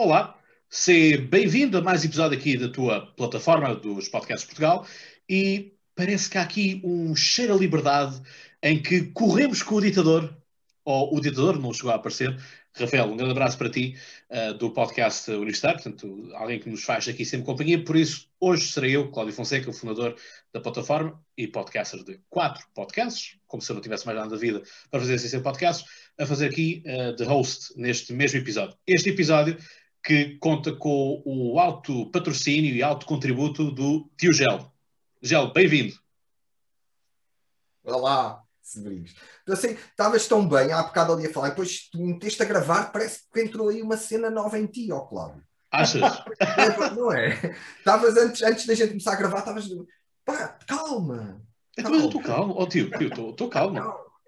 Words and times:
Olá, 0.00 0.38
seja 0.70 1.20
bem-vindo 1.20 1.76
a 1.76 1.82
mais 1.82 2.04
episódio 2.04 2.38
aqui 2.38 2.56
da 2.56 2.68
tua 2.68 3.04
plataforma 3.16 3.74
dos 3.74 4.08
Podcasts 4.08 4.44
Portugal 4.44 4.86
e 5.28 5.74
parece 5.92 6.30
que 6.30 6.38
há 6.38 6.42
aqui 6.42 6.80
um 6.84 7.16
cheiro 7.16 7.52
a 7.52 7.58
liberdade 7.58 8.22
em 8.62 8.80
que 8.80 9.06
corremos 9.06 9.60
com 9.60 9.74
o 9.74 9.80
ditador, 9.80 10.32
ou 10.84 11.16
o 11.16 11.20
ditador 11.20 11.58
não 11.58 11.74
chegou 11.74 11.90
a 11.90 11.96
aparecer. 11.96 12.40
Rafael, 12.74 13.06
um 13.06 13.16
grande 13.16 13.32
abraço 13.32 13.58
para 13.58 13.68
ti 13.68 13.96
uh, 14.30 14.54
do 14.54 14.70
podcast 14.70 15.28
Universitário, 15.32 15.82
portanto, 15.82 16.30
alguém 16.34 16.60
que 16.60 16.70
nos 16.70 16.84
faz 16.84 17.08
aqui 17.08 17.24
sempre 17.24 17.46
companhia. 17.46 17.82
Por 17.82 17.96
isso, 17.96 18.28
hoje 18.38 18.68
serei 18.68 18.94
eu, 18.94 19.10
Cláudio 19.10 19.34
Fonseca, 19.34 19.68
o 19.68 19.72
fundador 19.72 20.14
da 20.52 20.60
plataforma 20.60 21.20
e 21.36 21.48
podcaster 21.48 22.04
de 22.04 22.20
quatro 22.30 22.64
podcasts, 22.72 23.36
como 23.48 23.60
se 23.60 23.72
eu 23.72 23.74
não 23.74 23.82
tivesse 23.82 24.06
mais 24.06 24.16
nada 24.16 24.30
da 24.30 24.36
vida 24.36 24.62
para 24.92 25.00
fazer 25.00 25.14
esses 25.14 25.42
podcasts, 25.42 25.84
a 26.16 26.24
fazer 26.24 26.50
aqui 26.50 26.84
uh, 26.86 27.16
de 27.16 27.24
host 27.24 27.72
neste 27.76 28.12
mesmo 28.12 28.38
episódio. 28.38 28.76
Este 28.86 29.10
episódio 29.10 29.58
que 30.02 30.36
conta 30.38 30.72
com 30.72 31.22
o 31.24 31.58
alto 31.58 32.10
patrocínio 32.10 32.74
e 32.74 32.82
alto 32.82 33.06
contributo 33.06 33.70
do 33.70 34.10
Tio 34.16 34.32
Gel. 34.32 34.72
Gel, 35.22 35.52
bem-vindo. 35.52 35.94
Olá, 37.84 38.42
Severinos. 38.62 39.14
Então, 39.42 39.54
assim, 39.54 39.70
estavas 39.70 40.26
tão 40.26 40.46
bem, 40.46 40.72
há 40.72 40.82
bocado 40.82 41.12
ali 41.12 41.26
a 41.26 41.32
falar, 41.32 41.50
depois 41.50 41.88
tu 41.90 41.98
meteste 41.98 42.42
a 42.42 42.46
gravar, 42.46 42.92
parece 42.92 43.22
que 43.32 43.40
entrou 43.40 43.68
aí 43.68 43.82
uma 43.82 43.96
cena 43.96 44.30
nova 44.30 44.58
em 44.58 44.66
ti, 44.66 44.92
ó 44.92 45.00
Cláudio. 45.00 45.42
Achas? 45.70 46.02
não 46.96 47.12
é? 47.12 47.56
Estavas 47.78 48.16
antes, 48.16 48.42
antes 48.42 48.66
da 48.66 48.74
gente 48.74 48.90
começar 48.90 49.12
a 49.12 49.16
gravar, 49.16 49.38
estavas. 49.38 49.68
Pá, 50.24 50.58
calma. 50.66 51.42
Então, 51.76 51.94
eu 51.94 52.06
estou 52.06 52.22
calmo. 52.22 52.54
Ó 52.54 52.62
oh, 52.62 52.68
tio, 52.68 52.90
estou 53.00 53.48
calmo. 53.48 53.78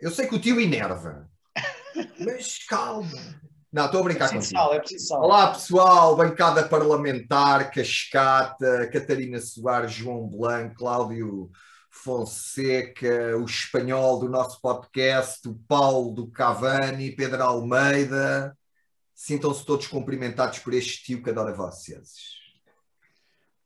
Eu 0.00 0.10
sei 0.10 0.26
que 0.26 0.34
o 0.34 0.40
tio 0.40 0.60
enerva, 0.60 1.28
mas 2.18 2.64
calma. 2.66 3.40
Não, 3.72 3.86
estou 3.86 4.00
a 4.00 4.04
brincar 4.04 4.24
é 4.26 4.32
contigo. 4.32 4.44
Sal, 4.44 4.74
é 4.74 4.82
sal. 4.98 5.22
Olá 5.22 5.52
pessoal, 5.52 6.16
bancada 6.16 6.68
parlamentar, 6.68 7.70
Cascata, 7.70 8.88
Catarina 8.92 9.38
Soares, 9.40 9.92
João 9.92 10.26
Blanco, 10.26 10.74
Cláudio 10.74 11.48
Fonseca, 11.88 13.36
o 13.38 13.44
espanhol 13.44 14.18
do 14.18 14.28
nosso 14.28 14.60
podcast, 14.60 15.48
o 15.48 15.54
Paulo 15.68 16.12
do 16.12 16.26
Cavani, 16.26 17.14
Pedro 17.14 17.44
Almeida. 17.44 18.58
Sintam-se 19.14 19.64
todos 19.64 19.86
cumprimentados 19.86 20.58
por 20.58 20.74
este 20.74 21.04
tio 21.04 21.22
que 21.22 21.30
adora 21.30 21.54
vocês. 21.54 22.40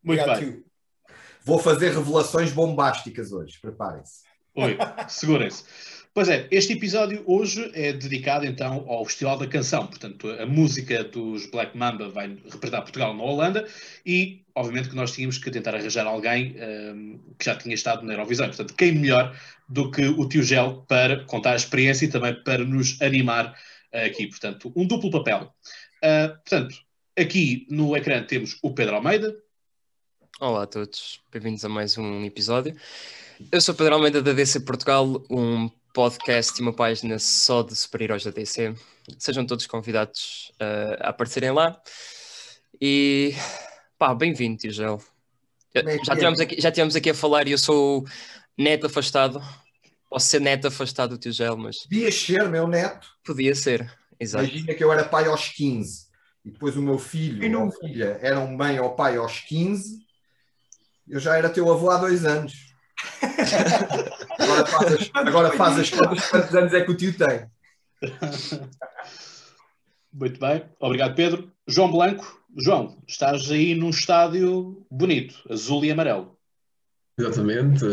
Muito 0.03 0.21
Obrigado, 0.21 0.41
bem. 0.41 0.53
Tio. 0.53 0.67
Vou 1.47 1.59
fazer 1.59 1.95
revelações 1.95 2.53
bombásticas 2.53 3.33
hoje, 3.33 3.59
preparem-se. 3.59 4.23
Oi, 4.55 4.77
segurem-se. 5.09 5.65
Pois 6.15 6.29
é, 6.29 6.47
este 6.53 6.75
episódio 6.75 7.25
hoje 7.27 7.73
é 7.75 7.93
dedicado 7.93 8.47
então 8.47 8.85
ao 8.89 9.05
Festival 9.05 9.37
da 9.37 9.49
Canção, 9.49 9.89
portanto, 9.89 10.31
a 10.31 10.47
música 10.47 11.03
dos 11.03 11.47
Black 11.47 11.77
Mamba 11.77 12.09
vai 12.09 12.29
representar 12.29 12.83
Portugal 12.83 13.13
na 13.13 13.25
Holanda 13.25 13.67
e, 14.07 14.45
obviamente, 14.55 14.91
que 14.91 14.95
nós 14.95 15.11
tínhamos 15.11 15.39
que 15.39 15.51
tentar 15.51 15.75
arranjar 15.75 16.07
alguém 16.07 16.55
um, 16.55 17.19
que 17.37 17.45
já 17.45 17.57
tinha 17.57 17.75
estado 17.75 18.07
na 18.07 18.13
Eurovisão. 18.13 18.47
Portanto, 18.47 18.75
quem 18.75 18.93
melhor 18.93 19.37
do 19.69 19.91
que 19.91 20.07
o 20.07 20.29
tio 20.29 20.45
Gel 20.45 20.85
para 20.87 21.25
contar 21.25 21.55
a 21.55 21.57
experiência 21.57 22.05
e 22.05 22.09
também 22.09 22.33
para 22.45 22.65
nos 22.65 23.03
animar 23.03 23.53
aqui. 23.93 24.29
Portanto, 24.29 24.73
um 24.77 24.87
duplo 24.87 25.11
papel. 25.11 25.53
Uh, 25.97 26.29
portanto, 26.29 26.77
aqui 27.19 27.67
no 27.69 27.97
ecrã 27.97 28.23
temos 28.23 28.57
o 28.63 28.73
Pedro 28.73 28.95
Almeida. 28.95 29.35
Olá 30.39 30.63
a 30.63 30.67
todos, 30.69 31.21
bem-vindos 31.33 31.65
a 31.65 31.69
mais 31.69 31.99
um 31.99 32.25
episódio. 32.25 32.77
Eu 33.51 33.61
sou 33.61 33.75
Pedro 33.75 33.95
Almeida 33.95 34.23
da 34.23 34.33
DC 34.33 34.61
Portugal, 34.61 35.25
um 35.29 35.69
podcast 35.95 36.59
e 36.59 36.63
uma 36.63 36.73
página 36.73 37.21
só 37.21 37.63
de 37.63 37.75
super-heróis 37.75 38.25
da 38.25 38.33
DC. 38.33 38.75
Sejam 39.17 39.47
todos 39.47 39.65
convidados 39.67 40.53
uh, 40.61 40.97
a 41.01 41.11
aparecerem 41.11 41.53
lá. 41.53 41.81
E 42.81 43.33
pá, 43.97 44.13
bem-vindo, 44.13 44.59
Tio 44.59 44.73
Gel. 44.73 45.01
É 45.73 45.83
já, 46.05 46.17
tivemos 46.17 46.41
aqui, 46.41 46.61
já 46.61 46.71
tivemos 46.73 46.97
aqui 46.97 47.11
a 47.11 47.15
falar 47.15 47.47
e 47.47 47.53
eu 47.53 47.59
sou 47.59 48.05
neto 48.59 48.87
afastado. 48.87 49.41
Posso 50.11 50.27
ser 50.27 50.41
neto 50.41 50.67
afastado 50.67 51.11
do 51.11 51.19
Tio 51.19 51.33
Gel, 51.33 51.57
mas. 51.57 51.85
Podia 51.85 52.11
ser, 52.11 52.49
meu 52.49 52.67
neto. 52.67 53.07
Podia 53.25 53.55
ser, 53.55 53.89
exato. 54.19 54.45
Imagina 54.45 54.75
que 54.75 54.83
eu 54.83 54.93
era 54.93 55.05
pai 55.05 55.27
aos 55.27 55.49
15 55.51 56.07
e 56.45 56.51
depois 56.51 56.77
o 56.77 56.83
meu 56.83 56.99
filho 56.99 57.45
e 57.45 57.55
ou 57.55 57.71
filha 57.71 58.19
eram 58.21 58.49
mãe 58.49 58.81
ou 58.81 58.97
pai 58.97 59.17
aos 59.17 59.41
15. 59.41 60.05
Eu 61.09 61.21
já 61.21 61.37
era 61.37 61.49
teu 61.49 61.73
avô 61.73 61.91
há 61.91 61.99
dois 61.99 62.25
anos. 62.25 62.75
Agora 64.45 64.67
faz 64.67 64.93
as, 64.93 65.11
agora 65.15 65.51
faz 65.57 65.79
as 65.79 65.91
contas 65.91 66.29
quantos 66.29 66.55
anos 66.55 66.73
é 66.75 66.81
que 66.83 66.91
o 66.91 66.97
tio 66.97 67.15
tem. 67.17 67.47
Muito 70.13 70.39
bem, 70.39 70.65
obrigado 70.79 71.15
Pedro. 71.15 71.51
João 71.67 71.91
Blanco, 71.91 72.41
João, 72.57 73.03
estás 73.09 73.51
aí 73.51 73.75
num 73.75 73.91
estádio 73.91 74.87
bonito, 74.91 75.35
azul 75.51 75.85
e 75.85 75.91
amarelo. 75.91 76.37
Exatamente, 77.19 77.85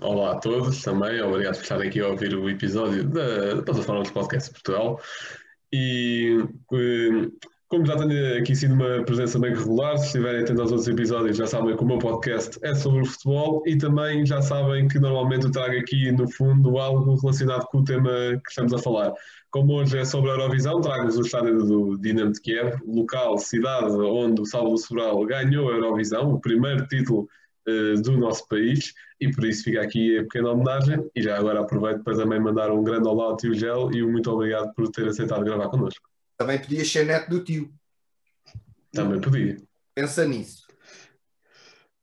olá 0.00 0.32
a 0.32 0.38
todos 0.38 0.82
também, 0.82 1.20
obrigado 1.22 1.56
por 1.56 1.62
estarem 1.62 1.88
aqui 1.88 2.00
a 2.00 2.08
ouvir 2.08 2.34
o 2.34 2.48
episódio 2.48 3.08
da, 3.08 3.54
da 3.54 3.62
plataforma 3.62 4.02
dos 4.02 4.10
podcasts 4.10 4.48
de 4.48 4.60
Portugal. 4.60 5.00
E 5.72 6.38
eh, 6.72 7.48
como 7.68 7.84
já 7.84 7.96
tenho 7.96 8.38
aqui 8.38 8.54
sido 8.54 8.74
uma 8.74 9.04
presença 9.04 9.38
bem 9.40 9.52
regular, 9.52 9.98
se 9.98 10.06
estiverem 10.06 10.42
atentos 10.42 10.60
aos 10.60 10.70
outros 10.70 10.88
episódios, 10.88 11.36
já 11.36 11.46
sabem 11.46 11.76
que 11.76 11.82
o 11.82 11.86
meu 11.86 11.98
podcast 11.98 12.58
é 12.62 12.74
sobre 12.74 13.02
o 13.02 13.04
futebol 13.04 13.62
e 13.66 13.76
também 13.76 14.24
já 14.24 14.40
sabem 14.40 14.86
que 14.86 15.00
normalmente 15.00 15.46
eu 15.46 15.50
trago 15.50 15.76
aqui, 15.76 16.12
no 16.12 16.30
fundo, 16.30 16.78
algo 16.78 17.16
relacionado 17.16 17.66
com 17.66 17.78
o 17.78 17.84
tema 17.84 18.10
que 18.10 18.50
estamos 18.50 18.72
a 18.72 18.78
falar. 18.78 19.12
Como 19.50 19.74
hoje 19.74 19.98
é 19.98 20.04
sobre 20.04 20.30
a 20.30 20.34
Eurovisão, 20.34 20.80
trago-vos 20.80 21.16
o 21.16 21.22
estádio 21.22 21.58
do 21.58 21.98
Dinamo 21.98 22.32
de 22.32 22.40
Kiev, 22.40 22.76
local, 22.86 23.36
cidade 23.38 23.90
onde 23.96 24.42
o 24.42 24.46
Salvador 24.46 24.78
Sobral 24.78 25.24
ganhou 25.26 25.68
a 25.68 25.72
Eurovisão, 25.72 26.34
o 26.34 26.40
primeiro 26.40 26.86
título 26.86 27.28
uh, 27.68 28.00
do 28.00 28.16
nosso 28.16 28.46
país, 28.46 28.94
e 29.20 29.28
por 29.28 29.44
isso 29.44 29.64
fica 29.64 29.82
aqui 29.82 30.18
a 30.18 30.22
pequena 30.22 30.50
homenagem. 30.50 31.04
E 31.16 31.22
já 31.22 31.36
agora 31.36 31.60
aproveito 31.60 32.04
para 32.04 32.16
também 32.16 32.38
mandar 32.38 32.70
um 32.70 32.84
grande 32.84 33.08
olá 33.08 33.24
ao 33.24 33.36
tio 33.36 33.54
Gel 33.54 33.90
e 33.92 34.04
um 34.04 34.12
muito 34.12 34.30
obrigado 34.30 34.72
por 34.74 34.88
ter 34.88 35.08
aceitado 35.08 35.44
gravar 35.44 35.68
connosco. 35.68 36.15
Também 36.36 36.58
podias 36.58 36.90
ser 36.90 37.06
neto 37.06 37.30
do 37.30 37.42
tio. 37.42 37.72
Também 38.92 39.20
podia. 39.20 39.56
Pensa 39.94 40.26
nisso. 40.26 40.66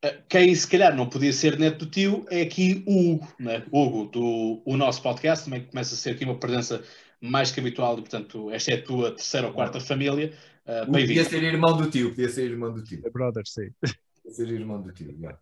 Eh, 0.03 0.21
quem 0.27 0.53
se 0.53 0.67
calhar 0.67 0.95
não 0.95 1.07
podia 1.07 1.31
ser 1.31 1.57
neto 1.57 1.85
do 1.85 1.91
tio 1.91 2.25
é 2.29 2.41
aqui 2.41 2.83
o 2.85 3.13
Hugo, 3.13 3.27
né? 3.39 3.63
Hugo 3.71 4.05
do 4.05 4.61
o 4.65 4.75
nosso 4.75 5.01
podcast, 5.01 5.45
também 5.45 5.65
começa 5.65 5.95
a 5.95 5.97
ser 5.97 6.11
aqui 6.11 6.25
uma 6.25 6.37
presença 6.37 6.83
mais 7.21 7.51
que 7.51 7.59
habitual, 7.59 7.93
e 7.97 8.01
portanto, 8.01 8.51
esta 8.51 8.71
é 8.71 8.75
a 8.75 8.83
tua 8.83 9.11
terceira 9.11 9.47
ou 9.47 9.53
quarta 9.53 9.79
família. 9.79 10.33
Uh, 10.65 10.91
podia 10.91 11.23
ser 11.23 11.41
irmão 11.43 11.77
do 11.77 11.89
tio, 11.89 12.09
podia 12.09 12.29
ser 12.29 12.49
irmão 12.49 12.73
do 12.73 12.83
tio. 12.83 13.01
É 13.05 13.09
brother, 13.09 13.43
sim. 13.45 13.69
Podia 13.79 14.35
ser 14.35 14.49
irmão 14.49 14.81
do 14.81 14.91
tio, 14.91 15.15
yeah. 15.17 15.39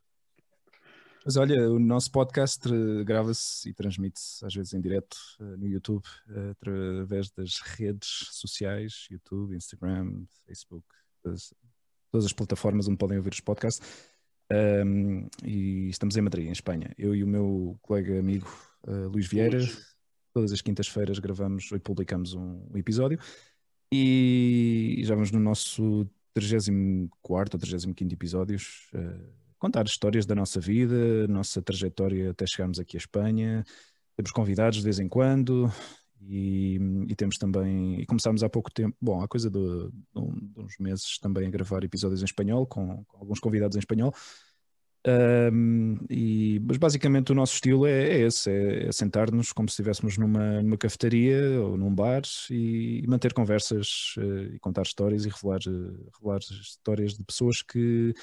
Mas 1.24 1.38
olha, 1.38 1.70
o 1.70 1.78
nosso 1.78 2.12
podcast 2.12 2.68
eh, 2.68 3.04
grava-se 3.04 3.70
e 3.70 3.74
transmite-se 3.74 4.44
às 4.44 4.56
vezes 4.56 4.74
em 4.74 4.82
direto 4.82 5.16
uh, 5.40 5.58
no 5.58 5.68
YouTube, 5.68 6.04
uh, 6.30 6.50
através 6.52 7.30
das 7.30 7.59
redes 7.59 8.28
sociais, 8.32 9.06
YouTube, 9.09 9.56
Instagram, 9.56 10.24
Facebook, 10.48 10.88
todas, 11.22 11.54
todas 12.12 12.26
as 12.26 12.34
plataformas 12.34 12.88
onde 12.88 12.98
podem 12.98 13.18
ouvir 13.18 13.34
os 13.34 13.40
podcasts. 13.40 13.86
Um, 14.52 15.28
e 15.46 15.90
estamos 15.90 16.18
em 16.18 16.22
Madrid, 16.22 16.48
em 16.48 16.52
Espanha. 16.52 16.92
Eu 16.98 17.16
e 17.16 17.24
o 17.24 17.28
meu 17.28 17.78
colega 17.84 18.20
amigo 18.20 18.50
uh, 18.88 19.08
Luís 19.08 19.28
Vieira, 19.28 19.60
todas 20.34 20.52
as 20.52 20.62
quintas-feiras 20.62 21.20
gravamos 21.20 21.72
e 21.72 21.80
publicamos 21.80 22.34
um, 22.34 22.68
um, 22.74 22.78
episódio. 22.78 23.20
E 23.94 25.02
já 25.04 25.14
vamos 25.14 25.31
no 25.31 25.40
nosso 25.40 26.10
34 26.34 27.56
ou 27.56 27.60
35 27.60 28.12
episódios. 28.12 28.90
Uh, 28.94 29.41
contar 29.62 29.86
histórias 29.86 30.26
da 30.26 30.34
nossa 30.34 30.60
vida, 30.60 31.28
nossa 31.28 31.62
trajetória 31.62 32.32
até 32.32 32.48
chegarmos 32.48 32.80
aqui 32.80 32.98
à 32.98 33.00
Espanha. 33.00 33.64
Temos 34.18 34.32
convidados 34.32 34.80
de 34.80 34.84
vez 34.84 34.98
em 34.98 35.08
quando 35.08 35.72
e, 36.20 36.80
e 37.08 37.16
temos 37.16 37.38
também. 37.38 38.02
E 38.02 38.06
começámos 38.08 38.44
há 38.44 38.50
pouco 38.50 38.72
tempo, 38.72 38.98
bom, 39.00 39.22
há 39.22 39.28
coisa 39.28 39.52
de, 39.52 39.60
de, 39.60 40.20
uns 40.58 40.80
meses 40.80 41.20
também 41.20 41.46
a 41.46 41.52
gravar 41.52 41.84
episódios 41.84 42.24
em 42.24 42.25
espanhol, 42.25 42.66
com, 42.66 43.06
com 43.06 43.18
alguns 43.19 43.40
convidados 43.40 43.78
em 43.78 43.80
espanhol. 43.80 44.12
Um, 45.06 45.98
e, 46.10 46.60
mas 46.64 46.78
basicamente 46.78 47.31
o 47.31 47.36
nosso 47.36 47.54
estilo 47.54 47.86
é, 47.86 48.04
é 48.04 48.19
esse: 48.22 48.50
é, 48.50 48.88
é 48.88 48.92
sentar-nos 48.92 49.52
como 49.52 49.69
se 49.69 49.74
estivéssemos 49.74 50.18
numa, 50.18 50.62
numa 50.64 50.78
cafetaria 50.78 51.62
ou 51.62 51.78
num 51.78 51.94
bar 51.94 52.24
e, 52.50 53.02
e 53.04 53.07
manter 53.07 53.31
conversas 53.34 54.16
uh, 54.18 54.56
e 54.56 54.60
contar 54.60 54.84
histórias 54.84 55.25
e 55.25 55.30
revelar, 55.30 55.60
uh, 55.68 56.12
revelar 56.18 56.40
histórias 56.40 57.14
de 57.14 57.24
pessoas 57.24 57.62
que 57.62 58.14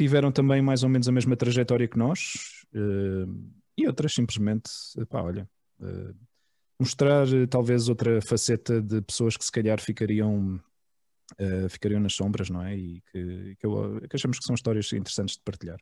tiveram 0.00 0.32
também 0.32 0.62
mais 0.62 0.82
ou 0.82 0.88
menos 0.88 1.06
a 1.08 1.12
mesma 1.12 1.36
trajetória 1.36 1.86
que 1.86 1.98
nós 1.98 2.64
uh, 2.74 3.52
e 3.76 3.86
outras 3.86 4.14
simplesmente, 4.14 4.70
pá, 5.10 5.20
olha, 5.20 5.46
uh, 5.78 6.16
mostrar 6.78 7.28
uh, 7.28 7.46
talvez 7.46 7.86
outra 7.86 8.22
faceta 8.22 8.80
de 8.80 9.02
pessoas 9.02 9.36
que 9.36 9.44
se 9.44 9.52
calhar 9.52 9.78
ficariam, 9.78 10.58
ficariam 11.68 12.00
nas 12.00 12.14
sombras, 12.14 12.48
não 12.48 12.62
é? 12.62 12.76
E 12.76 13.02
que, 13.12 13.56
que, 13.56 13.66
eu, 13.66 14.00
que, 14.08 14.16
achamos 14.16 14.38
que 14.38 14.44
são 14.44 14.54
histórias 14.54 14.90
interessantes 14.92 15.36
de 15.36 15.42
partilhar, 15.42 15.78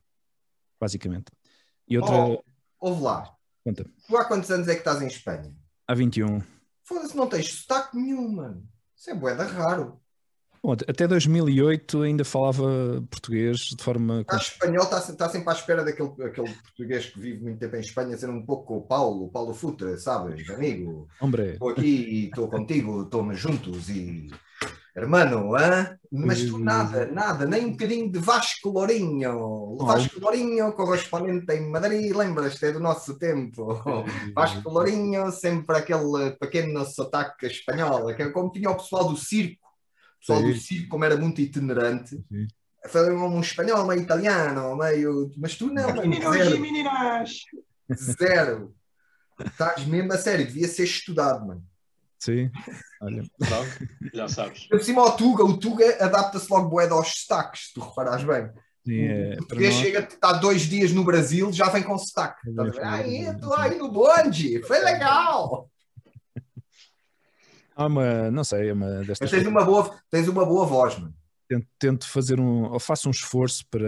basicamente. 0.81 1.31
E 1.89 1.97
outra. 1.97 2.15
Oh, 2.15 2.45
ouve 2.81 3.03
lá. 3.03 3.33
Conta. 3.65 3.87
Tu 4.07 4.17
há 4.17 4.25
quantos 4.25 4.51
anos 4.51 4.67
é 4.67 4.75
que 4.75 4.81
estás 4.81 5.01
em 5.01 5.07
Espanha? 5.07 5.55
Há 5.87 5.95
21. 5.95 6.43
Foda-se, 6.83 7.17
não 7.17 7.29
tens 7.29 7.53
sotaque 7.53 7.97
nenhum, 7.97 8.29
mano. 8.29 8.69
Isso 8.97 9.11
é 9.11 9.15
boeda 9.15 9.45
raro. 9.45 10.01
Bom, 10.63 10.73
até 10.73 11.07
2008 11.07 12.03
ainda 12.03 12.25
falava 12.25 13.03
português 13.11 13.59
de 13.59 13.83
forma. 13.83 14.23
Está 14.23 14.37
espanhol, 14.37 14.85
está, 14.85 14.99
está 14.99 15.29
sempre 15.29 15.51
à 15.51 15.53
espera 15.53 15.85
daquele 15.85 16.11
aquele 16.25 16.53
português 16.53 17.07
que 17.07 17.21
vive 17.21 17.43
muito 17.43 17.59
tempo 17.59 17.77
em 17.77 17.81
Espanha, 17.81 18.17
ser 18.17 18.29
um 18.29 18.45
pouco 18.45 18.77
o 18.77 18.83
Paulo, 18.83 19.27
o 19.27 19.31
Paulo 19.31 19.55
Futre, 19.55 19.99
sabes, 19.99 20.49
amigo? 20.51 21.09
Hombre. 21.21 21.53
Estou 21.53 21.71
aqui 21.71 21.87
e 21.87 22.25
estou 22.27 22.49
contigo, 22.49 23.03
estamos 23.03 23.39
juntos 23.39 23.89
e. 23.89 24.29
Hermano, 24.97 25.57
hein? 25.57 25.97
mas 26.11 26.43
tu 26.43 26.59
nada, 26.59 27.07
nada, 27.07 27.47
nem 27.47 27.67
um 27.67 27.71
bocadinho 27.71 28.11
de 28.11 28.19
Vasco 28.19 28.69
Lourinho. 28.71 29.39
O 29.39 29.87
Vasco 29.87 30.19
Lourinho, 30.19 30.73
correspondente 30.73 31.53
em 31.53 31.71
Madrid, 31.71 32.13
lembras-te, 32.17 32.67
é 32.67 32.73
do 32.73 32.81
nosso 32.81 33.17
tempo. 33.17 33.81
Vasco 34.35 34.69
Lourinho, 34.69 35.31
sempre 35.31 35.77
aquele 35.77 36.33
pequeno 36.41 36.85
sotaque 36.85 37.47
espanhol, 37.47 38.13
que 38.13 38.23
é 38.23 38.31
como 38.31 38.51
tinha 38.51 38.71
o 38.71 38.77
pessoal 38.77 39.09
do 39.09 39.17
circo 39.17 39.68
pessoal 40.21 40.41
Sim. 40.41 40.53
do 40.53 40.59
circo, 40.59 40.89
como 40.89 41.05
era 41.05 41.17
muito 41.17 41.41
itinerante, 41.41 42.23
foi 42.89 43.13
um 43.13 43.41
espanhol, 43.41 43.87
meio 43.87 44.03
italiano, 44.03 44.77
meio. 44.77 45.31
Mas 45.37 45.57
tu 45.57 45.67
não, 45.67 45.95
meninos 45.95 46.37
e 46.37 46.59
meninas! 46.59 47.41
Zero. 47.93 48.75
Estás 49.45 49.85
mesmo 49.85 50.13
a 50.13 50.19
sério, 50.19 50.47
devia 50.47 50.69
ser 50.69 50.85
estudado, 50.85 51.47
mano. 51.47 51.65
Sim, 52.19 52.51
olha. 53.01 53.23
já 54.13 54.29
sabes. 54.29 54.67
Por 54.67 54.83
cima 54.83 55.03
ao 55.03 55.17
Tuga, 55.17 55.45
o 55.45 55.57
Tuga 55.57 56.05
adapta-se 56.05 56.51
logo 56.51 56.69
bué 56.69 56.89
aos 56.89 57.23
sotaques, 57.23 57.69
se 57.69 57.75
tu 57.75 57.81
reparares 57.81 58.25
bem. 58.25 58.51
Sim, 58.85 59.05
é, 59.07 59.35
o 59.35 59.37
português 59.39 59.75
nós... 59.75 59.85
chega, 59.85 59.99
está 60.01 60.33
dois 60.33 60.63
dias 60.63 60.93
no 60.93 61.05
Brasil, 61.05 61.53
já 61.53 61.69
vem 61.69 61.83
com 61.83 61.97
sotaque. 61.97 62.49
É, 62.49 62.85
Ai, 62.85 63.17
estou 63.29 63.55
aí 63.55 63.79
no 63.79 63.93
bonde, 63.93 64.61
foi 64.63 64.81
legal! 64.81 65.71
Há 67.79 67.87
uma, 67.87 68.29
não 68.33 68.43
sei, 68.43 68.71
é 68.71 68.73
uma 68.73 68.89
destas. 69.05 69.21
Mas 69.21 69.31
tens 69.31 69.47
uma 69.47 69.65
boa, 69.65 69.97
tens 70.11 70.27
uma 70.27 70.45
boa 70.45 70.67
voz, 70.67 70.99
mano. 70.99 71.15
Tento, 71.49 71.67
tento 71.79 72.09
fazer 72.09 72.41
um, 72.41 72.65
ou 72.65 72.81
faço 72.81 73.07
um 73.07 73.13
esforço 73.13 73.65
para, 73.71 73.87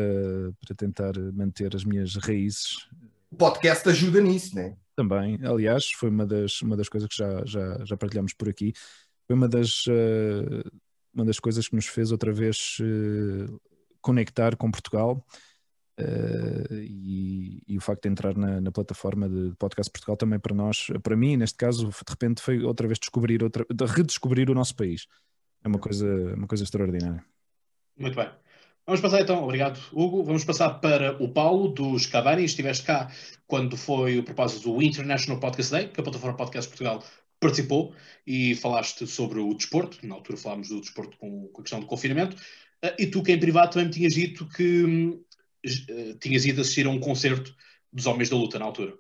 para 0.65 0.77
tentar 0.77 1.13
manter 1.35 1.75
as 1.75 1.85
minhas 1.85 2.15
raízes. 2.15 2.89
O 3.29 3.37
podcast 3.37 3.89
ajuda 3.89 4.21
nisso, 4.21 4.55
né? 4.55 4.77
Também, 4.95 5.41
aliás, 5.43 5.91
foi 5.91 6.09
uma 6.09 6.25
das, 6.25 6.63
uma 6.63 6.77
das 6.77 6.89
coisas 6.89 7.09
que 7.09 7.17
já, 7.17 7.45
já, 7.45 7.85
já 7.85 7.97
partilhamos 7.97 8.33
por 8.33 8.49
aqui. 8.49 8.73
Foi 9.27 9.35
uma 9.35 9.49
das, 9.49 9.85
uh, 9.89 10.71
uma 11.13 11.25
das 11.25 11.41
coisas 11.41 11.67
que 11.67 11.75
nos 11.75 11.87
fez 11.87 12.13
outra 12.13 12.33
vez 12.33 12.77
uh, 12.81 13.61
conectar 14.01 14.55
com 14.55 14.71
Portugal 14.71 15.21
Uh, 16.01 16.75
e, 16.75 17.63
e, 17.69 17.77
o 17.77 17.81
facto 17.81 18.03
de 18.05 18.09
entrar 18.09 18.37
na, 18.37 18.61
na, 18.61 18.73
plataforma 18.73 19.29
de 19.29 19.53
podcast 19.59 19.91
Portugal 19.91 20.17
também 20.17 20.39
para 20.39 20.55
nós, 20.55 20.87
para 21.03 21.17
mim, 21.17 21.37
neste 21.37 21.59
caso, 21.59 21.89
de 21.89 22.11
repente 22.11 22.41
foi 22.41 22.63
outra 22.63 22.87
vez 22.87 22.99
descobrir, 22.99 23.43
outra, 23.43 23.67
de 23.69 23.85
redescobrir 23.85 24.51
o 24.51 24.55
nosso 24.55 24.75
país. 24.75 25.07
É 25.63 25.69
uma 25.69 25.79
coisa, 25.79 26.35
uma 26.35 26.47
coisa 26.47 26.65
extraordinária. 26.65 27.25
Muito 27.99 28.17
bem. 28.17 28.31
Vamos 28.87 29.01
passar 29.01 29.21
então, 29.21 29.45
obrigado 29.45 29.79
Hugo. 29.93 30.25
Vamos 30.25 30.43
passar 30.43 30.81
para 30.81 31.23
o 31.23 31.29
Paulo 31.29 31.69
dos 31.69 32.07
Cavani. 32.07 32.45
Estiveste 32.45 32.85
cá 32.85 33.13
quando 33.47 33.77
foi 33.77 34.19
o 34.19 34.25
propósito 34.25 34.73
do 34.73 34.83
International 34.83 35.39
Podcast 35.39 35.71
Day, 35.71 35.89
que 35.89 36.01
a 36.01 36.03
plataforma 36.03 36.37
Podcast 36.37 36.69
Portugal 36.69 37.05
participou 37.39 37.95
e 38.27 38.55
falaste 38.57 39.07
sobre 39.07 39.39
o 39.39 39.55
desporto. 39.55 40.05
Na 40.07 40.15
altura 40.15 40.39
falámos 40.39 40.69
do 40.69 40.81
desporto 40.81 41.17
com, 41.19 41.49
com 41.49 41.61
a 41.61 41.63
questão 41.63 41.81
do 41.81 41.87
confinamento. 41.87 42.37
Uh, 42.85 42.97
e 42.99 43.07
tu, 43.07 43.23
que 43.23 43.33
em 43.33 43.39
privado 43.39 43.73
também 43.73 43.89
me 43.89 43.93
tinhas 43.93 44.15
dito 44.15 44.49
que 44.49 44.85
hum, 44.85 45.13
eh, 45.13 45.30
tinhas 46.21 46.45
ido 46.45 46.61
assistir 46.61 46.87
a 46.87 46.91
um 46.91 47.01
concerto 47.01 47.55
dos 47.93 48.07
Homens 48.07 48.31
da 48.31 48.37
Luta 48.37 48.59
na 48.59 48.65
altura. 48.65 48.95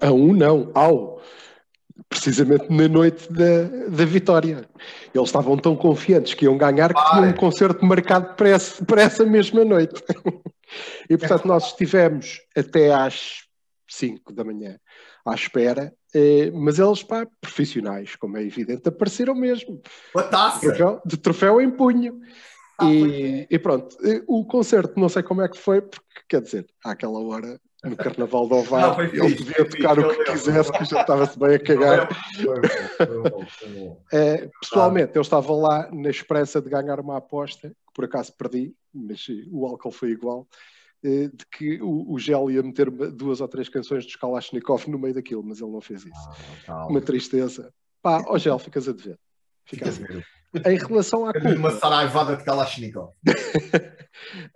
A 0.00 0.10
um 0.12 0.32
não, 0.32 0.70
ao. 0.74 1.22
Precisamente 2.08 2.70
na 2.70 2.88
noite 2.88 3.32
da, 3.32 3.62
da 3.88 4.04
vitória. 4.04 4.68
Eles 5.14 5.28
estavam 5.28 5.56
tão 5.56 5.74
confiantes 5.74 6.34
que 6.34 6.44
iam 6.44 6.58
ganhar 6.58 6.92
que 6.92 7.10
tinham 7.10 7.30
um 7.30 7.32
concerto 7.32 7.84
marcado 7.86 8.34
para 8.34 8.50
essa, 8.50 8.84
para 8.84 9.02
essa 9.02 9.24
mesma 9.24 9.64
noite. 9.64 10.02
e 11.08 11.16
portanto 11.16 11.46
nós 11.46 11.68
estivemos 11.68 12.40
até 12.54 12.92
às 12.92 13.46
5 13.88 14.32
da 14.32 14.44
manhã 14.44 14.78
à 15.24 15.34
espera, 15.34 15.92
eh, 16.14 16.50
mas 16.52 16.78
eles, 16.78 17.02
pá, 17.02 17.26
profissionais, 17.40 18.14
como 18.14 18.36
é 18.36 18.42
evidente, 18.42 18.88
apareceram 18.88 19.34
mesmo. 19.34 19.80
Uma 20.14 20.22
taça! 20.22 20.60
De 20.60 20.66
troféu, 20.66 21.02
de 21.04 21.16
troféu 21.16 21.60
em 21.60 21.70
punho. 21.70 22.20
Ah, 22.78 22.84
e, 22.84 23.46
e, 23.50 23.58
pronto, 23.58 23.96
o 24.26 24.44
concerto 24.44 25.00
não 25.00 25.08
sei 25.08 25.22
como 25.22 25.40
é 25.42 25.48
que 25.48 25.58
foi, 25.58 25.80
porque 25.80 26.20
quer 26.28 26.42
dizer, 26.42 26.66
àquela 26.84 27.18
hora, 27.20 27.58
no 27.84 27.96
Carnaval 27.96 28.48
do 28.48 28.56
Ovar, 28.56 29.00
ele 29.00 29.34
podia 29.36 29.68
tocar 29.68 29.98
o 29.98 30.08
que 30.10 30.24
quisesse, 30.32 30.72
que 30.72 30.84
já 30.84 31.00
estava-se 31.00 31.38
bem 31.38 31.54
a 31.54 31.58
cagar. 31.58 32.08
é, 34.12 34.50
pessoalmente, 34.60 35.12
eu 35.14 35.22
estava 35.22 35.52
lá 35.54 35.90
na 35.92 36.10
esperança 36.10 36.60
de 36.60 36.68
ganhar 36.68 37.00
uma 37.00 37.16
aposta, 37.16 37.68
que 37.68 37.94
por 37.94 38.04
acaso 38.04 38.34
perdi, 38.36 38.74
mas 38.92 39.26
o 39.50 39.66
álcool 39.66 39.92
foi 39.92 40.10
igual, 40.10 40.46
eh, 41.02 41.28
de 41.28 41.46
que 41.50 41.80
o, 41.82 42.12
o 42.12 42.18
Gel 42.18 42.50
ia 42.50 42.62
meter 42.62 42.90
duas 42.90 43.40
ou 43.40 43.48
três 43.48 43.68
canções 43.68 44.04
de 44.04 44.18
Kalashnikov 44.18 44.88
no 44.88 44.98
meio 44.98 45.14
daquilo, 45.14 45.42
mas 45.42 45.60
ele 45.60 45.70
não 45.70 45.80
fez 45.80 46.04
isso. 46.04 46.28
Ah, 46.66 46.86
uma 46.86 47.00
tristeza. 47.00 47.72
Pá, 48.02 48.24
ó 48.26 48.38
Gel, 48.38 48.58
ficas 48.58 48.88
a 48.88 48.92
dever. 48.92 49.18
Ficas 49.64 49.98
a 49.98 50.06
dever. 50.06 50.26
Em 50.66 50.76
relação 50.76 51.26
à 51.26 51.32
culpa. 51.32 51.54
Uma 51.54 51.70
saraivada 51.72 52.36
de 52.36 52.44
Kalashnikov. 52.44 53.12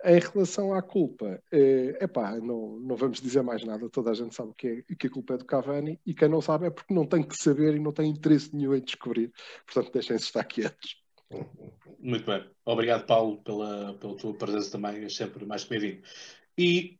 em 0.03 0.19
relação 0.19 0.73
à 0.73 0.81
culpa, 0.81 1.41
é 1.51 1.97
epá, 2.01 2.35
não, 2.37 2.79
não 2.79 2.95
vamos 2.95 3.21
dizer 3.21 3.41
mais 3.41 3.63
nada. 3.63 3.89
Toda 3.89 4.11
a 4.11 4.13
gente 4.13 4.35
sabe 4.35 4.51
que, 4.57 4.67
é, 4.67 4.95
que 4.95 5.07
a 5.07 5.09
culpa 5.09 5.35
é 5.35 5.37
do 5.37 5.45
Cavani 5.45 5.99
e 6.05 6.13
quem 6.13 6.27
não 6.27 6.41
sabe 6.41 6.67
é 6.67 6.69
porque 6.69 6.93
não 6.93 7.05
tem 7.05 7.23
que 7.23 7.35
saber 7.35 7.75
e 7.75 7.79
não 7.79 7.91
tem 7.91 8.09
interesse 8.09 8.55
nenhum 8.55 8.75
em 8.75 8.81
descobrir. 8.81 9.31
Portanto, 9.65 9.93
deixem-se 9.93 10.25
estar 10.25 10.43
quietos. 10.43 10.97
Muito 11.99 12.25
bem. 12.25 12.43
Obrigado, 12.65 13.05
Paulo, 13.05 13.37
pela, 13.43 13.93
pela 13.95 14.15
tua 14.17 14.33
presença 14.33 14.71
também. 14.71 15.03
É 15.03 15.09
sempre 15.09 15.45
mais 15.45 15.63
que 15.63 15.69
bem-vindo. 15.69 16.01
E 16.57 16.99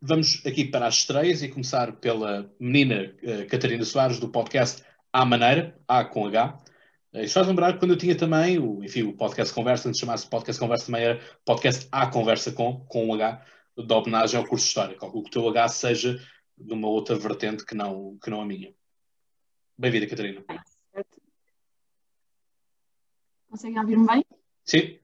vamos 0.00 0.42
aqui 0.46 0.64
para 0.64 0.86
as 0.86 0.94
estreias 0.94 1.42
e 1.42 1.48
começar 1.48 1.92
pela 1.96 2.50
menina 2.58 3.14
uh, 3.22 3.46
Catarina 3.48 3.84
Soares 3.84 4.18
do 4.18 4.28
podcast 4.28 4.82
À 5.12 5.24
Maneira, 5.24 5.76
A 5.86 6.04
com 6.04 6.26
H. 6.26 6.58
Isso 7.22 7.34
faz 7.34 7.46
lembrar 7.46 7.72
que 7.72 7.78
quando 7.78 7.92
eu 7.92 7.98
tinha 7.98 8.16
também, 8.16 8.58
o, 8.58 8.84
enfim, 8.84 9.02
o 9.02 9.16
podcast 9.16 9.54
Conversa, 9.54 9.88
antes 9.88 9.98
de 9.98 10.06
chamasse 10.06 10.28
podcast 10.28 10.60
Conversa, 10.60 10.86
também 10.86 11.04
era 11.04 11.20
podcast 11.44 11.88
A 11.90 12.10
Conversa 12.10 12.52
com, 12.52 12.84
com 12.86 13.06
um 13.06 13.14
H, 13.14 13.44
da 13.86 13.96
homenagem 13.96 14.38
ao 14.38 14.46
curso 14.46 14.64
de 14.64 14.68
História. 14.68 14.98
Calculo 14.98 15.22
que 15.22 15.30
o 15.30 15.32
teu 15.32 15.48
H 15.48 15.68
seja 15.68 16.20
de 16.58 16.72
uma 16.72 16.88
outra 16.88 17.16
vertente 17.16 17.64
que 17.64 17.74
não, 17.74 18.18
que 18.22 18.28
não 18.28 18.40
a 18.40 18.46
minha. 18.46 18.74
Bem-vinda, 19.78 20.06
Catarina. 20.06 20.44
Conseguem 23.48 23.78
ouvir-me 23.78 24.06
bem? 24.06 24.24
Sim. 24.64 24.98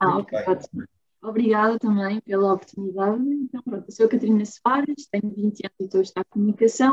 Ah, 0.00 0.18
ok, 0.18 0.38
ótimo. 0.46 0.84
Obrigada 1.20 1.78
também 1.78 2.20
pela 2.20 2.54
oportunidade. 2.54 3.22
Então, 3.22 3.62
pronto, 3.62 3.84
eu 3.88 3.92
sou 3.92 4.06
a 4.06 4.08
Catarina 4.08 4.44
Soares, 4.44 5.06
tenho 5.10 5.34
20 5.34 5.40
anos 5.40 5.76
e 5.80 5.84
estou 5.84 6.00
a 6.00 6.02
estudar 6.02 6.24
comunicação. 6.26 6.92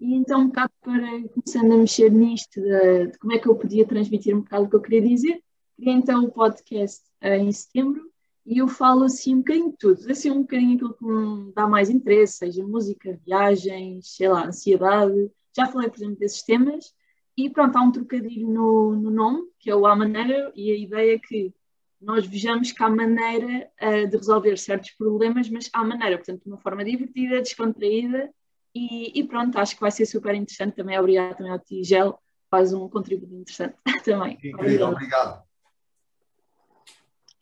E 0.00 0.14
então, 0.14 0.40
um 0.40 0.46
bocado 0.46 0.72
para 0.80 1.28
começando 1.28 1.72
a 1.72 1.76
mexer 1.76 2.10
nisto, 2.10 2.58
de, 2.58 3.08
de, 3.08 3.18
como 3.18 3.34
é 3.34 3.38
que 3.38 3.46
eu 3.46 3.54
podia 3.54 3.86
transmitir 3.86 4.34
um 4.34 4.40
bocado 4.40 4.64
o 4.64 4.70
que 4.70 4.76
eu 4.76 4.80
queria 4.80 5.02
dizer, 5.02 5.42
criei 5.76 5.94
então 5.94 6.24
o 6.24 6.32
podcast 6.32 7.04
uh, 7.22 7.26
em 7.26 7.52
setembro 7.52 8.10
e 8.46 8.58
eu 8.58 8.66
falo 8.66 9.04
assim 9.04 9.34
um 9.34 9.38
bocadinho 9.38 9.70
de 9.70 9.76
tudo, 9.76 10.10
assim 10.10 10.30
um 10.30 10.40
bocadinho 10.40 10.74
aquilo 10.74 10.94
que 10.94 11.04
me 11.04 11.52
dá 11.52 11.68
mais 11.68 11.90
interesse, 11.90 12.38
seja 12.38 12.66
música, 12.66 13.20
viagens, 13.26 14.16
sei 14.16 14.28
lá, 14.28 14.46
ansiedade. 14.46 15.30
Já 15.54 15.66
falei, 15.66 15.90
por 15.90 15.98
exemplo, 15.98 16.16
desses 16.16 16.42
temas. 16.42 16.94
E 17.36 17.50
pronto, 17.50 17.76
há 17.76 17.82
um 17.82 17.92
trocadilho 17.92 18.48
no, 18.48 18.96
no 18.96 19.10
nome, 19.10 19.42
que 19.58 19.70
é 19.70 19.76
o 19.76 19.86
A 19.86 19.94
Maneira, 19.94 20.50
e 20.56 20.72
a 20.72 20.76
ideia 20.76 21.14
é 21.14 21.18
que 21.18 21.52
nós 22.00 22.26
vejamos 22.26 22.72
que 22.72 22.82
há 22.82 22.88
maneira 22.88 23.70
uh, 23.82 24.08
de 24.08 24.16
resolver 24.16 24.56
certos 24.56 24.92
problemas, 24.92 25.50
mas 25.50 25.68
há 25.72 25.84
maneira, 25.84 26.16
portanto, 26.16 26.42
de 26.42 26.48
uma 26.48 26.58
forma 26.58 26.82
divertida, 26.82 27.42
descontraída 27.42 28.30
e, 28.74 29.18
e, 29.18 29.24
pronto, 29.24 29.58
acho 29.58 29.74
que 29.74 29.80
vai 29.80 29.90
ser 29.90 30.06
super 30.06 30.34
interessante 30.34 30.76
também. 30.76 30.98
Obrigado 30.98 31.36
também 31.36 31.52
ao 31.52 31.58
Tigel, 31.58 32.18
faz 32.50 32.72
um 32.72 32.88
contributo 32.88 33.34
interessante 33.34 33.76
também. 34.04 34.38
Incrível, 34.42 34.88
obrigado. 34.88 35.42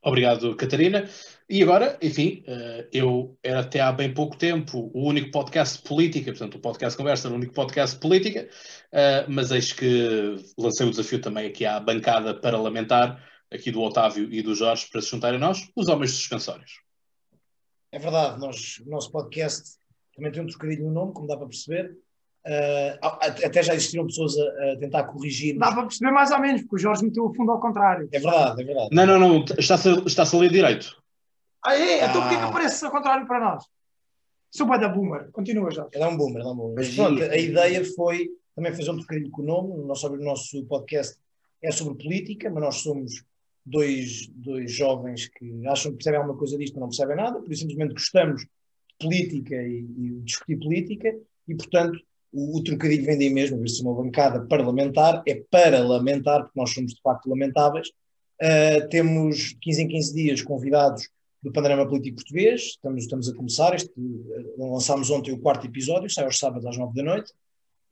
Obrigado, 0.01 0.57
Catarina. 0.57 1.09
E 1.51 1.63
agora, 1.63 1.99
enfim, 2.01 2.43
eh, 2.47 2.89
eu 2.93 3.37
era 3.43 3.61
até 3.61 3.81
há 3.81 3.91
bem 3.91 4.15
pouco 4.15 4.37
tempo 4.37 4.91
o 4.95 5.09
único 5.09 5.31
podcast 5.31 5.83
política, 5.83 6.31
portanto, 6.31 6.55
o 6.55 6.61
podcast 6.61 6.97
Conversa 6.97 7.27
era 7.27 7.35
o 7.35 7.37
único 7.37 7.53
podcast 7.53 7.99
política, 7.99 8.49
eh, 8.93 9.27
mas 9.29 9.51
eis 9.51 9.73
que 9.73 10.37
lancei 10.57 10.87
o 10.87 10.91
desafio 10.91 11.21
também 11.21 11.47
aqui 11.47 11.65
à 11.67 11.81
bancada 11.81 12.39
parlamentar, 12.39 13.23
aqui 13.51 13.71
do 13.71 13.83
Otávio 13.83 14.33
e 14.33 14.41
do 14.41 14.55
Jorge, 14.55 14.87
para 14.91 15.01
se 15.01 15.09
juntarem 15.09 15.37
a 15.37 15.41
nós, 15.41 15.69
os 15.75 15.89
homens 15.89 16.13
suspensórios. 16.13 16.81
É 17.91 17.99
verdade, 17.99 18.39
nós, 18.39 18.79
o 18.87 18.91
nosso 18.91 19.11
podcast 19.11 19.78
também 20.19 20.33
tem 20.33 20.43
um 20.43 20.47
trocadilho 20.47 20.85
no 20.87 20.91
nome, 20.91 21.13
como 21.13 21.29
dá 21.29 21.37
para 21.37 21.47
perceber. 21.47 21.97
Uh, 22.45 23.07
até 23.45 23.63
já 23.63 23.75
existiram 23.75 24.07
pessoas 24.07 24.37
a, 24.37 24.73
a, 24.73 24.77
tentar 24.79 25.05
corrigir. 25.05 25.57
Dá 25.59 25.73
para 25.73 25.83
perceber 25.83 26.11
mais 26.11 26.31
ou 26.31 26.41
menos, 26.41 26.63
porque 26.63 26.77
o 26.77 26.79
Jorge 26.79 27.05
meteu 27.05 27.25
o 27.25 27.35
fundo 27.35 27.53
ao 27.53 27.61
contrário. 27.61 28.09
É 28.11 28.19
verdade, 28.19 28.63
é 28.63 28.65
verdade. 28.65 28.89
Não, 28.93 29.07
não, 29.07 29.19
não, 29.19 29.45
está-se 29.59 29.89
está 30.07 30.25
a 30.25 30.41
ler 30.41 30.51
direito. 30.51 30.97
Ah, 31.65 31.77
é? 31.77 32.05
Então 32.05 32.21
porquê 32.23 32.37
que 32.37 32.43
ah. 32.43 32.49
aparece 32.49 32.85
ao 32.85 32.91
contrário 32.91 33.27
para 33.27 33.41
nós? 33.41 33.65
Sou 34.51 34.67
bem 34.67 34.81
da 34.81 34.89
boomer. 34.89 35.31
Continua, 35.31 35.71
Jorge. 35.71 35.91
Ele 35.93 36.05
é 36.05 36.07
um 36.07 36.17
boomer, 36.17 36.43
é 36.43 36.47
um 36.47 36.57
boomer. 36.57 36.75
Mas 36.77 36.95
pronto, 36.95 37.23
a 37.23 37.37
ideia 37.37 37.85
foi 37.85 38.29
também 38.57 38.73
fazer 38.75 38.91
um 38.91 38.97
trocadilho 38.97 39.31
com 39.31 39.43
o 39.43 39.47
nome. 39.47 39.71
O 39.73 39.87
nosso, 39.87 40.09
o 40.09 40.17
nosso 40.17 40.65
podcast 40.65 41.17
é 41.63 41.71
sobre 41.71 42.03
política, 42.03 42.51
mas 42.51 42.63
nós 42.63 42.77
somos 42.77 43.25
dois, 43.65 44.27
dois 44.29 44.73
jovens 44.73 45.29
que 45.29 45.67
acham 45.67 45.91
que 45.93 45.99
percebem 45.99 46.19
alguma 46.19 46.39
coisa 46.39 46.57
disto, 46.57 46.75
mas 46.75 46.81
não 46.81 46.89
percebem 46.89 47.17
nada, 47.17 47.41
por 47.41 47.53
isso 47.53 47.63
simplesmente 47.63 47.93
gostamos 47.93 48.47
política 48.99 49.55
e, 49.55 49.87
e 49.97 50.21
discutir 50.23 50.59
política, 50.59 51.17
e 51.47 51.55
portanto 51.55 51.99
o, 52.33 52.59
o 52.59 52.63
trocadilho 52.63 53.05
vem 53.05 53.19
daí 53.19 53.31
mesmo, 53.31 53.59
ver 53.59 53.69
se 53.69 53.83
uma 53.83 53.95
bancada 53.95 54.47
parlamentar 54.47 55.23
é 55.27 55.43
para 55.51 55.83
lamentar, 55.83 56.43
porque 56.43 56.59
nós 56.59 56.71
somos 56.71 56.95
de 56.95 57.01
facto 57.01 57.29
lamentáveis. 57.29 57.89
Uh, 58.41 58.89
temos 58.89 59.57
15 59.61 59.83
em 59.83 59.89
15 59.89 60.15
dias 60.15 60.43
convidados 60.43 61.09
do 61.43 61.53
panorama 61.53 61.89
político 61.89 62.17
português, 62.17 62.63
estamos, 62.63 63.03
estamos 63.03 63.29
a 63.29 63.35
começar, 63.35 63.75
este, 63.75 63.91
uh, 63.99 64.73
lançámos 64.73 65.11
ontem 65.11 65.33
o 65.33 65.41
quarto 65.41 65.67
episódio, 65.67 66.11
sai 66.11 66.25
aos 66.25 66.39
sábados 66.39 66.67
às 66.67 66.77
9 66.77 66.95
da 66.95 67.03
noite, 67.03 67.33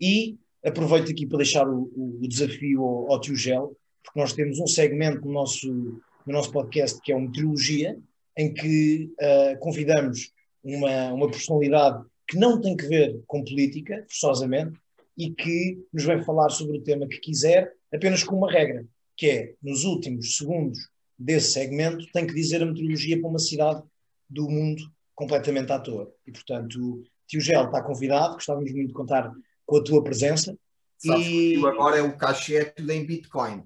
e 0.01 0.37
aproveito 0.65 1.11
aqui 1.11 1.27
para 1.27 1.39
deixar 1.39 1.69
o, 1.69 1.91
o 1.97 2.29
desafio 2.29 2.83
ao, 2.83 3.13
ao 3.13 3.21
tio 3.21 3.35
Gel, 3.35 3.77
porque 4.05 4.21
nós 4.21 4.33
temos 4.33 4.61
um 4.61 4.67
segmento 4.67 5.27
no 5.27 5.33
nosso, 5.33 5.69
no 5.73 6.33
nosso 6.33 6.53
podcast 6.53 7.01
que 7.01 7.13
é 7.13 7.17
uma 7.17 7.31
trilogia, 7.33 7.99
em 8.37 8.53
que 8.53 9.11
uh, 9.15 9.59
convidamos 9.59 10.31
uma, 10.75 11.13
uma 11.13 11.31
personalidade 11.31 12.05
que 12.29 12.37
não 12.37 12.61
tem 12.61 12.77
que 12.77 12.87
ver 12.87 13.23
com 13.27 13.45
política, 13.45 14.05
forçosamente, 14.09 14.79
e 15.17 15.31
que 15.31 15.79
nos 15.93 16.05
vem 16.05 16.23
falar 16.23 16.51
sobre 16.51 16.79
o 16.79 16.83
tema 16.83 17.07
que 17.07 17.19
quiser, 17.19 17.73
apenas 17.93 18.23
com 18.25 18.37
uma 18.37 18.51
regra, 18.51 18.85
que 19.17 19.31
é, 19.31 19.55
nos 19.63 19.85
últimos 19.85 20.37
segundos 20.37 20.79
desse 21.19 21.53
segmento, 21.53 22.07
tem 22.13 22.27
que 22.27 22.35
dizer 22.35 22.63
a 22.63 22.67
meteorologia 22.67 23.19
para 23.19 23.31
uma 23.31 23.39
cidade 23.39 23.83
do 24.29 24.51
mundo 24.51 24.83
completamente 25.15 25.73
à 25.73 25.79
toa. 25.79 26.13
E, 26.27 26.33
portanto, 26.33 27.05
Tio 27.27 27.41
Gel 27.41 27.67
está 27.67 27.83
convidado, 27.83 28.35
gostávamos 28.35 28.71
muito 28.73 28.89
de 28.89 28.95
contar 28.95 29.33
com 29.65 29.77
a 29.79 29.85
tua 29.85 30.03
presença. 30.03 30.57
Sabes 30.99 31.27
e 31.27 31.57
agora 31.65 31.99
é 31.99 32.03
o 32.03 32.17
cachê 32.17 32.65
tudo 32.65 32.91
em 32.91 33.07
Bitcoin. 33.07 33.63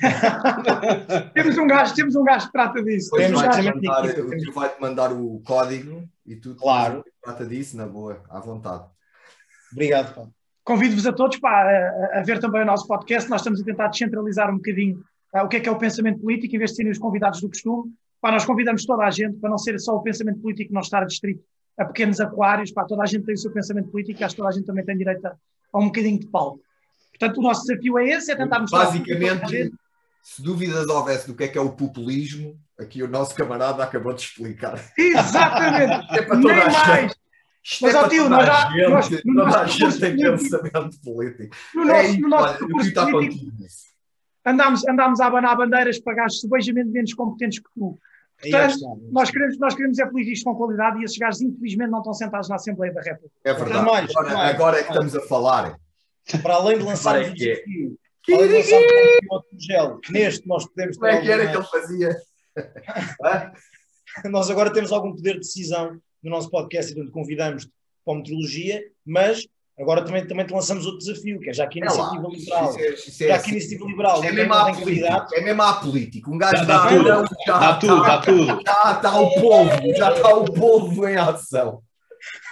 temos 1.34 1.58
um 1.58 1.66
gajo, 1.66 1.94
temos 1.94 2.14
um 2.14 2.24
gajo 2.24 2.46
que 2.46 2.52
trata 2.52 2.82
disso. 2.82 3.10
Temos 3.16 3.40
vai 3.40 3.62
mandar, 3.62 4.04
o 4.04 4.52
vai-te 4.52 4.80
mandar 4.80 5.12
o 5.12 5.40
código 5.44 6.08
e 6.26 6.36
tu 6.36 6.54
claro. 6.54 7.04
trata 7.22 7.46
disso 7.46 7.76
na 7.76 7.86
boa, 7.86 8.22
à 8.28 8.40
vontade. 8.40 8.84
Obrigado, 9.72 10.14
Paulo. 10.14 10.34
Convido-vos 10.64 11.06
a 11.06 11.12
todos 11.12 11.38
para 11.38 12.12
a, 12.14 12.18
a, 12.18 12.22
ver 12.22 12.38
também 12.38 12.62
o 12.62 12.66
nosso 12.66 12.86
podcast. 12.86 13.28
Nós 13.30 13.40
estamos 13.40 13.60
a 13.60 13.64
tentar 13.64 13.88
descentralizar 13.88 14.50
um 14.50 14.56
bocadinho 14.56 15.02
uh, 15.34 15.44
o 15.44 15.48
que 15.48 15.56
é 15.56 15.60
que 15.60 15.68
é 15.68 15.72
o 15.72 15.78
pensamento 15.78 16.20
político, 16.20 16.54
em 16.54 16.58
vez 16.58 16.70
de 16.70 16.76
serem 16.76 16.92
os 16.92 16.98
convidados 16.98 17.40
do 17.40 17.48
costume. 17.48 17.92
Pá, 18.20 18.30
nós 18.30 18.44
convidamos 18.44 18.84
toda 18.84 19.04
a 19.04 19.10
gente 19.10 19.38
para 19.38 19.48
não 19.48 19.58
ser 19.58 19.78
só 19.80 19.96
o 19.96 20.02
pensamento 20.02 20.40
político 20.40 20.74
não 20.74 20.82
estar 20.82 21.04
distrito 21.06 21.42
a 21.78 21.84
pequenos 21.86 22.20
aquários. 22.20 22.70
Pá, 22.70 22.84
toda 22.84 23.02
a 23.02 23.06
gente 23.06 23.24
tem 23.24 23.34
o 23.34 23.38
seu 23.38 23.50
pensamento 23.50 23.90
político 23.90 24.20
e 24.20 24.24
acho 24.24 24.34
que 24.34 24.42
toda 24.42 24.50
a 24.50 24.52
gente 24.52 24.66
também 24.66 24.84
tem 24.84 24.96
direito 24.96 25.24
a, 25.26 25.34
a 25.72 25.78
um 25.78 25.86
bocadinho 25.86 26.18
de 26.20 26.26
palco. 26.26 26.60
Portanto, 27.20 27.38
o 27.38 27.42
nosso 27.42 27.66
desafio 27.66 27.98
é 27.98 28.08
esse, 28.08 28.32
é 28.32 28.36
tentar 28.36 28.60
mostrar... 28.60 28.86
Basicamente, 28.86 29.70
se 30.22 30.42
dúvidas 30.42 30.88
houvesse 30.88 31.26
do 31.26 31.34
que 31.34 31.44
é 31.44 31.48
que 31.48 31.58
é 31.58 31.60
o 31.60 31.70
populismo, 31.70 32.58
aqui 32.78 33.02
o 33.02 33.08
nosso 33.08 33.34
camarada 33.34 33.84
acabou 33.84 34.14
de 34.14 34.22
explicar. 34.22 34.82
Exatamente! 34.96 36.06
é 36.16 36.22
para 36.22 36.40
toda 36.40 36.54
Nem 36.54 36.62
a 36.62 36.70
mais! 36.70 37.12
Isto 37.62 37.84
Mas, 37.84 37.94
é 37.94 37.98
ó, 37.98 38.08
tio, 38.08 38.28
nós 38.30 38.46
já. 38.46 38.70
Gente, 38.70 38.90
nós, 38.90 39.10
no 39.24 39.34
toda 39.44 39.60
a 39.60 39.66
gente 39.66 40.00
tem 40.00 40.16
pensamento 40.16 41.00
político. 41.04 41.56
No 41.74 41.84
nosso, 41.84 42.00
é, 42.00 42.16
no 42.16 42.28
nosso 42.28 42.64
olha, 42.98 43.10
político, 43.10 43.52
andámos, 44.46 44.88
andámos 44.88 45.20
a 45.20 45.26
abanar 45.26 45.56
bandeiras 45.58 46.00
para 46.00 46.14
gajos 46.14 46.40
subejamente 46.40 46.88
menos 46.88 47.12
competentes 47.12 47.58
que 47.58 47.68
tu. 47.74 47.98
Portanto, 48.40 49.00
nós 49.12 49.30
queremos, 49.30 49.58
nós 49.58 49.74
queremos 49.74 49.98
é 49.98 50.06
políticos 50.06 50.42
com 50.42 50.54
qualidade 50.54 51.00
e 51.00 51.04
esses 51.04 51.18
gajos, 51.18 51.42
infelizmente, 51.42 51.90
não 51.90 51.98
estão 51.98 52.14
sentados 52.14 52.48
na 52.48 52.54
Assembleia 52.54 52.94
da 52.94 53.02
República. 53.02 53.34
É 53.44 53.52
verdade. 53.52 53.84
Mais, 53.84 54.10
agora, 54.10 54.34
mais, 54.34 54.54
agora 54.54 54.78
é 54.78 54.82
que 54.82 54.88
estamos 54.90 55.14
a 55.14 55.20
falar. 55.20 55.78
Para 56.38 56.54
além 56.54 56.78
de 56.78 56.84
lançar 56.84 57.20
o 57.20 57.34
desafio, 57.34 57.98
para 58.26 58.36
além 58.36 58.48
de 58.48 58.54
lançar 58.56 58.80
o 58.80 59.44
gel, 59.58 60.00
neste 60.10 60.46
nós 60.46 60.66
podemos. 60.66 60.96
Como 60.96 61.10
é 61.10 61.20
que 61.20 61.30
era 61.30 61.50
que 61.50 61.56
ele 61.56 61.66
fazia? 61.66 62.16
nós 64.30 64.50
agora 64.50 64.72
temos 64.72 64.92
algum 64.92 65.14
poder 65.14 65.34
de 65.34 65.40
decisão 65.40 66.00
no 66.22 66.30
nosso 66.30 66.50
podcast, 66.50 66.98
onde 66.98 67.10
convidamos 67.10 67.68
para 68.04 68.14
a 68.14 68.16
meteorologia, 68.16 68.82
mas 69.06 69.46
agora 69.78 70.04
também, 70.04 70.26
também 70.26 70.46
te 70.46 70.52
lançamos 70.52 70.84
outro 70.84 70.98
desafio, 70.98 71.40
que 71.40 71.50
é 71.50 71.54
já 71.54 71.66
que 71.66 71.80
a 71.80 71.86
iniciativa 71.86 72.26
é 72.26 72.30
liberal. 72.30 72.70
Isso 72.70 72.78
é, 72.78 72.88
isso 72.90 73.24
é, 73.24 73.26
já 73.26 73.26
que 73.26 73.32
a 73.32 73.36
assim. 73.36 73.50
iniciativa 73.52 73.86
liberal 73.86 74.24
é 74.24 74.32
mesmo 74.32 74.54
à 74.54 74.72
política. 74.72 75.26
É 75.32 75.40
mesmo 75.40 75.62
à 75.62 75.72
política. 75.74 76.30
Um 76.30 76.38
gajo 76.38 76.66
dá, 76.66 76.88
tudo, 76.88 77.04
dá 77.46 77.76
tudo, 77.76 78.02
dá 78.02 78.18
tudo. 78.18 78.62
Já 78.66 78.92
está 78.92 79.20
o 79.20 79.34
povo, 79.40 79.94
já 79.96 80.12
está 80.12 80.34
o 80.34 80.44
povo 80.44 81.08
em 81.08 81.16
ação. 81.16 81.82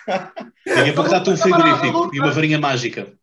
Daqui 0.08 0.90
a 0.90 0.94
pouco 0.94 1.10
está-te 1.10 1.30
um 1.30 1.36
frigorífico 1.36 2.10
e 2.14 2.20
uma 2.20 2.30
varinha 2.30 2.58
mágica. 2.58 3.17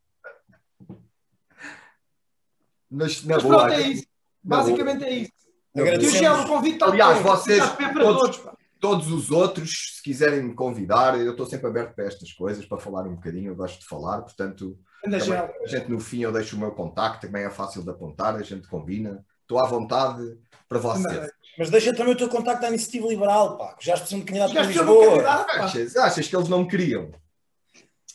Mas, 2.90 3.22
Mas 3.24 3.42
pronto, 3.42 3.72
é 3.72 3.80
isso. 3.80 4.06
Basicamente 4.42 5.04
é 5.04 5.14
isso. 5.14 5.32
o 5.74 6.46
convite 6.46 6.74
está 6.74 6.86
Aliás, 6.86 7.20
vocês, 7.20 7.62
todos, 7.92 8.42
todos 8.80 9.10
os 9.10 9.30
outros, 9.30 9.96
se 9.96 10.02
quiserem 10.02 10.42
me 10.42 10.54
convidar, 10.54 11.18
eu 11.18 11.32
estou 11.32 11.46
sempre 11.46 11.66
aberto 11.66 11.94
para 11.94 12.04
estas 12.04 12.32
coisas, 12.32 12.64
para 12.64 12.78
falar 12.78 13.06
um 13.06 13.16
bocadinho, 13.16 13.50
eu 13.50 13.56
gosto 13.56 13.80
de 13.80 13.86
falar, 13.86 14.22
portanto, 14.22 14.78
também, 15.02 15.32
a 15.32 15.66
gente 15.66 15.90
no 15.90 16.00
fim 16.00 16.20
eu 16.20 16.32
deixo 16.32 16.56
o 16.56 16.58
meu 16.58 16.72
contacto, 16.72 17.26
também 17.26 17.44
é 17.44 17.50
fácil 17.50 17.82
de 17.82 17.90
apontar, 17.90 18.36
a 18.36 18.42
gente 18.42 18.68
combina, 18.68 19.24
estou 19.42 19.58
à 19.58 19.66
vontade 19.66 20.38
para 20.68 20.78
vocês. 20.78 21.30
Mas 21.58 21.70
deixa 21.70 21.94
também 21.94 22.12
o 22.12 22.16
teu 22.16 22.28
contacto 22.28 22.64
à 22.64 22.68
Iniciativa 22.68 23.08
Liberal, 23.08 23.56
pá, 23.56 23.74
que 23.74 23.86
já 23.86 23.94
precisam 23.94 24.20
de 24.20 24.26
candidato 24.26 24.52
para 24.52 24.62
Lisboa. 24.62 25.46
Achas, 25.48 25.96
achas 25.96 26.28
que 26.28 26.36
eles 26.36 26.48
não 26.48 26.60
me 26.60 26.68
queriam? 26.68 27.10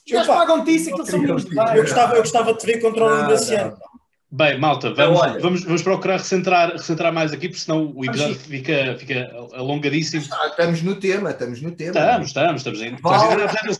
Gajos 0.07 0.27
pagam-te 0.27 0.75
isso, 0.75 0.89
aquilo 0.89 1.05
são 1.05 1.23
Eu 1.75 1.81
gostava, 1.83 2.15
eu 2.15 2.21
gostava 2.21 2.53
de 2.53 2.59
te 2.59 2.65
ver 2.65 2.79
contra 2.79 3.05
o 3.05 3.27
desse 3.27 3.55
ano. 3.55 3.77
Bem, 4.33 4.57
malta, 4.57 4.93
vamos, 4.93 5.19
então, 5.19 5.41
vamos, 5.41 5.63
vamos 5.65 5.81
procurar 5.81 6.15
recentrar, 6.15 6.71
recentrar 6.71 7.11
mais 7.11 7.33
aqui, 7.33 7.49
porque 7.49 7.61
senão 7.61 7.91
o 7.93 8.05
episódio 8.05 8.35
fica, 8.35 8.95
fica 8.97 9.29
alongadíssimo. 9.51 10.23
Estamos 10.23 10.81
no 10.81 10.95
tema, 10.95 11.31
estamos 11.31 11.61
no 11.61 11.71
tema. 11.71 11.89
Estamos, 11.89 12.27
estamos, 12.27 12.61
estamos 12.61 12.81
indo. 12.81 13.01
Val, 13.01 13.29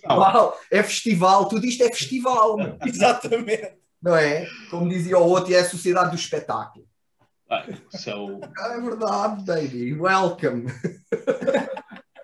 Val, 0.06 0.60
é 0.70 0.84
festival, 0.84 1.46
tudo 1.46 1.66
isto 1.66 1.84
é 1.84 1.88
festival. 1.88 2.58
Exatamente. 2.86 3.76
Não 4.04 4.14
é? 4.14 4.46
Como 4.70 4.90
dizia 4.90 5.18
o 5.18 5.26
outro, 5.26 5.54
é 5.54 5.60
a 5.60 5.70
sociedade 5.70 6.10
do 6.10 6.18
espetáculo. 6.18 6.86
Ah, 7.50 7.64
so... 7.92 8.42
É 8.60 8.82
verdade, 8.82 9.46
baby. 9.46 9.94
Welcome. 9.94 10.66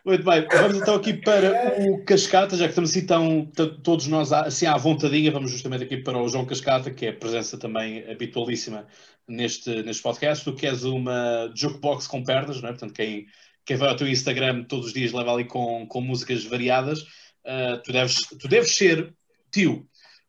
Muito 0.08 0.24
bem, 0.24 0.48
vamos 0.50 0.78
então 0.78 0.96
aqui 0.96 1.16
para 1.16 1.82
o 1.82 2.02
Cascata, 2.06 2.56
já 2.56 2.64
que 2.64 2.70
estamos 2.70 2.92
assim 2.92 3.06
tão, 3.06 3.46
todos 3.84 4.08
nós 4.08 4.32
assim 4.32 4.66
à 4.66 4.78
vontadinha, 4.78 5.30
vamos 5.34 5.52
justamente 5.52 5.84
aqui 5.84 5.98
para 5.98 6.18
o 6.18 6.30
João 6.30 6.46
Cascata, 6.46 6.90
que 6.90 7.08
é 7.08 7.12
presença 7.12 7.58
também 7.58 8.10
habitualíssima 8.10 8.88
neste, 9.28 9.84
neste 9.84 10.02
podcast. 10.02 10.46
Tu 10.46 10.54
que 10.54 10.66
és 10.66 10.86
uma 10.86 11.52
jukebox 11.54 12.08
com 12.08 12.24
pernas, 12.24 12.62
não 12.62 12.70
é? 12.70 12.72
Portanto, 12.72 12.94
quem, 12.94 13.26
quem 13.66 13.76
vai 13.76 13.90
ao 13.90 13.98
teu 13.98 14.08
Instagram 14.08 14.64
todos 14.64 14.86
os 14.86 14.94
dias 14.94 15.12
leva 15.12 15.34
ali 15.34 15.44
com, 15.44 15.86
com 15.86 16.00
músicas 16.00 16.46
variadas. 16.46 17.02
Uh, 17.44 17.84
tu, 17.84 17.92
deves, 17.92 18.22
tu 18.40 18.48
deves 18.48 18.78
ser 18.78 19.14
tio 19.52 19.86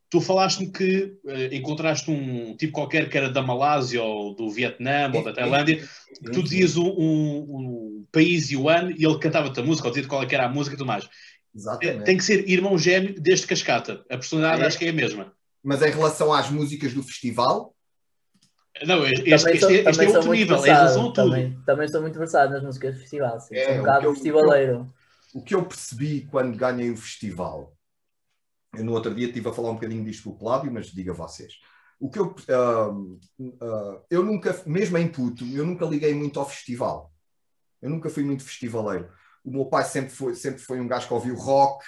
Tu 0.09 0.19
falaste-me 0.19 0.71
que 0.71 1.17
uh, 1.23 1.53
encontraste 1.53 2.09
um 2.09 2.55
tipo 2.57 2.73
qualquer 2.73 3.09
que 3.09 3.17
era 3.17 3.29
da 3.29 3.43
Malásia 3.43 4.01
ou 4.01 4.33
do 4.33 4.49
Vietnã 4.49 5.11
ou 5.13 5.23
da 5.23 5.31
Tailândia, 5.31 5.87
que 6.23 6.31
tu 6.31 6.41
dizias 6.41 6.75
um, 6.77 6.87
um, 6.87 7.37
um 7.39 8.05
país 8.11 8.49
e 8.49 8.57
o 8.57 8.67
ano 8.67 8.91
e 8.91 9.05
ele 9.05 9.19
cantava-te 9.19 9.59
a 9.59 9.63
música 9.63 9.87
ou 9.87 9.93
dizia 9.93 10.09
qual 10.09 10.23
é 10.23 10.33
era 10.33 10.45
a 10.45 10.49
música 10.49 10.75
e 10.75 10.77
tudo 10.77 10.87
mais. 10.87 11.07
Exatamente. 11.55 12.05
Tem 12.05 12.17
que 12.17 12.23
ser 12.23 12.49
irmão 12.49 12.77
gêmeo 12.77 13.19
deste 13.19 13.45
Cascata. 13.45 14.03
A 14.09 14.17
personalidade 14.17 14.63
é. 14.63 14.65
acho 14.65 14.77
que 14.77 14.85
é 14.85 14.89
a 14.89 14.93
mesma. 14.93 15.31
Mas 15.63 15.81
em 15.81 15.91
relação 15.91 16.33
às 16.33 16.49
músicas 16.49 16.93
do 16.93 17.03
festival? 17.03 17.75
Não, 18.85 19.05
este, 19.05 19.29
este, 19.29 19.59
sou, 19.59 19.69
este 19.71 20.05
é 20.05 20.09
outro 20.09 20.31
nível, 20.31 20.61
versado, 20.61 20.67
em 20.67 20.73
relação 20.73 21.01
a 21.01 21.13
tudo. 21.13 21.31
Também, 21.31 21.59
também 21.65 21.85
estou 21.85 22.01
muito 22.01 22.17
versado 22.17 22.53
nas 22.53 22.63
músicas 22.63 22.95
do 22.95 23.01
festival. 23.01 23.39
Sim. 23.39 23.55
É, 23.55 23.65
sou 23.65 23.73
um 23.73 23.77
bocado 23.79 24.13
festivaleiro. 24.13 24.93
O 25.33 25.43
que 25.43 25.53
eu 25.53 25.65
percebi 25.65 26.21
quando 26.31 26.57
ganhei 26.57 26.89
o 26.89 26.97
festival 26.97 27.77
eu 28.73 28.83
no 28.83 28.93
outro 28.93 29.13
dia 29.13 29.27
estive 29.27 29.49
a 29.49 29.53
falar 29.53 29.71
um 29.71 29.75
bocadinho 29.75 30.03
disto 30.03 30.23
com 30.23 30.29
o 30.31 30.37
Cláudio, 30.37 30.71
mas 30.71 30.87
diga 30.87 31.13
vocês. 31.13 31.53
O 31.99 32.09
que 32.09 32.19
eu, 32.19 32.27
uh, 32.27 33.19
uh, 33.39 34.01
eu 34.09 34.23
nunca, 34.23 34.61
mesmo 34.65 34.97
em 34.97 35.07
puto, 35.07 35.43
eu 35.45 35.65
nunca 35.65 35.85
liguei 35.85 36.13
muito 36.13 36.39
ao 36.39 36.47
festival. 36.47 37.11
Eu 37.81 37.89
nunca 37.89 38.09
fui 38.09 38.23
muito 38.23 38.43
festivaleiro. 38.43 39.09
O 39.43 39.51
meu 39.51 39.65
pai 39.65 39.83
sempre 39.83 40.11
foi, 40.11 40.35
sempre 40.35 40.61
foi 40.61 40.79
um 40.79 40.87
gajo 40.87 41.07
que 41.07 41.13
ouviu 41.13 41.35
rock, 41.35 41.83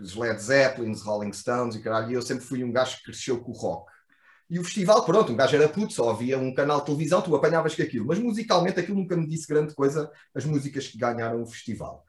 os 0.00 0.14
Led 0.14 0.40
Zeppelin, 0.40 0.90
os 0.90 1.02
Rolling 1.02 1.32
Stones 1.32 1.76
e 1.76 1.80
caralho, 1.80 2.10
e 2.10 2.14
eu 2.14 2.22
sempre 2.22 2.44
fui 2.44 2.62
um 2.62 2.72
gajo 2.72 2.98
que 2.98 3.04
cresceu 3.04 3.40
com 3.40 3.52
o 3.52 3.54
rock. 3.54 3.90
E 4.48 4.58
o 4.58 4.64
festival, 4.64 5.04
pronto, 5.04 5.32
um 5.32 5.36
gajo 5.36 5.54
era 5.54 5.68
puto, 5.68 5.92
só 5.92 6.10
havia 6.10 6.36
um 6.36 6.52
canal 6.52 6.80
de 6.80 6.86
televisão, 6.86 7.22
tu 7.22 7.34
apanhavas 7.36 7.74
com 7.74 7.82
aquilo. 7.82 8.06
Mas 8.06 8.18
musicalmente 8.18 8.80
aquilo 8.80 8.98
nunca 8.98 9.16
me 9.16 9.26
disse 9.26 9.46
grande 9.46 9.74
coisa, 9.74 10.10
as 10.34 10.44
músicas 10.44 10.88
que 10.88 10.98
ganharam 10.98 11.40
o 11.40 11.46
festival. 11.46 12.04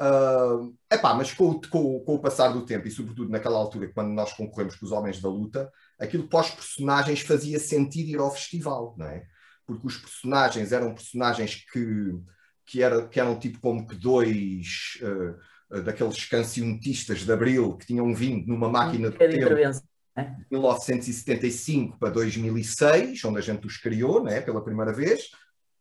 Uh, 0.00 0.74
epá, 0.90 1.14
mas 1.14 1.32
com, 1.32 1.60
com, 1.60 2.00
com, 2.00 2.14
o 2.14 2.18
passar 2.18 2.48
do 2.48 2.66
tempo, 2.66 2.88
e 2.88 2.90
sobretudo 2.90 3.30
naquela 3.30 3.58
altura, 3.58 3.90
quando 3.94 4.12
nós 4.12 4.32
concorremos 4.32 4.74
com 4.74 4.86
os 4.86 4.92
Homens 4.92 5.20
da 5.20 5.28
Luta, 5.28 5.70
aquilo 6.00 6.26
para 6.26 6.40
os 6.40 6.50
personagens 6.50 7.20
fazia 7.20 7.60
sentido 7.60 8.08
ir 8.08 8.18
ao 8.18 8.32
festival, 8.32 8.94
não 8.98 9.06
é? 9.06 9.24
Porque 9.64 9.86
os 9.86 9.96
personagens 9.96 10.72
eram 10.72 10.94
personagens 10.94 11.64
que, 11.72 12.12
que, 12.66 12.82
era, 12.82 13.06
que 13.06 13.20
eram 13.20 13.38
tipo 13.38 13.60
como 13.60 13.86
que 13.86 13.94
dois 13.94 14.98
uh, 15.00 15.82
daqueles 15.82 16.24
cancionetistas 16.24 17.20
de 17.20 17.32
Abril 17.32 17.76
que 17.76 17.86
tinham 17.86 18.12
vindo 18.14 18.48
numa 18.48 18.68
máquina 18.68 19.10
de 19.10 19.16
tempo. 19.16 19.32
De 20.16 20.46
1975 20.50 21.98
para 21.98 22.10
2006, 22.10 23.24
onde 23.24 23.38
a 23.38 23.42
gente 23.42 23.66
os 23.66 23.76
criou, 23.76 24.22
né, 24.22 24.40
pela 24.40 24.62
primeira 24.62 24.92
vez, 24.92 25.30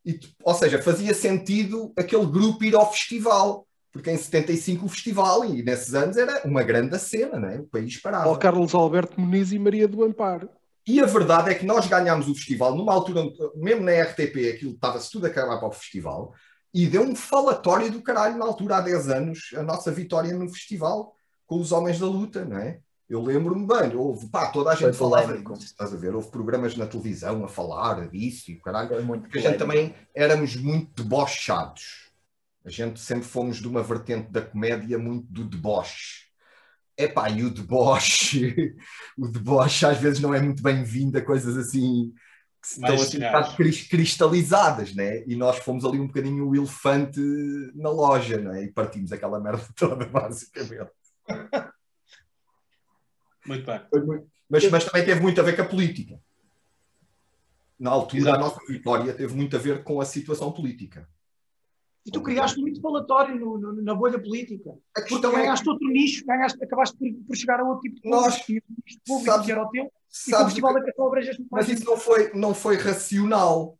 E, 0.06 0.20
ou 0.44 0.54
seja, 0.54 0.82
fazia 0.82 1.14
sentido 1.14 1.94
aquele 1.98 2.26
grupo 2.26 2.64
ir 2.64 2.76
ao 2.76 2.92
festival, 2.92 3.66
porque 3.94 4.10
em 4.10 4.18
75 4.18 4.86
o 4.88 4.90
festival, 4.90 5.46
e 5.46 5.62
nesses 5.62 5.94
anos 5.94 6.18
era 6.18 6.42
uma 6.46 6.64
grande 6.64 6.98
cena, 6.98 7.40
né? 7.40 7.60
o 7.60 7.68
país 7.68 8.02
parava. 8.02 8.32
O 8.32 8.38
Carlos 8.38 8.74
Alberto 8.74 9.22
Muniz 9.22 9.52
e 9.52 9.60
Maria 9.60 9.88
do 9.88 10.04
Amparo. 10.04 10.50
E 10.86 11.00
a 11.00 11.06
verdade 11.06 11.52
é 11.52 11.54
que 11.54 11.66
nós 11.66 11.86
ganhámos 11.86 12.28
o 12.28 12.34
festival 12.34 12.76
numa 12.76 12.92
altura, 12.92 13.24
mesmo 13.56 13.84
na 13.84 13.92
RTP, 14.02 14.50
aquilo 14.52 14.72
estava-se 14.72 15.12
tudo 15.12 15.28
a 15.28 15.30
acabar 15.30 15.60
para 15.60 15.70
o 15.70 15.72
festival, 15.72 16.34
e 16.74 16.88
deu 16.88 17.04
um 17.04 17.16
falatório 17.16 17.92
do 17.92 18.02
caralho 18.02 18.36
na 18.36 18.46
altura, 18.46 18.78
há 18.78 18.82
10 18.82 19.10
anos, 19.10 19.52
a 19.56 19.62
nossa 19.62 19.92
vitória 19.92 20.34
no 20.34 20.50
festival 20.50 21.16
com 21.46 21.60
os 21.60 21.72
Homens 21.72 22.00
da 22.00 22.08
Luta, 22.08 22.44
não 22.44 22.58
é? 22.58 22.80
Eu 23.08 23.22
lembro-me 23.22 23.68
bem, 23.68 23.96
houve, 23.96 24.28
pá, 24.28 24.48
toda 24.48 24.72
a 24.72 24.76
gente 24.76 24.98
falava 24.98 25.38
disso, 25.38 25.66
estás 25.66 25.94
a 25.94 25.98
ver? 25.98 26.16
Houve 26.16 26.32
programas 26.32 26.76
na 26.76 26.88
televisão 26.88 27.46
a 27.46 27.48
falar 27.48 28.10
disso 28.10 28.50
e 28.50 28.56
caralho, 28.56 29.06
muito 29.06 29.24
porque 29.24 29.38
a 29.38 29.42
gente 29.42 29.60
também 29.60 29.94
éramos 30.16 30.56
muito 30.56 31.04
debochados. 31.04 32.03
A 32.66 32.70
gente 32.70 33.00
sempre 33.00 33.26
fomos 33.26 33.58
de 33.58 33.68
uma 33.68 33.84
vertente 33.84 34.32
da 34.32 34.42
comédia 34.42 34.98
muito 34.98 35.28
do 35.32 35.44
deboche. 35.44 36.24
Epá, 36.98 37.30
e 37.30 37.44
o 37.44 37.50
deboche, 37.50 38.76
o 39.18 39.28
deboche 39.28 39.86
às 39.86 39.98
vezes 39.98 40.20
não 40.20 40.34
é 40.34 40.40
muito 40.40 40.62
bem-vindo 40.62 41.18
a 41.18 41.22
coisas 41.22 41.58
assim 41.58 42.14
que 42.62 42.70
estão 42.70 42.96
assim 42.96 43.88
cristalizadas, 43.90 44.96
né? 44.96 45.24
E 45.28 45.36
nós 45.36 45.58
fomos 45.58 45.84
ali 45.84 46.00
um 46.00 46.08
bocadinho 46.08 46.48
o 46.48 46.56
elefante 46.56 47.20
na 47.76 47.90
loja, 47.90 48.40
né? 48.40 48.64
E 48.64 48.72
partimos 48.72 49.12
aquela 49.12 49.40
merda 49.40 49.68
toda, 49.76 50.06
basicamente. 50.06 50.92
Muito 53.46 53.66
bem. 53.66 53.82
Mas, 54.50 54.70
mas 54.70 54.86
também 54.86 55.04
teve 55.04 55.20
muito 55.20 55.42
a 55.42 55.44
ver 55.44 55.54
com 55.54 55.64
a 55.64 55.66
política. 55.66 56.18
Na 57.78 57.92
altura, 57.92 58.22
Exato. 58.22 58.38
a 58.38 58.40
nossa 58.40 58.60
vitória 58.66 59.14
teve 59.14 59.36
muito 59.36 59.54
a 59.58 59.60
ver 59.60 59.84
com 59.84 60.00
a 60.00 60.06
situação 60.06 60.50
política. 60.54 61.10
E 62.06 62.12
tu 62.12 62.22
criaste 62.22 62.60
muito 62.60 62.82
falatório 62.82 63.40
no, 63.40 63.58
no, 63.58 63.82
na 63.82 63.96
bolha 63.96 64.20
política. 64.20 64.72
Porque 64.94 65.22
também 65.22 65.40
é... 65.40 65.44
ganhaste 65.44 65.70
outro 65.70 65.88
nicho, 65.88 66.26
ganhaste, 66.26 66.62
acabaste 66.62 66.98
por, 66.98 67.08
por, 67.28 67.36
chegar 67.36 67.60
a 67.62 67.64
outro 67.64 67.82
tipo 67.82 67.96
de 67.96 68.02
público, 68.02 68.22
Nós, 68.22 68.48
nicho 68.48 69.00
público 69.06 69.32
sabes, 69.32 69.46
que 69.46 69.52
era 69.52 69.64
o 69.64 69.70
teu, 69.70 69.84
e 69.84 70.34
o 70.34 70.46
Festival 70.46 70.74
que, 70.76 70.80
da 70.82 70.94
muito 70.98 71.48
mais. 71.50 71.68
Mas 71.68 71.70
isso 71.70 71.86
não 71.86 71.98
foi, 71.98 72.34
não 72.34 72.54
foi 72.54 72.76
racional, 72.76 73.80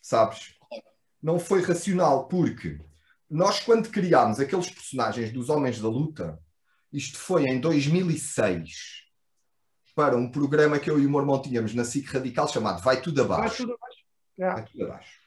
sabes? 0.00 0.56
Não 1.20 1.38
foi 1.40 1.62
racional, 1.62 2.28
porque 2.28 2.78
nós, 3.28 3.60
quando 3.60 3.90
criámos 3.90 4.38
aqueles 4.38 4.70
personagens 4.70 5.32
dos 5.32 5.48
Homens 5.48 5.80
da 5.80 5.88
Luta, 5.88 6.38
isto 6.92 7.18
foi 7.18 7.44
em 7.44 7.60
2006, 7.60 9.04
para 9.96 10.16
um 10.16 10.30
programa 10.30 10.78
que 10.78 10.88
eu 10.88 11.00
e 11.00 11.06
o 11.06 11.10
meu 11.10 11.20
irmão 11.20 11.42
tínhamos 11.42 11.74
na 11.74 11.84
SIC 11.84 12.06
Radical 12.06 12.46
chamado 12.46 12.80
Vai 12.82 13.02
Tudo 13.02 13.20
Abaixo. 13.22 13.42
Vai 13.42 13.56
Tudo 13.56 13.74
Abaixo. 13.74 13.98
Vai 14.38 14.64
tudo 14.64 14.84
abaixo. 14.84 15.17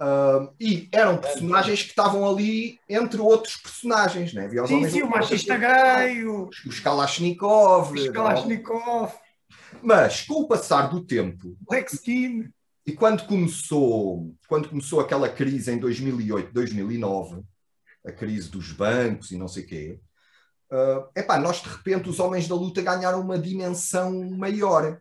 Uh, 0.00 0.50
e 0.58 0.88
eram 0.92 1.18
personagens 1.18 1.82
que 1.82 1.90
estavam 1.90 2.26
ali 2.26 2.80
entre 2.88 3.20
outros 3.20 3.58
personagens, 3.58 4.32
né? 4.32 4.46
Havia 4.46 4.62
os 4.62 4.68
sim, 4.70 4.88
sim, 4.88 5.02
o 5.02 5.10
machista 5.10 5.58
gay, 5.58 6.24
o... 6.24 6.48
os 6.66 6.80
Kalashnikov. 6.80 7.92
Os 7.92 8.08
Kalashnikov. 8.08 9.12
Mas 9.82 10.22
com 10.22 10.40
o 10.40 10.48
passar 10.48 10.88
do 10.88 11.04
tempo. 11.04 11.54
Black 11.68 11.94
Skin. 11.94 12.50
E 12.86 12.92
quando 12.92 13.26
começou, 13.26 14.34
quando 14.48 14.70
começou 14.70 15.00
aquela 15.00 15.28
crise 15.28 15.70
em 15.70 15.78
2008, 15.78 16.50
2009, 16.50 17.42
a 18.04 18.10
crise 18.10 18.48
dos 18.48 18.72
bancos 18.72 19.30
e 19.30 19.36
não 19.36 19.46
sei 19.46 19.64
o 19.64 19.66
quê, 19.66 20.00
uh, 20.72 21.10
epá, 21.14 21.38
nós 21.38 21.60
de 21.62 21.68
repente 21.68 22.08
os 22.08 22.18
homens 22.18 22.48
da 22.48 22.54
luta 22.54 22.80
ganharam 22.80 23.20
uma 23.20 23.38
dimensão 23.38 24.30
maior, 24.30 24.98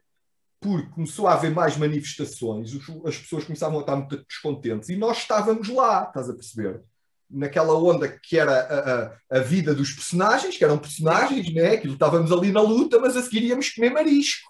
porque 0.59 0.89
começou 0.89 1.27
a 1.27 1.33
haver 1.33 1.51
mais 1.51 1.77
manifestações, 1.77 2.71
as 3.05 3.17
pessoas 3.17 3.45
começavam 3.45 3.77
a 3.77 3.81
estar 3.81 3.95
muito 3.95 4.17
descontentes 4.27 4.89
e 4.89 4.97
nós 4.97 5.19
estávamos 5.19 5.69
lá, 5.69 6.05
estás 6.07 6.29
a 6.29 6.33
perceber? 6.33 6.81
Naquela 7.29 7.73
onda 7.73 8.07
que 8.07 8.37
era 8.37 8.51
a, 8.51 9.35
a, 9.35 9.39
a 9.39 9.41
vida 9.41 9.73
dos 9.73 9.91
personagens, 9.91 10.57
que 10.57 10.63
eram 10.63 10.77
personagens, 10.77 11.53
né? 11.53 11.77
que 11.77 11.87
estávamos 11.87 12.31
ali 12.31 12.51
na 12.51 12.61
luta, 12.61 12.99
mas 12.99 13.15
a 13.15 13.21
seguir 13.21 13.43
íamos 13.43 13.69
comer 13.69 13.91
marisco. 13.91 14.49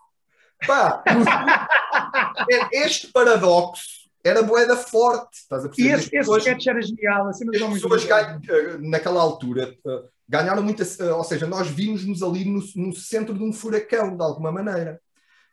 Pá, 0.65 1.04
este 2.72 3.08
paradoxo 3.08 4.00
era 4.24 4.41
moeda 4.41 4.76
forte, 4.76 5.38
estás 5.38 5.65
a 5.65 5.69
perceber? 5.69 5.89
E 5.89 5.93
esse, 5.93 6.15
esse 6.15 6.38
sketch 6.39 6.67
era 6.67 6.82
genial, 6.82 7.28
assim, 7.28 7.45
as 7.50 7.74
pessoas 7.74 8.06
ganham, 8.06 8.41
eh, 8.50 8.78
naquela 8.80 9.22
altura 9.22 9.76
eh, 9.86 10.04
ganharam 10.28 10.62
muita, 10.62 10.84
eh, 10.84 11.13
ou 11.13 11.24
seja, 11.24 11.48
nós 11.48 11.67
vimos-nos 11.67 12.22
ali 12.22 12.43
no, 12.45 12.62
no, 12.76 12.93
centro 12.93 13.34
de 13.34 13.43
um 13.43 13.54
furacão, 13.54 14.15
de 14.15 14.24
alguma 14.24 14.52
maneira. 14.52 15.02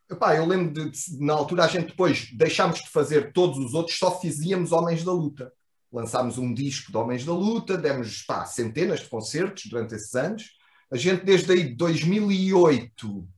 Epá, 0.08 0.36
eu 0.36 0.46
lembro 0.46 0.72
de, 0.72 0.90
de, 0.90 1.24
na 1.24 1.32
altura 1.32 1.64
a 1.64 1.68
gente 1.68 1.88
depois 1.88 2.30
deixámos 2.32 2.80
de 2.80 2.88
fazer 2.88 3.32
todos 3.32 3.58
os 3.58 3.74
outros, 3.74 3.98
só 3.98 4.20
fazíamos 4.20 4.70
Homens 4.70 5.02
da 5.02 5.12
Luta. 5.12 5.52
Lançámos 5.92 6.38
um 6.38 6.54
disco 6.54 6.92
de 6.92 6.96
Homens 6.96 7.24
da 7.24 7.32
Luta, 7.32 7.76
demos 7.76 8.22
pá, 8.22 8.44
centenas 8.44 9.00
de 9.00 9.08
concertos 9.08 9.66
durante 9.66 9.94
esses 9.94 10.14
anos. 10.14 10.56
A 10.90 10.96
gente 10.96 11.24
desde 11.24 11.52
aí 11.52 11.64
de 11.64 11.74
2008, 11.74 13.28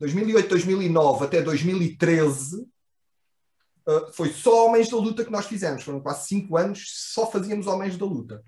2008, 0.00 0.48
2009 0.48 1.24
até 1.24 1.42
2013, 1.42 2.56
uh, 2.56 2.66
eh, 3.86 4.10
foi 4.12 4.30
só 4.30 4.66
Homens 4.66 4.90
da 4.90 4.96
Luta 4.96 5.24
que 5.24 5.30
nós 5.30 5.46
fizemos. 5.46 5.84
Foram 5.84 6.00
quase 6.00 6.26
cinco 6.26 6.56
anos, 6.56 6.86
só 7.12 7.30
fazíamos 7.30 7.68
Homens 7.68 7.96
da 7.96 8.04
Luta. 8.04 8.42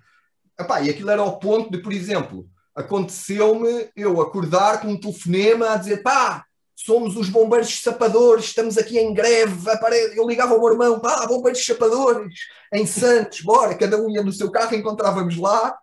Epá, 0.59 0.81
e 0.83 0.91
aquilo 0.91 1.11
era 1.11 1.23
ao 1.23 1.38
ponto 1.38 1.71
de, 1.71 1.79
por 1.79 1.93
exemplo, 1.93 2.51
aconteceu-me 2.75 3.88
eu 3.95 4.21
acordar 4.21 4.81
com 4.81 4.88
um 4.88 5.01
telefonema 5.01 5.71
a 5.71 5.77
dizer 5.77 6.03
pá, 6.03 6.45
somos 6.85 7.17
os 7.17 7.29
bombeiros 7.29 7.81
sapadores, 7.81 8.47
estamos 8.47 8.79
aqui 8.79 8.99
em 8.99 9.12
greve, 9.12 9.69
eu 10.14 10.29
ligava 10.29 10.55
ao 10.55 10.61
meu 10.61 10.73
irmão, 10.73 11.01
pá, 11.01 11.27
bombeiros 11.27 11.64
sapadores, 11.64 12.33
em 12.73 12.87
Santos, 12.87 13.41
bora, 13.41 13.77
cada 13.77 14.01
um 14.01 14.09
ia 14.09 14.23
no 14.23 14.33
seu 14.33 14.51
carro, 14.51 14.77
encontrávamos 14.77 15.37
lá, 15.37 15.77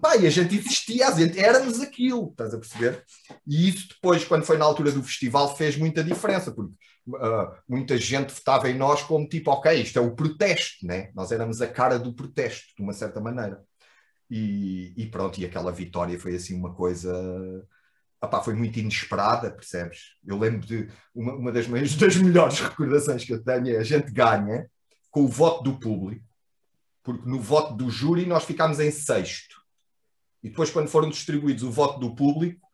pá, 0.00 0.16
e 0.16 0.26
a 0.26 0.30
gente 0.30 0.56
existia, 0.56 1.08
a 1.08 1.12
gente 1.12 1.38
éramos 1.38 1.80
aquilo, 1.80 2.30
estás 2.30 2.52
a 2.52 2.58
perceber? 2.58 3.04
E 3.46 3.68
isso 3.68 3.88
depois, 3.88 4.24
quando 4.24 4.44
foi 4.44 4.58
na 4.58 4.64
altura 4.64 4.90
do 4.90 5.02
festival, 5.02 5.56
fez 5.56 5.76
muita 5.76 6.02
diferença, 6.02 6.50
porque 6.50 6.74
uh, 7.06 7.54
muita 7.68 7.96
gente 7.96 8.34
votava 8.34 8.68
em 8.68 8.76
nós 8.76 9.02
como 9.02 9.28
tipo, 9.28 9.50
ok, 9.52 9.80
isto 9.80 9.96
é 9.96 10.02
o 10.02 10.16
protesto, 10.16 10.84
né? 10.84 11.10
Nós 11.14 11.30
éramos 11.30 11.62
a 11.62 11.68
cara 11.68 12.00
do 12.00 12.12
protesto, 12.12 12.66
de 12.76 12.82
uma 12.82 12.92
certa 12.92 13.20
maneira. 13.20 13.62
E, 14.28 14.92
e, 14.96 15.06
pronto, 15.06 15.38
e 15.40 15.44
aquela 15.44 15.70
vitória 15.70 16.18
foi 16.18 16.34
assim 16.34 16.58
uma 16.58 16.74
coisa. 16.74 17.64
Opá, 18.20 18.42
foi 18.42 18.54
muito 18.54 18.78
inesperada, 18.78 19.50
percebes? 19.50 20.16
Eu 20.26 20.38
lembro 20.38 20.66
de 20.66 20.88
uma, 21.14 21.34
uma 21.34 21.52
das, 21.52 21.66
das 21.96 22.16
melhores 22.16 22.60
recordações 22.60 23.24
que 23.24 23.32
eu 23.32 23.42
tenho 23.42 23.76
é 23.76 23.78
a 23.78 23.84
gente 23.84 24.10
ganha 24.10 24.68
com 25.10 25.24
o 25.24 25.28
voto 25.28 25.62
do 25.62 25.78
público, 25.78 26.24
porque 27.02 27.28
no 27.28 27.40
voto 27.40 27.74
do 27.74 27.90
júri 27.90 28.26
nós 28.26 28.44
ficámos 28.44 28.80
em 28.80 28.90
sexto. 28.90 29.56
E 30.42 30.48
depois, 30.48 30.70
quando 30.70 30.88
foram 30.88 31.08
distribuídos 31.08 31.62
o 31.62 31.70
voto 31.70 31.98
do 31.98 32.14
público, 32.14 32.66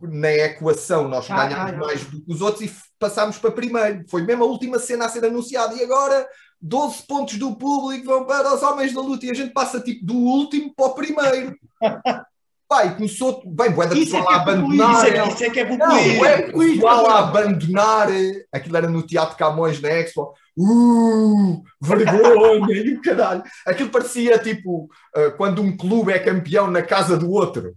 na 0.00 0.30
equação 0.32 1.08
nós 1.08 1.30
ah, 1.30 1.36
ganhámos 1.36 1.72
ah, 1.72 1.76
mais 1.76 2.04
do 2.06 2.22
que 2.22 2.32
os 2.32 2.40
outros 2.40 2.62
e 2.70 2.74
passámos 2.98 3.38
para 3.38 3.50
primeiro. 3.50 4.04
Foi 4.08 4.22
mesmo 4.22 4.44
a 4.44 4.46
última 4.46 4.78
cena 4.78 5.06
a 5.06 5.08
ser 5.08 5.24
anunciada. 5.24 5.74
E 5.74 5.82
agora 5.82 6.26
12 6.60 7.06
pontos 7.06 7.38
do 7.38 7.54
público 7.56 8.06
vão 8.06 8.24
para 8.24 8.54
os 8.54 8.62
homens 8.62 8.94
da 8.94 9.00
luta 9.00 9.26
e 9.26 9.30
a 9.30 9.34
gente 9.34 9.52
passa 9.52 9.80
tipo 9.80 10.04
do 10.04 10.14
último 10.14 10.74
para 10.74 10.86
o 10.86 10.94
primeiro. 10.94 11.58
Pai, 12.68 12.94
começou. 12.94 13.42
Bem, 13.46 13.70
boa 13.70 13.86
da 13.86 13.94
é 13.96 14.00
a 14.00 14.36
abandonar. 14.36 15.06
Isso 15.06 15.16
é, 15.16 15.28
isso 15.28 15.44
é 15.44 15.50
que 15.50 15.60
é 15.60 15.64
populismo. 15.64 16.82
Não, 16.82 17.06
é 17.06 17.12
a 17.12 17.18
abandonar. 17.18 18.08
Aquilo 18.52 18.76
era 18.76 18.88
no 18.88 19.02
Teatro 19.02 19.36
Camões 19.36 19.80
na 19.80 19.90
Expo. 19.90 20.34
Uh, 20.56 21.62
vergonha 21.80 22.72
e 22.78 22.94
o 22.94 23.02
caralho. 23.02 23.42
Aquilo 23.66 23.90
parecia 23.90 24.38
tipo 24.38 24.88
uh, 25.16 25.36
quando 25.36 25.60
um 25.60 25.76
clube 25.76 26.12
é 26.12 26.18
campeão 26.18 26.70
na 26.70 26.82
casa 26.82 27.16
do 27.16 27.30
outro. 27.30 27.74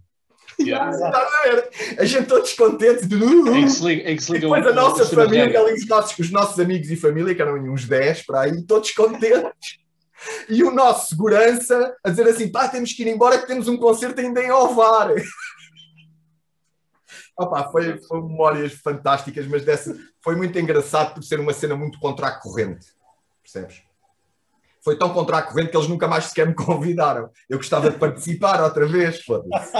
Yeah. 0.60 0.90
a, 1.06 2.02
a 2.02 2.04
gente 2.04 2.26
todos 2.26 2.52
contentes. 2.54 3.06
De, 3.06 3.16
uh, 3.16 3.68
se 3.68 3.84
liga, 3.84 4.20
se 4.20 4.32
liga 4.32 4.46
depois 4.46 4.64
um, 4.64 4.68
a 4.68 4.72
nossa 4.72 5.04
família, 5.06 5.60
ali, 5.60 5.74
os, 5.74 5.86
nossos, 5.86 6.18
os 6.18 6.30
nossos 6.30 6.58
amigos 6.58 6.90
e 6.90 6.96
família, 6.96 7.34
que 7.34 7.42
eram 7.42 7.54
uns 7.54 7.84
10 7.84 8.22
para 8.26 8.40
aí, 8.42 8.62
todos 8.62 8.90
contentes. 8.92 9.78
E 10.48 10.64
o 10.64 10.70
nosso 10.70 11.10
segurança 11.10 11.96
a 12.04 12.10
dizer 12.10 12.26
assim: 12.26 12.50
pá, 12.50 12.68
temos 12.68 12.92
que 12.92 13.02
ir 13.02 13.08
embora 13.08 13.38
que 13.38 13.46
temos 13.46 13.68
um 13.68 13.76
concerto 13.76 14.20
ainda 14.20 14.42
em 14.42 14.50
Ovar. 14.50 15.10
Opa, 17.38 17.70
foi, 17.70 17.98
foi 17.98 18.20
memórias 18.20 18.72
fantásticas, 18.72 19.46
mas 19.46 19.64
dessa 19.64 19.96
foi 20.20 20.34
muito 20.34 20.58
engraçado 20.58 21.14
por 21.14 21.22
ser 21.22 21.38
uma 21.38 21.52
cena 21.52 21.76
muito 21.76 22.00
contra 22.00 22.26
a 22.26 22.32
corrente. 22.32 22.86
Percebes? 23.42 23.88
foi 24.88 24.96
tão 24.96 25.12
contra 25.12 25.36
a 25.36 25.42
corrente 25.42 25.70
que 25.70 25.76
eles 25.76 25.88
nunca 25.88 26.08
mais 26.08 26.24
sequer 26.24 26.46
me 26.46 26.54
convidaram. 26.54 27.30
Eu 27.46 27.58
gostava 27.58 27.90
de 27.90 27.98
participar 27.98 28.62
outra 28.62 28.86
vez, 28.86 29.22
foda-se. 29.22 29.76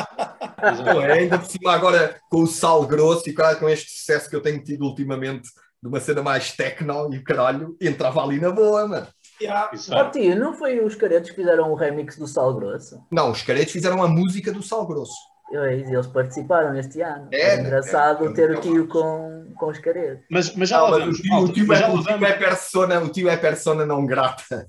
é, 1.03 1.13
ainda 1.13 1.39
por 1.39 1.47
cima 1.47 1.73
agora 1.73 2.21
com 2.29 2.43
o 2.43 2.47
sal 2.47 2.87
grosso 2.87 3.29
e 3.29 3.35
com 3.35 3.69
este 3.71 3.91
sucesso 3.91 4.29
que 4.29 4.37
eu 4.37 4.43
tenho 4.43 4.63
tido 4.63 4.85
ultimamente 4.85 5.49
de 5.83 5.89
uma 5.89 5.99
cena 5.99 6.23
mais 6.23 6.53
techno 6.53 7.15
e 7.15 7.23
caralho, 7.23 7.75
entrava 7.81 8.23
ali 8.23 8.39
na 8.39 8.51
boa, 8.51 8.87
mano. 8.87 9.07
Yeah. 9.41 9.71
Oh, 9.91 10.11
tio, 10.11 10.39
não 10.39 10.53
foi 10.53 10.81
os 10.81 10.95
caretos 10.95 11.31
que 11.31 11.37
fizeram 11.37 11.71
o 11.71 11.75
remix 11.75 12.17
do 12.17 12.27
Sal 12.27 12.55
Grosso? 12.55 13.01
Não, 13.11 13.31
os 13.31 13.43
caretos 13.43 13.73
fizeram 13.73 14.03
a 14.03 14.09
música 14.09 14.53
do 14.53 14.63
Sal 14.63 14.87
Grosso. 14.87 15.17
Eles 15.51 16.07
participaram 16.07 16.79
este 16.79 17.01
ano. 17.01 17.29
É, 17.33 17.57
é 17.57 17.61
engraçado 17.61 18.27
é, 18.27 18.33
ter 18.35 18.51
o 18.51 18.61
tio 18.61 18.87
com, 18.87 19.47
com 19.57 19.67
os 19.69 19.79
caretos. 19.79 20.25
Mas, 20.31 20.55
mas 20.55 20.69
já 20.69 20.83
lá 20.83 20.91
vamos. 20.91 21.19
O 21.19 21.23
tio, 21.23 21.37
o 21.39 21.53
tio, 21.53 21.73
é, 21.73 21.89
o 21.89 22.03
tio 22.03 22.27
é 22.27 22.33
persona, 22.33 23.01
o 23.01 23.09
tio 23.09 23.29
é 23.31 23.37
persona 23.37 23.87
não 23.87 24.05
grata. 24.05 24.69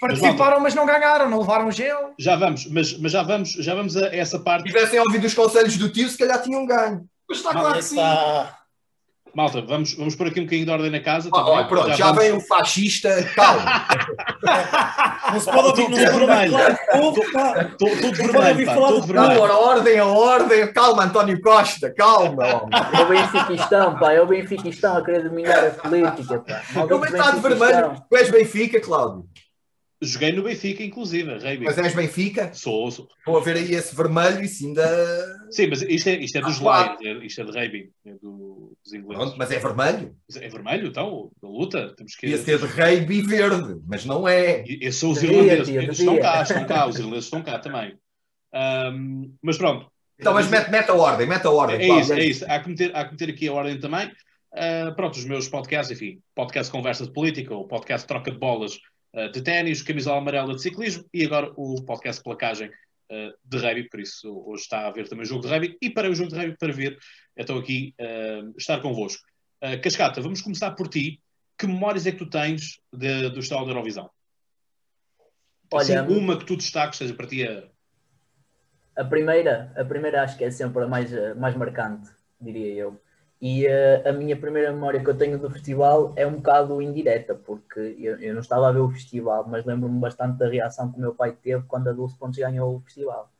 Participaram, 0.00 0.60
mas 0.60 0.74
não 0.74 0.86
ganharam, 0.86 1.28
não 1.28 1.40
levaram 1.40 1.70
gel. 1.70 2.14
Já 2.18 2.36
vamos, 2.36 2.66
mas, 2.66 2.98
mas 2.98 3.12
já 3.12 3.22
vamos, 3.22 3.50
já 3.50 3.74
vamos 3.74 3.96
a 3.96 4.06
essa 4.16 4.38
parte. 4.38 4.68
Se 4.68 4.74
tivessem 4.74 4.98
ouvido 4.98 5.26
os 5.26 5.34
conselhos 5.34 5.76
do 5.76 5.90
tio, 5.90 6.08
se 6.08 6.16
calhar 6.16 6.40
tinham 6.42 6.64
ganho. 6.64 7.06
Mas 7.28 7.38
está 7.38 7.50
claro 7.52 7.74
que 7.74 7.82
sim. 7.82 7.96
Está... 7.96 8.63
Malta, 9.34 9.60
vamos, 9.62 9.94
vamos 9.94 10.14
pôr 10.14 10.28
aqui 10.28 10.38
um 10.38 10.44
bocadinho 10.44 10.64
de 10.64 10.70
ordem 10.70 10.90
na 10.90 11.00
casa. 11.00 11.28
Tá 11.28 11.44
oh, 11.44 11.64
pronto, 11.66 11.88
já, 11.88 11.96
já 11.96 12.12
vem 12.12 12.32
o 12.32 12.40
fascista, 12.40 13.10
calma. 13.34 13.64
não 15.32 15.40
se 15.40 15.50
pode 15.50 15.80
ouvir, 15.80 15.88
não 15.90 16.26
pode 16.28 17.04
ouvir 17.04 17.76
Tudo 17.76 18.12
vermelho, 18.12 18.66
pá, 18.66 18.74
tudo 18.74 19.06
vermelho. 19.06 19.44
A 19.44 19.58
ordem, 19.58 19.98
a 19.98 20.06
ordem, 20.06 20.72
calma, 20.72 21.04
António 21.04 21.40
Costa, 21.40 21.92
calma. 21.92 22.44
É 22.44 23.02
o 23.02 23.08
Benfiquistão, 23.08 23.98
pá, 23.98 24.12
é 24.12 24.20
o 24.20 24.26
Benfiquistão 24.26 24.96
a 24.98 25.04
querer 25.04 25.24
dominar 25.24 25.66
a 25.66 25.70
política, 25.70 26.38
pá. 26.38 26.86
Como 26.86 27.04
é 27.04 27.08
que 27.08 27.16
está 27.16 27.32
de 27.32 27.40
vermelho? 27.40 28.02
Tu 28.08 28.16
és 28.16 28.30
Benfica, 28.30 28.80
Cláudio? 28.80 29.24
Joguei 30.04 30.32
no 30.32 30.42
Benfica, 30.42 30.82
inclusive. 30.82 31.30
Mas 31.62 31.78
és 31.78 31.94
Benfica? 31.94 32.52
Sou, 32.54 32.90
sou. 32.90 33.08
Vou 33.26 33.36
a 33.36 33.40
ver 33.40 33.56
aí 33.56 33.74
esse 33.74 33.94
vermelho 33.94 34.42
e 34.42 34.48
sim 34.48 34.72
da. 34.72 34.86
Sim, 35.50 35.68
mas 35.68 35.82
isto 35.82 36.08
é, 36.08 36.16
isto 36.16 36.38
é 36.38 36.40
dos 36.40 36.60
ah, 36.64 36.96
Lions, 37.00 37.22
é, 37.22 37.26
isto 37.26 37.40
é 37.40 37.44
de 37.44 37.50
Reiby, 37.52 37.90
é 38.06 38.12
do, 38.14 38.76
dos 38.82 38.92
ingleses. 38.92 39.24
Pronto, 39.24 39.38
mas 39.38 39.50
é 39.50 39.58
vermelho? 39.58 40.16
É 40.36 40.48
vermelho, 40.48 40.86
então, 40.88 41.30
da 41.42 41.48
luta. 41.48 41.94
Temos 41.96 42.14
que... 42.14 42.26
Ia 42.26 42.38
ser 42.38 42.58
de 42.58 42.66
Reiby 42.66 43.22
verde, 43.22 43.80
mas 43.86 44.04
não 44.04 44.26
é. 44.28 44.64
Esses 44.66 44.96
são 44.96 45.10
os 45.10 45.22
irlandeses, 45.22 45.68
eles 45.68 45.98
estão 45.98 46.18
cá, 46.18 46.42
estão 46.42 46.66
cá, 46.66 46.86
os 46.86 46.96
irlandeses 46.96 47.24
estão 47.24 47.42
cá 47.42 47.58
também. 47.58 47.96
Um, 48.54 49.34
mas 49.42 49.58
pronto. 49.58 49.90
Então, 50.18 50.32
mas 50.32 50.48
mete, 50.48 50.70
mete 50.70 50.90
a 50.90 50.94
ordem, 50.94 51.26
mete 51.26 51.46
a 51.46 51.50
ordem. 51.50 51.76
É, 51.76 52.00
isso, 52.00 52.12
é 52.12 52.24
isso. 52.24 52.44
Há 52.48 52.60
que, 52.60 52.68
meter, 52.68 52.94
há 52.94 53.04
que 53.04 53.12
meter 53.12 53.30
aqui 53.30 53.48
a 53.48 53.52
ordem 53.52 53.78
também. 53.78 54.10
Uh, 54.52 54.94
pronto, 54.94 55.16
os 55.16 55.24
meus 55.24 55.48
podcasts, 55.48 55.90
enfim, 55.90 56.20
podcast 56.34 56.70
Conversa 56.70 57.04
de 57.04 57.12
Política, 57.12 57.52
ou 57.52 57.66
podcast 57.66 58.06
Troca 58.06 58.30
de 58.30 58.38
Bolas, 58.38 58.78
de 59.32 59.42
ténis, 59.42 59.82
camisola 59.82 60.18
amarela 60.18 60.54
de 60.54 60.62
ciclismo 60.62 61.04
e 61.12 61.24
agora 61.24 61.52
o 61.56 61.80
podcast 61.84 62.22
Placagem 62.22 62.68
uh, 62.68 63.32
de 63.44 63.58
rugby, 63.58 63.88
por 63.88 64.00
isso 64.00 64.42
hoje 64.46 64.62
está 64.62 64.80
a 64.80 64.88
haver 64.88 65.08
também 65.08 65.24
o 65.24 65.28
jogo 65.28 65.42
de 65.42 65.48
rugby 65.48 65.78
e 65.80 65.88
para 65.88 66.10
o 66.10 66.14
jogo 66.14 66.30
de 66.30 66.36
rugby 66.36 66.56
para 66.58 66.72
ver, 66.72 66.98
estou 67.36 67.58
aqui 67.58 67.94
uh, 68.00 68.52
estar 68.58 68.80
convosco. 68.80 69.22
Uh, 69.62 69.80
Cascata, 69.80 70.20
vamos 70.20 70.42
começar 70.42 70.72
por 70.72 70.88
ti. 70.88 71.20
Que 71.56 71.68
memórias 71.68 72.04
é 72.06 72.10
que 72.10 72.18
tu 72.18 72.28
tens 72.28 72.80
de, 72.92 73.30
do 73.30 73.38
estado 73.38 73.64
da 73.64 73.70
Eurovisão? 73.70 74.10
Olha, 75.72 76.02
assim, 76.02 76.12
uma 76.12 76.36
que 76.36 76.44
tu 76.44 76.56
destaques, 76.56 76.98
seja 76.98 77.14
para 77.14 77.28
ti 77.28 77.46
a... 77.46 77.68
a 78.96 79.04
primeira, 79.04 79.72
a 79.76 79.84
primeira 79.84 80.22
acho 80.24 80.36
que 80.36 80.44
é 80.44 80.50
sempre 80.50 80.82
a 80.82 80.88
mais, 80.88 81.10
mais 81.36 81.54
marcante, 81.54 82.10
diria 82.40 82.74
eu. 82.74 83.00
E 83.40 83.66
uh, 83.66 84.08
a 84.08 84.12
minha 84.12 84.36
primeira 84.36 84.72
memória 84.72 85.02
que 85.02 85.10
eu 85.10 85.16
tenho 85.16 85.38
do 85.38 85.50
festival 85.50 86.12
é 86.16 86.26
um 86.26 86.36
bocado 86.36 86.80
indireta, 86.80 87.34
porque 87.34 87.96
eu, 87.98 88.18
eu 88.20 88.32
não 88.32 88.40
estava 88.40 88.68
a 88.68 88.72
ver 88.72 88.78
o 88.78 88.90
festival, 88.90 89.46
mas 89.46 89.64
lembro-me 89.64 89.98
bastante 89.98 90.38
da 90.38 90.48
reação 90.48 90.90
que 90.90 90.98
o 90.98 91.00
meu 91.00 91.14
pai 91.14 91.32
teve 91.32 91.62
quando 91.66 91.88
a 91.88 91.92
Dulce 91.92 92.16
Pontes 92.16 92.38
ganhou 92.38 92.76
o 92.76 92.80
festival. 92.80 93.30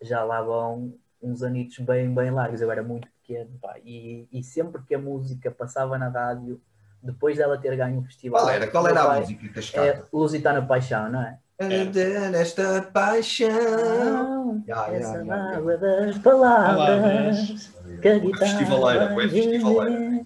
Já 0.00 0.24
lá 0.24 0.42
vão 0.42 0.94
uns 1.22 1.42
anitos 1.42 1.78
bem, 1.78 2.12
bem 2.12 2.30
largos, 2.30 2.60
eu 2.60 2.70
era 2.70 2.82
muito 2.82 3.06
pequeno, 3.22 3.50
pá, 3.60 3.76
e, 3.84 4.26
e 4.32 4.42
sempre 4.42 4.82
que 4.82 4.94
a 4.94 4.98
música 4.98 5.50
passava 5.50 5.96
na 5.96 6.08
rádio, 6.08 6.60
depois 7.00 7.36
dela 7.36 7.56
ter 7.56 7.76
ganho 7.76 8.00
o 8.00 8.04
festival. 8.04 8.40
Qual 8.40 8.50
era? 8.50 8.66
Qual 8.66 8.88
era 8.88 9.02
a 9.02 9.20
música 9.20 9.48
que 9.48 9.78
É 9.78 10.02
Lusitana 10.12 10.66
Paixão, 10.66 11.08
não 11.10 11.22
é? 11.22 11.38
É. 11.58 11.84
Nesta 12.30 12.82
paixão, 12.82 14.64
yeah, 14.66 14.92
essa 14.94 15.18
yeah, 15.18 15.58
yeah, 15.58 15.76
das 15.76 16.18
palavras 16.18 17.72
que 18.00 18.08
a 18.08 18.18
guitarra 18.18 18.58
festivaleira, 18.58 19.14
festivaleira. 19.30 20.24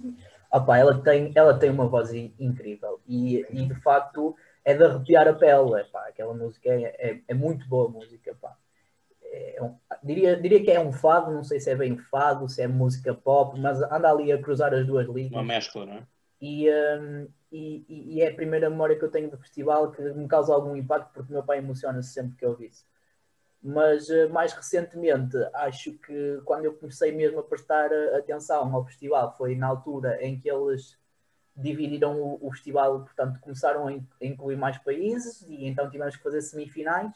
Opa, 0.52 0.78
ela, 0.78 0.98
tem, 1.02 1.32
ela 1.34 1.58
tem 1.58 1.68
uma 1.68 1.86
voz 1.86 2.12
incrível 2.14 3.00
e, 3.06 3.44
e 3.50 3.66
de 3.66 3.74
facto 3.82 4.34
é 4.64 4.74
de 4.74 4.84
arrepiar 4.84 5.28
a 5.28 5.34
pele. 5.34 5.84
Pá, 5.92 6.06
aquela 6.08 6.32
música 6.32 6.70
é, 6.70 6.94
é, 6.98 7.20
é, 7.28 7.34
muito 7.34 7.68
boa 7.68 7.88
música. 7.88 8.34
Pá. 8.40 8.56
É 9.22 9.62
um, 9.62 9.74
diria, 10.02 10.36
diria 10.36 10.64
que 10.64 10.70
é 10.70 10.80
um 10.80 10.92
fado, 10.92 11.30
não 11.30 11.44
sei 11.44 11.60
se 11.60 11.70
é 11.70 11.74
bem 11.74 11.98
fado, 11.98 12.48
se 12.48 12.62
é 12.62 12.66
música 12.66 13.12
pop, 13.12 13.58
mas 13.60 13.82
anda 13.82 14.10
ali 14.10 14.32
a 14.32 14.40
cruzar 14.40 14.72
as 14.72 14.86
duas 14.86 15.06
linhas. 15.08 15.32
Uma 15.32 15.42
mescla, 15.42 15.84
não 15.84 15.94
é? 15.94 16.02
E, 16.40 16.70
um, 16.70 17.28
e, 17.56 18.16
e, 18.16 18.20
é 18.22 18.28
a 18.28 18.34
primeira 18.34 18.68
memória 18.68 18.98
que 18.98 19.04
eu 19.04 19.10
tenho 19.10 19.30
do 19.30 19.38
festival 19.38 19.90
que 19.90 20.02
me 20.02 20.28
causa 20.28 20.52
algum 20.52 20.76
impacto 20.76 21.12
porque 21.12 21.32
meu 21.32 21.42
pai 21.42 21.58
emociona-se 21.58 22.12
sempre 22.12 22.36
que 22.36 22.44
eu 22.44 22.50
ouvi 22.50 22.66
isso. 22.66 22.84
Mas 23.62 24.08
uh, 24.08 24.28
mais 24.30 24.52
recentemente, 24.52 25.36
acho 25.54 25.92
que 25.98 26.40
quando 26.44 26.66
eu 26.66 26.74
comecei 26.74 27.12
mesmo 27.12 27.40
a 27.40 27.42
prestar 27.42 27.90
eh, 27.90 28.16
atenção 28.16 28.74
ao 28.74 28.84
festival 28.84 29.34
foi 29.36 29.56
na 29.56 29.66
altura 29.68 30.22
em 30.22 30.38
que 30.38 30.48
eles 30.48 30.98
dividiram 31.56 32.20
o, 32.20 32.46
o 32.46 32.52
festival, 32.52 33.00
portanto, 33.00 33.40
começaram 33.40 33.88
a, 33.88 33.92
incluir 34.24 34.56
mais 34.56 34.78
países 34.78 35.42
e 35.48 35.66
então 35.66 35.90
tivemos 35.90 36.16
que 36.16 36.22
fazer 36.22 36.42
semifinais. 36.42 37.12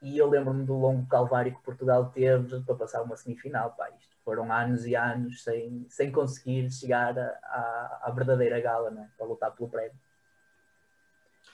E 0.00 0.18
eu 0.18 0.28
lembro-me 0.28 0.64
do 0.64 0.74
longo 0.74 1.06
calvário 1.06 1.54
que 1.54 1.62
Portugal 1.62 2.10
teve 2.10 2.60
para 2.62 2.74
passar 2.74 3.02
uma 3.02 3.16
semifinal. 3.16 3.72
Pá, 3.72 3.90
isto 3.90 4.11
foram 4.24 4.52
anos 4.52 4.86
e 4.86 4.94
anos 4.94 5.42
sem, 5.42 5.86
sem 5.88 6.10
conseguir 6.10 6.70
chegar 6.70 7.18
à, 7.18 8.00
à 8.04 8.12
verdadeira 8.14 8.60
gala 8.60 8.90
né, 8.90 9.08
para 9.16 9.26
lutar 9.26 9.52
pelo 9.52 9.68
prémio. 9.68 9.98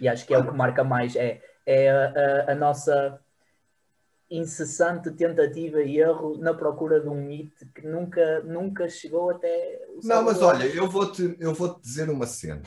E 0.00 0.09
acho 0.09 0.26
que 0.26 0.35
é 0.35 0.38
o 0.38 0.46
que 0.46 0.57
marca 0.57 0.85
mais, 0.85 1.16
é, 1.16 1.42
é 1.66 1.90
a, 1.90 2.48
a, 2.48 2.52
a 2.52 2.54
nossa 2.54 3.20
incessante 4.31 5.11
tentativa 5.12 5.81
e 5.83 5.98
erro 5.98 6.37
na 6.38 6.52
procura 6.52 7.00
de 7.00 7.09
um 7.09 7.20
mito 7.20 7.66
que 7.74 7.87
nunca, 7.87 8.40
nunca 8.42 8.88
chegou 8.88 9.31
até 9.31 9.81
o 9.88 10.07
Não, 10.07 10.22
mas 10.22 10.42
olha, 10.42 10.64
eu 10.66 10.88
vou-te 10.88 11.35
eu 11.40 11.54
vou 11.54 11.74
-te 11.74 11.81
dizer 11.81 12.11
uma 12.11 12.26
cena 12.26 12.62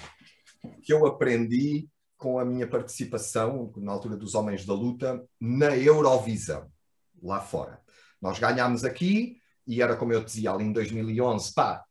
que 0.81 0.91
eu 0.91 1.05
aprendi 1.05 1.87
com 2.17 2.39
a 2.39 2.45
minha 2.45 2.67
participação 2.67 3.71
na 3.77 3.91
altura 3.91 4.15
dos 4.15 4.35
Homens 4.35 4.65
da 4.65 4.73
Luta 4.73 5.23
na 5.39 5.75
Eurovisão, 5.75 6.71
lá 7.21 7.39
fora. 7.39 7.79
Nós 8.21 8.37
ganhámos 8.37 8.83
aqui, 8.83 9.40
e 9.71 9.81
era 9.81 9.95
como 9.95 10.11
eu 10.11 10.21
dizia 10.21 10.51
ali 10.51 10.65
em 10.65 10.73
2011, 10.73 11.53
pá, 11.53 11.85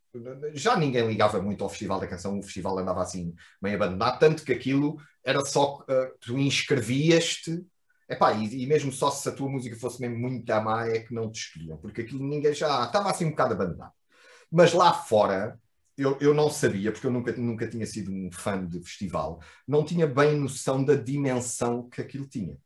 já 0.53 0.77
ninguém 0.77 1.07
ligava 1.07 1.41
muito 1.41 1.65
ao 1.65 1.71
Festival 1.71 1.99
da 1.99 2.07
Canção, 2.07 2.39
o 2.39 2.43
festival 2.43 2.79
andava 2.79 3.01
assim 3.01 3.35
meio 3.63 3.77
abandonado, 3.77 4.19
tanto 4.19 4.45
que 4.45 4.53
aquilo 4.53 5.01
era 5.25 5.43
só, 5.47 5.79
uh, 5.79 6.19
tu 6.21 6.39
inscrevias-te, 6.39 7.65
epá, 8.07 8.33
e, 8.33 8.65
e 8.65 8.67
mesmo 8.67 8.93
só 8.93 9.11
se 9.11 9.27
a 9.29 9.33
tua 9.33 9.49
música 9.49 9.77
fosse 9.77 9.99
mesmo 9.99 10.19
muito 10.19 10.51
a 10.51 10.61
má 10.61 10.87
é 10.87 11.01
que 11.01 11.15
não 11.15 11.31
te 11.31 11.41
escolhiam, 11.41 11.79
porque 11.79 12.03
aquilo 12.03 12.23
ninguém 12.23 12.53
já 12.53 12.85
estava 12.85 13.11
assim 13.11 13.25
um 13.25 13.31
bocado 13.31 13.55
abandonado. 13.55 13.93
Mas 14.51 14.75
lá 14.75 14.93
fora, 14.93 15.59
eu, 15.97 16.19
eu 16.21 16.35
não 16.35 16.51
sabia, 16.51 16.93
porque 16.93 17.07
eu 17.07 17.11
nunca, 17.11 17.33
nunca 17.33 17.67
tinha 17.67 17.87
sido 17.87 18.13
um 18.13 18.31
fã 18.31 18.67
de 18.67 18.79
festival, 18.81 19.41
não 19.67 19.85
tinha 19.85 20.07
bem 20.07 20.37
noção 20.37 20.85
da 20.85 20.97
dimensão 20.97 21.89
que 21.89 22.03
aquilo 22.03 22.27
tinha. 22.27 22.59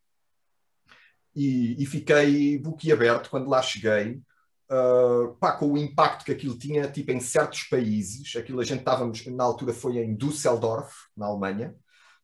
E, 1.36 1.82
e 1.82 1.86
fiquei 1.86 2.58
boquiaberto 2.58 3.28
quando 3.30 3.48
lá 3.48 3.60
cheguei, 3.60 4.20
uh, 4.74 5.34
pá, 5.36 5.52
com 5.52 5.72
o 5.72 5.78
impacto 5.78 6.24
que 6.24 6.32
aquilo 6.32 6.58
tinha, 6.58 6.90
tipo, 6.90 7.10
em 7.12 7.20
certos 7.20 7.62
países. 7.64 8.34
Aquilo 8.36 8.60
a 8.60 8.64
gente 8.64 8.80
estávamos, 8.80 9.24
na 9.26 9.44
altura 9.44 9.72
foi 9.72 9.98
em 9.98 10.14
Düsseldorf, 10.14 10.92
na 11.16 11.26
Alemanha. 11.26 11.74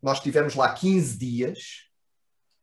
Nós 0.02 0.20
tivemos 0.20 0.54
lá 0.54 0.72
15 0.72 1.18
dias, 1.18 1.58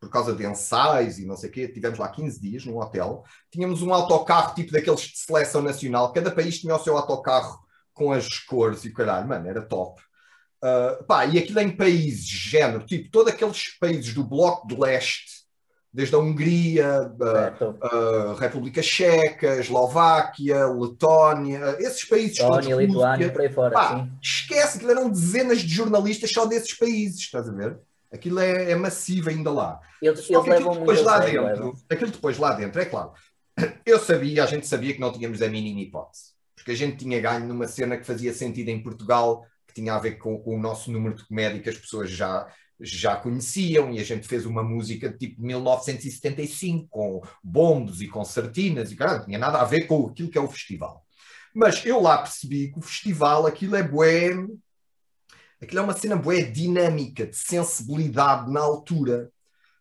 por 0.00 0.10
causa 0.10 0.34
de 0.34 0.46
ensaios 0.46 1.18
e 1.18 1.26
não 1.26 1.36
sei 1.36 1.50
o 1.50 1.52
quê, 1.52 1.68
tivemos 1.68 1.98
lá 1.98 2.08
15 2.08 2.40
dias 2.40 2.64
num 2.64 2.78
hotel. 2.78 3.24
Tínhamos 3.50 3.82
um 3.82 3.92
autocarro 3.92 4.54
tipo 4.54 4.72
daqueles 4.72 5.00
de 5.00 5.18
seleção 5.18 5.62
nacional, 5.62 6.12
cada 6.12 6.30
país 6.30 6.60
tinha 6.60 6.74
o 6.74 6.78
seu 6.78 6.96
autocarro 6.96 7.58
com 7.92 8.12
as 8.12 8.38
cores 8.38 8.84
e 8.84 8.92
caralho, 8.92 9.28
mano, 9.28 9.48
era 9.48 9.62
top. 9.62 10.00
Uh, 10.62 11.04
pá, 11.04 11.24
e 11.24 11.38
aquilo 11.38 11.60
em 11.60 11.76
países, 11.76 12.26
género, 12.26 12.84
tipo, 12.84 13.10
todos 13.10 13.32
aqueles 13.32 13.76
países 13.78 14.12
do 14.12 14.24
Bloco 14.24 14.66
de 14.66 14.76
Leste, 14.76 15.37
desde 15.92 16.14
a 16.14 16.18
Hungria, 16.18 17.12
a, 17.20 18.32
a 18.32 18.34
República 18.34 18.82
Checa, 18.82 19.56
Eslováquia, 19.56 20.66
Letónia, 20.66 21.76
esses 21.78 22.04
países 22.04 22.38
Letónia. 22.38 22.76
Lituânia, 22.76 23.32
por 23.32 23.40
aí 23.40 23.52
fora. 23.52 23.70
Pá, 23.72 24.08
esquece 24.22 24.78
que 24.78 24.86
eram 24.86 25.08
dezenas 25.08 25.60
de 25.60 25.68
jornalistas 25.68 26.30
só 26.30 26.46
desses 26.46 26.74
países, 26.74 27.20
estás 27.20 27.48
a 27.48 27.52
ver? 27.52 27.78
Aquilo 28.12 28.40
é, 28.40 28.70
é 28.70 28.74
massivo 28.74 29.28
ainda 29.28 29.50
lá. 29.50 29.80
Eles, 30.00 30.26
que 30.26 30.34
aquilo 30.34 30.74
depois 30.74 31.02
lá 31.02 31.18
dentro, 31.18 31.44
levam. 31.44 31.72
aquilo 31.90 32.10
depois 32.10 32.38
lá 32.38 32.54
dentro, 32.54 32.80
é 32.80 32.84
claro. 32.84 33.12
Eu 33.84 33.98
sabia, 33.98 34.44
a 34.44 34.46
gente 34.46 34.66
sabia 34.66 34.94
que 34.94 35.00
não 35.00 35.12
tínhamos 35.12 35.42
a 35.42 35.48
mínima 35.48 35.80
hipótese. 35.80 36.32
Porque 36.54 36.72
a 36.72 36.76
gente 36.76 36.98
tinha 36.98 37.20
ganho 37.20 37.46
numa 37.46 37.66
cena 37.66 37.96
que 37.96 38.04
fazia 38.04 38.32
sentido 38.32 38.68
em 38.68 38.82
Portugal, 38.82 39.44
que 39.66 39.74
tinha 39.74 39.94
a 39.94 39.98
ver 39.98 40.12
com, 40.12 40.38
com 40.38 40.56
o 40.56 40.60
nosso 40.60 40.90
número 40.90 41.14
de 41.14 41.26
comédia 41.26 41.60
que 41.60 41.68
as 41.68 41.76
pessoas 41.76 42.10
já, 42.10 42.46
já 42.80 43.16
conheciam 43.16 43.92
e 43.92 43.98
a 43.98 44.04
gente 44.04 44.28
fez 44.28 44.46
uma 44.46 44.62
música 44.62 45.08
de 45.08 45.18
tipo 45.18 45.42
1975 45.42 46.86
com 46.88 47.22
bombos 47.42 48.00
e 48.00 48.08
concertinas 48.08 48.92
e 48.92 48.96
cara, 48.96 49.18
não 49.18 49.24
tinha 49.24 49.38
nada 49.38 49.60
a 49.60 49.64
ver 49.64 49.86
com 49.86 50.06
aquilo 50.06 50.30
que 50.30 50.38
é 50.38 50.40
o 50.40 50.48
festival. 50.48 51.04
Mas 51.54 51.84
eu 51.84 52.00
lá 52.00 52.18
percebi 52.18 52.70
que 52.70 52.78
o 52.78 52.82
festival, 52.82 53.46
aquilo 53.46 53.74
é 53.74 53.82
bué, 53.82 54.30
aquilo 55.60 55.80
é 55.80 55.82
uma 55.82 55.96
cena 55.96 56.14
bué 56.14 56.42
dinâmica, 56.42 57.26
de 57.26 57.36
sensibilidade 57.36 58.50
na 58.50 58.60
altura. 58.60 59.30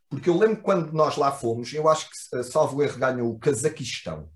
Porque 0.09 0.29
eu 0.29 0.37
lembro 0.37 0.61
quando 0.61 0.91
nós 0.93 1.17
lá 1.17 1.31
fomos, 1.31 1.71
eu 1.73 1.87
acho 1.87 2.09
que, 2.09 2.43
salvo 2.43 2.81
erro, 2.81 2.97
ganhou 2.97 3.31
o 3.31 3.37
Cazaquistão. 3.37 4.29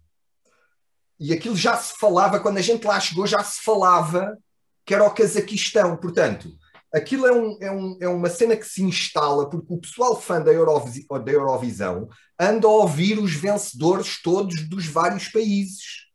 E 1.20 1.34
aquilo 1.34 1.56
já 1.56 1.78
se 1.78 1.98
falava, 1.98 2.40
quando 2.40 2.58
a 2.58 2.62
gente 2.62 2.86
lá 2.86 3.00
chegou, 3.00 3.26
já 3.26 3.44
se 3.44 3.62
falava 3.64 4.38
que 4.86 4.94
era 4.94 5.04
o 5.04 5.14
Cazaquistão. 5.14 5.96
Portanto, 5.98 6.52
aquilo 6.94 7.26
é, 7.26 7.32
um, 7.32 7.58
é, 7.62 7.72
um, 7.72 7.98
é 8.02 8.08
uma 8.08 8.30
cena 8.30 8.56
que 8.56 8.66
se 8.66 8.84
instala 8.84 9.50
porque 9.50 9.74
o 9.74 9.78
pessoal 9.78 10.20
fã 10.20 10.42
da, 10.42 10.52
Eurovis, 10.52 11.06
da 11.08 11.32
Eurovisão 11.32 12.10
anda 12.40 12.68
a 12.68 12.72
ouvir 12.72 13.18
os 13.20 13.34
vencedores 13.34 14.22
todos 14.22 14.68
dos 14.68 14.86
vários 14.86 15.28
países. 15.30 16.08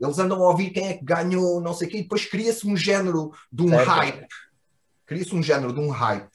Eles 0.00 0.18
andam 0.18 0.42
a 0.42 0.48
ouvir 0.48 0.70
quem 0.70 0.88
é 0.88 0.94
que 0.94 1.04
ganhou, 1.04 1.60
não 1.60 1.74
sei 1.74 1.86
o 1.86 1.90
quê, 1.90 1.98
e 1.98 2.02
depois 2.02 2.24
cria-se 2.24 2.66
um 2.66 2.76
género 2.76 3.32
de 3.52 3.62
um 3.62 3.76
hype. 3.76 4.26
Cria-se 5.06 5.34
um 5.34 5.42
género 5.42 5.72
de 5.72 5.80
um 5.80 5.90
hype. 5.90 6.30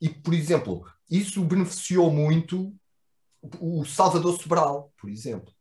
E, 0.00 0.08
por 0.08 0.32
exemplo, 0.32 0.84
isso 1.10 1.44
beneficiou 1.44 2.10
muito 2.10 2.74
o 3.60 3.84
Salvador 3.84 4.40
Sobral, 4.40 4.92
por 4.98 5.10
exemplo. 5.10 5.52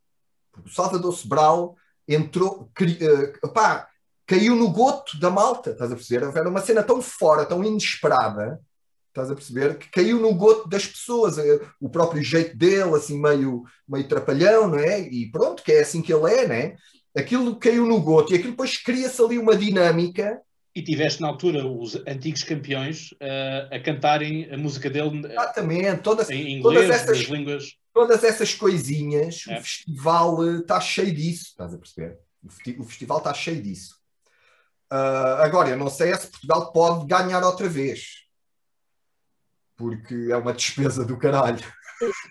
O 0.65 0.69
Salvador 0.69 1.13
Sobral 1.13 1.75
entrou, 2.07 2.69
cri, 2.73 2.93
uh, 2.93 3.47
opá, 3.47 3.90
caiu 4.31 4.55
no 4.55 4.69
goto 4.69 5.19
da 5.19 5.29
malta, 5.29 5.71
estás 5.71 5.91
a 5.91 5.95
perceber? 5.95 6.25
Era 6.33 6.49
uma 6.49 6.61
cena 6.61 6.81
tão 6.81 7.01
fora, 7.01 7.45
tão 7.45 7.61
inesperada, 7.61 8.61
estás 9.09 9.29
a 9.29 9.35
perceber? 9.35 9.77
Que 9.77 9.89
caiu 9.89 10.21
no 10.21 10.33
goto 10.33 10.69
das 10.69 10.87
pessoas, 10.87 11.37
eh, 11.37 11.59
o 11.81 11.89
próprio 11.89 12.23
jeito 12.23 12.55
dele, 12.57 12.95
assim, 12.95 13.19
meio, 13.19 13.63
meio 13.85 14.07
trapalhão, 14.07 14.69
não 14.69 14.79
é? 14.79 15.01
E 15.01 15.29
pronto, 15.29 15.61
que 15.61 15.73
é 15.73 15.81
assim 15.81 16.01
que 16.01 16.13
ele 16.13 16.33
é, 16.33 16.47
não 16.47 16.55
é? 16.55 16.75
Aquilo 17.13 17.57
caiu 17.57 17.85
no 17.85 17.99
goto 17.99 18.31
e 18.31 18.35
aquilo 18.35 18.51
depois 18.51 18.77
cria-se 18.77 19.21
ali 19.21 19.37
uma 19.37 19.53
dinâmica. 19.53 20.39
E 20.73 20.81
tiveste 20.81 21.21
na 21.21 21.27
altura 21.27 21.67
os 21.67 21.95
antigos 22.07 22.43
campeões 22.43 23.11
uh, 23.11 23.75
a 23.75 23.79
cantarem 23.81 24.49
a 24.49 24.57
música 24.57 24.89
dele 24.89 25.27
Exatamente, 25.29 26.03
todas, 26.03 26.29
em 26.29 26.59
inglês, 26.59 26.87
todas 26.87 26.89
essas 26.89 27.17
línguas. 27.27 27.75
Todas 27.93 28.23
essas 28.23 28.55
coisinhas, 28.55 29.43
é. 29.49 29.59
o 29.59 29.61
festival 29.61 30.59
está 30.59 30.79
cheio 30.79 31.13
disso, 31.13 31.47
estás 31.47 31.73
a 31.73 31.77
perceber? 31.77 32.17
O, 32.79 32.85
festival 32.85 33.17
está 33.17 33.33
cheio 33.33 33.61
disso. 33.61 34.00
Uh, 34.91 35.39
agora, 35.41 35.69
eu 35.69 35.77
não 35.77 35.89
sei 35.89 36.13
se 36.15 36.27
Portugal 36.27 36.73
pode 36.73 37.07
ganhar 37.07 37.41
outra 37.45 37.69
vez, 37.69 38.25
porque 39.77 40.27
é 40.29 40.35
uma 40.35 40.51
despesa 40.51 41.05
do 41.05 41.17
caralho. 41.17 41.63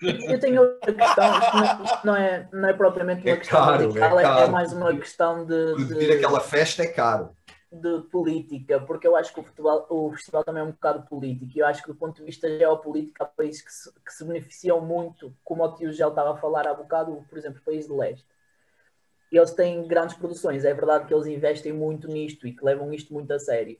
Eu 0.03 0.39
tenho 0.39 0.61
outra 0.63 0.93
questão, 0.93 1.85
isto 1.85 2.07
não, 2.07 2.17
é, 2.17 2.49
não 2.53 2.69
é 2.69 2.73
propriamente 2.75 3.23
uma 3.23 3.31
é 3.31 3.37
questão 3.37 3.65
caro, 3.65 3.83
radical, 3.85 4.21
é, 4.21 4.25
é, 4.25 4.45
é, 4.45 4.49
mais 4.49 4.73
uma 4.75 4.95
questão 4.95 5.47
de. 5.47 5.77
De, 5.77 5.95
de 5.95 6.13
aquela 6.13 6.41
festa 6.41 6.83
é 6.83 6.89
caro. 6.89 7.31
De 7.73 8.01
política, 8.11 8.81
porque 8.81 9.07
eu 9.07 9.17
acho 9.17 9.33
que 9.33 9.41
o, 9.41 9.45
futebol, 9.45 9.87
o 9.89 10.13
festival 10.13 10.45
também 10.45 10.61
é 10.61 10.67
um 10.67 10.73
bocado 10.73 11.07
político, 11.07 11.53
e 11.55 11.61
eu 11.61 11.67
acho 11.67 11.83
que 11.83 11.89
do 11.89 11.95
ponto 11.95 12.17
de 12.17 12.25
vista 12.25 12.47
geopolítico 12.47 13.23
há 13.23 13.27
países 13.27 13.63
que 13.63 13.73
se, 13.73 13.91
que 14.05 14.13
se 14.13 14.25
beneficiam 14.25 14.81
muito, 14.81 15.35
como 15.45 15.65
o 15.65 15.75
tio 15.77 15.93
já 15.93 16.09
estava 16.09 16.33
a 16.33 16.37
falar 16.37 16.67
há 16.67 16.75
bocado, 16.75 17.25
por 17.31 17.39
exemplo, 17.39 17.61
o 17.61 17.65
país 17.65 17.87
de 17.87 17.93
leste 17.93 18.27
eles 19.37 19.53
têm 19.53 19.87
grandes 19.87 20.17
produções. 20.17 20.65
É 20.65 20.75
verdade 20.75 21.07
que 21.07 21.15
eles 21.15 21.27
investem 21.27 21.73
muito 21.73 22.09
nisto 22.09 22.47
e 22.47 22.53
que 22.53 22.65
levam 22.65 22.93
isto 22.93 23.13
muito 23.13 23.33
a 23.33 23.39
sério. 23.39 23.79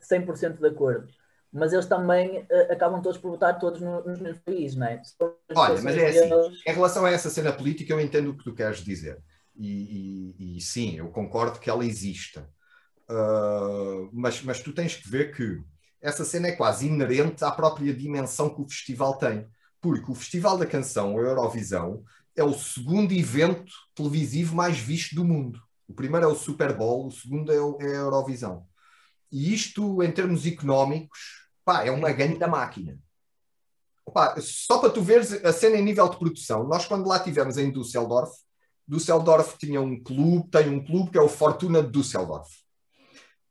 100% 0.00 0.58
de 0.58 0.66
acordo. 0.66 1.08
Mas 1.52 1.72
eles 1.72 1.86
também 1.86 2.40
uh, 2.40 2.72
acabam 2.72 3.00
todos 3.00 3.18
por 3.18 3.30
votar 3.30 3.58
todos 3.58 3.80
no, 3.80 4.04
nos 4.04 4.20
mesmos 4.20 4.42
países, 4.42 4.76
não 4.76 4.86
é? 4.86 5.00
Olha, 5.54 5.80
mas 5.80 5.96
é 5.96 6.08
assim, 6.08 6.32
eles... 6.32 6.62
em 6.66 6.72
relação 6.72 7.06
a 7.06 7.10
essa 7.10 7.30
cena 7.30 7.52
política, 7.52 7.92
eu 7.92 8.00
entendo 8.00 8.30
o 8.30 8.36
que 8.36 8.44
tu 8.44 8.54
queres 8.54 8.84
dizer. 8.84 9.18
E, 9.56 10.34
e, 10.38 10.58
e 10.58 10.60
sim, 10.60 10.96
eu 10.98 11.08
concordo 11.08 11.58
que 11.58 11.70
ela 11.70 11.84
exista. 11.84 12.48
Uh, 13.08 14.10
mas, 14.12 14.42
mas 14.42 14.60
tu 14.60 14.72
tens 14.74 14.94
que 14.94 15.08
ver 15.08 15.34
que 15.34 15.62
essa 16.00 16.24
cena 16.24 16.48
é 16.48 16.52
quase 16.52 16.86
inerente 16.86 17.42
à 17.42 17.50
própria 17.50 17.94
dimensão 17.94 18.54
que 18.54 18.60
o 18.60 18.68
festival 18.68 19.16
tem. 19.16 19.48
Porque 19.80 20.10
o 20.10 20.14
Festival 20.14 20.58
da 20.58 20.66
Canção, 20.66 21.16
a 21.16 21.20
Eurovisão, 21.20 22.02
é 22.38 22.44
o 22.44 22.54
segundo 22.54 23.12
evento 23.12 23.72
televisivo 23.94 24.54
mais 24.54 24.78
visto 24.78 25.14
do 25.14 25.24
mundo. 25.24 25.60
O 25.88 25.92
primeiro 25.92 26.26
é 26.26 26.28
o 26.28 26.36
Super 26.36 26.76
Bowl, 26.76 27.06
o 27.06 27.10
segundo 27.10 27.52
é, 27.52 27.60
o, 27.60 27.78
é 27.80 27.96
a 27.96 28.00
Eurovisão. 28.00 28.66
E 29.32 29.52
isto, 29.52 30.02
em 30.02 30.12
termos 30.12 30.46
económicos, 30.46 31.18
pá, 31.64 31.84
é 31.84 31.90
uma 31.90 32.12
grande 32.12 32.38
máquina. 32.46 32.98
Pá, 34.12 34.36
só 34.40 34.78
para 34.78 34.90
tu 34.90 35.02
veres 35.02 35.32
a 35.44 35.52
cena 35.52 35.76
em 35.76 35.82
nível 35.82 36.08
de 36.08 36.18
produção, 36.18 36.66
nós 36.66 36.86
quando 36.86 37.08
lá 37.08 37.18
tivemos 37.18 37.58
em 37.58 37.70
Düsseldorf, 37.70 38.32
Düsseldorf 38.86 39.58
tinha 39.58 39.80
um 39.80 40.02
clube, 40.02 40.48
tem 40.48 40.70
um 40.70 40.82
clube 40.82 41.10
que 41.10 41.18
é 41.18 41.20
o 41.20 41.28
Fortuna 41.28 41.82
de 41.82 41.90
Düsseldorf. 41.90 42.48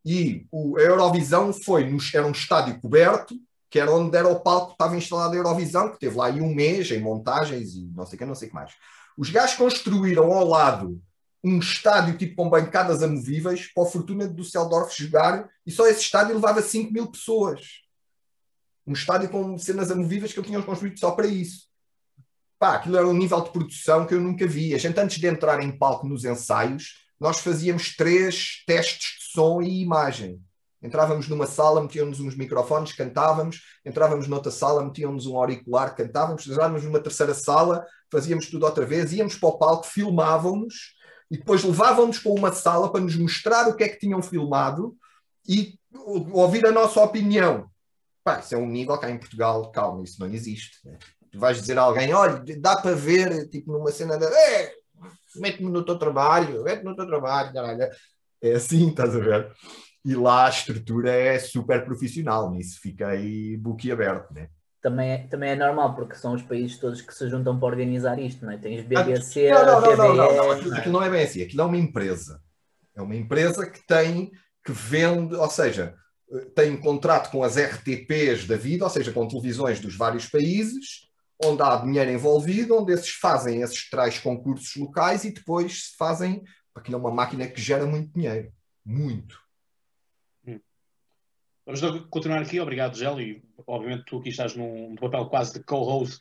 E 0.03 0.47
o, 0.51 0.77
a 0.77 0.81
Eurovisão 0.81 1.51
foi, 1.51 1.89
no, 1.89 1.97
era 2.13 2.25
um 2.25 2.31
estádio 2.31 2.79
coberto, 2.79 3.35
que 3.69 3.79
era 3.79 3.91
onde 3.91 4.15
era 4.17 4.27
o 4.27 4.39
palco 4.39 4.67
que 4.67 4.73
estava 4.73 4.95
instalado 4.95 5.33
a 5.33 5.37
Eurovisão, 5.37 5.91
que 5.91 5.99
teve 5.99 6.15
lá 6.15 6.27
aí 6.27 6.41
um 6.41 6.53
mês 6.53 6.89
em 6.91 6.99
montagens 6.99 7.73
e 7.75 7.91
não 7.93 8.05
sei 8.05 8.15
o 8.15 8.19
que, 8.19 8.25
não 8.25 8.35
sei 8.35 8.47
o 8.47 8.51
que 8.51 8.55
mais. 8.55 8.73
Os 9.17 9.29
gajos 9.29 9.57
construíram 9.57 10.31
ao 10.31 10.47
lado 10.47 11.01
um 11.43 11.59
estádio 11.59 12.17
tipo 12.17 12.35
com 12.35 12.49
bancadas 12.49 13.01
amovíveis 13.03 13.71
para 13.73 13.83
a 13.83 13.87
fortuna 13.87 14.27
de 14.27 14.33
Düsseldorf 14.33 14.95
jogar 14.97 15.49
e 15.65 15.71
só 15.71 15.87
esse 15.87 16.01
estádio 16.01 16.35
levava 16.35 16.61
5 16.61 16.91
mil 16.91 17.07
pessoas. 17.11 17.83
Um 18.85 18.93
estádio 18.93 19.29
com 19.29 19.57
cenas 19.57 19.91
amovíveis 19.91 20.31
que 20.31 20.39
eles 20.39 20.47
tinham 20.47 20.63
construído 20.63 20.99
só 20.99 21.11
para 21.11 21.27
isso. 21.27 21.67
Pá, 22.57 22.75
aquilo 22.75 22.97
era 22.97 23.07
um 23.07 23.13
nível 23.13 23.41
de 23.41 23.51
produção 23.51 24.05
que 24.05 24.13
eu 24.13 24.21
nunca 24.21 24.47
vi. 24.47 24.73
A 24.73 24.77
gente, 24.77 24.99
antes 24.99 25.19
de 25.19 25.27
entrar 25.27 25.61
em 25.61 25.77
palco 25.77 26.07
nos 26.07 26.25
ensaios, 26.25 27.05
nós 27.19 27.39
fazíamos 27.39 27.95
três 27.95 28.63
testes 28.65 29.19
de 29.19 29.31
som 29.31 29.61
e 29.61 29.81
imagem. 29.81 30.41
Entrávamos 30.81 31.27
numa 31.27 31.47
sala, 31.47 31.81
metíamos 31.81 32.19
uns 32.19 32.35
microfones, 32.35 32.93
cantávamos, 32.93 33.61
entrávamos 33.83 34.27
noutra 34.27 34.51
sala, 34.51 34.83
metíamos 34.83 35.25
um 35.25 35.35
auricular, 35.35 35.95
cantávamos, 35.95 36.45
entrávamos 36.47 36.83
numa 36.83 36.99
terceira 36.99 37.33
sala, 37.33 37.85
fazíamos 38.11 38.47
tudo 38.47 38.65
outra 38.65 38.85
vez, 38.85 39.11
íamos 39.11 39.35
para 39.35 39.49
o 39.49 39.57
palco, 39.57 39.87
filmávamos 39.87 40.95
e 41.31 41.37
depois 41.37 41.63
levávamos 41.63 42.19
para 42.19 42.31
uma 42.31 42.51
sala 42.51 42.91
para 42.91 43.01
nos 43.01 43.15
mostrar 43.15 43.67
o 43.67 43.75
que 43.75 43.83
é 43.83 43.89
que 43.89 43.99
tinham 43.99 44.21
filmado 44.21 44.95
e 45.47 45.77
ouvir 46.31 46.65
a 46.65 46.71
nossa 46.71 47.01
opinião. 47.01 47.69
Pá, 48.23 48.39
isso 48.39 48.53
é 48.53 48.57
um 48.57 48.67
nível 48.67 48.97
cá 48.97 49.09
em 49.09 49.17
Portugal, 49.17 49.71
calma, 49.71 50.03
isso 50.03 50.19
não 50.19 50.27
existe. 50.27 50.85
Né? 50.85 50.97
Tu 51.31 51.39
vais 51.39 51.59
dizer 51.59 51.77
a 51.77 51.81
alguém, 51.81 52.13
olha, 52.13 52.43
dá 52.59 52.75
para 52.77 52.95
ver, 52.95 53.49
tipo 53.49 53.71
numa 53.71 53.91
cena 53.91 54.17
de 54.17 54.25
é, 54.25 54.73
mete-me 55.37 55.71
no 55.71 55.83
teu 55.83 55.97
trabalho, 55.97 56.63
mete-me 56.63 56.89
no 56.89 56.95
teu 56.95 57.07
trabalho, 57.07 57.53
caralho. 57.53 57.89
É 58.41 58.53
assim, 58.53 58.89
estás 58.89 59.15
a 59.15 59.19
ver? 59.19 59.51
E 60.03 60.15
lá 60.15 60.45
a 60.45 60.49
estrutura 60.49 61.11
é 61.11 61.37
super 61.39 61.83
profissional, 61.85 62.51
nisso 62.51 62.79
fiquei 62.81 63.57
boquiaberto, 63.57 64.33
né? 64.33 64.49
Também 64.81 65.09
é, 65.09 65.17
também 65.27 65.49
é 65.49 65.55
normal, 65.55 65.95
porque 65.95 66.15
são 66.15 66.33
os 66.33 66.41
países 66.41 66.77
todos 66.77 67.01
que 67.01 67.13
se 67.13 67.27
juntam 67.29 67.59
para 67.59 67.67
organizar 67.67 68.19
isto, 68.19 68.45
não 68.45 68.53
é? 68.53 68.57
Tens 68.57 68.85
BBC, 68.85 69.49
não, 69.49 69.65
não, 69.65 69.81
não, 69.81 69.97
não, 69.97 70.15
não, 70.15 70.35
não, 70.35 70.51
aquilo, 70.51 70.75
aquilo 70.75 70.93
não 70.93 71.03
é 71.03 71.09
bem 71.09 71.23
assim, 71.23 71.41
aquilo 71.41 71.61
é 71.61 71.65
uma 71.65 71.77
empresa. 71.77 72.41
É 72.95 73.01
uma 73.01 73.15
empresa 73.15 73.69
que 73.69 73.85
tem, 73.85 74.31
que 74.63 74.71
vende, 74.71 75.35
ou 75.35 75.49
seja, 75.49 75.95
tem 76.55 76.71
um 76.71 76.79
contrato 76.79 77.31
com 77.31 77.43
as 77.43 77.57
RTPs 77.57 78.45
da 78.47 78.55
vida, 78.55 78.83
ou 78.83 78.89
seja, 78.89 79.11
com 79.11 79.27
televisões 79.27 79.79
dos 79.79 79.95
vários 79.95 80.27
países, 80.27 81.07
onde 81.43 81.61
há 81.61 81.75
dinheiro 81.77 82.11
envolvido, 82.11 82.75
onde 82.75 82.93
esses 82.93 83.11
fazem 83.11 83.61
esses 83.61 83.89
tais 83.89 84.19
concursos 84.19 84.75
locais 84.75 85.23
e 85.23 85.31
depois 85.31 85.93
fazem, 85.97 86.43
aquilo 86.73 86.97
é 86.97 86.99
uma 86.99 87.11
máquina 87.11 87.47
que 87.47 87.61
gera 87.61 87.85
muito 87.85 88.11
dinheiro. 88.13 88.51
Muito. 88.85 89.46
Vamos 91.67 91.81
continuar 92.09 92.41
aqui, 92.41 92.61
obrigado, 92.61 92.97
Gel, 92.97 93.19
e 93.19 93.43
obviamente 93.67 94.05
tu 94.05 94.19
aqui 94.19 94.29
estás 94.29 94.55
num, 94.55 94.91
num 94.91 94.95
papel 94.95 95.25
quase 95.25 95.51
de 95.51 95.59
co-host, 95.65 96.17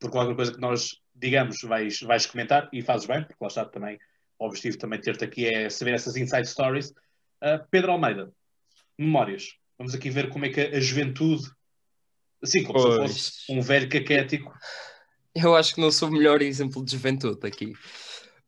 porque 0.00 0.12
qualquer 0.12 0.34
coisa 0.34 0.52
que 0.52 0.60
nós 0.60 1.00
digamos 1.14 1.60
vais, 1.62 2.00
vais 2.00 2.26
comentar 2.26 2.68
e 2.72 2.82
fazes 2.82 3.06
bem, 3.06 3.22
porque 3.22 3.36
lá 3.40 3.46
está 3.46 3.64
também, 3.64 4.00
o 4.36 4.46
objetivo 4.46 4.78
também 4.78 5.00
ter-te 5.00 5.24
aqui 5.24 5.46
é 5.46 5.70
saber 5.70 5.94
essas 5.94 6.16
inside 6.16 6.48
stories. 6.48 6.90
Uh, 7.40 7.64
Pedro 7.70 7.92
Almeida, 7.92 8.32
memórias. 8.98 9.54
Vamos 9.78 9.94
aqui 9.94 10.10
ver 10.10 10.28
como 10.28 10.46
é 10.46 10.48
que 10.48 10.60
a 10.60 10.80
juventude, 10.80 11.48
assim 12.42 12.64
como 12.64 12.80
pois. 12.80 13.12
se 13.12 13.30
fosse 13.30 13.52
um 13.52 13.60
velho 13.60 13.88
caquético. 13.88 14.52
Eu 15.36 15.54
acho 15.54 15.72
que 15.72 15.80
não 15.80 15.92
sou 15.92 16.08
o 16.08 16.12
melhor 16.12 16.42
exemplo 16.42 16.84
de 16.84 16.90
juventude 16.90 17.46
aqui. 17.46 17.74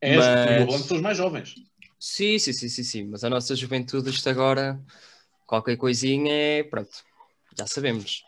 És, 0.01 0.17
mas... 0.17 0.81
são 0.81 0.97
os 0.97 1.01
mais 1.01 1.17
jovens. 1.17 1.55
Sim, 1.97 2.37
sim, 2.37 2.51
sim, 2.51 2.67
sim, 2.67 2.83
sim, 2.83 3.03
mas 3.05 3.23
a 3.23 3.29
nossa 3.29 3.55
juventude, 3.55 4.09
isto 4.09 4.27
agora 4.29 4.77
Qualquer 5.53 5.77
coisinha 5.77 6.33
é. 6.33 6.63
Pronto, 6.63 6.89
já 7.55 7.67
sabemos. 7.67 8.23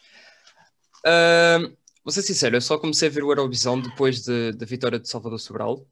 Uh, 1.00 1.76
vou 2.04 2.12
ser 2.12 2.22
sincero, 2.22 2.56
eu 2.56 2.62
só 2.62 2.78
comecei 2.78 3.08
a 3.08 3.12
ver 3.12 3.24
o 3.24 3.32
Eurovisão 3.32 3.82
depois 3.82 4.22
de, 4.22 4.52
da 4.52 4.64
vitória 4.64 5.00
de 5.00 5.10
Salvador 5.10 5.40
Sobral. 5.40 5.88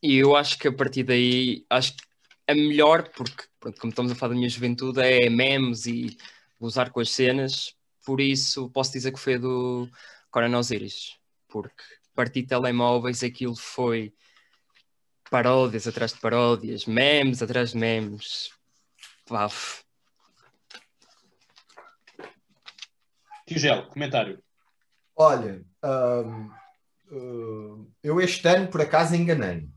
E 0.00 0.14
eu 0.18 0.36
acho 0.36 0.56
que 0.56 0.68
a 0.68 0.72
partir 0.72 1.02
daí, 1.02 1.66
acho 1.68 1.96
que 1.96 2.04
é 2.46 2.54
melhor, 2.54 3.08
porque, 3.08 3.46
pronto, 3.58 3.80
como 3.80 3.90
estamos 3.90 4.12
a 4.12 4.14
falar 4.14 4.34
da 4.34 4.36
minha 4.36 4.48
juventude, 4.48 5.00
é 5.00 5.28
memes 5.28 5.86
e 5.86 6.16
usar 6.60 6.90
com 6.90 7.00
as 7.00 7.10
cenas. 7.10 7.74
Por 8.06 8.20
isso, 8.20 8.70
posso 8.70 8.92
dizer 8.92 9.10
que 9.10 9.18
foi 9.18 9.40
do 9.40 9.88
Coronel 10.30 10.60
Osiris. 10.60 11.16
Porque 11.48 11.82
partir 12.14 12.42
de 12.42 12.48
telemóveis, 12.48 13.24
aquilo 13.24 13.56
foi 13.56 14.14
paródias 15.28 15.88
atrás 15.88 16.12
de 16.12 16.20
paródias, 16.20 16.86
memes 16.86 17.42
atrás 17.42 17.72
de 17.72 17.78
memes. 17.78 18.50
Paf, 19.26 19.82
Tio 23.48 23.58
Gel, 23.58 23.86
comentário. 23.86 24.38
Olha, 25.16 25.64
um, 25.82 26.50
uh, 27.10 27.90
eu 28.02 28.20
este 28.20 28.46
ano 28.46 28.68
por 28.68 28.82
acaso 28.82 29.16
enganei. 29.16 29.70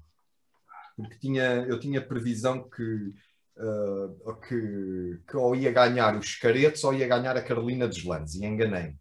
Porque 0.97 1.17
tinha, 1.17 1.65
eu 1.69 1.79
tinha 1.79 2.05
previsão 2.05 2.69
que, 2.69 3.13
uh, 3.55 4.41
que, 4.41 5.21
que 5.25 5.37
ou 5.37 5.55
ia 5.55 5.71
ganhar 5.71 6.17
os 6.17 6.35
Caretos 6.35 6.83
ou 6.83 6.93
ia 6.93 7.07
ganhar 7.07 7.37
a 7.37 7.41
Carolina 7.41 7.87
dos 7.87 8.03
Landes. 8.03 8.35
E 8.35 8.45
enganei. 8.45 8.97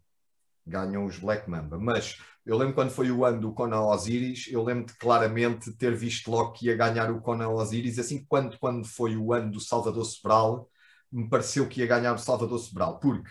Ganham 0.65 1.03
os 1.03 1.19
Black 1.19 1.49
Mamba. 1.49 1.77
Mas 1.77 2.17
eu 2.45 2.57
lembro 2.57 2.75
quando 2.75 2.91
foi 2.91 3.11
o 3.11 3.25
ano 3.25 3.41
do 3.41 3.53
Conan 3.53 3.81
Osiris, 3.81 4.47
eu 4.49 4.63
lembro 4.63 4.85
de 4.85 4.93
claramente 4.93 5.73
ter 5.73 5.93
visto 5.93 6.31
logo 6.31 6.53
que 6.53 6.67
ia 6.67 6.77
ganhar 6.77 7.11
o 7.11 7.19
Conan 7.19 7.49
Osiris, 7.49 7.99
assim 7.99 8.23
quando, 8.23 8.57
quando 8.57 8.87
foi 8.87 9.17
o 9.17 9.33
ano 9.33 9.51
do 9.51 9.59
Salvador 9.59 10.05
Sobral, 10.05 10.69
me 11.11 11.27
pareceu 11.27 11.67
que 11.67 11.81
ia 11.81 11.87
ganhar 11.87 12.13
o 12.13 12.17
Salvador 12.17 12.57
Sobral, 12.57 12.99
porque 13.01 13.29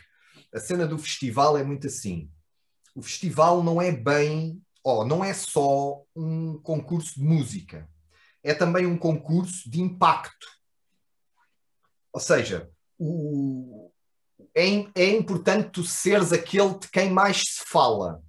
a 0.52 0.58
cena 0.58 0.86
do 0.86 0.98
festival 0.98 1.56
é 1.56 1.64
muito 1.64 1.86
assim. 1.86 2.30
O 2.94 3.02
festival 3.02 3.62
não 3.62 3.80
é 3.80 3.92
bem, 3.92 4.60
ó, 4.84 5.04
não 5.04 5.24
é 5.24 5.32
só 5.32 6.02
um 6.14 6.58
concurso 6.58 7.14
de 7.14 7.24
música, 7.24 7.88
é 8.42 8.54
também 8.54 8.86
um 8.86 8.98
concurso 8.98 9.70
de 9.70 9.80
impacto. 9.80 10.46
Ou 12.12 12.20
seja, 12.20 12.70
o, 12.98 13.90
é, 14.54 14.66
é 14.94 15.16
importante 15.16 15.70
tu 15.70 15.84
seres 15.84 16.32
aquele 16.32 16.78
de 16.78 16.88
quem 16.88 17.10
mais 17.10 17.38
se 17.38 17.64
fala 17.66 18.22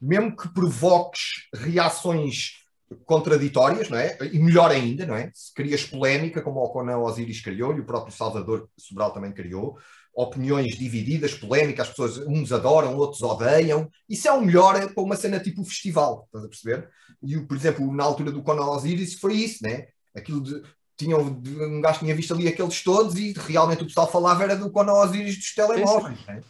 mesmo 0.00 0.34
que 0.34 0.48
provoques 0.48 1.48
reações 1.54 2.60
contraditórias, 3.04 3.88
não 3.88 3.98
é? 3.98 4.16
E 4.32 4.38
melhor 4.38 4.70
ainda, 4.70 5.06
não 5.06 5.14
é? 5.14 5.30
Se 5.34 5.52
crias 5.52 5.84
polémica, 5.84 6.42
como 6.42 6.60
o 6.60 6.70
Conan 6.70 6.98
Osiris 6.98 7.40
criou 7.40 7.76
e 7.76 7.80
o 7.80 7.84
próprio 7.84 8.14
Salvador 8.14 8.68
Sobral 8.76 9.12
também 9.12 9.32
criou, 9.32 9.78
opiniões 10.14 10.76
divididas, 10.76 11.34
polémicas, 11.34 11.88
as 11.88 11.90
pessoas 11.90 12.18
uns 12.26 12.52
adoram, 12.52 12.96
outros 12.96 13.22
odeiam. 13.22 13.88
Isso 14.08 14.28
é 14.28 14.32
o 14.32 14.40
melhor 14.40 14.92
para 14.92 15.02
uma 15.02 15.16
cena 15.16 15.40
tipo 15.40 15.64
festival, 15.64 16.24
estás 16.26 16.44
a 16.44 16.48
perceber? 16.48 16.88
E, 17.22 17.38
por 17.38 17.56
exemplo, 17.56 17.92
na 17.94 18.04
altura 18.04 18.32
do 18.32 18.42
Conan 18.42 18.66
Osiris 18.66 19.14
foi 19.14 19.34
isso, 19.34 19.62
né? 19.62 19.86
Aquilo 20.14 20.42
de 20.42 20.62
tinham, 20.96 21.20
um 21.22 21.80
gajo 21.80 22.00
tinha 22.00 22.14
visto 22.14 22.34
ali 22.34 22.46
aqueles 22.46 22.82
todos 22.82 23.14
e 23.16 23.32
realmente 23.32 23.82
o 23.82 23.86
pessoal 23.86 24.10
falava 24.10 24.42
era 24.42 24.54
do 24.54 24.70
Conan 24.70 24.92
Osiris 24.92 25.36
dos 25.36 25.54
telemóveis, 25.54 26.18
né? 26.26 26.42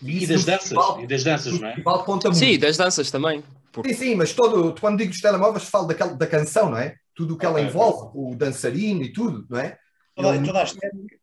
E, 0.00 0.22
e 0.22 0.26
das 0.28 0.44
danças, 0.44 0.78
e 1.00 1.06
das 1.08 1.24
danças, 1.24 1.58
não 1.58 1.68
é? 1.68 1.82
Conta 1.82 2.32
sim, 2.32 2.56
das 2.56 2.76
danças 2.76 3.10
também. 3.10 3.42
Porque... 3.72 3.92
Sim, 3.94 4.10
sim, 4.10 4.14
mas 4.14 4.32
todo, 4.32 4.74
quando 4.80 4.98
digo 4.98 5.10
dos 5.10 5.20
telemóveis, 5.20 5.64
falo 5.64 5.88
daquela, 5.88 6.14
da 6.14 6.26
canção, 6.26 6.70
não 6.70 6.78
é? 6.78 6.94
Tudo 7.16 7.34
o 7.34 7.36
que 7.38 7.44
ela 7.44 7.60
envolve, 7.60 8.10
o 8.14 8.36
dançarino 8.36 9.02
e 9.02 9.12
tudo, 9.12 9.44
não 9.50 9.58
é? 9.58 9.76
Toda, 10.14 10.42
toda 10.42 10.60
a 10.60 10.64
estética. 10.64 11.17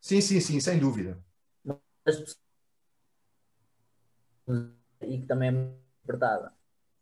Sim, 0.00 0.20
sim, 0.20 0.40
sim, 0.40 0.60
sem 0.60 0.78
dúvida. 0.78 1.18
E 5.00 5.18
que 5.18 5.26
também 5.26 5.50
é 5.50 6.06
verdade. 6.06 6.50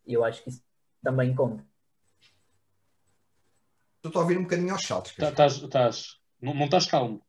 E 0.07 0.15
eu 0.15 0.25
acho 0.25 0.43
que 0.43 0.51
isso 0.51 0.63
também 1.03 1.35
conta. 1.35 1.65
Estou 4.05 4.21
a 4.21 4.23
ouvir 4.23 4.39
um 4.39 4.43
bocadinho 4.43 4.73
aos 4.73 4.83
saltos. 4.83 5.13
Estás, 5.19 5.55
estás, 5.55 6.21
não, 6.41 6.55
não 6.55 6.65
estás 6.67 6.87
calmo. 6.87 7.23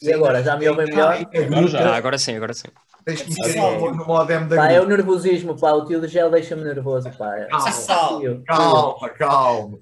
E 0.00 0.12
agora, 0.12 0.42
já 0.42 0.56
me 0.56 0.68
ouvem 0.68 0.86
melhor? 0.86 1.14
Agora, 1.14 1.66
já. 1.66 1.90
Ah, 1.90 1.96
agora 1.96 2.18
sim, 2.18 2.36
agora 2.36 2.54
sim. 2.54 2.68
Deixa-me 3.04 3.34
é, 3.42 3.78
no 3.90 4.06
modem 4.06 4.46
da 4.46 4.56
pá, 4.56 4.70
é 4.70 4.80
o 4.80 4.86
nervosismo, 4.86 5.58
pá. 5.58 5.72
O 5.72 5.84
tio 5.84 6.00
de 6.00 6.08
gel 6.08 6.30
deixa-me 6.30 6.62
nervoso, 6.62 7.10
pá. 7.16 7.46
Calma, 7.48 8.44
calma, 8.46 9.08
calma. 9.10 9.78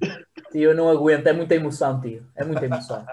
Tio, 0.50 0.70
eu 0.70 0.74
não 0.74 0.88
aguento. 0.88 1.26
É 1.26 1.32
muita 1.32 1.54
emoção, 1.54 2.00
tio. 2.00 2.26
É 2.34 2.44
muita 2.44 2.64
emoção. 2.64 3.04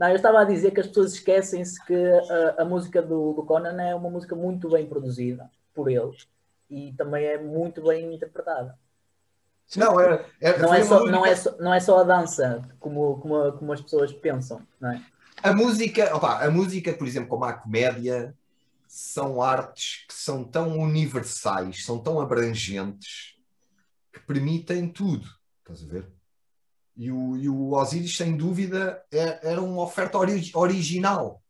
Não, 0.00 0.08
eu 0.08 0.16
estava 0.16 0.40
a 0.40 0.44
dizer 0.44 0.70
que 0.70 0.80
as 0.80 0.86
pessoas 0.86 1.12
esquecem-se 1.12 1.84
que 1.84 1.94
a, 1.94 2.62
a 2.62 2.64
música 2.64 3.02
do, 3.02 3.34
do, 3.34 3.42
Conan 3.42 3.78
é 3.82 3.94
uma 3.94 4.08
música 4.08 4.34
muito 4.34 4.70
bem 4.70 4.86
produzida 4.86 5.50
por 5.74 5.90
ele 5.90 6.16
e 6.70 6.94
também 6.94 7.26
é 7.26 7.36
muito 7.36 7.82
bem 7.82 8.14
interpretada. 8.14 8.78
Não, 9.76 10.00
é, 10.00 10.24
é, 10.40 10.58
não, 10.58 10.72
é 10.72 10.82
só, 10.82 11.04
não, 11.04 11.26
é 11.26 11.36
só, 11.36 11.56
não 11.58 11.74
é 11.74 11.80
só 11.80 12.00
a 12.00 12.02
dança, 12.02 12.62
como, 12.80 13.18
como, 13.18 13.52
como 13.52 13.72
as 13.74 13.82
pessoas 13.82 14.10
pensam, 14.10 14.66
não 14.80 14.90
é? 14.90 15.04
A 15.42 15.52
música, 15.52 16.16
opa, 16.16 16.46
a 16.46 16.50
música, 16.50 16.94
por 16.94 17.06
exemplo, 17.06 17.28
como 17.28 17.44
a 17.44 17.52
comédia, 17.52 18.34
são 18.88 19.42
artes 19.42 20.06
que 20.08 20.14
são 20.14 20.42
tão 20.42 20.78
universais, 20.78 21.84
são 21.84 21.98
tão 21.98 22.18
abrangentes, 22.18 23.36
que 24.10 24.20
permitem 24.20 24.88
tudo. 24.88 25.28
Estás 25.58 25.82
a 25.84 25.92
ver? 25.92 26.19
E 27.00 27.10
o, 27.10 27.34
e 27.38 27.48
o 27.48 27.72
Osiris, 27.72 28.14
sem 28.14 28.36
dúvida, 28.36 29.02
é, 29.10 29.52
era 29.52 29.62
uma 29.62 29.82
oferta 29.82 30.18
ori 30.18 30.50
original. 30.52 31.42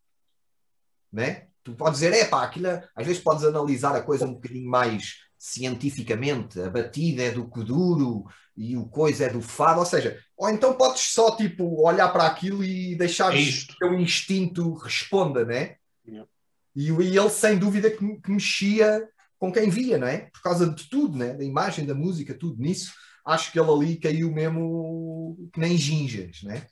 Né? 1.12 1.48
Tu 1.64 1.72
podes 1.72 1.98
dizer, 1.98 2.12
é 2.12 2.24
pá, 2.24 2.44
aquilo, 2.44 2.68
às 2.94 3.04
vezes 3.04 3.20
podes 3.20 3.42
analisar 3.42 3.96
a 3.96 4.00
coisa 4.00 4.26
um 4.26 4.34
bocadinho 4.34 4.70
mais 4.70 5.16
cientificamente, 5.36 6.60
a 6.60 6.70
batida 6.70 7.24
é 7.24 7.32
do 7.32 7.48
Kuduro 7.48 8.26
e 8.56 8.76
o 8.76 8.86
coisa 8.86 9.24
é 9.24 9.28
do 9.28 9.42
fado, 9.42 9.80
ou 9.80 9.86
seja, 9.86 10.22
ou 10.36 10.48
então 10.48 10.74
podes 10.74 11.02
só 11.02 11.34
tipo 11.34 11.84
olhar 11.84 12.10
para 12.10 12.28
aquilo 12.28 12.62
e 12.62 12.94
deixar 12.94 13.34
é 13.34 13.42
que 13.42 13.72
o 13.72 13.76
teu 13.76 13.94
instinto 13.98 14.74
responda, 14.74 15.44
né? 15.44 15.78
Yeah. 16.06 16.30
E, 16.76 16.92
e 16.92 17.18
ele 17.18 17.30
sem 17.30 17.58
dúvida 17.58 17.90
que, 17.90 18.20
que, 18.20 18.30
mexia 18.30 19.04
com 19.36 19.50
quem 19.50 19.68
via, 19.68 19.98
não 19.98 20.06
é? 20.06 20.28
Por 20.32 20.42
causa 20.42 20.70
de 20.70 20.88
tudo, 20.88 21.18
né? 21.18 21.34
Da 21.34 21.42
imagem, 21.42 21.84
da 21.84 21.94
música, 21.94 22.38
tudo 22.38 22.62
nisso. 22.62 22.92
Acho 23.24 23.52
que 23.52 23.60
ele 23.60 23.70
ali 23.70 23.96
caiu 23.96 24.30
mesmo 24.32 25.50
que 25.52 25.60
nem 25.60 25.76
gingas, 25.76 26.42
né? 26.42 26.66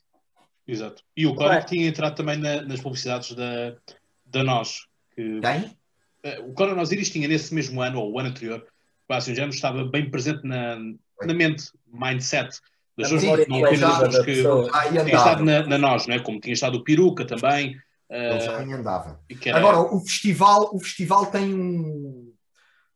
Exato. 0.67 1.03
E 1.17 1.25
o 1.25 1.35
Conan 1.35 1.61
tinha 1.61 1.87
entrado 1.87 2.15
também 2.15 2.37
na, 2.37 2.61
nas 2.61 2.79
publicidades 2.79 3.33
da, 3.33 3.75
da 4.25 4.43
Nós. 4.43 4.87
Que... 5.15 5.39
Quem? 5.39 5.77
Eh, 6.23 6.39
o 6.41 6.53
Conan 6.53 6.79
Osiris 6.79 7.09
tinha 7.09 7.27
nesse 7.27 7.53
mesmo 7.53 7.81
ano, 7.81 7.99
ou 7.99 8.13
o 8.13 8.19
ano 8.19 8.29
anterior, 8.29 8.65
quase 9.07 9.31
um 9.31 9.35
género, 9.35 9.53
estava 9.53 9.83
bem 9.85 10.09
presente 10.09 10.45
na, 10.45 10.77
na 11.21 11.33
mente, 11.33 11.71
mindset 11.87 12.59
das 12.97 13.09
pessoas, 13.09 13.47
não 13.47 13.65
apenas 13.65 14.19
que 14.19 14.43
tinha 14.43 15.15
estado 15.15 15.43
na, 15.43 15.65
na, 15.65 15.77
nós, 15.77 16.05
né? 16.05 16.19
como 16.19 16.39
tinha 16.39 16.53
estado 16.53 16.77
o 16.77 16.83
Peruca 16.83 17.25
também. 17.25 17.75
Ele 18.09 18.39
já 18.39 18.59
uh, 18.59 18.73
andava. 18.73 19.19
Era... 19.45 19.57
Agora, 19.57 19.79
o 19.79 19.99
festival, 20.01 20.69
o 20.73 20.79
festival 20.79 21.27
tem 21.27 21.53
um. 21.53 22.33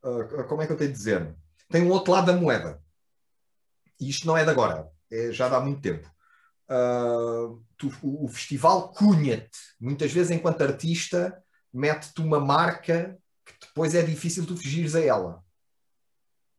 Uh, 0.02 0.44
como 0.48 0.60
é 0.60 0.66
que 0.66 0.72
eu 0.72 0.76
tenho 0.76 0.90
de 0.90 0.96
dizer? 0.96 1.34
Tem 1.70 1.82
um 1.82 1.90
outro 1.90 2.12
lado 2.12 2.26
da 2.26 2.32
moeda. 2.38 2.80
E 4.00 4.08
isto 4.08 4.26
não 4.26 4.36
é 4.36 4.44
de 4.44 4.50
agora, 4.50 4.88
é 5.10 5.32
já 5.32 5.46
há 5.46 5.60
muito 5.60 5.80
tempo. 5.80 6.08
Uh, 6.68 7.62
tu, 7.76 7.92
o, 8.02 8.24
o, 8.24 8.28
festival 8.28 8.92
cunha-te, 8.92 9.58
muitas 9.78 10.10
vezes, 10.12 10.30
enquanto 10.30 10.62
artista, 10.62 11.42
mete-te 11.72 12.20
uma 12.22 12.40
marca 12.40 13.18
que 13.44 13.66
depois 13.66 13.94
é 13.94 14.02
difícil 14.02 14.46
tu 14.46 14.56
fugires 14.56 14.94
a 14.94 15.00
ela. 15.00 15.44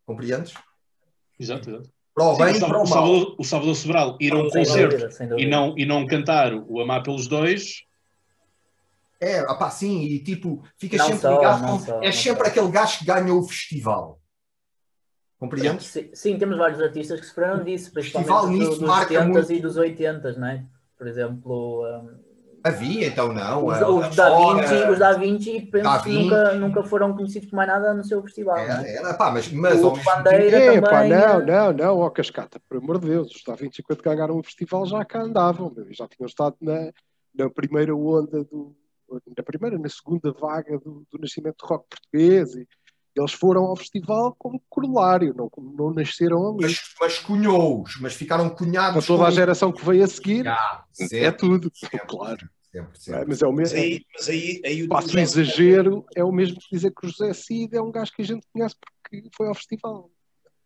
Compreendes? 0.06 0.54
Exato, 1.40 1.70
exato. 1.70 1.90
Para 2.14 2.24
o 2.24 2.38
bem 2.38 2.54
Sim, 2.54 2.60
para 2.62 2.80
o, 2.80 2.84
o 2.84 2.86
Salvador, 2.86 3.36
o 3.38 3.44
Salvador 3.44 3.76
Sobral 3.76 4.18
ir 4.22 4.32
a 4.32 4.38
um 4.38 4.50
concerto 4.50 5.24
e, 5.38 5.46
não, 5.46 5.78
e 5.78 5.86
não 5.86 6.06
cantar 6.08 6.54
o 6.54 6.80
Amar 6.80 7.04
pelos 7.04 7.28
Dois. 7.28 7.84
É, 9.20 9.42
opá, 9.44 9.70
sim, 9.70 10.04
e 10.04 10.20
tipo, 10.20 10.64
ficas 10.78 11.02
sempre 11.02 11.20
só, 11.20 11.36
ligado 11.36 11.66
com. 11.66 11.80
Só, 11.80 12.02
é 12.02 12.12
sempre 12.12 12.46
só. 12.46 12.52
aquele 12.52 12.72
gajo 12.72 13.00
que 13.00 13.06
ganhou 13.06 13.40
o 13.40 13.48
festival. 13.48 14.20
Compreendes? 15.40 15.88
Sim, 15.88 16.10
sim, 16.14 16.38
temos 16.38 16.58
vários 16.58 16.82
artistas 16.82 17.20
que 17.20 17.26
sofreram 17.26 17.64
disso, 17.64 17.92
principalmente 17.92 18.78
do, 18.78 18.80
dos 18.80 19.00
70 19.00 19.26
muito... 19.26 19.52
e 19.52 19.60
dos 19.60 19.78
80, 19.78 20.34
não 20.34 20.48
é? 20.48 20.66
Por 20.98 21.08
exemplo, 21.08 21.86
um, 21.86 22.26
Havia, 22.66 23.10
então 23.10 23.32
não. 23.32 23.68
Os, 23.68 23.80
os, 23.80 24.16
da, 24.16 24.54
Vinci, 24.56 24.90
os 24.90 24.98
da 24.98 25.14
Vinci, 25.14 25.62
penso 25.72 25.84
da 25.84 26.00
que 26.00 26.10
nunca, 26.10 26.54
nunca 26.56 26.84
foram 26.84 27.16
conhecidos 27.16 27.48
por 27.48 27.58
mais 27.58 27.70
nada 27.70 27.94
no 27.94 28.04
seu 28.04 28.24
festival. 28.24 28.58
Era, 28.58 28.88
é? 28.88 28.96
era, 28.96 29.14
pá, 29.14 29.30
mas, 29.30 29.52
mas 29.52 29.84
o 29.84 29.92
Bandeira 29.92 30.58
é, 30.58 30.82
também. 30.82 30.82
Pá, 30.82 31.04
não, 31.04 31.42
é. 31.42 31.46
não, 31.46 31.74
não, 31.74 32.00
ó 32.00 32.10
Cascata, 32.10 32.60
por 32.68 32.80
amor 32.80 32.98
de 32.98 33.10
Deus, 33.10 33.36
os 33.36 33.44
da 33.44 33.54
Vinci 33.54 33.84
quando 33.84 34.02
ganharam 34.02 34.40
o 34.40 34.44
festival 34.44 34.84
já 34.88 35.06
cá 35.06 35.22
andavam, 35.22 35.72
já 35.92 36.08
tinham 36.08 36.26
estado 36.26 36.56
na, 36.60 36.92
na 37.38 37.52
primeira 37.52 37.96
onda 37.96 38.44
do. 38.44 38.76
Na 39.38 39.44
primeira, 39.44 39.78
na 39.78 39.88
segunda 39.88 40.32
vaga 40.32 40.80
do, 40.80 41.06
do 41.12 41.20
nascimento 41.20 41.58
do 41.60 41.68
rock 41.68 41.86
português 41.88 42.56
e, 42.56 42.68
eles 43.16 43.34
foram 43.34 43.64
ao 43.64 43.76
festival 43.76 44.36
como 44.38 44.62
corolário, 44.70 45.34
não, 45.36 45.50
não 45.58 45.94
nasceram 45.94 46.50
ali. 46.50 46.64
Mas, 46.64 46.82
mas 47.00 47.20
cunhou-os, 47.20 48.00
mas 48.02 48.14
ficaram 48.14 48.50
cunhados. 48.50 49.06
Para 49.06 49.16
toda 49.16 49.28
a 49.28 49.32
geração 49.32 49.72
que 49.72 49.86
veio 49.86 50.04
a 50.04 50.08
seguir, 50.08 50.48
ah, 50.48 50.84
é 51.12 51.32
tudo, 51.32 51.72
claro. 52.08 52.50
Sempre, 52.76 53.00
sempre. 53.00 53.22
É, 53.22 53.26
mas 53.26 53.42
é 53.42 53.48
o 53.48 53.54
mesmo. 53.54 53.78
Mas 53.78 53.86
aí, 53.86 54.06
mas 54.14 54.30
aí, 54.30 54.62
aí 54.66 54.84
o 54.84 54.90
Passo 54.90 55.16
o 55.16 55.20
exagero, 55.20 56.06
é 56.14 56.24
o 56.24 56.32
mesmo 56.32 56.60
que 56.60 56.76
dizer 56.76 56.92
que 56.92 57.08
o 57.08 57.10
José 57.10 57.34
Cid 57.34 57.76
é 57.76 57.82
um 57.82 57.92
gajo 57.92 58.12
que 58.12 58.22
a 58.22 58.26
gente 58.26 58.46
conhece 58.52 58.76
porque 58.76 59.30
foi 59.36 59.48
ao 59.48 59.56
festival. 59.56 60.12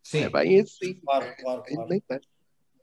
Sim. 0.04 0.24
É 0.24 0.30
bem 0.30 0.60
assim. 0.60 0.95
Claro, 0.95 1.36
claro, 1.39 1.64
claro. 1.68 1.89
Nem 1.89 2.00
tem. 2.00 2.20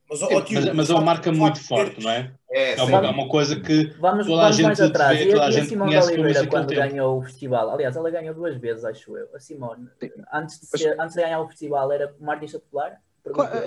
Mas, 0.09 0.21
tio, 0.21 0.61
mas, 0.61 0.73
mas 0.73 0.91
é 0.91 0.95
uma 0.95 1.03
marca 1.03 1.33
muito 1.33 1.63
forte, 1.63 2.03
não 2.03 2.11
é? 2.11 2.33
É, 2.51 2.79
é, 2.79 2.83
uma, 2.83 2.99
é 2.99 3.11
uma 3.11 3.29
coisa 3.29 3.61
que 3.61 3.93
vamos, 3.99 4.27
toda 4.27 4.47
a 4.47 4.53
gente 4.53 4.67
mais 4.67 4.81
atrás. 4.81 5.19
Vê, 5.19 5.31
toda 5.31 5.43
a, 5.43 5.47
a 5.47 5.51
gente 5.51 5.67
Simone 5.67 5.91
conhece 5.91 6.13
Oliveira, 6.13 6.47
quando 6.47 6.69
ganhou 6.69 7.19
o 7.19 7.23
festival, 7.23 7.71
aliás, 7.71 7.97
ela 7.97 8.11
ganhou 8.11 8.35
duas 8.35 8.57
vezes, 8.57 8.85
acho 8.85 9.17
eu. 9.17 9.29
A 9.35 9.41
Simone, 9.41 9.89
antes 10.33 10.61
de, 10.61 10.67
ser, 10.67 11.01
antes 11.01 11.17
de 11.17 11.23
ganhar 11.23 11.41
o 11.41 11.49
festival, 11.49 11.91
era 11.91 12.15
uma 12.21 12.35
artista 12.35 12.61
popular? 12.61 13.01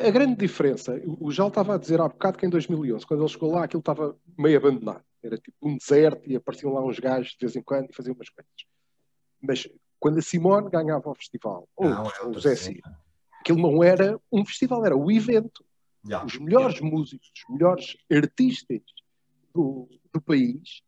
A 0.06 0.10
grande 0.10 0.38
diferença, 0.38 1.02
o 1.20 1.30
Jal 1.32 1.50
estava 1.50 1.76
a 1.76 1.78
dizer 1.78 2.00
há 2.00 2.08
bocado 2.08 2.38
que 2.38 2.46
em 2.46 2.50
2011, 2.50 3.06
quando 3.06 3.22
ele 3.22 3.30
chegou 3.30 3.52
lá, 3.52 3.66
aquilo 3.66 3.82
estava 3.82 4.16
meio 4.38 4.58
abandonado. 4.58 5.04
Era 5.22 5.38
tipo 5.38 5.58
um 5.62 5.78
deserto 5.78 6.30
e 6.30 6.38
apareciam 6.38 6.74
lá 6.74 6.82
uns 6.82 6.98
gajos 6.98 7.32
de 7.32 7.38
vez 7.42 7.58
em 7.58 7.62
quando 7.62 7.90
e 7.90 7.94
faziam 7.94 8.16
umas 8.16 8.30
coisas. 8.30 8.52
Mas 9.42 9.68
quando 10.00 10.20
a 10.20 10.22
Simone 10.22 10.70
ganhava 10.70 11.10
o 11.10 11.16
festival, 11.16 11.68
ou, 11.76 11.90
não, 11.90 12.08
é 12.08 12.26
o 12.26 12.40
Zé 12.40 12.56
Cid, 12.56 12.82
aquilo 13.42 13.60
não 13.60 13.84
era 13.84 14.18
um 14.32 14.46
festival, 14.46 14.86
era 14.86 14.96
o 14.96 15.12
evento. 15.12 15.66
Yeah. 16.06 16.26
Os 16.26 16.38
melhores 16.38 16.76
yeah. 16.78 16.96
músicos, 16.96 17.30
os 17.36 17.54
melhores 17.54 17.98
artistas 18.12 18.82
do, 19.54 19.90
do 20.14 20.22
país 20.22 20.82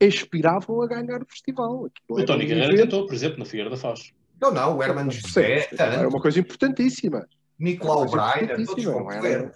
aspiravam 0.00 0.82
a 0.82 0.86
ganhar 0.86 1.22
o 1.22 1.26
festival. 1.26 1.86
Aquilo 1.86 2.20
o 2.20 2.24
Tony 2.24 2.46
Guerreiro 2.46 2.76
tentou, 2.76 3.06
por 3.06 3.14
exemplo, 3.14 3.38
na 3.38 3.44
Figueira 3.44 3.70
da 3.70 3.76
Foz. 3.76 4.12
Não, 4.40 4.52
não, 4.52 4.76
o 4.76 4.82
Herman 4.82 5.10
José. 5.10 5.68
Era 5.78 6.08
uma 6.08 6.20
coisa 6.20 6.40
importantíssima. 6.40 7.28
Nicolau 7.58 8.06
Breiner, 8.10 8.66
todos 8.66 8.84
era... 9.24 9.54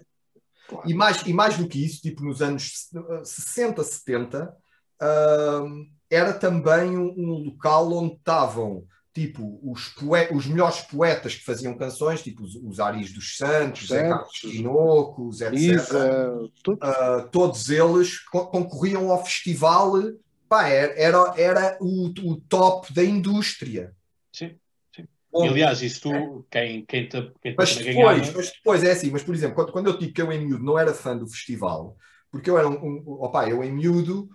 Claro. 0.69 0.89
E, 0.89 0.95
mais, 0.95 1.23
e 1.23 1.33
mais 1.33 1.57
do 1.57 1.69
que 1.69 1.85
isso, 1.85 2.03
tipo 2.03 2.25
nos 2.25 2.43
anos 2.43 2.89
60, 3.23 3.83
70, 3.83 4.57
uh, 5.01 5.87
era 6.11 6.33
também 6.33 6.97
um, 6.97 7.09
um, 7.17 7.45
local 7.45 7.93
onde 7.93 8.15
estavam 8.15 8.85
tipo 9.17 9.59
os, 9.63 9.89
poe 9.89 10.29
os 10.31 10.47
melhores 10.47 10.83
poetas 10.83 11.35
que 11.35 11.43
faziam 11.43 11.75
canções, 11.75 12.23
tipo 12.23 12.43
os, 12.43 12.55
os 12.55 12.79
Aris 12.79 13.15
dos 13.15 13.39
Santos, 13.39 13.89
Zé 13.89 14.07
Carlos 14.07 14.31
Tinoco, 14.31 15.31
etc. 15.31 15.53
Isa, 15.55 16.35
uh, 16.69 17.29
todos 17.33 17.71
eles 17.71 18.19
co 18.27 18.47
concorriam 18.49 19.11
ao 19.11 19.25
festival, 19.25 19.95
pá, 20.47 20.69
era, 20.69 20.93
era, 21.01 21.35
era 21.39 21.79
o, 21.81 22.09
o 22.09 22.37
top 22.43 22.93
da 22.93 23.03
indústria. 23.03 23.95
Sim. 24.31 24.55
E, 24.99 25.49
aliás, 25.49 25.81
isso 25.81 26.03
tu, 26.03 26.47
quem, 26.51 26.85
quem 26.85 27.09
te, 27.09 27.33
quem 27.41 27.55
mas, 27.57 27.75
depois, 27.75 28.21
ganhar... 28.21 28.35
mas 28.35 28.53
depois 28.53 28.85
é 28.85 28.93
assim, 28.93 29.11
mas 29.11 29.23
por 29.23 29.35
exemplo, 29.35 29.55
quando, 29.55 29.73
quando 29.73 29.87
eu 29.87 29.99
digo 29.99 30.13
que 30.13 30.21
eu 30.21 30.31
em 30.31 30.47
miúdo 30.47 30.65
não 30.65 30.79
era 30.79 30.93
fã 30.93 31.17
do 31.17 31.27
festival, 31.27 31.97
porque 32.31 32.51
eu 32.51 32.59
era 32.59 32.69
um, 32.69 32.75
um 32.75 33.03
opa, 33.23 33.49
eu 33.49 33.65
em 33.65 33.73
miúdo 33.73 34.29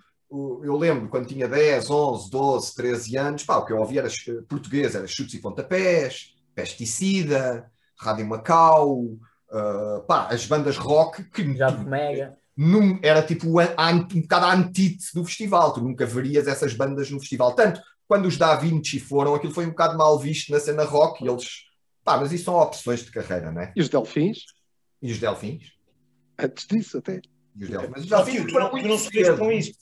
eu 0.62 0.76
lembro 0.76 1.08
quando 1.08 1.26
tinha 1.26 1.46
10, 1.46 1.90
11, 1.90 2.30
12, 2.30 2.74
13 2.74 3.16
anos, 3.16 3.44
pá, 3.44 3.58
o 3.58 3.66
que 3.66 3.72
eu 3.72 3.78
ouvia 3.78 4.00
era 4.00 4.08
português, 4.48 4.94
era 4.94 5.06
chutes 5.06 5.34
e 5.34 5.40
pontapés, 5.40 6.34
pesticida, 6.54 7.70
Rádio 7.98 8.26
Macau, 8.26 8.94
uh, 9.00 10.02
pá, 10.06 10.28
as 10.28 10.46
bandas 10.46 10.76
rock 10.76 11.24
que 11.24 11.54
já 11.54 11.70
mega. 11.70 12.36
Num, 12.56 12.98
era 13.02 13.22
tipo 13.22 13.46
um, 13.46 13.60
um 13.60 14.20
bocado 14.20 14.46
a 14.46 14.54
antítese 14.54 15.10
do 15.14 15.24
festival, 15.24 15.72
tu 15.72 15.80
nunca 15.80 16.04
verias 16.04 16.46
essas 16.46 16.74
bandas 16.74 17.10
no 17.10 17.18
festival. 17.18 17.54
Tanto 17.54 17.80
quando 18.06 18.26
os 18.26 18.36
Da 18.36 18.54
Vinci 18.56 19.00
foram, 19.00 19.34
aquilo 19.34 19.54
foi 19.54 19.64
um 19.64 19.70
bocado 19.70 19.96
mal 19.96 20.18
visto 20.18 20.52
na 20.52 20.60
cena 20.60 20.84
rock 20.84 21.24
e 21.24 21.28
eles. 21.28 21.64
Pá, 22.04 22.18
mas 22.18 22.32
isso 22.32 22.44
são 22.44 22.54
opções 22.56 23.04
de 23.04 23.10
carreira, 23.10 23.50
não 23.50 23.62
é? 23.62 23.72
E 23.76 23.80
os 23.80 23.88
Delfins? 23.88 24.38
E 25.00 25.12
os 25.12 25.18
Delfins? 25.18 25.72
Antes 26.38 26.66
disso, 26.66 26.98
até. 26.98 27.22
E 27.56 27.64
os 27.64 27.70
delfins. 27.70 27.90
Mas 27.90 28.02
os 28.02 28.08
delfins 28.08 28.52
foram 28.52 28.70
muito 28.70 28.88
não 28.88 29.36
com 29.36 29.52
isso. 29.52 29.72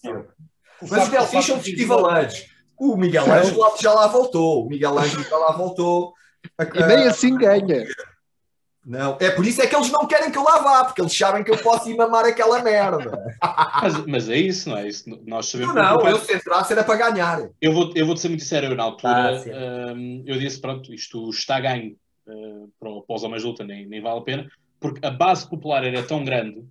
Mas 0.82 1.04
os 1.04 1.08
delfins 1.08 1.44
são 1.44 1.60
festivaleiros. 1.60 2.46
O 2.78 2.96
Miguel 2.96 3.30
Ângelo 3.30 3.76
já 3.80 3.92
lá 3.92 4.06
voltou. 4.06 4.64
O 4.64 4.68
Miguel 4.68 4.98
Ângelo 4.98 5.22
já 5.22 5.36
lá 5.36 5.52
voltou. 5.52 6.14
E 6.74 6.86
nem 6.86 7.06
assim 7.06 7.36
ganha. 7.36 7.86
Não, 8.84 9.18
é 9.20 9.30
por 9.30 9.46
isso 9.46 9.60
é 9.60 9.66
que 9.66 9.76
eles 9.76 9.90
não 9.90 10.06
querem 10.06 10.32
que 10.32 10.38
eu 10.38 10.42
lá 10.42 10.58
vá, 10.58 10.84
porque 10.84 11.02
eles 11.02 11.16
sabem 11.16 11.44
que 11.44 11.50
eu 11.50 11.58
posso 11.58 11.90
ir 11.90 11.96
mamar 11.96 12.24
aquela 12.24 12.62
merda. 12.62 13.12
Mas, 13.82 14.06
mas 14.06 14.28
é 14.30 14.36
isso, 14.36 14.70
não 14.70 14.78
é 14.78 14.88
isso? 14.88 15.04
Nós 15.26 15.46
sabemos. 15.46 15.74
Não, 15.74 15.96
não, 15.96 16.08
eu 16.08 16.18
sei 16.18 16.40
lá 16.46 16.66
era 16.68 16.82
para 16.82 17.10
ganhar. 17.10 17.50
Eu 17.60 17.74
vou, 17.74 17.92
eu 17.94 18.06
vou 18.06 18.14
te 18.14 18.22
ser 18.22 18.28
muito 18.28 18.42
sincero, 18.42 18.68
eu 18.68 18.74
na 18.74 18.84
altura 18.84 19.42
ah, 19.52 19.92
um, 19.92 20.24
eu 20.26 20.38
disse: 20.38 20.60
pronto, 20.60 20.94
isto 20.94 21.28
está 21.28 21.60
ganho 21.60 21.94
uh, 22.26 22.70
para, 22.80 22.90
para 23.02 23.16
os 23.16 23.22
homens 23.22 23.42
de 23.42 23.48
luta, 23.48 23.64
nem, 23.64 23.86
nem 23.86 24.00
vale 24.00 24.18
a 24.18 24.22
pena, 24.22 24.50
porque 24.80 25.04
a 25.04 25.10
base 25.10 25.48
popular 25.48 25.84
era 25.84 26.02
tão 26.02 26.24
grande 26.24 26.64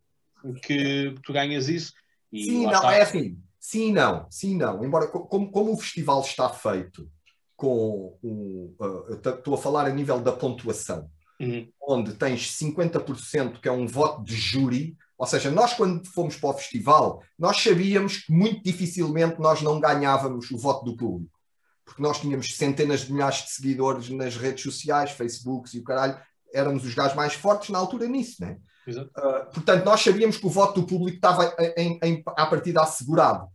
que 0.64 1.16
tu 1.24 1.34
ganhas 1.34 1.68
isso. 1.68 1.94
E 2.32 2.44
sim, 2.44 2.66
não, 2.66 2.74
está. 2.74 2.94
é 2.94 3.02
assim. 3.02 3.38
Sim, 3.60 3.92
não, 3.92 4.28
sim, 4.30 4.56
não. 4.56 4.84
Embora, 4.84 5.08
como, 5.08 5.52
como 5.52 5.74
o 5.74 5.78
festival 5.78 6.22
está 6.22 6.50
feito 6.50 7.10
com 7.56 8.18
um. 8.24 8.74
Uh, 8.80 9.14
estou 9.14 9.54
a 9.54 9.58
falar 9.58 9.86
a 9.86 9.90
nível 9.90 10.22
da 10.22 10.32
pontuação, 10.32 11.10
uhum. 11.40 11.68
onde 11.82 12.14
tens 12.14 12.58
50% 12.58 13.60
que 13.60 13.68
é 13.68 13.72
um 13.72 13.86
voto 13.86 14.24
de 14.24 14.36
júri, 14.36 14.98
ou 15.18 15.28
seja, 15.28 15.52
nós 15.52 15.74
quando 15.74 16.08
fomos 16.08 16.38
para 16.38 16.50
o 16.52 16.54
festival, 16.54 17.22
nós 17.38 17.62
sabíamos 17.62 18.20
que 18.20 18.32
muito 18.32 18.64
dificilmente 18.64 19.38
nós 19.40 19.62
não 19.62 19.78
ganhávamos 19.78 20.50
o 20.50 20.58
voto 20.58 20.86
do 20.86 20.96
público. 20.96 21.38
Porque 21.84 22.02
nós 22.02 22.22
tínhamos 22.22 22.56
centenas 22.56 23.02
de 23.02 23.12
milhares 23.12 23.44
de 23.44 23.50
seguidores 23.50 24.10
nas 24.10 24.38
redes 24.38 24.64
sociais, 24.64 25.12
Facebooks 25.12 25.74
e 25.74 25.80
o 25.80 25.84
caralho, 25.84 26.18
éramos 26.54 26.86
os 26.86 26.94
gajos 26.94 27.18
mais 27.18 27.34
fortes 27.34 27.70
na 27.70 27.78
altura 27.78 28.08
nisso, 28.08 28.38
né? 28.40 28.58
Uh, 28.98 29.54
portanto, 29.54 29.86
nós 29.86 30.02
sabíamos 30.02 30.38
que 30.38 30.46
o 30.46 30.50
voto 30.50 30.82
do 30.82 30.88
público 30.88 31.16
estava 31.16 31.56
em, 31.78 32.00
em, 32.04 32.24
à 32.26 32.46
partida 32.46 32.82
assegurado. 32.82 33.48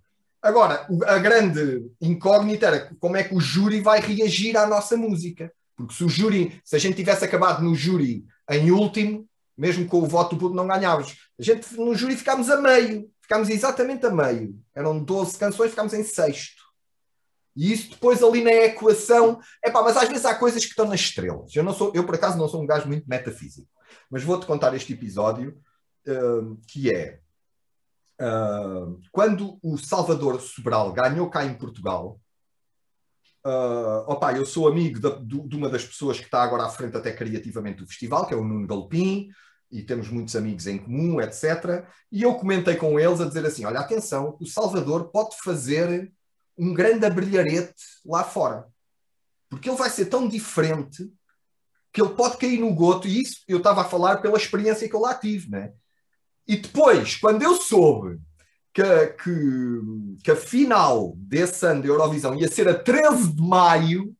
Agora, 0.43 0.87
a 1.07 1.18
grande 1.18 1.91
incógnita 2.01 2.66
era 2.66 2.91
como 3.01 3.16
é 3.16 3.24
que 3.24 3.35
o 3.35 3.41
júri 3.41 3.80
vai 3.80 4.01
reagir 4.01 4.57
à 4.57 4.66
nossa 4.66 4.97
música. 4.97 5.51
Porque 5.76 5.95
se 5.95 6.05
o 6.05 6.09
júri, 6.09 6.61
se 6.64 6.76
a 6.76 6.78
gente 6.78 6.97
tivesse 6.97 7.24
acabado 7.24 7.62
no 7.62 7.74
júri 7.74 8.24
em 8.51 8.70
último, 8.70 9.26
mesmo 9.57 9.87
com 9.87 9.99
o 9.99 10.07
voto 10.07 10.35
do 10.35 10.41
público 10.41 10.57
não 10.57 10.66
ganhávamos. 10.66 11.16
A 11.39 11.43
gente 11.43 11.74
no 11.76 11.95
júri 11.95 12.16
ficámos 12.16 12.51
a 12.51 12.61
meio, 12.61 13.11
ficámos 13.20 13.49
exatamente 13.49 14.05
a 14.07 14.11
meio. 14.11 14.55
Eram 14.74 15.03
12 15.03 15.39
canções, 15.39 15.70
ficámos 15.70 15.95
em 15.95 16.05
sexto. 16.05 16.62
E 17.57 17.72
isso 17.72 17.91
depois 17.91 18.22
ali 18.22 18.43
na 18.43 18.53
equação, 18.53 19.41
é 19.64 19.70
pá, 19.70 19.80
mas 19.82 19.97
às 19.97 20.09
vezes 20.09 20.24
há 20.24 20.35
coisas 20.35 20.64
que 20.64 20.70
estão 20.70 20.87
nas 20.87 21.01
estrelas. 21.01 21.55
Eu 21.55 21.62
não 21.62 21.72
sou, 21.72 21.93
eu 21.95 22.05
por 22.05 22.16
acaso 22.16 22.37
não 22.37 22.49
sou 22.49 22.62
um 22.62 22.66
gajo 22.66 22.87
muito 22.87 23.09
metafísico. 23.09 23.68
Mas 24.11 24.23
vou-te 24.23 24.47
contar 24.47 24.75
este 24.75 24.93
episódio, 24.93 25.61
uh, 26.07 26.57
que 26.69 26.95
é 26.95 27.21
uh, 28.21 29.01
quando 29.11 29.59
o 29.63 29.77
Salvador 29.77 30.41
Sobral 30.41 30.93
ganhou 30.93 31.29
cá 31.31 31.45
em 31.45 31.55
Portugal. 31.55 32.21
Uh, 33.47 34.01
opa, 34.07 34.33
eu 34.33 34.47
sou 34.47 34.67
amigo 34.67 34.99
de, 34.99 35.27
de, 35.27 35.49
de, 35.49 35.57
uma 35.57 35.69
das 35.69 35.85
pessoas 35.85 36.19
que 36.19 36.25
está 36.25 36.43
agora 36.43 36.65
à 36.65 36.69
frente 36.71 36.97
até 36.97 37.13
criativamente 37.13 37.79
do 37.79 37.87
festival, 37.87 38.27
que 38.27 38.33
é 38.33 38.37
o 38.37 38.45
Nuno 38.45 38.67
Galpim, 38.67 39.29
e 39.71 39.83
temos 39.83 40.09
muitos 40.09 40.35
amigos 40.35 40.67
em 40.67 40.79
comum, 40.79 41.21
etc. 41.21 41.87
E 42.11 42.23
eu 42.23 42.35
comentei 42.37 42.77
com 42.77 42.99
eles 42.99 43.21
a 43.21 43.27
dizer 43.27 43.45
assim: 43.45 43.65
olha, 43.65 43.81
atenção, 43.81 44.37
o 44.41 44.47
Salvador 44.47 45.11
pode 45.11 45.37
fazer 45.43 46.11
um 46.57 46.73
grande 46.73 47.05
abrilharete 47.05 47.83
lá 48.07 48.25
fora. 48.25 48.67
Porque 49.51 49.69
ele 49.69 49.77
vai 49.77 49.91
ser 49.91 50.07
tão 50.07 50.29
diferente 50.29 51.13
que 51.95 52.03
ele 52.03 52.11
pode 52.11 52.37
cair 52.39 52.59
no 52.59 52.75
goto, 52.75 53.07
e 53.07 53.23
isso 53.23 53.45
eu 53.47 53.59
estava 53.59 53.83
a 53.83 53.85
falar 53.85 54.17
pela 54.17 54.37
experiência 54.37 54.89
que 54.89 54.95
eu 54.95 55.01
lá 55.01 55.15
tive, 55.15 55.49
né? 55.49 55.71
E 56.47 56.57
depois, 56.57 57.15
quando 57.15 57.43
eu 57.43 57.55
soube 57.55 58.19
que, 58.75 58.83
que, 59.23 59.81
que 60.25 60.31
a 60.33 60.37
final 60.37 61.15
desse 61.17 61.65
ano 61.65 61.83
da 61.83 61.89
Eurovisão 61.89 62.35
ia 62.35 62.49
ser 62.49 62.69
a 62.69 62.75
13 62.75 63.33
de 63.33 63.41
maio, 63.41 64.13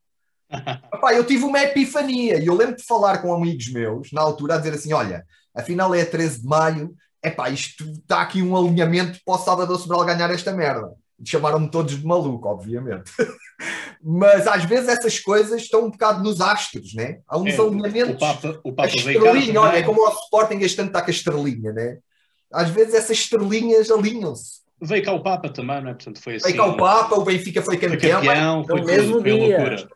epá, 0.95 1.13
eu 1.15 1.27
tive 1.27 1.43
uma 1.43 1.61
epifania. 1.61 2.41
E 2.41 2.47
eu 2.47 2.55
lembro 2.55 2.77
de 2.77 2.85
falar 2.85 3.19
com 3.19 3.35
amigos 3.35 3.69
meus, 3.73 4.13
na 4.13 4.23
altura, 4.23 4.55
a 4.55 4.59
dizer 4.59 4.75
assim: 4.75 4.93
olha, 4.93 5.27
a 5.53 5.61
final 5.61 5.93
é 5.93 6.03
a 6.03 6.07
13 6.07 6.43
de 6.43 6.47
maio, 6.47 6.95
epá, 7.21 7.51
isto 7.51 7.85
está 7.91 8.23
aqui 8.23 8.41
um 8.41 8.57
alinhamento 8.57 9.19
para 9.25 9.35
o 9.35 9.39
Salvador 9.39 9.81
Sobral 9.81 10.05
ganhar 10.05 10.31
esta 10.31 10.53
merda. 10.53 10.93
Chamaram-me 11.25 11.71
todos 11.71 11.99
de 11.99 12.07
maluco, 12.07 12.49
obviamente. 12.49 13.11
Mas 14.03 14.47
às 14.47 14.65
vezes 14.65 14.89
essas 14.89 15.19
coisas 15.19 15.63
estão 15.63 15.87
um 15.87 15.91
bocado 15.91 16.23
nos 16.23 16.41
astros, 16.41 16.95
né? 16.95 17.21
Há 17.27 17.39
uns 17.39 17.55
é, 17.55 17.61
alinhamentos. 17.61 18.17
O 18.17 18.19
Papa, 18.19 18.61
o 18.63 18.73
Papa 18.73 18.89
a 18.89 18.95
estrelinha, 18.95 19.61
olha, 19.61 19.79
é 19.79 19.83
como 19.83 20.03
o 20.03 20.09
Sporting 20.11 20.59
este 20.59 20.81
ano 20.81 20.89
está 20.89 21.01
com 21.01 21.11
a 21.11 21.15
estrelinha, 21.15 21.73
né? 21.73 21.99
Às 22.53 22.69
vezes 22.69 22.95
essas 22.95 23.17
estrelinhas 23.17 23.91
alinham-se. 23.91 24.65
Veio 24.81 25.03
cá 25.03 25.13
o 25.13 25.23
Papa 25.23 25.49
também, 25.49 25.81
não 25.81 25.91
é? 25.91 25.95
Portanto, 25.95 26.21
foi 26.21 26.37
assim. 26.37 26.49
Veio 26.49 26.57
cá 26.57 26.67
o 26.67 26.77
Papa, 26.77 27.15
o 27.17 27.25
Benfica 27.25 27.63
foi 27.63 27.79
campeão. 27.79 28.21
Foi 28.21 28.29
campeão, 28.29 28.65
foi, 28.67 28.83
mesmo 28.83 29.23
dia. 29.23 29.35
loucura. 29.35 29.89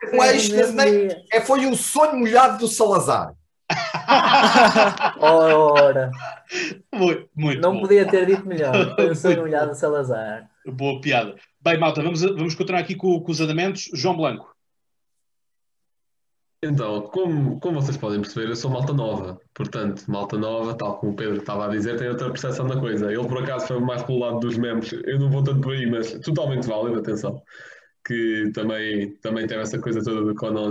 É, 1.30 1.36
é, 1.36 1.40
foi 1.40 1.66
o 1.66 1.76
sonho 1.76 2.16
molhado 2.16 2.58
do 2.58 2.68
Salazar. 2.68 3.34
Ora, 5.20 6.10
muito, 6.94 7.28
muito 7.36 7.60
não 7.60 7.74
bom. 7.74 7.80
podia 7.82 8.06
ter 8.06 8.24
dito 8.24 8.46
melhor. 8.46 8.94
Foi 8.94 9.10
o 9.10 9.16
sonho 9.16 9.40
molhado 9.42 9.70
do 9.72 9.76
Salazar. 9.76 10.48
Boa 10.72 11.00
piada. 11.00 11.34
Bem, 11.60 11.78
malta, 11.78 12.02
vamos, 12.02 12.20
vamos 12.22 12.54
continuar 12.54 12.80
aqui 12.80 12.94
com, 12.94 13.20
com 13.20 13.32
os 13.32 13.40
andamentos. 13.40 13.90
João 13.94 14.16
Blanco. 14.16 14.54
Então, 16.62 17.02
como, 17.02 17.60
como 17.60 17.80
vocês 17.80 17.96
podem 17.96 18.20
perceber, 18.20 18.48
eu 18.48 18.56
sou 18.56 18.70
malta 18.70 18.92
nova. 18.92 19.40
Portanto, 19.54 20.04
malta 20.08 20.36
nova, 20.36 20.76
tal 20.76 20.98
como 20.98 21.12
o 21.12 21.16
Pedro 21.16 21.36
estava 21.36 21.66
a 21.66 21.68
dizer, 21.68 21.96
tem 21.96 22.08
outra 22.08 22.30
percepção 22.30 22.66
da 22.66 22.78
coisa. 22.78 23.12
Ele, 23.12 23.28
por 23.28 23.42
acaso, 23.42 23.68
foi 23.68 23.80
mais 23.80 24.02
pelo 24.02 24.18
lado 24.18 24.40
dos 24.40 24.58
memes. 24.58 24.92
Eu 24.92 25.20
não 25.20 25.30
vou 25.30 25.42
tanto 25.42 25.60
por 25.60 25.72
aí, 25.72 25.88
mas 25.88 26.12
totalmente 26.18 26.66
válido, 26.66 26.98
atenção. 26.98 27.40
Que 28.04 28.50
também, 28.52 29.14
também 29.18 29.46
teve 29.46 29.60
essa 29.62 29.78
coisa 29.78 30.02
toda 30.02 30.24
do 30.24 30.34
Conan. 30.34 30.70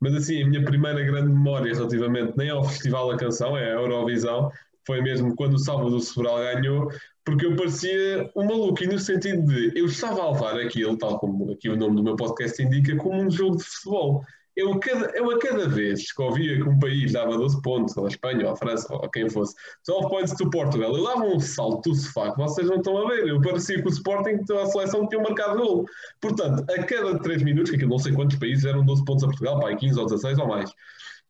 Mas, 0.00 0.14
assim, 0.14 0.42
a 0.42 0.46
minha 0.46 0.64
primeira 0.64 1.02
grande 1.02 1.28
memória 1.32 1.74
relativamente 1.74 2.36
nem 2.36 2.50
ao 2.50 2.62
Festival 2.62 3.10
da 3.10 3.16
Canção, 3.16 3.56
é 3.56 3.72
a 3.72 3.80
Eurovisão, 3.80 4.52
foi 4.86 5.02
mesmo 5.02 5.34
quando 5.34 5.54
o 5.54 5.58
Salvador 5.58 6.00
Sobral 6.00 6.38
ganhou, 6.38 6.90
porque 7.28 7.44
eu 7.44 7.56
parecia 7.56 8.30
um 8.34 8.44
maluco, 8.44 8.82
e 8.82 8.86
no 8.86 8.98
sentido 8.98 9.46
de 9.46 9.78
eu 9.78 9.84
estava 9.84 10.22
a 10.22 10.32
levar 10.32 10.58
aquilo, 10.58 10.96
tal 10.96 11.18
como 11.18 11.52
aqui 11.52 11.68
o 11.68 11.76
nome 11.76 11.96
do 11.96 12.02
meu 12.02 12.16
podcast 12.16 12.62
indica, 12.62 12.96
como 12.96 13.20
um 13.20 13.30
jogo 13.30 13.56
de 13.58 13.64
futebol. 13.64 14.24
Eu, 14.56 14.76
cada, 14.80 15.10
eu 15.16 15.30
a 15.30 15.38
cada 15.38 15.68
vez 15.68 16.10
que 16.10 16.20
ouvia 16.20 16.56
que 16.56 16.68
um 16.68 16.78
país 16.80 17.12
dava 17.12 17.36
12 17.36 17.62
pontos, 17.62 17.96
ou 17.96 18.06
a 18.06 18.08
Espanha, 18.08 18.46
ou 18.46 18.52
a 18.52 18.56
França, 18.56 18.92
ou 18.92 19.08
quem 19.10 19.28
fosse, 19.28 19.54
12 19.86 20.08
points 20.08 20.34
to 20.36 20.50
Portugal, 20.50 20.96
eu 20.96 21.04
dava 21.04 21.24
um 21.24 21.38
salto 21.38 21.90
do 21.90 21.94
sofá 21.94 22.32
que 22.32 22.38
vocês 22.38 22.66
não 22.66 22.76
estão 22.76 22.98
a 22.98 23.08
ver. 23.08 23.28
Eu 23.28 23.40
parecia 23.40 23.80
que 23.80 23.86
o 23.86 23.90
Sporting, 23.90 24.38
a 24.60 24.66
seleção, 24.66 25.06
tinha 25.06 25.22
marcado 25.22 25.58
gol. 25.58 25.84
Portanto, 26.20 26.64
a 26.70 26.82
cada 26.82 27.18
3 27.20 27.42
minutos, 27.42 27.70
que 27.70 27.84
eu 27.84 27.88
não 27.88 27.98
sei 27.98 28.12
quantos 28.12 28.36
países 28.36 28.64
eram 28.64 28.84
12 28.84 29.04
pontos 29.04 29.22
a 29.22 29.26
Portugal, 29.28 29.60
pá, 29.60 29.76
15 29.76 29.98
ou 30.00 30.06
16 30.06 30.38
ou 30.38 30.48
mais, 30.48 30.72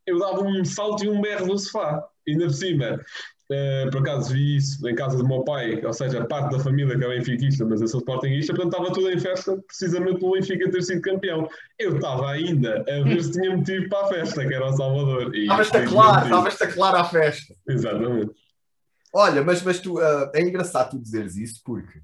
eu 0.09 0.19
dava 0.19 0.43
um 0.43 0.65
salto 0.65 1.05
e 1.05 1.09
um 1.09 1.21
berro 1.21 1.47
do 1.47 1.59
sofá. 1.59 2.05
E 2.27 2.33
ainda 2.33 2.47
por 2.47 2.55
cima, 2.55 3.01
Uh, 3.51 3.91
por 3.91 4.03
acaso 4.03 4.35
vi 4.35 4.57
isso 4.57 4.87
em 4.87 4.95
casa 4.95 5.17
do 5.17 5.27
meu 5.27 5.43
pai, 5.43 5.83
ou 5.83 5.93
seja, 5.95 6.23
parte 6.27 6.55
da 6.55 6.63
família 6.63 6.99
que 6.99 7.03
é 7.03 7.09
benfiquista, 7.09 7.65
mas 7.65 7.81
eu 7.81 7.89
sou 7.89 8.01
sportinguista, 8.01 8.53
portanto 8.53 8.75
estava 8.75 8.93
tudo 8.93 9.11
em 9.11 9.19
festa 9.19 9.57
precisamente 9.67 10.21
pelo 10.21 10.33
Benfica 10.33 10.71
ter 10.71 10.83
sido 10.83 11.01
campeão. 11.01 11.49
Eu 11.79 11.97
estava 11.97 12.31
ainda 12.31 12.85
a 12.87 13.03
ver 13.05 13.23
se 13.23 13.33
tinha 13.33 13.57
motivo 13.57 13.89
para 13.89 14.05
a 14.05 14.09
festa, 14.09 14.47
que 14.47 14.53
era 14.53 14.67
o 14.67 14.77
Salvador. 14.77 15.35
Estavas-te 15.35 15.77
a 15.79 15.87
claro, 15.87 16.25
estavas-te 16.25 16.65
a 16.65 16.73
claro 16.73 16.97
à 16.99 17.05
festa. 17.05 17.55
Exatamente. 17.67 18.33
Olha, 19.15 19.43
mas, 19.43 19.63
mas 19.63 19.81
tu, 19.81 19.99
uh, 19.99 20.31
é 20.35 20.43
engraçado 20.43 20.91
tu 20.91 20.99
dizeres 20.99 21.35
isso 21.37 21.63
porque 21.65 22.01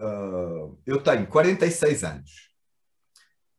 uh, 0.00 0.76
eu 0.84 1.00
tenho 1.00 1.24
46 1.28 2.02
anos 2.02 2.50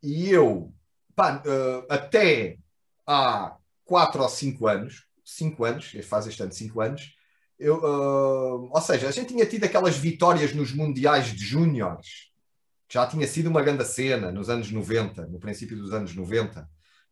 e 0.04 0.30
eu, 0.32 0.74
pá, 1.16 1.42
até 1.90 2.58
há 3.08 3.56
4 3.92 4.24
ou 4.24 4.30
5 4.30 4.68
anos, 4.68 5.04
5 5.26 5.66
anos, 5.66 5.92
faz 6.04 6.26
este 6.26 6.42
ano 6.42 6.54
5 6.54 6.80
anos, 6.80 7.14
eu, 7.60 7.76
uh, 7.76 8.70
ou 8.74 8.82
seja, 8.82 9.10
a 9.10 9.12
gente 9.12 9.34
tinha 9.34 9.46
tido 9.46 9.66
aquelas 9.66 9.98
vitórias 9.98 10.54
nos 10.54 10.74
mundiais 10.74 11.28
de 11.28 11.46
júniores, 11.46 12.32
já 12.90 13.06
tinha 13.06 13.28
sido 13.28 13.48
uma 13.48 13.62
grande 13.62 13.84
cena 13.84 14.32
nos 14.32 14.50
anos 14.50 14.72
90, 14.72 15.28
no 15.28 15.40
princípio 15.42 15.76
dos 15.76 15.92
anos 15.92 16.16
90. 16.16 16.66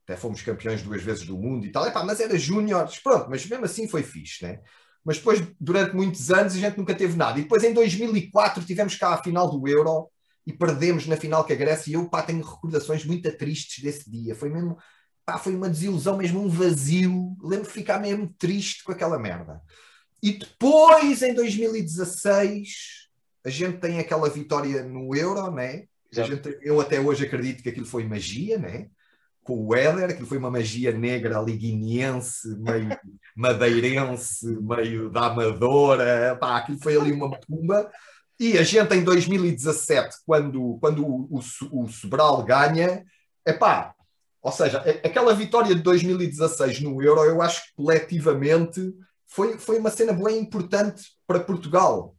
Até 0.05 0.15
fomos 0.15 0.41
campeões 0.41 0.81
duas 0.81 1.03
vezes 1.03 1.25
do 1.25 1.37
mundo 1.37 1.65
e 1.65 1.71
tal. 1.71 1.85
Epá, 1.85 2.01
mas 2.03 2.21
era 2.21 2.37
júniores, 2.37 2.97
pronto, 2.99 3.29
mas 3.29 3.45
mesmo 3.45 3.65
assim 3.65 3.85
foi 3.85 4.01
fixe, 4.01 4.45
né? 4.45 4.61
Mas 5.03 5.17
depois, 5.17 5.45
durante 5.59 5.93
muitos 5.93 6.31
anos, 6.31 6.55
a 6.55 6.57
gente 6.59 6.77
nunca 6.77 6.95
teve 6.95 7.17
nada. 7.17 7.39
E 7.39 7.43
depois, 7.43 7.63
em 7.63 7.73
2004, 7.73 8.63
tivemos 8.63 8.95
cá 8.95 9.13
a 9.13 9.23
final 9.23 9.49
do 9.49 9.67
Euro 9.67 10.09
e 10.47 10.53
perdemos 10.53 11.07
na 11.07 11.17
final 11.17 11.45
com 11.45 11.51
a 11.51 11.55
Grécia. 11.55 11.91
E 11.91 11.93
eu, 11.93 12.09
pá, 12.09 12.23
tenho 12.23 12.41
recordações 12.41 13.05
muito 13.05 13.29
tristes 13.37 13.83
desse 13.83 14.09
dia. 14.09 14.33
Foi 14.33 14.49
mesmo, 14.49 14.77
pá, 15.29 15.37
foi 15.37 15.55
uma 15.55 15.69
desilusão, 15.69 16.17
mesmo 16.17 16.41
um 16.41 16.49
vazio. 16.49 17.37
Lembro 17.43 17.67
de 17.67 17.73
ficar 17.73 17.99
mesmo 17.99 18.33
triste 18.37 18.83
com 18.83 18.91
aquela 18.91 19.19
merda. 19.19 19.61
E 20.23 20.33
depois, 20.33 21.21
em 21.21 21.33
2016, 21.33 23.07
a 23.45 23.49
gente 23.49 23.77
tem 23.77 23.99
aquela 23.99 24.27
vitória 24.29 24.83
no 24.83 25.15
Euro, 25.15 25.51
né? 25.51 25.83
Gente, 26.11 26.57
eu 26.63 26.81
até 26.81 26.99
hoje 26.99 27.25
acredito 27.25 27.61
que 27.61 27.69
aquilo 27.69 27.85
foi 27.85 28.03
magia, 28.03 28.57
né? 28.57 28.87
Com 29.43 29.67
o 29.67 29.75
Éder, 29.75 30.09
aquilo 30.09 30.27
foi 30.27 30.39
uma 30.39 30.49
magia 30.49 30.91
negra 30.91 31.39
liguiniense, 31.39 32.47
meio 32.59 32.89
madeirense, 33.37 34.47
meio 34.59 35.09
da 35.09 35.27
Amadora, 35.27 36.35
pá, 36.39 36.57
aquilo 36.57 36.79
foi 36.81 36.97
ali 36.97 37.11
uma 37.11 37.39
pumba. 37.39 37.89
E 38.39 38.57
a 38.57 38.63
gente 38.63 38.95
em 38.95 39.03
2017, 39.03 40.17
quando, 40.25 40.77
quando 40.81 41.05
o, 41.05 41.29
o, 41.29 41.83
o 41.83 41.87
Sobral 41.87 42.43
ganha, 42.43 43.03
é 43.45 43.53
pá, 43.53 43.93
ou 44.41 44.51
seja, 44.51 44.79
aquela 45.03 45.33
vitória 45.33 45.75
de 45.75 45.81
2016 45.81 46.81
no 46.81 47.01
Euro, 47.01 47.23
eu 47.25 47.41
acho 47.41 47.61
que 47.65 47.75
coletivamente 47.75 48.93
foi, 49.27 49.57
foi 49.57 49.77
uma 49.79 49.89
cena 49.89 50.13
bem 50.13 50.39
importante 50.39 51.03
para 51.27 51.39
Portugal. 51.39 52.15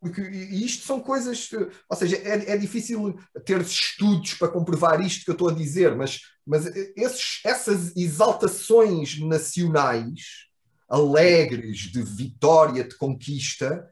Porque 0.00 0.20
isto 0.20 0.84
são 0.84 0.98
coisas, 0.98 1.48
ou 1.88 1.96
seja, 1.96 2.16
é, 2.16 2.54
é 2.54 2.56
difícil 2.56 3.16
ter 3.44 3.60
estudos 3.60 4.34
para 4.34 4.48
comprovar 4.48 5.00
isto 5.00 5.24
que 5.24 5.30
eu 5.30 5.34
estou 5.34 5.48
a 5.48 5.54
dizer, 5.54 5.94
mas, 5.94 6.18
mas 6.44 6.66
esses, 6.96 7.40
essas 7.44 7.96
exaltações 7.96 9.20
nacionais 9.20 10.50
alegres 10.88 11.78
de 11.78 12.02
vitória, 12.02 12.82
de 12.82 12.96
conquista, 12.96 13.88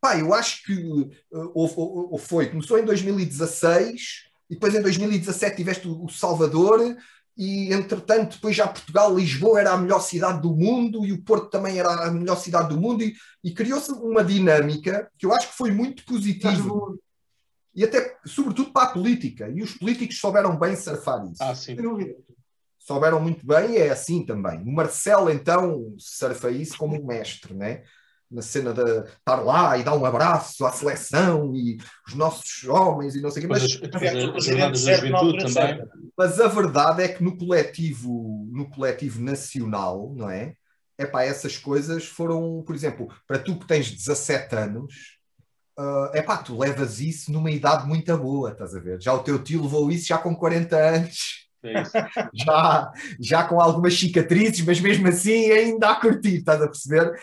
pá, 0.00 0.18
eu 0.18 0.32
acho 0.32 0.64
que 0.64 0.82
ou, 1.30 1.52
ou, 1.54 2.12
ou 2.12 2.18
foi, 2.18 2.48
começou 2.48 2.78
em 2.78 2.84
2016 2.84 4.29
e 4.50 4.54
depois 4.54 4.74
em 4.74 4.82
2017 4.82 5.56
tiveste 5.56 5.88
o 5.88 6.08
Salvador 6.08 6.96
e 7.36 7.72
entretanto 7.72 8.34
depois 8.34 8.56
já 8.56 8.66
Portugal, 8.66 9.14
Lisboa 9.14 9.60
era 9.60 9.70
a 9.70 9.78
melhor 9.78 10.00
cidade 10.00 10.42
do 10.42 10.54
mundo 10.54 11.06
e 11.06 11.12
o 11.12 11.22
Porto 11.22 11.48
também 11.48 11.78
era 11.78 12.06
a 12.06 12.10
melhor 12.10 12.36
cidade 12.36 12.68
do 12.68 12.80
mundo 12.80 13.02
e, 13.02 13.14
e 13.44 13.52
criou-se 13.52 13.92
uma 13.92 14.24
dinâmica 14.24 15.10
que 15.16 15.24
eu 15.24 15.32
acho 15.32 15.48
que 15.48 15.54
foi 15.54 15.70
muito 15.70 16.04
positiva 16.04 16.68
e 17.74 17.84
até 17.84 18.18
sobretudo 18.26 18.72
para 18.72 18.88
a 18.88 18.92
política 18.92 19.48
e 19.48 19.62
os 19.62 19.72
políticos 19.74 20.18
souberam 20.18 20.58
bem 20.58 20.74
surfar 20.74 21.24
isso. 21.24 21.42
Ah, 21.42 21.54
sim. 21.54 21.76
Souberam 22.78 23.20
muito 23.20 23.46
bem 23.46 23.72
e 23.72 23.78
é 23.78 23.90
assim 23.90 24.26
também. 24.26 24.60
O 24.62 24.72
Marcelo 24.72 25.30
então 25.30 25.94
surfa 25.96 26.50
isso 26.50 26.76
como 26.76 27.00
um 27.00 27.06
mestre, 27.06 27.54
né? 27.54 27.84
Na 28.30 28.42
cena 28.42 28.72
de 28.72 28.82
estar 28.82 29.36
lá 29.36 29.76
e 29.76 29.82
dar 29.82 29.96
um 29.96 30.04
abraço 30.04 30.64
à 30.64 30.70
seleção 30.70 31.54
e 31.54 31.78
os 32.06 32.14
nossos 32.14 32.64
homens 32.68 33.16
e 33.16 33.20
não 33.20 33.30
sei 33.30 33.40
o 33.40 33.42
quê. 33.42 33.48
Mas, 33.48 33.80
mas, 36.16 36.40
a 36.40 36.46
verdade 36.46 37.02
é 37.02 37.08
que 37.08 37.24
no 37.24 37.36
coletivo, 37.36 38.48
no 38.52 38.70
coletivo 38.70 39.20
nacional, 39.20 40.12
não 40.14 40.30
é? 40.30 40.54
É 40.96 41.06
pá, 41.06 41.24
essas 41.24 41.56
coisas 41.56 42.04
foram, 42.04 42.62
por 42.64 42.74
exemplo, 42.74 43.08
para 43.26 43.38
tu 43.38 43.58
que 43.58 43.66
tens 43.66 43.90
17 43.90 44.54
anos, 44.54 44.94
uh, 45.78 46.10
é 46.12 46.22
pá, 46.22 46.36
tu 46.36 46.56
levas 46.58 47.00
isso 47.00 47.32
numa 47.32 47.50
idade 47.50 47.86
muito 47.88 48.16
boa, 48.18 48.52
estás 48.52 48.76
a 48.76 48.80
ver? 48.80 49.00
Já 49.00 49.12
o 49.14 49.22
teu 49.22 49.42
tio 49.42 49.62
levou 49.62 49.90
isso 49.90 50.06
já 50.06 50.18
com 50.18 50.36
40 50.36 50.76
anos. 50.76 51.48
É 51.62 51.82
já, 52.34 52.92
já 53.20 53.44
com 53.44 53.60
algumas 53.60 53.98
cicatrizes, 53.98 54.64
mas 54.64 54.80
mesmo 54.80 55.08
assim 55.08 55.50
ainda 55.50 55.90
a 55.90 56.00
curtir, 56.00 56.36
estás 56.36 56.62
a 56.62 56.66
perceber? 56.66 57.18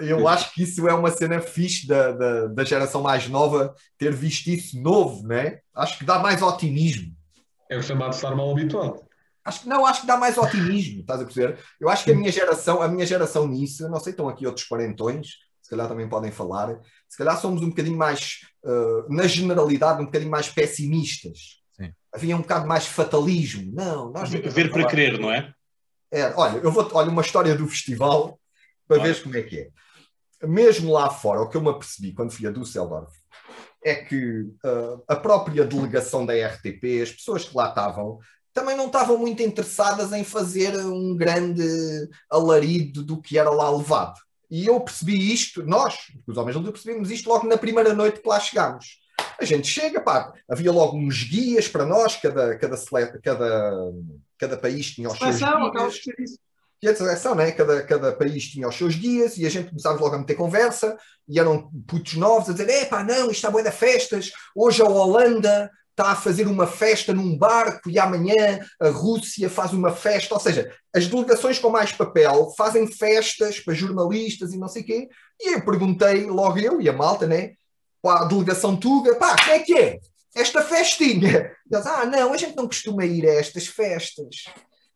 Eu 0.00 0.28
acho 0.28 0.52
que 0.52 0.62
isso 0.62 0.86
é 0.86 0.92
uma 0.92 1.10
cena 1.10 1.40
fixe 1.40 1.86
da, 1.86 2.12
da, 2.12 2.46
da, 2.46 2.64
geração 2.64 3.02
mais 3.02 3.26
nova 3.28 3.74
ter 3.96 4.12
visto 4.12 4.48
isso 4.48 4.80
novo, 4.80 5.26
né? 5.26 5.60
Acho 5.74 5.98
que 5.98 6.04
dá 6.04 6.18
mais 6.18 6.42
otimismo. 6.42 7.12
É 7.70 7.78
o 7.78 7.82
chamado 7.82 8.12
estar 8.12 8.34
mal 8.34 8.50
habituado. 8.50 9.00
Acho 9.44 9.62
que 9.62 9.68
não, 9.68 9.84
acho 9.86 10.02
que 10.02 10.06
dá 10.06 10.16
mais 10.16 10.38
otimismo, 10.38 11.00
estás 11.00 11.20
a 11.20 11.24
perceber? 11.24 11.58
Eu 11.80 11.88
acho 11.88 12.04
que 12.04 12.12
a 12.12 12.14
minha 12.14 12.30
geração, 12.30 12.80
a 12.80 12.86
minha 12.86 13.04
geração 13.04 13.48
nisso, 13.48 13.88
não 13.88 13.98
sei, 13.98 14.12
estão 14.12 14.28
aqui 14.28 14.46
outros 14.46 14.66
quarentões, 14.66 15.38
se 15.60 15.70
calhar 15.70 15.88
também 15.88 16.08
podem 16.08 16.30
falar, 16.30 16.78
se 17.08 17.16
calhar 17.16 17.36
somos 17.40 17.62
um 17.62 17.70
bocadinho 17.70 17.96
mais, 17.96 18.40
uh, 18.64 19.12
na 19.12 19.26
generalidade, 19.26 20.00
um 20.00 20.04
bocadinho 20.04 20.30
mais 20.30 20.48
pessimistas. 20.48 21.60
Sim. 21.72 21.92
Havia 22.14 22.36
um 22.36 22.42
bocado 22.42 22.68
mais 22.68 22.86
fatalismo. 22.86 23.72
Não, 23.74 24.12
nós 24.12 24.30
Ver 24.30 24.70
para 24.70 24.86
crer, 24.86 25.18
não 25.18 25.32
é? 25.32 25.52
É, 26.12 26.32
olha, 26.36 26.58
eu 26.58 26.70
vou 26.70 26.88
olha 26.92 27.10
uma 27.10 27.22
história 27.22 27.54
do 27.54 27.66
festival 27.66 28.38
para 28.94 29.02
ver 29.02 29.22
como 29.22 29.36
é 29.36 29.42
que 29.42 29.58
é. 29.58 29.70
Mesmo 30.46 30.92
lá 30.92 31.08
fora, 31.10 31.40
o 31.40 31.48
que 31.48 31.56
eu 31.56 31.62
me 31.62 31.70
apercebi 31.70 32.12
quando 32.12 32.32
fui 32.32 32.46
a 32.46 32.50
Düsseldorf 32.50 33.12
é 33.84 33.96
que 33.96 34.42
uh, 34.64 35.02
a 35.08 35.16
própria 35.16 35.64
delegação 35.64 36.24
da 36.24 36.34
RTP, 36.34 37.02
as 37.02 37.10
pessoas 37.10 37.44
que 37.44 37.56
lá 37.56 37.68
estavam, 37.68 38.18
também 38.52 38.76
não 38.76 38.86
estavam 38.86 39.18
muito 39.18 39.42
interessadas 39.42 40.12
em 40.12 40.24
fazer 40.24 40.76
um 40.76 41.16
grande 41.16 41.64
alarido 42.30 43.02
do 43.02 43.20
que 43.20 43.38
era 43.38 43.50
lá 43.50 43.70
levado. 43.70 44.20
E 44.50 44.66
eu 44.66 44.78
percebi 44.80 45.32
isto, 45.32 45.64
nós, 45.64 46.12
os 46.26 46.36
homens 46.36 46.56
não 46.56 46.62
percebemos 46.64 47.10
isto 47.10 47.28
logo 47.28 47.46
na 47.46 47.56
primeira 47.56 47.94
noite 47.94 48.20
que 48.20 48.28
lá 48.28 48.38
chegámos. 48.38 49.00
A 49.40 49.44
gente 49.44 49.66
chega, 49.66 50.00
pá, 50.00 50.32
havia 50.48 50.70
logo 50.70 50.96
uns 50.96 51.24
guias 51.24 51.66
para 51.66 51.86
nós, 51.86 52.16
cada, 52.16 52.56
cada, 52.58 52.76
cada, 53.22 53.92
cada 54.38 54.56
país 54.56 54.90
tinha 54.90 55.08
os 55.08 55.18
seus 55.18 55.38
guias 55.38 56.38
e 56.82 56.88
a 56.88 56.96
seleção, 56.96 57.36
né? 57.36 57.52
cada, 57.52 57.80
cada 57.84 58.12
país 58.12 58.48
tinha 58.48 58.68
os 58.68 58.74
seus 58.74 58.94
dias 58.94 59.38
e 59.38 59.46
a 59.46 59.50
gente 59.50 59.68
começava 59.68 60.00
logo 60.00 60.16
a 60.16 60.18
meter 60.18 60.34
conversa 60.34 60.98
e 61.28 61.38
eram 61.38 61.70
putos 61.86 62.14
novos 62.14 62.48
a 62.48 62.52
dizer: 62.52 62.68
é 62.68 62.84
pá, 62.84 63.04
não, 63.04 63.22
isto 63.22 63.34
está 63.34 63.50
boa 63.50 63.62
de 63.62 63.70
festas. 63.70 64.32
Hoje 64.54 64.82
a 64.82 64.86
Holanda 64.86 65.70
está 65.90 66.10
a 66.10 66.16
fazer 66.16 66.48
uma 66.48 66.66
festa 66.66 67.12
num 67.12 67.38
barco 67.38 67.88
e 67.88 68.00
amanhã 68.00 68.58
a 68.80 68.88
Rússia 68.88 69.48
faz 69.48 69.72
uma 69.72 69.94
festa. 69.94 70.34
Ou 70.34 70.40
seja, 70.40 70.74
as 70.92 71.06
delegações 71.06 71.56
com 71.60 71.70
mais 71.70 71.92
papel 71.92 72.52
fazem 72.56 72.90
festas 72.90 73.60
para 73.60 73.74
jornalistas 73.74 74.52
e 74.52 74.58
não 74.58 74.66
sei 74.66 74.82
quê. 74.82 75.08
E 75.40 75.54
eu 75.54 75.64
perguntei, 75.64 76.26
logo 76.26 76.58
eu 76.58 76.80
e 76.80 76.88
a 76.88 76.92
malta, 76.92 77.28
né? 77.28 77.52
A 78.04 78.24
delegação 78.24 78.76
Tuga, 78.76 79.14
pá, 79.14 79.36
quem 79.36 79.54
é 79.54 79.58
que 79.60 79.78
é? 79.78 80.00
Esta 80.34 80.62
festinha. 80.62 81.52
Eles, 81.70 81.86
ah, 81.86 82.04
não, 82.06 82.32
a 82.32 82.36
gente 82.36 82.56
não 82.56 82.66
costuma 82.66 83.04
ir 83.04 83.24
a 83.28 83.34
estas 83.34 83.68
festas 83.68 84.46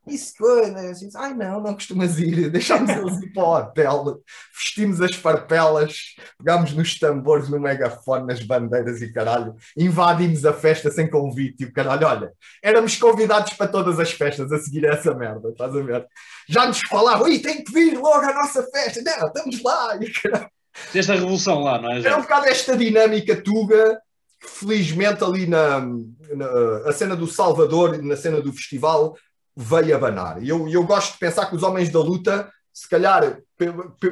isso 0.07 0.35
coisa, 0.39 0.91
assim, 0.91 1.09
ai 1.17 1.35
não, 1.35 1.61
não 1.61 1.75
costumas 1.75 2.19
ir, 2.19 2.49
deixámos 2.51 2.91
eles 2.91 3.23
ir 3.23 3.33
para 3.33 3.43
o 3.43 3.57
hotel, 3.57 4.23
vestimos 4.55 5.01
as 5.01 5.15
farpelas, 5.15 6.15
pegámos 6.39 6.73
nos 6.73 6.99
tambores, 6.99 7.49
no 7.49 7.59
megafone, 7.59 8.27
nas 8.27 8.43
bandeiras 8.43 9.03
e 9.03 9.13
caralho, 9.13 9.55
invadimos 9.77 10.45
a 10.45 10.53
festa 10.53 10.91
sem 10.91 11.09
convite 11.09 11.65
e 11.65 11.67
o 11.67 11.73
caralho, 11.73 12.07
olha, 12.07 12.33
éramos 12.63 12.97
convidados 12.97 13.55
para 13.55 13.69
todas 13.69 13.99
as 13.99 14.13
festas 14.13 14.53
a 14.53 14.59
seguir 14.59 14.85
essa 14.85 15.15
merda, 15.15 15.49
estás 15.49 15.75
a 15.75 15.81
ver? 15.81 16.07
Já 16.49 16.67
nos 16.67 16.81
falavam, 16.81 17.27
ui, 17.27 17.39
tem 17.41 17.65
que 17.65 17.73
vir 17.73 17.99
logo 17.99 18.25
à 18.25 18.33
nossa 18.33 18.63
festa, 18.65 19.03
não, 19.03 19.27
estamos 19.27 19.63
lá, 19.63 19.97
e 20.01 20.11
caralho. 20.11 20.51
Revolução 20.93 21.61
lá, 21.61 21.81
não 21.81 21.91
é? 21.91 22.01
Era 22.01 22.19
um 22.19 22.23
bocado 22.23 22.47
esta 22.47 22.77
dinâmica 22.77 23.35
tuga, 23.35 23.99
felizmente 24.41 25.25
ali 25.25 25.47
na, 25.47 25.81
na 25.81 26.47
a 26.87 26.93
cena 26.93 27.17
do 27.17 27.27
Salvador, 27.27 28.03
na 28.03 28.17
cena 28.17 28.41
do 28.41 28.53
festival, 28.53 29.17
veio 29.57 29.97
abanar. 29.97 30.43
E 30.43 30.49
eu, 30.49 30.69
eu 30.69 30.85
gosto 30.85 31.15
de 31.15 31.19
pensar 31.19 31.47
que 31.47 31.57
os 31.57 31.63
homens 31.63 31.91
da 31.91 32.01
luta, 32.01 32.53
se 32.73 32.89
calhar 32.89 33.41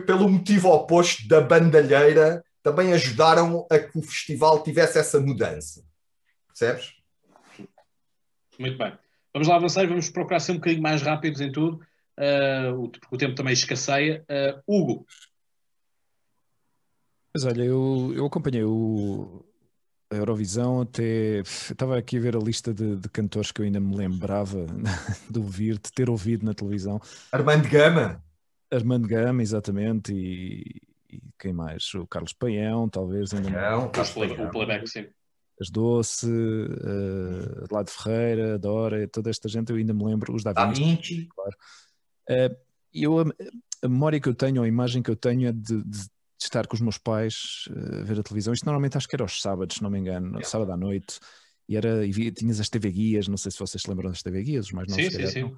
pelo 0.06 0.28
motivo 0.28 0.70
oposto 0.70 1.28
da 1.28 1.40
bandalheira, 1.40 2.42
também 2.62 2.94
ajudaram 2.94 3.66
a 3.70 3.78
que 3.78 3.98
o 3.98 4.02
festival 4.02 4.62
tivesse 4.62 4.98
essa 4.98 5.20
mudança. 5.20 5.84
Percebes? 6.46 6.94
Muito 8.58 8.78
bem. 8.78 8.96
Vamos 9.34 9.48
lá 9.48 9.56
avançar 9.56 9.84
e 9.84 9.88
vamos 9.88 10.08
procurar 10.08 10.40
ser 10.40 10.52
um 10.52 10.56
bocadinho 10.56 10.82
mais 10.82 11.02
rápidos 11.02 11.40
em 11.40 11.52
tudo, 11.52 11.80
uh, 12.18 12.88
porque 12.88 13.14
o 13.14 13.18
tempo 13.18 13.34
também 13.34 13.52
escasseia. 13.52 14.24
Uh, 14.30 14.62
Hugo. 14.66 15.06
Mas 17.34 17.44
olha, 17.44 17.64
eu, 17.64 18.12
eu 18.14 18.24
acompanhei 18.26 18.62
o, 18.62 19.44
a 20.14 20.18
Eurovisão 20.18 20.80
até. 20.80 21.40
Estava 21.40 21.98
aqui 21.98 22.16
a 22.16 22.20
ver 22.20 22.36
a 22.36 22.38
lista 22.38 22.72
de, 22.72 22.96
de, 22.96 23.08
cantores 23.08 23.50
que 23.50 23.60
eu 23.60 23.64
ainda 23.64 23.80
me 23.80 23.96
lembrava 23.96 24.66
de 25.30 25.38
ouvir, 25.38 25.74
de 25.74 25.92
ter 25.92 26.08
ouvido 26.08 26.44
na 26.44 26.54
televisão. 26.54 27.00
Armando 27.32 27.68
Gama. 27.68 28.22
Armando 28.70 29.06
Gama, 29.06 29.42
exatamente, 29.42 30.12
e, 30.12 30.82
e 31.10 31.22
quem 31.38 31.52
mais? 31.52 31.92
O 31.94 32.06
Carlos 32.06 32.32
Paião, 32.32 32.88
talvez. 32.88 33.34
Ainda 33.34 33.50
Paião, 33.50 33.90
o 34.46 34.50
playback, 34.50 34.88
sim. 34.88 35.06
As 35.60 35.70
Doce, 35.70 36.26
uh, 36.26 37.72
Lado 37.72 37.88
Ferreira, 37.90 38.58
Dora, 38.58 39.06
toda 39.06 39.30
esta 39.30 39.48
gente 39.48 39.70
eu 39.70 39.76
ainda 39.76 39.94
me 39.94 40.04
lembro, 40.04 40.34
os 40.34 40.42
Da 40.42 40.52
Vinci, 40.66 41.28
claro. 41.28 41.56
Uh, 42.28 42.56
eu, 42.92 43.20
a, 43.20 43.24
a, 43.82 43.88
memória 43.88 44.18
que 44.20 44.28
eu 44.28 44.34
tenho, 44.34 44.62
a 44.62 44.68
imagem 44.68 45.00
que 45.00 45.10
eu 45.10 45.16
tenho 45.16 45.48
é 45.48 45.52
de, 45.52 45.82
de, 45.84 46.06
de 46.44 46.48
estar 46.48 46.66
com 46.66 46.74
os 46.74 46.80
meus 46.80 46.98
pais 46.98 47.64
uh, 47.70 48.00
a 48.00 48.04
ver 48.04 48.20
a 48.20 48.22
televisão. 48.22 48.52
Isto 48.52 48.66
normalmente 48.66 48.96
acho 48.96 49.08
que 49.08 49.16
era 49.16 49.24
aos 49.24 49.40
sábados, 49.40 49.76
se 49.76 49.82
não 49.82 49.90
me 49.90 49.98
engano, 49.98 50.28
yeah. 50.28 50.44
sábado 50.44 50.72
à 50.72 50.76
noite. 50.76 51.18
E, 51.68 51.76
era, 51.76 52.06
e 52.06 52.30
tinhas 52.30 52.60
as 52.60 52.68
TV 52.68 52.90
Guias, 52.90 53.26
não 53.26 53.38
sei 53.38 53.50
se 53.50 53.58
vocês 53.58 53.82
se 53.82 53.88
lembram 53.88 54.10
das 54.10 54.22
TV 54.22 54.42
Guias, 54.42 54.66
os 54.66 54.72
mais 54.72 54.88
novos. 54.88 55.04
Sim, 55.04 55.10
sim, 55.10 55.26
sim. 55.26 55.56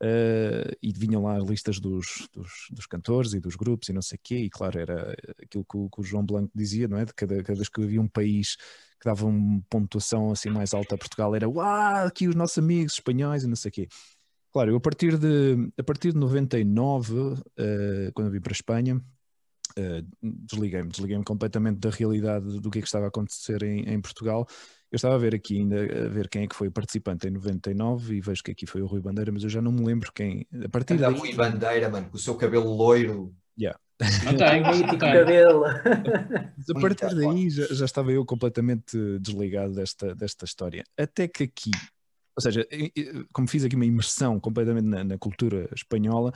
Uh, 0.00 0.70
e 0.80 0.92
vinham 0.92 1.24
lá 1.24 1.36
listas 1.40 1.80
dos, 1.80 2.28
dos, 2.32 2.68
dos, 2.70 2.86
cantores 2.86 3.32
e 3.32 3.40
dos 3.40 3.56
grupos 3.56 3.88
e 3.88 3.92
não 3.92 4.00
sei 4.00 4.14
o 4.14 4.20
quê, 4.22 4.38
e 4.38 4.48
claro, 4.48 4.78
era 4.78 5.12
aquilo 5.42 5.64
que 5.64 5.76
o, 5.76 5.90
que 5.90 6.00
o, 6.00 6.04
João 6.04 6.24
Blanco 6.24 6.52
dizia, 6.54 6.86
não 6.86 6.98
é? 6.98 7.04
De 7.04 7.12
cada, 7.12 7.42
cada 7.42 7.56
vez 7.56 7.68
que 7.68 7.82
havia 7.82 8.00
um 8.00 8.06
país 8.06 8.54
que 8.54 9.04
dava 9.04 9.26
uma 9.26 9.60
pontuação 9.68 10.30
assim 10.30 10.50
mais 10.50 10.72
alta 10.72 10.94
a 10.94 10.98
Portugal, 10.98 11.34
era 11.34 11.48
uau, 11.48 12.06
aqui 12.06 12.28
os 12.28 12.36
nossos 12.36 12.58
amigos 12.58 12.92
espanhóis 12.92 13.42
e 13.42 13.48
não 13.48 13.56
sei 13.56 13.70
o 13.70 13.72
quê. 13.72 13.88
Claro, 14.52 14.70
eu 14.70 14.76
a 14.76 14.80
partir 14.80 15.18
de, 15.18 15.68
a 15.76 15.82
partir 15.82 16.12
de 16.12 16.18
99, 16.18 17.14
uh, 17.14 17.36
quando 18.14 18.28
eu 18.28 18.32
vim 18.32 18.40
para 18.40 18.52
a 18.52 18.54
Espanha, 18.54 19.00
desliguei-me, 20.22 20.88
desliguei-me 20.88 21.24
completamente 21.24 21.78
da 21.78 21.90
realidade 21.90 22.60
do 22.60 22.70
que 22.70 22.78
é 22.78 22.82
que 22.82 22.88
estava 22.88 23.06
a 23.06 23.08
acontecer 23.08 23.62
em, 23.62 23.88
em 23.88 24.00
Portugal 24.00 24.46
eu 24.90 24.96
estava 24.96 25.14
a 25.14 25.18
ver 25.18 25.34
aqui 25.34 25.58
ainda, 25.58 25.76
a 26.06 26.08
ver 26.08 26.28
quem 26.28 26.44
é 26.44 26.46
que 26.46 26.54
foi 26.54 26.68
o 26.68 26.72
participante 26.72 27.28
em 27.28 27.30
99 27.30 28.16
e 28.16 28.20
vejo 28.20 28.42
que 28.42 28.52
aqui 28.52 28.66
foi 28.66 28.80
o 28.80 28.86
Rui 28.86 29.00
Bandeira, 29.00 29.30
mas 29.30 29.42
eu 29.42 29.50
já 29.50 29.60
não 29.60 29.70
me 29.70 29.84
lembro 29.84 30.10
quem. 30.14 30.46
A 30.64 30.68
partir 30.68 30.96
da 30.96 31.10
daí... 31.10 31.18
Rui 31.18 31.34
Bandeira, 31.34 31.90
mano, 31.90 32.08
com 32.08 32.16
o 32.16 32.20
seu 32.20 32.34
cabelo 32.34 32.74
loiro. 32.74 33.34
Yeah. 33.58 33.78
Não 34.24 34.34
tem, 34.34 34.62
mítico 34.72 34.98
cabelo. 34.98 35.66
A 35.66 36.80
partir 36.80 37.14
daí 37.14 37.50
já, 37.50 37.66
já, 37.66 37.84
estava 37.84 38.12
eu 38.12 38.24
completamente 38.24 38.96
desligado 39.20 39.74
desta, 39.74 40.14
desta 40.14 40.46
história. 40.46 40.82
Até 40.96 41.28
que 41.28 41.44
aqui, 41.44 41.70
ou 42.34 42.40
seja, 42.40 42.66
como 43.34 43.46
fiz 43.46 43.64
aqui 43.64 43.76
uma 43.76 43.84
imersão 43.84 44.40
completamente 44.40 44.86
na, 44.86 45.04
na 45.04 45.18
cultura 45.18 45.68
espanhola, 45.74 46.32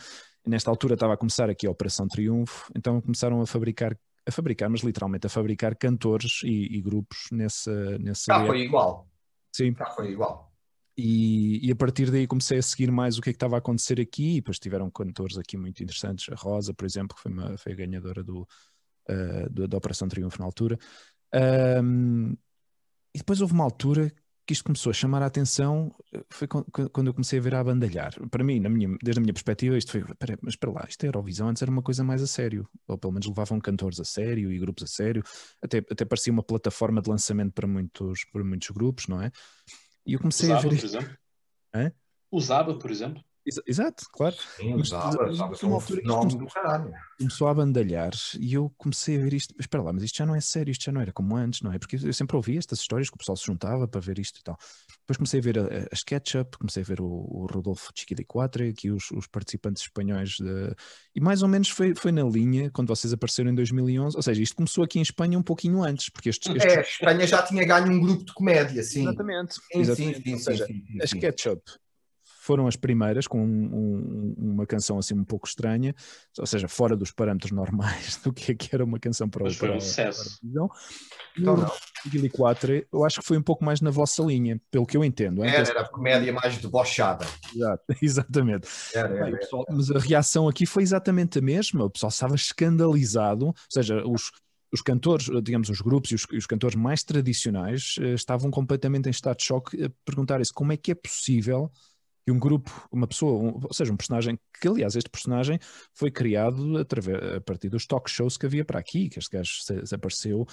nesta 0.47 0.71
altura 0.71 0.95
estava 0.95 1.15
a 1.15 1.17
começar 1.17 1.49
aqui 1.49 1.67
a 1.67 1.71
Operação 1.71 2.07
Triunfo, 2.09 2.71
então 2.77 3.01
começaram 3.01 3.41
a 3.41 3.47
fabricar 3.47 3.97
a 4.25 4.31
fabricar, 4.31 4.71
mas 4.71 4.83
literalmente 4.83 5.27
a 5.27 5.31
fabricar 5.31 5.77
cantores 5.77 6.43
e, 6.45 6.77
e 6.77 6.81
grupos 6.81 7.27
nessa. 7.33 7.99
nessa 7.99 8.33
Cá 8.33 8.47
foi 8.47 8.61
igual. 8.61 9.09
Sim. 9.53 9.75
Cá 9.75 9.91
foi 9.91 10.13
igual. 10.13 10.53
E, 10.97 11.67
e, 11.67 11.73
a 11.73 11.77
partir 11.77 12.11
daí 12.11 12.27
comecei 12.27 12.59
a 12.59 12.63
seguir 12.63 12.91
mais 12.93 13.19
o 13.19 13.23
que 13.23 13.31
é 13.31 13.33
que 13.33 13.37
estava 13.37 13.57
a 13.57 13.59
acontecer 13.59 14.01
aqui, 14.01 14.33
e 14.33 14.35
depois 14.37 14.59
tiveram 14.59 14.91
cantores 14.91 15.39
aqui 15.39 15.57
muito 15.57 15.83
interessantes, 15.83 16.27
a 16.31 16.37
Rosa, 16.37 16.75
por 16.75 16.85
exemplo, 16.85 17.17
que 17.17 17.23
foi, 17.23 17.33
uma, 17.33 17.57
foi 17.57 17.73
a 17.73 17.77
ganhadora 17.77 18.23
do, 18.23 18.47
uh, 19.09 19.51
do, 19.51 19.67
da 19.67 19.77
Operação 19.79 20.07
Triunfo 20.07 20.39
na 20.39 20.45
altura. 20.45 20.79
Um, 21.83 22.37
e 23.15 23.19
depois 23.19 23.41
houve 23.41 23.55
uma 23.55 23.65
altura 23.65 24.13
que 24.47 24.53
isto 24.53 24.65
começou 24.65 24.91
a 24.91 24.93
chamar 24.93 25.23
a 25.23 25.27
atenção 25.27 25.95
foi 26.29 26.49
quando 26.49 27.07
eu 27.07 27.15
comecei 27.15 27.39
a 27.39 27.43
ver 27.43 27.55
a 27.55 27.63
bandalhar. 27.63 28.15
Para 28.29 28.43
mim, 28.43 28.61
minha, 28.61 28.97
desde 29.03 29.21
a 29.21 29.23
minha 29.23 29.33
perspectiva, 29.33 29.79
isto 29.79 29.93
foi, 29.93 30.03
pera, 30.17 30.39
mas 30.43 30.57
para 30.57 30.71
lá, 30.71 30.85
isto 30.89 31.05
é 31.05 31.09
Eurovisão, 31.09 31.49
antes 31.49 31.63
era 31.63 31.71
uma 31.71 31.83
coisa 31.83 32.03
mais 32.03 32.23
a 32.23 32.27
sério, 32.27 32.69
ou 32.89 32.99
pelo 32.99 33.13
menos 33.13 33.27
levavam 33.27 33.61
cantores 33.61 34.01
a 34.01 34.05
sério 34.05 34.53
e 34.53 34.59
grupos 34.59 34.85
a 34.85 34.87
sério, 34.87 35.23
até, 35.63 35.79
até 35.79 36.05
parecia 36.05 36.33
uma 36.33 36.43
plataforma 36.43 37.01
de 37.01 37.09
lançamento 37.09 37.53
para 37.53 37.69
muitos, 37.69 38.25
para 38.33 38.43
muitos 38.43 38.71
grupos, 38.71 39.07
não 39.07 39.23
é? 39.23 39.31
E 40.05 40.15
eu 40.15 40.19
comecei 40.19 40.49
Usava, 40.49 40.67
a 40.67 40.71
ver. 40.71 40.77
Por 40.77 40.85
exemplo? 40.85 41.17
Hã? 41.75 41.93
Usava, 42.31 42.79
por 42.79 42.91
exemplo? 42.91 43.23
Exato, 43.67 44.05
claro. 44.13 44.37
Sim, 44.57 44.75
um 44.75 45.81
fenómeno 45.81 46.39
do 46.39 46.47
caralho 46.47 46.93
começou 47.23 47.49
a 47.49 47.55
bandalhar 47.55 48.13
e 48.39 48.55
eu 48.55 48.73
comecei 48.77 49.17
a 49.17 49.21
ver 49.21 49.35
isto, 49.35 49.55
espera 49.59 49.83
lá, 49.83 49.93
mas 49.93 50.03
isto 50.03 50.17
já 50.17 50.27
não 50.27 50.35
é 50.35 50.41
sério, 50.41 50.71
isto 50.71 50.85
já 50.85 50.93
não 50.93 51.01
era 51.01 51.13
como 51.13 51.37
antes, 51.37 51.63
não 51.63 51.73
é? 51.73 51.79
Porque 51.79 51.97
eu 51.97 52.13
sempre 52.13 52.37
ouvi 52.37 52.59
estas 52.59 52.81
histórias 52.81 53.09
que 53.09 53.15
o 53.15 53.19
pessoal 53.19 53.37
se 53.37 53.47
juntava 53.47 53.87
para 53.87 54.01
ver 54.01 54.19
isto 54.19 54.41
e 54.41 54.43
tal. 54.43 54.57
Depois 55.01 55.17
comecei 55.17 55.41
a 55.41 55.43
ver 55.43 55.59
a, 55.59 55.65
a 55.91 55.95
SketchUp, 55.95 56.59
comecei 56.59 56.83
a 56.83 56.87
ver 56.87 57.01
o, 57.01 57.07
o 57.07 57.47
Rodolfo 57.47 57.91
Chiquidiquatre, 57.95 58.69
aqui 58.69 58.91
os, 58.91 59.11
os 59.13 59.27
participantes 59.27 59.83
espanhóis 59.83 60.31
de... 60.31 60.75
e 61.15 61.21
mais 61.21 61.43
ou 61.43 61.49
menos 61.49 61.69
foi, 61.69 61.95
foi 61.95 62.13
na 62.13 62.23
linha 62.23 62.71
quando 62.71 62.89
vocês 62.89 63.13
apareceram 63.13 63.51
em 63.51 63.55
2011, 63.55 64.17
ou 64.17 64.23
seja, 64.23 64.43
isto 64.43 64.57
começou 64.57 64.85
aqui 64.85 64.99
em 64.99 65.03
Espanha 65.03 65.39
um 65.39 65.43
pouquinho 65.43 65.83
antes, 65.83 66.09
porque 66.11 66.29
estes... 66.29 66.55
estes... 66.55 66.73
É, 66.73 66.79
a 66.79 66.83
Espanha 66.83 67.27
já 67.27 67.43
tinha 67.43 67.65
ganho 67.65 67.93
um 67.93 68.01
grupo 68.01 68.25
de 68.25 68.33
comédia, 68.33 68.83
sim. 68.83 69.03
Exatamente. 69.03 69.55
Sim, 69.55 69.81
Exatamente. 69.81 70.17
Sim, 70.17 70.23
sim, 70.23 70.39
seja, 70.39 70.67
sim, 70.67 70.85
sim, 70.87 71.01
A 71.01 71.05
SketchUp 71.05 71.63
foram 72.43 72.67
as 72.67 72.75
primeiras, 72.75 73.29
com 73.29 73.41
um, 73.41 73.47
um, 73.47 74.35
uma 74.37 74.67
canção 74.67 74.99
assim 74.99 75.15
um 75.15 75.25
pouco 75.25 75.47
estranha, 75.47 75.95
ou 76.37 76.45
seja, 76.45 76.67
fora 76.67 76.97
dos 76.97 77.13
parâmetros 77.13 77.53
normais 77.53 78.17
do 78.17 78.33
que, 78.33 78.51
é 78.51 78.55
que 78.55 78.75
era 78.75 78.85
uma 78.85 78.99
canção 78.99 79.29
para, 79.29 79.45
Mas 79.45 79.57
foi 79.57 79.71
um 79.71 79.81
sucesso. 79.81 80.41
Então, 80.45 80.69
no 81.39 81.55
2004, 82.05 82.85
eu 82.93 83.05
acho 83.05 83.21
que 83.21 83.27
foi 83.27 83.39
um 83.39 83.43
pouco 83.43 83.65
mais 83.65 83.81
na 83.81 83.91
vossa 83.91 84.25
linha, 84.25 84.61
pelo 84.73 84.85
que 84.85 84.97
eu 84.97 85.05
entendo. 85.05 85.45
Era, 85.45 85.69
era 85.69 85.81
a 85.83 85.89
comédia 85.89 86.33
mais 86.33 86.59
debochada. 86.59 87.25
Exato, 87.55 87.85
exatamente. 88.03 88.69
Era, 88.93 89.09
era, 89.09 89.39
pessoal, 89.39 89.65
mas 89.71 89.91
a 89.93 90.01
reação 90.01 90.49
aqui 90.49 90.67
foi 90.67 90.83
exatamente 90.83 91.39
a 91.39 91.43
mesma, 91.43 91.85
o 91.85 91.91
pessoal 91.91 92.11
estava 92.11 92.35
escandalizado, 92.35 93.47
ou 93.47 93.55
seja, 93.71 94.03
os, 94.05 94.33
os 94.73 94.83
cantores, 94.83 95.29
digamos, 95.45 95.69
os 95.69 95.81
grupos 95.81 96.11
e 96.11 96.17
os, 96.17 96.27
os, 96.33 96.47
cantores 96.47 96.75
mais 96.75 97.05
tradicionais 97.05 97.95
uh, 97.99 98.15
estavam 98.15 98.51
completamente 98.51 99.07
em 99.07 99.11
estado 99.11 99.37
de 99.37 99.45
choque 99.45 99.85
a 99.85 99.91
perguntarem-se 100.05 100.53
como 100.53 100.73
é 100.73 100.77
que 100.77 100.91
é 100.91 100.95
possível 100.95 101.71
que 102.25 102.33
um 102.33 102.39
grupo, 102.39 102.71
uma 102.91 103.07
pessoa, 103.07 103.33
um, 103.33 103.61
ou 103.63 103.73
seja, 103.73 103.93
um 103.93 103.97
personagem, 103.97 104.39
que 104.61 104.69
aliás 104.69 104.95
este 104.95 105.11
personagem 105.11 105.59
foi 105.93 106.11
criado 106.11 106.79
através, 106.79 107.37
a 107.37 107.41
partir 107.41 107.69
dos 107.69 107.87
talk 107.87 108.11
shows 108.11 108.37
que 108.37 108.47
havia 108.47 108.65
para 108.65 108.79
aqui, 108.79 109.09
que 109.09 109.19
este 109.19 109.37
gajo 109.37 109.63
se, 109.63 109.87
se 109.87 109.95
apareceu, 109.95 110.47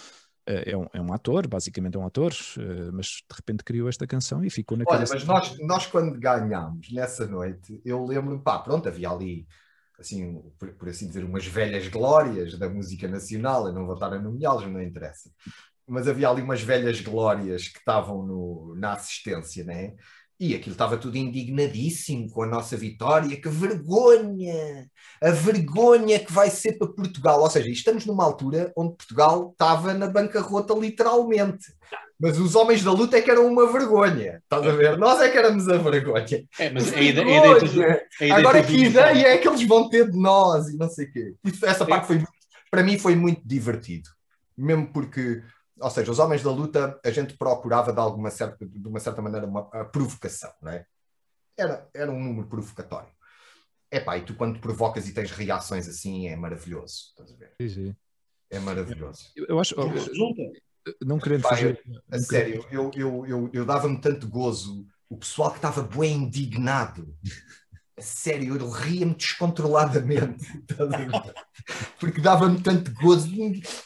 é 0.49 0.75
um, 0.75 0.87
é 0.93 1.01
um, 1.01 1.13
ator, 1.13 1.47
basicamente 1.47 1.95
é 1.95 1.99
um 1.99 2.05
ator, 2.05 2.33
eh, 2.57 2.89
mas 2.91 3.07
de 3.07 3.35
repente 3.35 3.63
criou 3.63 3.87
esta 3.87 4.07
canção 4.07 4.43
e 4.43 4.49
ficou 4.49 4.77
naquela... 4.77 4.97
Olha, 4.97 5.07
mas 5.07 5.23
nós, 5.23 5.57
nós 5.59 5.85
quando 5.85 6.19
ganhámos 6.19 6.91
nessa 6.91 7.27
noite, 7.27 7.79
eu 7.85 8.03
lembro, 8.03 8.39
pá, 8.41 8.57
pronto, 8.57 8.87
havia 8.87 9.09
ali, 9.09 9.47
assim, 9.99 10.41
por, 10.57 10.69
por 10.73 10.89
assim 10.89 11.07
dizer, 11.07 11.23
umas 11.23 11.45
velhas 11.45 11.87
glórias 11.87 12.57
da 12.57 12.67
música 12.67 13.07
nacional, 13.07 13.67
eu 13.67 13.73
não 13.73 13.85
vou 13.85 13.93
estar 13.93 14.11
a 14.11 14.19
nomeá-los, 14.19 14.65
não 14.65 14.81
interessa, 14.81 15.29
mas 15.87 16.07
havia 16.07 16.29
ali 16.29 16.41
umas 16.41 16.61
velhas 16.61 16.99
glórias 16.99 17.67
que 17.67 17.77
estavam 17.77 18.25
no, 18.25 18.75
na 18.75 18.93
assistência, 18.93 19.63
né? 19.63 19.93
E 20.39 20.55
aquilo 20.55 20.71
estava 20.71 20.95
tudo 20.95 21.17
indignadíssimo 21.17 22.29
com 22.29 22.43
a 22.43 22.47
nossa 22.47 22.77
vitória. 22.77 23.39
Que 23.39 23.49
vergonha! 23.49 24.89
A 25.21 25.31
vergonha 25.31 26.17
que 26.17 26.31
vai 26.31 26.49
ser 26.49 26.77
para 26.77 26.87
Portugal. 26.87 27.41
Ou 27.41 27.49
seja, 27.49 27.69
estamos 27.69 28.05
numa 28.05 28.23
altura 28.23 28.71
onde 28.75 28.95
Portugal 28.95 29.49
estava 29.51 29.93
na 29.93 30.07
bancarrota, 30.07 30.73
literalmente. 30.73 31.65
Mas 32.17 32.39
os 32.39 32.55
homens 32.55 32.83
da 32.83 32.91
luta 32.91 33.17
é 33.17 33.21
que 33.21 33.29
eram 33.29 33.47
uma 33.47 33.69
vergonha. 33.69 34.41
Estás 34.43 34.65
a 34.65 34.71
ver? 34.71 34.97
Nós 34.97 35.19
é 35.19 35.29
que 35.29 35.37
éramos 35.37 35.67
a 35.67 35.77
vergonha. 35.77 36.43
É, 36.57 36.69
mas 36.69 36.93
a 36.93 37.01
ideia, 37.01 37.25
a 37.25 37.57
ideia, 37.57 38.07
a 38.19 38.25
ideia 38.25 38.35
Agora, 38.35 38.63
que 38.63 38.75
ideia 38.75 39.27
é 39.27 39.37
que 39.37 39.47
eles 39.47 39.63
vão 39.67 39.89
ter 39.89 40.09
de 40.09 40.17
nós 40.17 40.69
e 40.69 40.77
não 40.77 40.89
sei 40.89 41.05
o 41.05 41.11
quê. 41.11 41.33
Isso, 41.43 41.65
essa 41.65 41.85
parte 41.85 42.07
foi, 42.07 42.23
para 42.71 42.83
mim 42.83 42.97
foi 42.97 43.15
muito 43.15 43.41
divertido. 43.45 44.09
Mesmo 44.57 44.91
porque 44.91 45.41
ou 45.79 45.89
seja, 45.89 46.11
os 46.11 46.19
homens 46.19 46.43
da 46.43 46.51
luta, 46.51 46.99
a 47.03 47.11
gente 47.11 47.37
procurava 47.37 47.93
de 47.93 47.99
alguma 47.99 48.29
certa, 48.29 48.65
de 48.65 48.87
uma 48.87 48.99
certa 48.99 49.21
maneira 49.21 49.47
uma 49.47 49.63
provocação, 49.85 50.51
não 50.61 50.71
é? 50.71 50.85
Era, 51.57 51.89
era 51.93 52.11
um 52.11 52.21
número 52.21 52.47
provocatório. 52.47 53.09
É 53.91 53.99
pá, 53.99 54.17
e 54.17 54.21
tu 54.23 54.35
quando 54.35 54.59
provocas 54.59 55.07
e 55.07 55.13
tens 55.13 55.31
reações 55.31 55.87
assim 55.87 56.27
é 56.27 56.35
maravilhoso, 56.35 57.09
estás 57.09 57.31
a 57.31 57.35
ver? 57.35 57.53
Sim, 57.61 57.69
sim. 57.69 57.95
É 58.49 58.59
maravilhoso. 58.59 59.31
Eu, 59.35 59.45
eu 59.47 59.59
acho. 59.59 59.75
não 61.01 61.19
querendo 61.19 61.41
Epá, 61.41 61.49
fazer. 61.49 61.81
Eu, 61.85 62.01
a 62.11 62.19
sério, 62.19 62.65
eu, 62.71 62.91
eu, 62.95 63.25
eu, 63.25 63.49
eu 63.53 63.65
dava-me 63.65 63.99
tanto 63.99 64.27
gozo 64.27 64.85
o 65.09 65.17
pessoal 65.17 65.49
que 65.51 65.57
estava 65.57 65.81
bem 65.81 66.17
indignado 66.17 67.15
sério, 68.01 68.57
eu 68.57 68.69
ria-me 68.69 69.13
descontroladamente. 69.13 70.45
Porque 71.99 72.21
dava-me 72.21 72.61
tanto 72.61 72.91
gozo 72.93 73.29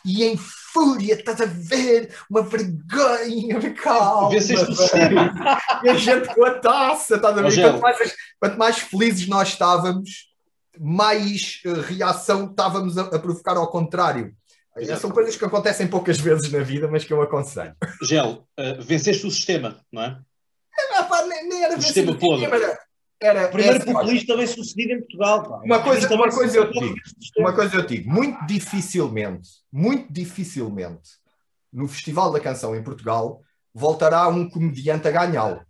e 0.06 0.24
em 0.24 0.38
fúria, 0.38 1.14
estás 1.14 1.42
a 1.42 1.46
ver? 1.46 2.14
Uma 2.30 2.42
vergonha, 2.42 3.74
calma. 3.74 4.34
E 5.84 5.90
a 5.90 5.96
gente 5.96 6.34
com 6.34 6.46
a 6.46 6.60
taça, 6.60 7.16
estás 7.16 7.38
a 7.38 7.42
ver? 7.42 7.62
Quanto 7.62 7.82
mais, 7.82 8.16
quanto 8.40 8.58
mais, 8.58 8.78
felizes 8.80 9.28
nós 9.28 9.50
estávamos, 9.50 10.34
mais 10.80 11.62
uh, 11.66 11.82
reação 11.82 12.46
estávamos 12.46 12.98
a, 12.98 13.04
a, 13.04 13.20
provocar 13.20 13.58
ao 13.58 13.70
contrário. 13.70 14.34
Exato. 14.76 15.02
São 15.02 15.12
coisas 15.12 15.36
que 15.36 15.46
acontecem 15.46 15.88
poucas 15.88 16.20
vezes 16.20 16.52
na 16.52 16.60
vida, 16.60 16.88
mas 16.88 17.04
que 17.04 17.14
eu 17.14 17.22
aconselho. 17.22 17.76
Gel, 18.02 18.48
uh, 18.60 18.82
venceste 18.82 19.28
o 19.28 19.32
sistema, 19.32 19.80
não 19.92 20.02
é? 20.02 20.20
é 20.80 21.04
pá, 21.04 21.24
nem, 21.28 21.48
nem 21.48 21.64
era 21.64 21.78
o 21.78 21.82
sistema 21.82 22.16
podre. 22.16 22.48
Era, 23.24 23.48
primeiro 23.48 23.78
é, 23.78 23.86
populista 23.86 24.36
bem 24.36 24.46
sucedido 24.46 24.92
em 24.92 25.00
Portugal. 25.00 25.44
Pá. 25.44 25.62
Uma 25.64 25.82
coisa, 25.82 26.14
uma 26.14 26.30
coisa 26.30 26.58
eu 26.58 26.70
digo, 26.70 26.96
uma 27.38 27.56
coisa 27.56 27.76
eu 27.78 27.86
digo, 27.86 28.12
muito 28.12 28.46
dificilmente, 28.46 29.50
muito 29.72 30.12
dificilmente, 30.12 31.12
no 31.72 31.88
Festival 31.88 32.34
da 32.34 32.42
Canção 32.42 32.76
em 32.76 32.84
Portugal, 32.84 33.42
voltará 33.74 34.28
um 34.28 34.50
comediante 34.50 35.08
a 35.08 35.12
ganhá-lo. 35.12 35.62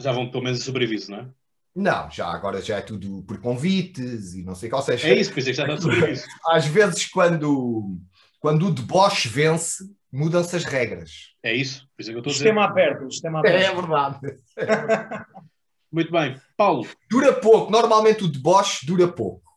Já 0.00 0.12
vão 0.12 0.30
pelo 0.30 0.44
menos 0.44 0.62
sobreviso, 0.62 1.10
não 1.10 1.18
é? 1.18 1.28
Não, 1.74 2.08
já 2.08 2.28
agora 2.28 2.62
já 2.62 2.78
é 2.78 2.80
tudo 2.80 3.24
por 3.24 3.40
convites 3.40 4.34
e 4.34 4.44
não 4.44 4.54
sei 4.54 4.70
qual 4.70 4.82
seja. 4.82 5.08
É 5.08 5.14
isso, 5.14 5.32
pois 5.32 5.48
é 5.48 5.50
que 5.50 5.56
já 5.56 5.64
está 5.64 5.76
sobreviso. 5.76 6.24
Às 6.46 6.66
vezes, 6.66 7.06
quando, 7.06 7.98
quando 8.38 8.68
o 8.68 8.70
deboche 8.70 9.28
vence, 9.28 9.82
mudam-se 10.12 10.54
as 10.54 10.62
regras. 10.62 11.34
É 11.42 11.52
isso, 11.52 11.88
por 11.96 12.02
isso 12.02 12.10
é 12.10 12.12
que 12.12 12.16
eu 12.16 12.20
estou 12.20 12.30
a 12.30 12.34
dizer. 12.34 12.44
Sistema 12.44 12.64
aberto, 12.64 13.06
o 13.06 13.10
sistema 13.10 13.38
aberto. 13.40 13.60
É 13.60 13.74
verdade. 13.74 14.18
Muito 15.92 16.12
bem. 16.12 16.40
Paulo. 16.56 16.86
Dura 17.10 17.32
pouco. 17.32 17.70
Normalmente 17.70 18.24
o 18.24 18.28
deboche 18.28 18.86
dura 18.86 19.08
pouco. 19.08 19.50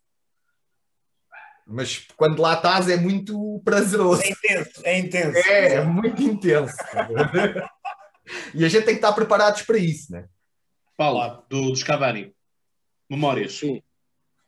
Mas 1.66 2.06
quando 2.18 2.42
lá 2.42 2.56
estás 2.56 2.90
é 2.90 2.98
muito 2.98 3.62
prazeroso. 3.64 4.22
É 4.22 4.30
intenso, 4.30 4.82
é 4.84 5.00
intenso. 5.00 5.38
É, 5.38 5.74
é 5.76 5.84
muito 5.84 6.22
intenso. 6.22 6.76
e 8.54 8.66
a 8.66 8.68
gente 8.68 8.86
tem 8.86 8.96
que 8.96 9.00
estar 9.00 9.14
preparados 9.14 9.62
para 9.62 9.78
isso, 9.78 10.12
né? 10.12 10.28
Paulo, 10.98 11.44
do, 11.50 11.70
dos 11.70 11.84
Cavani. 11.84 12.36
Memórias. 13.10 13.54
Sim. 13.54 13.82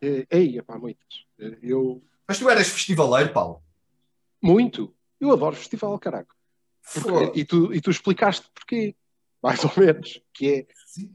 É, 0.02 0.26
ei, 0.30 0.62
pá, 0.62 0.78
muitas. 0.78 1.26
Eu... 1.62 2.04
Mas 2.28 2.40
tu 2.40 2.50
eras 2.50 2.68
festivaleiro, 2.68 3.32
Paulo? 3.32 3.64
Muito. 4.42 4.94
Eu 5.20 5.32
adoro 5.32 5.56
festival, 5.56 5.98
caraca. 6.00 6.34
Porque, 6.94 7.40
e, 7.40 7.46
tu, 7.46 7.74
e 7.74 7.82
tu 7.82 7.90
explicaste 7.90 8.48
porquê 8.54 8.96
mais 9.42 9.64
ou 9.64 9.72
menos, 9.78 10.20
que 10.34 10.52
é, 10.52 10.68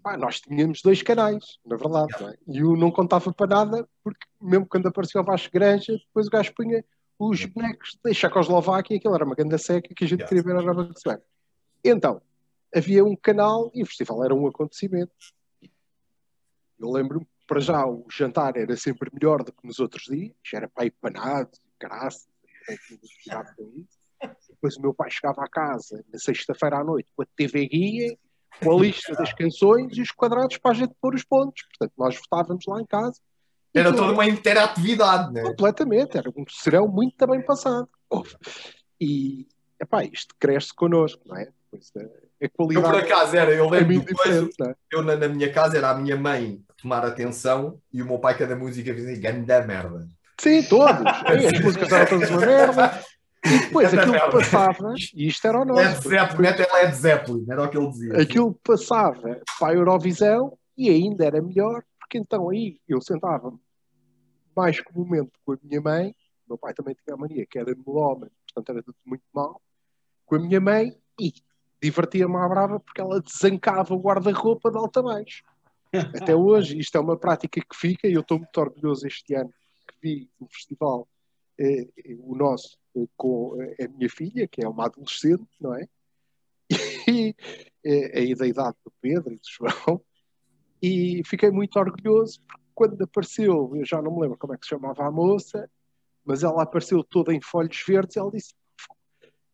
pá, 0.03 0.17
nós 0.17 0.41
tínhamos 0.41 0.83
dois 0.83 1.03
canais, 1.03 1.59
na 1.65 1.77
verdade, 1.77 2.13
é? 2.25 2.39
e 2.47 2.65
um 2.65 2.77
não 2.77 2.91
contava 2.91 3.33
para 3.33 3.47
nada, 3.47 3.89
porque 4.03 4.27
mesmo 4.41 4.67
quando 4.67 4.89
apareceu 4.89 5.21
o 5.21 5.25
Vasco 5.25 5.53
Granja, 5.53 5.93
depois 5.93 6.27
o 6.27 6.31
gajo 6.31 6.55
punha 6.55 6.85
os 7.19 7.45
bonecos 7.45 7.99
da 8.03 8.13
Checoslováquia, 8.13 8.97
aquilo 8.97 9.15
era 9.15 9.25
uma 9.25 9.35
grande 9.35 9.59
seca 9.59 9.95
que 9.95 10.05
a 10.05 10.09
gente 10.09 10.25
queria 10.27 10.43
ver 10.43 10.57
a 10.57 10.63
Nova 10.63 10.91
Zelândia. 10.99 11.25
Então, 11.85 12.23
havia 12.75 13.05
um 13.05 13.15
canal 13.15 13.71
e 13.75 13.83
o 13.83 13.87
festival 13.87 14.25
era 14.25 14.35
um 14.35 14.47
acontecimento. 14.47 15.13
Eu 16.79 16.91
lembro-me, 16.91 17.27
para 17.47 17.61
já, 17.61 17.87
o 17.87 18.07
jantar 18.11 18.57
era 18.57 18.75
sempre 18.77 19.11
melhor 19.13 19.43
do 19.43 19.53
que 19.53 19.67
nos 19.67 19.79
outros 19.79 20.05
dias, 20.05 20.33
era 20.55 20.69
pai 20.69 20.91
panado, 20.91 21.51
com 23.57 23.71
isso. 23.75 24.01
Depois 24.49 24.77
o 24.77 24.83
meu 24.83 24.95
pai 24.95 25.11
chegava 25.11 25.43
à 25.43 25.49
casa 25.49 26.05
na 26.13 26.19
sexta-feira 26.19 26.79
à 26.79 26.85
noite 26.85 27.11
com 27.15 27.23
a 27.23 27.27
TV 27.37 27.67
Guia, 27.67 28.19
com 28.63 28.79
a 28.79 28.81
lista 28.81 29.15
das 29.15 29.33
canções 29.33 29.97
e 29.97 30.03
os 30.03 30.11
quadrados 30.11 30.59
para 30.59 30.71
a 30.71 30.75
gente 30.75 30.95
pôr 31.01 31.15
os 31.15 31.25
pontos. 31.25 31.63
Portanto, 31.69 31.93
nós 31.97 32.17
votávamos 32.17 32.65
lá 32.67 32.81
em 32.81 32.87
casa. 32.87 33.21
Era 33.73 33.93
toda 33.93 34.13
uma 34.13 34.27
interatividade, 34.27 35.33
né? 35.33 35.43
Completamente, 35.43 36.19
era 36.19 36.29
um 36.29 36.45
serão 36.49 36.89
muito 36.89 37.25
bem 37.27 37.41
passado. 37.41 37.89
E, 39.01 39.47
epá, 39.81 40.05
isto 40.05 40.35
cresce 40.39 40.75
connosco, 40.75 41.23
não 41.27 41.37
é? 41.37 41.49
Pois, 41.71 41.93
a, 42.43 42.49
qualidade 42.49 42.87
eu, 42.87 42.93
por 42.93 43.01
acaso, 43.01 43.37
era, 43.37 43.53
eu 43.53 43.69
lembro 43.71 43.95
é 43.95 43.99
depois, 44.01 44.49
é? 44.61 44.75
eu 44.91 45.03
na, 45.03 45.15
na, 45.15 45.29
minha 45.29 45.53
casa 45.53 45.77
era 45.79 45.91
a 45.91 45.95
minha 45.95 46.17
mãe 46.17 46.61
tomar 46.83 47.05
atenção 47.05 47.81
e 47.93 48.03
o 48.03 48.07
meu 48.07 48.19
pai 48.19 48.37
cada 48.37 48.57
música 48.57 48.93
dizia, 48.93 49.21
ganda 49.21 49.65
merda. 49.65 50.09
Sim, 50.41 50.63
todos. 50.65 51.05
As 51.07 51.61
músicas 51.61 51.93
eram 51.93 52.07
todas 52.07 52.31
uma 52.31 52.41
merda. 52.41 53.05
E 53.45 53.59
depois 53.59 53.93
aquilo 53.95 54.13
que 54.13 54.31
passava, 54.31 54.95
e 55.15 55.27
isto 55.27 55.47
era 55.47 55.61
o 55.61 55.65
nosso. 55.65 56.09
Led 56.09 56.09
Zeppelin, 56.09 56.49
até 56.49 56.73
Led 56.73 56.95
Zeppelin, 56.95 57.47
era 57.49 57.63
o 57.63 57.69
que 57.69 57.79
ele 57.79 57.89
dizia. 57.89 58.21
Aquilo 58.21 58.55
passava 58.63 59.41
para 59.59 59.73
a 59.73 59.75
Eurovisão 59.75 60.59
e 60.77 60.91
ainda 60.91 61.25
era 61.25 61.41
melhor, 61.41 61.83
porque 61.99 62.19
então 62.19 62.51
aí 62.51 62.79
eu 62.89 63.01
sentava 63.01 63.53
mais 64.55 64.81
comumente 64.81 65.31
com 65.45 65.53
a 65.53 65.59
minha 65.63 65.81
mãe, 65.81 66.15
meu 66.49 66.59
pai 66.59 66.75
também 66.75 66.95
tinha 66.95 67.15
a 67.15 67.17
mania 67.17 67.47
que 67.49 67.59
era 67.59 67.75
melómano, 67.87 68.31
portanto 68.47 68.77
era 68.77 68.83
tudo 68.83 68.97
muito 69.07 69.25
mal, 69.33 69.61
com 70.27 70.37
a 70.37 70.39
minha 70.39 70.61
mãe 70.61 70.95
e 71.19 71.33
divertia-me 71.81 72.37
à 72.37 72.49
brava 72.49 72.79
porque 72.79 73.01
ela 73.01 73.21
desancava 73.21 73.95
o 73.95 74.01
guarda-roupa 74.01 74.71
de 74.71 74.77
alta 74.77 75.03
baixo. 75.03 75.43
Até 76.23 76.35
hoje, 76.37 76.79
isto 76.79 76.97
é 76.97 77.01
uma 77.01 77.17
prática 77.17 77.61
que 77.61 77.77
fica 77.77 78.07
e 78.07 78.13
eu 78.13 78.21
estou 78.21 78.39
muito 78.39 78.61
orgulhoso 78.61 79.07
este 79.07 79.35
ano 79.35 79.51
que 79.89 79.95
vi 80.03 80.31
o 80.39 80.47
festival, 80.47 81.09
o 82.21 82.35
nosso, 82.35 82.79
com 83.17 83.57
a 83.81 83.89
minha 83.89 84.09
filha, 84.09 84.49
que 84.49 84.65
é 84.65 84.69
uma 84.69 84.87
adolescente, 84.87 85.49
não 85.61 85.75
é? 85.75 85.87
E 87.09 87.35
é, 87.85 88.31
é 88.31 88.35
da 88.35 88.47
idade 88.47 88.77
do 88.85 88.93
Pedro 89.01 89.33
e 89.33 89.37
do 89.37 89.43
João, 89.45 90.01
e 90.83 91.23
fiquei 91.27 91.51
muito 91.51 91.79
orgulhoso 91.79 92.41
porque 92.47 92.65
quando 92.75 93.03
apareceu, 93.03 93.73
eu 93.75 93.85
já 93.85 94.01
não 94.01 94.15
me 94.15 94.23
lembro 94.23 94.39
como 94.39 94.55
é 94.55 94.57
que 94.57 94.65
se 94.65 94.71
chamava 94.71 95.07
a 95.07 95.11
moça, 95.11 95.69
mas 96.25 96.43
ela 96.43 96.63
apareceu 96.63 97.03
toda 97.05 97.35
em 97.35 97.41
folhos 97.41 97.83
verdes 97.87 98.17
e 98.17 98.19
ela 98.19 98.31
disse: 98.31 98.55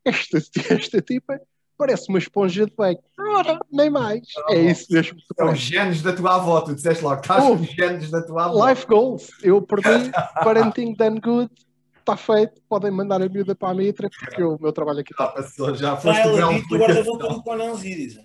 Esta, 0.05 0.39
esta 0.71 1.01
tipa 1.01 1.41
parece 1.77 2.09
uma 2.09 2.19
esponja 2.19 2.67
de 2.67 2.73
bacon. 2.77 3.03
Ora, 3.19 3.59
nem 3.73 3.91
mais. 3.91 4.23
Oh, 4.49 4.53
é 4.53 4.71
isso 4.71 4.93
mesmo. 4.93 5.19
São 5.37 5.53
os 5.53 5.59
genes 5.59 6.03
da 6.03 6.15
tua 6.15 6.37
avó, 6.37 6.61
tu 6.61 6.75
disseste 6.75 7.03
logo, 7.03 7.21
estás 7.21 7.45
oh, 7.45 7.55
os 7.55 7.67
genes 7.67 8.11
da 8.11 8.23
tua 8.23 8.45
avó. 8.45 8.69
Life 8.69 8.87
goals. 8.87 9.31
Eu 9.43 9.61
perdi 9.63 10.11
Parenting 10.45 10.95
Done 10.95 11.21
Good 11.21 11.66
está 12.07 12.17
feito, 12.17 12.63
podem 12.69 12.91
mandar 12.93 13.21
a 13.21 13.29
miúda 13.29 13.55
para 13.57 13.71
a 13.71 13.75
mitra, 13.75 14.09
porque 14.09 14.43
o 14.43 14.57
meu 14.61 14.73
trabalho 14.73 15.01
aqui 15.01 15.13
está. 15.13 15.35
Já, 15.57 15.75
já 15.75 15.97
foste 15.97 16.23
Trai 16.23 16.39
ela 16.39 16.55
dito 16.55 16.75
o 16.75 16.79
guarda-roupa 16.79 17.29
do 17.29 17.43
Conan 17.43 17.73
Osiris. 17.73 18.19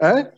Hã? 0.00 0.32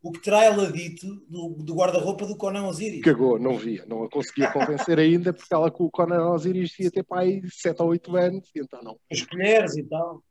O 0.00 0.12
que 0.12 0.20
trai 0.20 0.46
ela 0.46 0.70
dito 0.70 1.06
do, 1.28 1.56
do 1.58 1.74
guarda-roupa 1.74 2.26
do 2.26 2.36
Conan 2.36 2.66
Osiris. 2.66 3.02
Cagou, 3.02 3.38
não 3.38 3.56
via, 3.56 3.84
não 3.86 4.04
a 4.04 4.10
conseguia 4.10 4.52
convencer 4.52 4.98
ainda, 4.98 5.32
porque 5.32 5.52
ela 5.52 5.70
com 5.70 5.84
o 5.84 5.90
Conan 5.90 6.30
Osiris 6.30 6.78
ia 6.78 6.90
ter 6.90 7.02
para 7.02 7.22
aí 7.22 7.42
7 7.50 7.82
ou 7.82 7.88
8 7.88 8.16
anos, 8.16 8.50
e 8.54 8.60
então 8.60 8.82
não. 8.82 8.98
As 9.10 9.22
colheres 9.22 9.76
e 9.76 9.82
tal. 9.84 10.22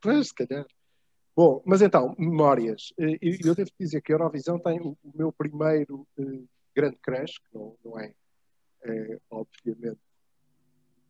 Pois, 0.00 0.28
se 0.28 0.34
calhar. 0.34 0.66
Bom, 1.36 1.62
mas 1.64 1.82
então, 1.82 2.14
memórias. 2.18 2.92
Eh, 2.98 3.18
eu 3.20 3.54
devo 3.54 3.70
dizer 3.78 4.00
que 4.02 4.12
a 4.12 4.14
Eurovisão 4.14 4.58
tem 4.58 4.80
o 4.80 4.96
meu 5.14 5.32
primeiro 5.32 6.06
eh, 6.18 6.42
grande 6.76 6.96
crash, 7.02 7.38
que 7.38 7.56
não, 7.56 7.74
não 7.84 7.98
é, 7.98 8.12
é 8.84 9.18
obviamente 9.30 9.98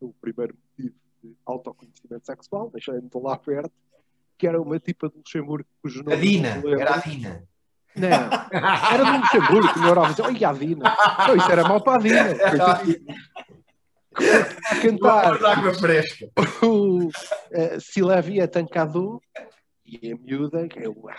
o 0.05 0.13
primeiro 0.21 0.55
motivo 0.55 0.95
de 1.23 1.35
autoconhecimento 1.45 2.25
sexual, 2.25 2.69
deixei-me 2.71 3.09
de 3.09 3.19
lá 3.19 3.37
perto, 3.37 3.71
que 4.37 4.47
era 4.47 4.61
uma 4.61 4.79
tipa 4.79 5.09
de 5.09 5.17
Luxemburgo 5.17 5.67
cujo 5.81 6.03
nome. 6.03 6.15
A 6.15 6.19
Dina, 6.19 6.63
era 6.79 6.95
a 6.95 6.97
Dina. 6.97 7.47
Não, 7.95 8.09
era 8.91 9.03
do 9.03 9.17
Luxemburgo, 9.17 9.79
não 9.79 9.89
era 9.89 10.01
a 10.49 10.53
Dina. 10.53 10.95
Não, 11.27 11.35
isso 11.35 11.51
era 11.51 11.63
mal 11.63 11.81
para 11.81 11.95
a 11.95 12.01
Dina. 12.01 12.31
A 14.71 14.81
cantar 14.81 15.43
água 15.43 15.73
fresca. 15.73 16.29
o 16.63 17.07
uh, 17.07 18.21
via 18.23 18.47
tancado 18.47 19.21
e 19.85 20.11
a 20.11 20.17
miúda, 20.17 20.67
que 20.67 20.79
é 20.79 20.89
o 20.89 21.09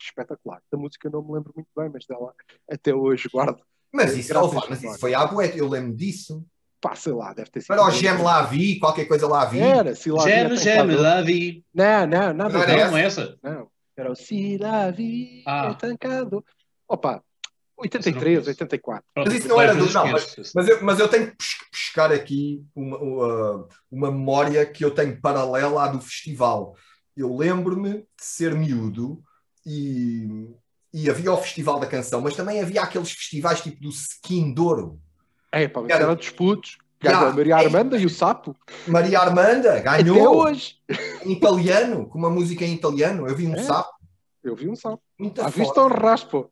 espetacular. 0.00 0.62
Da 0.70 0.78
música 0.78 1.10
não 1.10 1.22
me 1.22 1.32
lembro 1.32 1.52
muito 1.54 1.68
bem, 1.76 1.90
mas 1.92 2.06
dela 2.06 2.34
até 2.70 2.94
hoje 2.94 3.28
guardo. 3.28 3.60
Mas 3.92 4.16
isso, 4.16 4.34
mas 4.68 4.82
isso 4.82 4.98
foi 4.98 5.14
a 5.14 5.26
boeta, 5.26 5.56
eu 5.56 5.68
lembro 5.68 5.94
disso 5.94 6.44
pá, 6.84 6.94
sei 6.94 7.14
lá, 7.14 7.32
deve 7.32 7.50
ter 7.50 7.62
sido. 7.62 7.68
Para 7.68 7.86
o 7.86 7.90
Gem 7.90 8.18
lá 8.18 8.42
vi, 8.42 8.78
qualquer 8.78 9.06
coisa 9.06 9.26
lá 9.26 9.46
vi. 9.46 9.58
Era, 9.58 9.94
se 9.94 10.10
lá 10.10 10.22
Gem, 10.22 10.54
Gem 10.54 10.86
lá 10.94 11.22
vi. 11.22 11.64
Não, 11.74 12.06
não, 12.06 12.34
nada. 12.34 12.50
Não 12.50 12.62
era 12.62 12.72
essa? 12.72 12.90
Não, 12.90 12.98
essa? 12.98 13.38
não. 13.42 13.70
Era 13.96 14.12
o 14.12 14.14
Se 14.14 14.58
lá 14.58 14.90
vi, 14.90 15.42
ah. 15.46 15.70
é 15.70 15.74
tancado. 15.74 16.44
Opa, 16.86 17.22
83, 17.78 18.48
84. 18.48 19.04
Pronto, 19.14 19.26
mas 19.26 19.38
isso 19.38 19.48
não 19.48 19.60
era 19.60 19.74
do. 19.74 19.90
Não, 19.90 20.06
mas, 20.08 20.52
mas, 20.54 20.68
eu, 20.68 20.84
mas 20.84 21.00
eu 21.00 21.08
tenho 21.08 21.28
que 21.28 21.36
buscar 21.72 22.12
aqui 22.12 22.62
uma, 22.74 22.98
uma, 22.98 23.68
uma 23.90 24.10
memória 24.10 24.66
que 24.66 24.84
eu 24.84 24.90
tenho 24.90 25.18
paralela 25.20 25.84
à 25.84 25.88
do 25.88 26.02
festival. 26.02 26.76
Eu 27.16 27.34
lembro-me 27.34 27.92
de 27.92 28.04
ser 28.18 28.54
miúdo 28.54 29.22
e, 29.64 30.50
e 30.92 31.08
havia 31.08 31.32
o 31.32 31.36
Festival 31.36 31.78
da 31.78 31.86
Canção, 31.86 32.20
mas 32.20 32.34
também 32.34 32.60
havia 32.60 32.82
aqueles 32.82 33.12
festivais 33.12 33.62
tipo 33.62 33.80
do 33.80 33.90
Skin 33.90 34.52
Douro. 34.52 35.00
É, 35.54 35.68
pá, 35.68 35.80
mas 35.82 35.90
era, 35.90 36.04
era 36.04 36.16
disputos. 36.16 36.78
Ganhou 37.00 37.28
a 37.28 37.32
Maria 37.32 37.56
Armanda 37.56 37.98
e 37.98 38.06
o 38.06 38.10
Sapo. 38.10 38.56
Maria 38.86 39.20
Armanda 39.20 39.78
ganhou. 39.80 40.16
Até 40.16 40.28
hoje. 40.28 40.76
Em 41.24 41.32
italiano, 41.32 42.06
com 42.06 42.18
uma 42.18 42.30
música 42.30 42.64
em 42.64 42.74
italiano. 42.74 43.28
Eu 43.28 43.36
vi 43.36 43.46
um 43.46 43.54
é. 43.54 43.62
sapo. 43.62 43.94
Eu 44.44 44.54
vi 44.54 44.68
um 44.68 44.76
salto. 44.76 45.02
Muito 45.18 45.40
ah, 45.40 45.48
viste 45.48 45.80
um 45.80 45.88
raspo. 45.88 46.50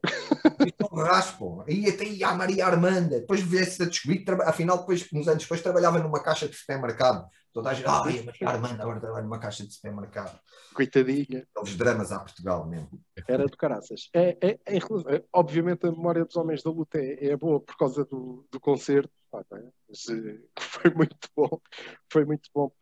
Viste 0.59 0.76
um 0.90 0.97
raspo. 0.97 1.64
E 1.68 1.90
até 1.90 2.05
ia 2.05 2.28
a 2.28 2.34
Maria 2.34 2.66
Armanda. 2.66 3.20
Depois 3.20 3.43
viesse 3.43 3.82
a 3.82 3.86
descobrir 3.86 4.24
afinal, 4.45 4.78
depois, 4.78 5.07
uns 5.12 5.28
anos 5.28 5.43
depois, 5.43 5.61
trabalhava 5.61 5.99
numa 5.99 6.22
caixa 6.22 6.49
de 6.49 6.57
supermercado. 6.57 7.28
Toda 7.53 7.68
a 7.68 7.74
gente, 7.74 7.86
ah, 7.86 7.99
a 7.99 8.05
Maria 8.05 8.49
Armanda 8.49 8.82
agora 8.82 8.99
trabalha 8.99 9.24
numa 9.24 9.38
caixa 9.38 9.66
de 9.66 9.74
supermercado. 9.74 10.40
Coitadinha. 10.72 11.47
Aqueles 11.55 11.76
dramas 11.76 12.11
a 12.12 12.18
Portugal 12.18 12.66
mesmo. 12.66 12.99
Era 13.28 13.47
do 13.47 13.57
caraças. 13.59 14.09
É, 14.14 14.38
é, 14.40 14.59
é, 14.64 14.78
é, 14.78 15.24
obviamente 15.30 15.86
a 15.86 15.90
memória 15.90 16.24
dos 16.24 16.36
Homens 16.36 16.62
da 16.62 16.70
Luta 16.70 16.99
é, 16.99 17.26
é 17.26 17.36
boa 17.36 17.61
por 17.61 17.76
causa 17.76 18.07
do, 18.07 18.47
do 18.51 18.59
concerto. 18.59 19.12
Eh, 19.34 20.38
foi 20.59 20.90
muito 20.95 21.28
bom. 21.36 21.61
Foi 22.11 22.24
muito 22.24 22.49
bom 22.55 22.72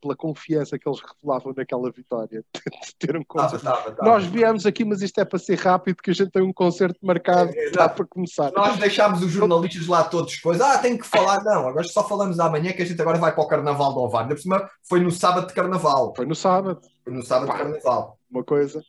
pela 0.00 0.16
confiança 0.16 0.78
que 0.78 0.88
eles 0.88 1.00
revelavam 1.00 1.52
naquela 1.56 1.90
vitória 1.90 2.44
de 2.54 2.94
ter 2.98 3.16
um 3.16 3.24
concerto. 3.24 3.64
Tava, 3.64 3.82
tava, 3.82 3.96
tava. 3.96 4.10
Nós 4.10 4.26
viemos 4.26 4.66
aqui, 4.66 4.84
mas 4.84 5.02
isto 5.02 5.20
é 5.20 5.24
para 5.24 5.38
ser 5.38 5.58
rápido, 5.58 6.02
que 6.02 6.10
a 6.10 6.14
gente 6.14 6.30
tem 6.30 6.42
um 6.42 6.52
concerto 6.52 6.98
marcado 7.02 7.52
é, 7.54 7.66
é, 7.66 7.70
para 7.70 8.04
começar. 8.04 8.50
Nós 8.52 8.78
deixámos 8.78 9.22
os 9.22 9.30
jornalistas 9.30 9.86
lá 9.86 10.04
todos 10.04 10.36
coisas. 10.36 10.62
Ah, 10.66 10.78
tem 10.78 10.98
que 10.98 11.06
falar. 11.06 11.42
Não, 11.44 11.68
agora 11.68 11.84
só 11.84 12.06
falamos 12.06 12.38
amanhã 12.40 12.72
que 12.72 12.82
a 12.82 12.86
gente 12.86 13.00
agora 13.00 13.18
vai 13.18 13.34
para 13.34 13.44
o 13.44 13.48
Carnaval 13.48 13.92
do 13.94 14.00
Ovar. 14.00 14.22
Ainda 14.22 14.34
por 14.34 14.40
cima 14.40 14.70
foi 14.82 15.00
no 15.00 15.10
sábado 15.10 15.46
de 15.46 15.54
Carnaval. 15.54 16.12
Foi 16.16 16.26
no 16.26 16.34
sábado. 16.34 16.80
Foi 17.04 17.12
no 17.12 17.22
sábado 17.22 17.48
Pá, 17.48 17.54
de 17.54 17.62
Carnaval. 17.62 18.18
Uma 18.30 18.44
coisa 18.44 18.84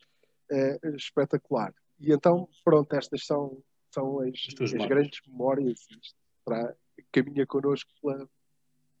é, 0.50 0.78
espetacular. 0.96 1.72
E 2.00 2.12
então, 2.12 2.48
pronto, 2.64 2.94
estas 2.94 3.24
são, 3.24 3.58
são 3.92 4.20
as, 4.20 4.30
as, 4.60 4.74
as 4.74 4.86
grandes 4.86 5.20
memórias 5.26 5.80
para 6.44 6.74
caminha 7.12 7.46
connosco 7.46 7.90
pela, 8.02 8.28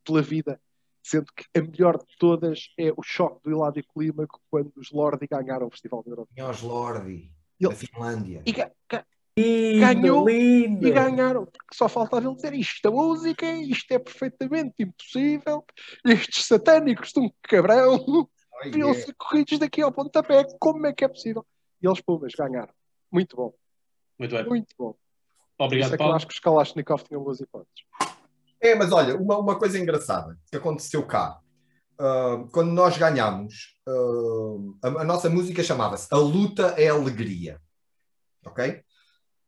pela 0.04 0.22
vida 0.22 0.60
sendo 1.04 1.26
que 1.36 1.44
a 1.56 1.62
melhor 1.62 1.98
de 1.98 2.16
todas 2.18 2.70
é 2.78 2.90
o 2.96 3.02
choque 3.02 3.42
do 3.44 3.50
Hilário 3.50 3.84
Clímaco 3.94 4.40
quando 4.50 4.72
os 4.76 4.90
Lordi 4.90 5.26
ganharam 5.26 5.66
o 5.66 5.70
Festival 5.70 6.02
da 6.02 6.10
Eurovisão. 6.10 6.50
Os 6.50 6.62
Lordi, 6.62 7.30
da 7.60 7.70
Finlândia. 7.72 8.42
E, 8.46 8.52
ga 8.52 8.70
ga 8.88 9.04
ganhou 9.36 10.26
lindo. 10.26 10.86
e 10.86 10.90
ganharam, 10.90 11.44
porque 11.44 11.74
só 11.74 11.88
faltava 11.88 12.24
ele 12.24 12.36
dizer 12.36 12.54
isto, 12.54 12.86
a 12.86 12.90
música, 12.90 13.46
isto 13.52 13.92
é 13.92 13.98
perfeitamente 13.98 14.74
impossível, 14.78 15.64
estes 16.06 16.46
satânicos 16.46 17.12
de 17.12 17.20
um 17.20 17.30
cabrão, 17.42 18.28
deviam 18.62 18.94
ser 18.94 19.12
corridos 19.18 19.58
daqui 19.58 19.82
ao 19.82 19.92
pontapé, 19.92 20.44
como 20.58 20.86
é 20.86 20.92
que 20.92 21.04
é 21.04 21.08
possível? 21.08 21.44
E 21.82 21.86
eles, 21.86 22.00
pumas, 22.00 22.32
ganharam. 22.32 22.72
Muito 23.10 23.36
bom. 23.36 23.52
Muito 24.18 24.34
bem. 24.36 24.46
Muito 24.46 24.74
bom. 24.78 24.94
Obrigado, 25.58 25.88
Isso 25.88 25.94
é 25.94 25.98
Paulo. 25.98 26.12
Que 26.12 26.14
eu 26.14 26.16
acho 26.16 26.26
que 26.28 26.34
os 26.34 26.40
Kalashnikov 26.40 27.02
tinham 27.02 27.22
boas 27.22 27.40
hipóteses. 27.40 27.84
É, 28.64 28.74
mas 28.74 28.92
olha, 28.92 29.14
uma, 29.14 29.36
uma 29.36 29.58
coisa 29.58 29.78
engraçada 29.78 30.38
que 30.50 30.56
aconteceu 30.56 31.06
cá. 31.06 31.38
Uh, 32.00 32.48
quando 32.50 32.72
nós 32.72 32.96
ganhamos, 32.96 33.76
uh, 33.86 34.78
a, 34.82 35.02
a, 35.02 35.04
nossa 35.04 35.28
música 35.28 35.62
chamava-se 35.62 36.08
A 36.10 36.16
Luta 36.16 36.74
é 36.78 36.88
Alegria. 36.88 37.60
Ok? 38.46 38.82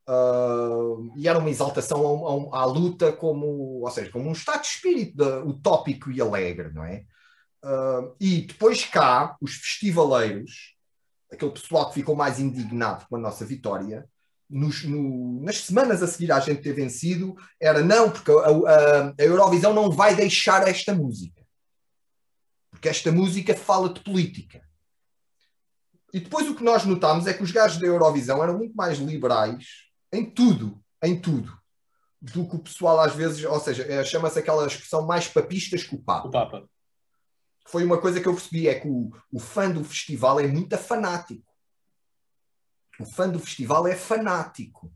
Uh, 0.07 1.11
e 1.17 1.27
era 1.27 1.39
uma 1.39 1.49
exaltação 1.49 2.53
à, 2.53 2.59
à, 2.59 2.65
luta 2.65 3.11
como, 3.11 3.81
ou 3.81 3.89
seja, 3.89 4.11
como 4.11 4.29
um 4.29 4.33
estado 4.33 4.61
de 4.61 4.67
espírito 4.67 5.17
de, 5.17 5.49
utópico 5.49 6.11
e 6.11 6.21
alegre, 6.21 6.71
não 6.71 6.83
é? 6.83 7.03
e 8.21 8.41
depois 8.43 8.85
cá, 8.85 9.35
os 9.41 9.55
festivaleiros, 9.55 10.75
aquele 11.29 11.51
pessoal 11.51 11.87
que 11.89 11.95
ficou 11.95 12.15
mais 12.15 12.39
indignado 12.39 13.05
com 13.09 13.17
a 13.17 13.19
nossa 13.19 13.43
vitória, 13.43 14.07
nos, 14.49 14.83
no, 14.83 15.41
nas 15.41 15.57
semanas 15.61 16.01
a 16.01 16.07
seguir 16.07 16.31
à 16.31 16.39
gente 16.39 16.61
ter 16.61 16.73
vencido, 16.73 17.35
era 17.59 17.81
não, 17.81 18.09
porque 18.09 18.31
a, 18.31 18.35
a, 18.35 19.07
a, 19.09 19.23
Eurovisão 19.23 19.73
não 19.73 19.91
vai 19.91 20.15
deixar 20.15 20.67
esta 20.67 20.93
música. 20.93 21.45
Porque 22.71 22.87
esta 22.87 23.11
música 23.11 23.55
fala 23.55 23.93
de 23.93 23.99
política. 24.01 24.61
E 26.13 26.19
depois 26.19 26.47
o 26.47 26.55
que 26.55 26.63
nós 26.63 26.85
notámos 26.85 27.27
é 27.27 27.33
que 27.33 27.43
os 27.43 27.51
gajos 27.51 27.79
da 27.79 27.87
Eurovisão 27.87 28.41
eram 28.41 28.57
muito 28.57 28.75
mais 28.75 28.97
liberais 28.97 29.65
em 30.11 30.29
tudo, 30.29 30.81
em 31.03 31.19
tudo, 31.19 31.51
do 32.21 32.47
que 32.47 32.55
o 32.55 32.59
pessoal 32.59 32.99
às 32.99 33.13
vezes, 33.13 33.43
ou 33.43 33.59
seja, 33.59 33.83
é, 33.83 34.03
chama-se 34.03 34.39
aquela 34.39 34.65
expressão 34.65 35.05
mais 35.05 35.27
papistas 35.27 35.83
que 35.83 35.95
o 35.95 36.01
Papa. 36.01 36.27
O 36.27 36.31
Papa. 36.31 36.69
Foi 37.67 37.83
uma 37.83 37.99
coisa 37.99 38.21
que 38.21 38.27
eu 38.27 38.33
percebi, 38.33 38.69
é 38.69 38.79
que 38.79 38.87
o, 38.87 39.11
o 39.31 39.39
fã 39.39 39.69
do 39.69 39.83
festival 39.83 40.39
é 40.39 40.47
muito 40.47 40.77
fanático 40.77 41.46
o 42.99 43.05
fã 43.05 43.29
do 43.29 43.39
festival 43.39 43.87
é 43.87 43.95
fanático. 43.95 44.91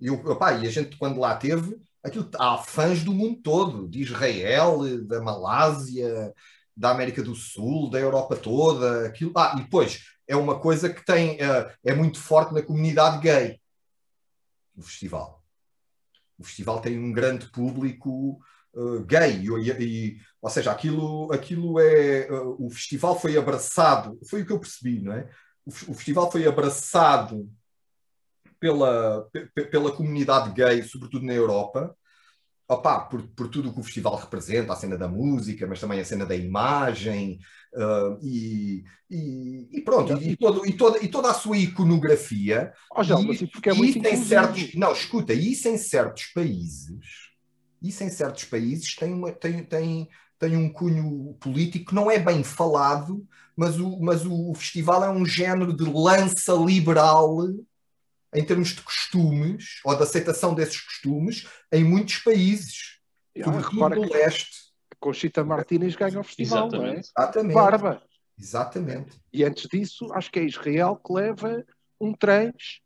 E, 0.00 0.10
opa, 0.10 0.52
e 0.54 0.66
a 0.66 0.70
gente, 0.70 0.96
quando 0.96 1.20
lá 1.20 1.36
teve, 1.36 1.80
aquilo, 2.02 2.28
há 2.38 2.58
fãs 2.58 3.04
do 3.04 3.12
mundo 3.12 3.40
todo, 3.42 3.88
de 3.88 4.02
Israel, 4.02 4.80
da 5.06 5.20
Malásia, 5.20 6.34
da 6.76 6.90
América 6.90 7.22
do 7.22 7.34
Sul, 7.34 7.90
da 7.90 7.98
Europa 7.98 8.36
toda. 8.36 9.06
Aquilo, 9.06 9.32
ah, 9.36 9.54
e 9.56 9.62
depois, 9.62 10.00
é 10.26 10.36
uma 10.36 10.58
coisa 10.58 10.88
que 10.88 11.04
tem, 11.04 11.38
é, 11.40 11.74
é 11.84 11.94
muito 11.94 12.18
forte 12.18 12.54
na 12.54 12.62
comunidade 12.62 13.20
gay, 13.20 13.60
o 14.76 14.82
festival. 14.82 15.44
O 16.38 16.44
festival 16.44 16.80
tem 16.80 16.98
um 16.98 17.12
grande 17.12 17.46
público 17.50 18.40
uh, 18.72 19.04
gay, 19.04 19.44
e, 19.44 19.70
e, 19.82 20.20
ou 20.40 20.48
seja, 20.48 20.70
aquilo, 20.70 21.30
aquilo 21.32 21.78
é. 21.78 22.30
Uh, 22.30 22.66
o 22.66 22.70
festival 22.70 23.18
foi 23.18 23.36
abraçado, 23.36 24.18
foi 24.28 24.42
o 24.42 24.46
que 24.46 24.52
eu 24.52 24.60
percebi, 24.60 25.00
não 25.00 25.12
é? 25.12 25.28
O, 25.66 25.94
festival 25.94 26.30
foi 26.30 26.46
abraçado 26.46 27.50
pela, 28.58 29.28
pela 29.70 29.92
comunidade 29.92 30.52
gay, 30.52 30.82
sobretudo 30.82 31.24
na 31.24 31.32
Europa, 31.32 31.96
Opa, 32.70 33.00
por, 33.00 33.26
por 33.30 33.48
tudo 33.48 33.68
o 33.68 33.74
que 33.74 33.80
o 33.80 33.82
festival 33.82 34.14
representa, 34.14 34.72
a 34.72 34.76
cena 34.76 34.96
da 34.96 35.08
música, 35.08 35.66
mas 35.66 35.80
também 35.80 35.98
a 35.98 36.04
cena 36.04 36.24
da 36.24 36.36
imagem, 36.36 37.40
uh, 37.74 38.16
e, 38.22 38.84
e, 39.10 39.68
e, 39.72 39.80
pronto, 39.80 40.16
e, 40.22 40.30
e, 40.30 40.36
todo, 40.36 40.64
e, 40.64 40.72
toda, 40.72 41.04
e 41.04 41.08
toda 41.08 41.30
a 41.32 41.34
sua 41.34 41.58
iconografia. 41.58 42.72
Oh, 42.94 43.02
já, 43.02 43.18
e, 43.18 43.46
porque 43.48 43.70
é 43.70 43.74
muito 43.74 43.98
isso 43.98 44.06
em 44.06 44.16
certos, 44.24 44.74
Não, 44.76 44.92
escuta, 44.92 45.34
isso 45.34 45.66
em 45.66 45.76
certos 45.76 46.26
países, 46.26 47.00
isso 47.82 48.04
em 48.04 48.08
certos 48.08 48.44
países 48.44 48.94
tem, 48.94 49.14
uma, 49.14 49.32
tem, 49.32 49.64
tem, 49.64 50.08
tem 50.40 50.56
um 50.56 50.72
cunho 50.72 51.34
político 51.38 51.90
que 51.90 51.94
não 51.94 52.10
é 52.10 52.18
bem 52.18 52.42
falado, 52.42 53.24
mas 53.54 53.78
o, 53.78 54.00
mas 54.00 54.24
o 54.24 54.54
festival 54.54 55.04
é 55.04 55.10
um 55.10 55.24
género 55.26 55.76
de 55.76 55.84
lança 55.84 56.54
liberal 56.54 57.46
em 58.34 58.44
termos 58.44 58.70
de 58.70 58.80
costumes 58.80 59.80
ou 59.84 59.94
de 59.94 60.02
aceitação 60.02 60.54
desses 60.54 60.80
costumes 60.80 61.46
em 61.70 61.84
muitos 61.84 62.16
países, 62.18 62.98
ah, 63.38 63.44
sobretudo 63.44 64.06
do 64.06 64.12
leste. 64.12 64.70
Conchita 64.98 65.44
Martínez 65.44 65.94
ganha 65.94 66.18
o 66.18 66.24
festival, 66.24 66.68
Exatamente. 66.68 66.90
não 66.90 66.96
é? 66.96 67.00
Exatamente. 67.00 67.54
Barba. 67.54 68.02
Exatamente. 68.38 69.20
E 69.30 69.44
antes 69.44 69.68
disso, 69.68 70.10
acho 70.14 70.30
que 70.30 70.38
é 70.38 70.44
Israel 70.44 70.96
que 70.96 71.12
leva 71.12 71.64
um 72.00 72.14
trans 72.14 72.80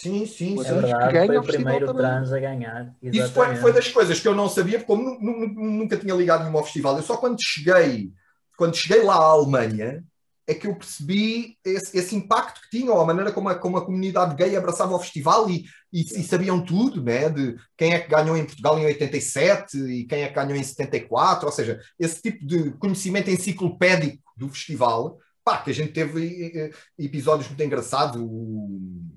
Sim, 0.00 0.24
sim, 0.26 0.60
é 0.60 0.64
sim. 0.64 0.74
Verdade, 0.80 1.26
foi 1.26 1.38
o 1.38 1.42
primeiro 1.42 1.92
trans 1.92 2.32
a 2.32 2.38
ganhar. 2.38 2.94
Exatamente. 3.02 3.18
Isso 3.18 3.32
foi, 3.32 3.56
foi, 3.56 3.72
das 3.72 3.88
coisas 3.88 4.20
que 4.20 4.28
eu 4.28 4.34
não 4.34 4.48
sabia, 4.48 4.78
porque 4.78 4.86
como 4.86 5.18
nunca 5.20 5.96
tinha 5.96 6.14
ligado 6.14 6.44
nenhum 6.44 6.56
ao 6.56 6.62
festival, 6.62 6.96
eu 6.96 7.02
só 7.02 7.16
quando 7.16 7.42
cheguei, 7.42 8.12
quando 8.56 8.76
cheguei 8.76 9.02
lá 9.02 9.16
à 9.16 9.32
Alemanha, 9.32 10.04
é 10.46 10.54
que 10.54 10.68
eu 10.68 10.76
percebi 10.76 11.58
esse, 11.64 11.98
esse, 11.98 12.14
impacto 12.14 12.60
que 12.60 12.78
tinha, 12.78 12.92
ou 12.92 13.00
a 13.00 13.04
maneira 13.04 13.32
como 13.32 13.48
a, 13.48 13.56
como 13.56 13.76
a 13.76 13.84
comunidade 13.84 14.36
gay 14.36 14.56
abraçava 14.56 14.94
o 14.94 15.00
festival 15.00 15.50
e, 15.50 15.64
e, 15.92 16.02
e, 16.02 16.22
sabiam 16.22 16.64
tudo, 16.64 17.02
né? 17.02 17.28
de 17.28 17.56
quem 17.76 17.92
é 17.92 17.98
que 17.98 18.08
ganhou 18.08 18.36
em 18.36 18.44
Portugal 18.44 18.78
em 18.78 18.86
87 18.86 19.76
e 19.78 20.04
quem 20.04 20.22
é 20.22 20.28
que 20.28 20.34
ganhou 20.34 20.54
em 20.54 20.62
74, 20.62 21.44
ou 21.44 21.52
seja, 21.52 21.80
esse 21.98 22.22
tipo 22.22 22.46
de 22.46 22.70
conhecimento 22.78 23.30
enciclopédico 23.30 24.22
do 24.36 24.48
festival, 24.48 25.18
pá, 25.44 25.58
que 25.58 25.70
a 25.70 25.74
gente 25.74 25.92
teve 25.92 26.72
episódios 26.96 27.48
muito 27.48 27.62
engraçados, 27.64 28.22
o, 28.22 29.07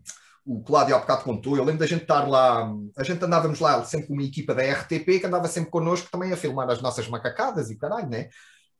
o 0.51 0.61
Cláudio 0.63 0.95
há 0.95 0.99
bocado 0.99 1.23
contou, 1.23 1.55
eu 1.55 1.63
lembro 1.63 1.79
da 1.79 1.87
gente 1.87 2.01
estar 2.01 2.27
lá, 2.27 2.69
a 2.97 3.03
gente 3.03 3.23
andávamos 3.23 3.59
lá 3.59 3.85
sempre 3.85 4.07
com 4.07 4.13
uma 4.13 4.23
equipa 4.23 4.53
da 4.53 4.61
RTP 4.61 5.19
que 5.19 5.25
andava 5.25 5.47
sempre 5.47 5.71
connosco 5.71 6.09
também 6.11 6.33
a 6.33 6.37
filmar 6.37 6.69
as 6.69 6.81
nossas 6.81 7.07
macacadas 7.07 7.69
e 7.69 7.77
caralho, 7.77 8.09
né? 8.09 8.29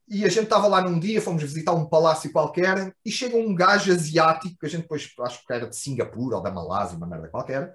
E 0.08 0.26
a 0.26 0.30
gente 0.30 0.44
estava 0.44 0.68
lá 0.68 0.82
num 0.82 1.00
dia, 1.00 1.22
fomos 1.22 1.42
visitar 1.42 1.72
um 1.72 1.88
palácio 1.88 2.32
qualquer, 2.34 2.94
e 3.06 3.10
chega 3.10 3.38
um 3.38 3.56
gajo 3.56 3.94
asiático, 3.94 4.58
que 4.60 4.66
a 4.66 4.70
gente 4.70 4.82
depois 4.82 5.10
acho 5.22 5.46
que 5.46 5.54
era 5.54 5.70
de 5.70 5.76
Singapura 5.78 6.36
ou 6.36 6.44
da 6.44 6.52
Malásia, 6.52 6.98
uma 6.98 7.08
merda 7.08 7.30
qualquer. 7.30 7.74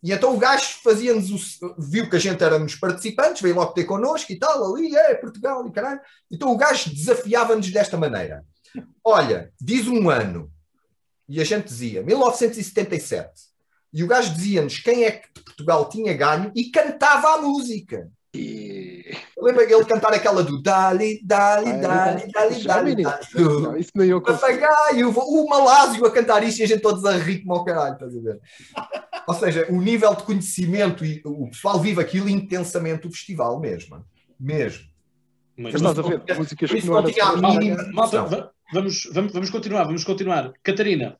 E 0.00 0.12
então 0.12 0.36
o 0.36 0.38
gajo 0.38 0.80
fazia-nos, 0.84 1.58
viu 1.76 2.08
que 2.08 2.14
a 2.14 2.20
gente 2.20 2.44
éramos 2.44 2.76
participantes, 2.76 3.42
veio 3.42 3.56
logo 3.56 3.72
ter 3.72 3.84
connosco 3.84 4.30
e 4.30 4.38
tal, 4.38 4.72
ali, 4.72 4.94
é 4.94 5.14
Portugal 5.14 5.66
e 5.66 5.72
caralho. 5.72 6.00
Então 6.30 6.52
o 6.52 6.56
gajo 6.56 6.94
desafiava-nos 6.94 7.68
desta 7.72 7.96
maneira: 7.96 8.44
Olha, 9.02 9.52
diz 9.60 9.88
um 9.88 10.08
ano. 10.08 10.53
E 11.28 11.40
a 11.40 11.44
gente 11.44 11.66
dizia 11.66 12.02
1977. 12.02 13.54
E 13.92 14.02
o 14.02 14.06
gajo 14.06 14.34
dizia-nos 14.34 14.78
quem 14.78 15.04
é 15.04 15.10
que 15.12 15.28
de 15.32 15.40
Portugal 15.42 15.88
tinha 15.88 16.12
ganho 16.14 16.50
e 16.54 16.70
cantava 16.70 17.34
a 17.34 17.38
música. 17.40 18.10
E... 18.34 19.16
Lembra 19.38 19.62
ele 19.62 19.84
cantar 19.84 20.12
aquela 20.12 20.42
do 20.42 20.60
Dali, 20.60 21.20
Dali, 21.22 21.70
ah, 21.70 21.76
Dali, 21.76 22.32
Dali, 22.32 22.62
Dali, 22.64 23.02
Dali. 23.02 23.80
Isso 23.80 23.92
nem 23.94 24.08
eu 24.08 24.20
Papagaio, 24.20 25.10
o 25.10 25.48
Malásio 25.48 26.04
a 26.04 26.10
cantar 26.10 26.42
isto 26.42 26.58
e 26.58 26.64
a 26.64 26.66
gente 26.66 26.80
todos 26.80 27.04
a 27.04 27.16
rir 27.16 27.42
como 27.42 27.54
ao 27.54 27.64
caralho, 27.64 27.94
estás 27.94 28.16
a 28.16 28.20
ver? 28.20 28.40
Ou 29.28 29.34
seja, 29.34 29.66
o 29.70 29.80
nível 29.80 30.14
de 30.14 30.24
conhecimento 30.24 31.04
e 31.04 31.22
o 31.24 31.48
pessoal 31.48 31.78
vive 31.78 32.00
aquilo 32.00 32.28
intensamente 32.28 33.06
o 33.06 33.10
festival 33.10 33.60
mesmo. 33.60 34.04
Mesmo. 34.40 34.84
Mas 35.56 35.74
estás 35.74 35.96
a 35.96 36.02
ver 36.02 36.22
músicas 36.36 36.70
que 36.70 36.86
não, 36.86 36.94
não 36.94 37.10
tinha 37.10 37.24
a 37.24 37.36
mínima. 37.36 37.84
Malta, 37.92 38.52
vamos, 38.72 39.08
vamos, 39.12 39.32
vamos 39.32 39.50
continuar, 39.50 39.84
vamos 39.84 40.04
continuar. 40.04 40.52
Catarina. 40.62 41.18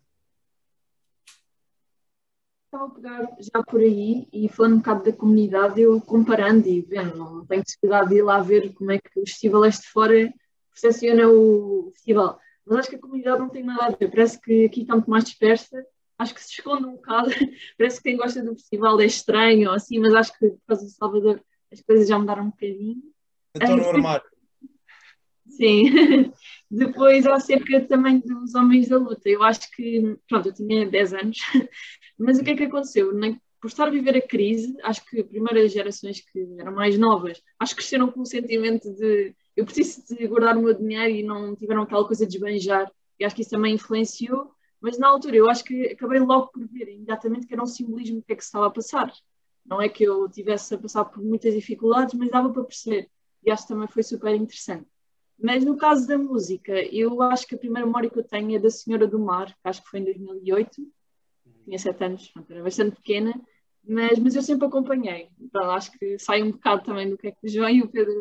estava 2.75 2.87
a 2.87 2.91
pegar 2.91 3.29
já 3.39 3.63
por 3.63 3.81
aí 3.81 4.27
e 4.33 4.49
falando 4.49 4.75
um 4.75 4.79
bocado 4.79 5.05
da 5.05 5.13
comunidade, 5.13 5.81
eu 5.81 6.01
comparando 6.01 6.69
e 6.69 6.81
vendo, 6.81 7.17
não 7.17 7.47
tenho 7.47 7.63
possibilidade 7.63 8.09
de 8.11 8.17
ir 8.17 8.23
lá 8.23 8.41
ver 8.41 8.73
como 8.75 8.91
é 8.91 8.99
que 8.99 9.21
os 9.21 9.31
festivais 9.31 9.79
de 9.79 9.89
fora 9.89 10.35
percepciona 10.71 11.29
o 11.29 11.91
festival. 11.95 12.39
Mas 12.67 12.79
acho 12.79 12.91
que 12.91 12.97
a 12.97 13.01
comunidade 13.01 13.39
não 13.39 13.49
tem 13.49 13.63
nada 13.63 13.87
a 13.87 13.91
ver, 13.91 14.11
parece 14.11 14.41
que 14.41 14.65
aqui 14.65 14.83
está 14.83 14.95
muito 14.95 15.11
mais 15.11 15.25
dispersa, 15.25 15.85
acho 16.19 16.35
que 16.35 16.43
se 16.43 16.53
esconde 16.53 16.87
um 16.87 16.93
bocado, 16.93 17.31
parece 17.79 17.99
que 17.99 18.09
quem 18.09 18.17
gosta 18.17 18.43
do 18.43 18.55
festival 18.55 19.01
é 19.01 19.07
estranho 19.07 19.69
ou 19.69 19.75
assim, 19.75 19.99
mas 20.01 20.15
acho 20.15 20.39
que 20.39 20.49
por 20.49 20.61
causa 20.67 20.85
do 20.85 20.91
Salvador 20.91 21.41
as 21.73 21.81
coisas 21.81 22.09
já 22.09 22.19
mudaram 22.19 22.45
um 22.45 22.51
bocadinho. 22.51 23.03
Então 23.55 23.77
no 23.77 23.89
armário. 23.89 24.34
Sim. 25.57 25.85
Depois, 26.71 27.27
acerca 27.27 27.81
também 27.87 28.21
dos 28.21 28.55
homens 28.55 28.89
da 28.89 28.99
luta, 28.99 29.29
eu 29.29 29.43
acho 29.43 29.71
que, 29.71 30.17
pronto, 30.29 30.49
eu 30.49 30.55
tinha 30.55 30.89
10 30.89 31.15
anos, 31.15 31.39
mas 32.19 32.39
o 32.39 32.45
que 32.45 32.51
é 32.51 32.57
que 32.57 32.65
aconteceu? 32.65 33.13
por 33.61 33.69
estar 33.69 33.89
a 33.89 33.91
viver 33.91 34.15
a 34.15 34.21
crise, 34.21 34.77
acho 34.83 35.03
que 35.07 35.21
as 35.21 35.27
primeiras 35.27 35.73
gerações 35.73 36.21
que 36.21 36.47
eram 36.59 36.75
mais 36.75 36.99
novas, 36.99 37.43
acho 37.59 37.75
que 37.75 37.81
cresceram 37.81 38.13
com 38.13 38.21
o 38.21 38.27
sentimento 38.27 38.93
de 38.93 39.35
eu 39.57 39.65
preciso 39.65 40.05
de 40.15 40.27
guardar 40.27 40.55
o 40.59 40.63
meu 40.63 40.75
dinheiro 40.75 41.15
e 41.15 41.23
não 41.23 41.57
tiveram 41.57 41.83
aquela 41.83 42.07
coisa 42.07 42.27
de 42.27 42.37
esbanjar, 42.37 42.93
e 43.19 43.25
acho 43.25 43.35
que 43.35 43.41
isso 43.41 43.51
também 43.51 43.75
influenciou, 43.75 44.51
mas 44.83 44.99
na 44.99 45.09
altura 45.09 45.37
eu 45.37 45.49
acho 45.49 45.65
que 45.65 45.87
acabei 45.87 46.21
logo 46.21 46.49
por 46.49 46.67
ver 46.69 46.89
imediatamente 46.91 47.47
que 47.47 47.55
era 47.55 47.63
um 47.63 47.67
simbolismo 47.67 48.17
do 48.17 48.23
que 48.23 48.35
é 48.35 48.37
que 48.37 48.43
se 48.43 48.49
estava 48.49 48.67
a 48.67 48.71
passar. 48.71 49.11
Não 49.65 49.81
é 49.81 49.89
que 49.89 50.05
eu 50.05 50.29
tivesse 50.29 50.75
a 50.75 50.79
passar 50.79 51.07
por 51.07 51.25
muitas 51.25 51.55
dificuldades, 51.55 52.13
mas 52.15 52.29
dava 52.31 52.53
para 52.53 52.65
perceber, 52.65 53.09
e 53.43 53.51
acho 53.51 53.63
que 53.63 53.69
também 53.73 53.89
foi 53.89 54.03
super 54.03 54.35
interessante. 54.35 54.87
Mas 55.39 55.65
no 55.65 55.77
caso 55.77 56.07
da 56.07 56.17
música, 56.17 56.73
eu 56.95 57.21
acho 57.23 57.47
que 57.47 57.55
a 57.55 57.59
primeira 57.59 57.87
memória 57.87 58.09
que 58.09 58.19
eu 58.19 58.25
tenho 58.25 58.57
é 58.57 58.59
da 58.59 58.71
Senhora 58.71 59.07
do 59.07 59.19
Mar, 59.19 59.49
que 59.49 59.69
acho 59.69 59.83
que 59.83 59.89
foi 59.89 60.01
em 60.01 60.05
2008, 60.05 60.71
tinha 61.65 61.79
sete 61.79 62.05
anos, 62.05 62.33
era 62.49 62.63
bastante 62.63 62.97
pequena, 62.97 63.35
mas, 63.87 64.19
mas 64.19 64.35
eu 64.35 64.43
sempre 64.43 64.67
acompanhei. 64.67 65.29
Então, 65.41 65.71
acho 65.71 65.93
que 65.93 66.19
sai 66.19 66.43
um 66.43 66.53
bocado 66.53 66.85
também 66.85 67.11
do 67.11 67.19
que 67.19 67.29
é 67.29 67.33
que 67.33 67.47
o 67.47 67.49
João 67.49 67.69
e 67.69 67.83
o 67.83 67.89
Pedro 67.89 68.15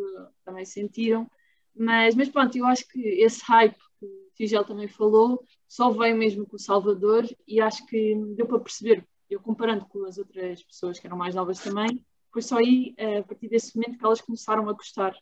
também 0.44 0.66
sentiram. 0.66 1.30
Mas, 1.76 2.16
mas 2.16 2.30
pronto, 2.30 2.58
eu 2.58 2.66
acho 2.66 2.88
que 2.88 3.00
esse 3.00 3.44
hype 3.46 3.76
que 4.00 4.06
o 4.06 4.30
Tigel 4.36 4.64
também 4.64 4.88
falou 4.88 5.44
só 5.68 5.90
veio 5.90 6.16
mesmo 6.16 6.46
com 6.46 6.56
o 6.56 6.60
Salvador 6.60 7.26
e 7.48 7.60
acho 7.60 7.86
que 7.88 8.16
deu 8.36 8.46
para 8.46 8.60
perceber, 8.60 9.04
eu 9.30 9.40
comparando 9.40 9.86
com 9.86 10.06
as 10.06 10.18
outras 10.18 10.62
pessoas 10.62 11.00
que 11.00 11.08
eram 11.08 11.18
mais 11.18 11.34
novas 11.34 11.60
também, 11.60 12.06
foi 12.32 12.42
só 12.42 12.58
aí, 12.58 12.96
a 13.20 13.24
partir 13.24 13.48
desse 13.48 13.76
momento, 13.76 13.98
que 13.98 14.06
elas 14.06 14.22
começaram 14.22 14.68
a 14.70 14.74
gostar 14.74 15.16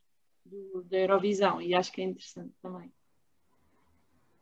do, 0.52 0.84
da 0.84 0.98
Eurovisão 0.98 1.62
e 1.62 1.74
acho 1.74 1.92
que 1.92 2.02
é 2.02 2.04
interessante 2.04 2.54
também. 2.62 2.92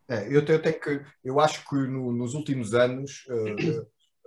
É, 0.08 0.26
eu, 0.36 0.44
tenho, 0.44 0.58
eu, 0.58 0.62
tenho 0.62 0.80
que, 0.80 1.06
eu 1.24 1.40
acho 1.40 1.64
que 1.70 1.76
no, 1.76 2.12
nos 2.12 2.34
últimos 2.34 2.74
anos, 2.74 3.26
uh, 3.28 3.82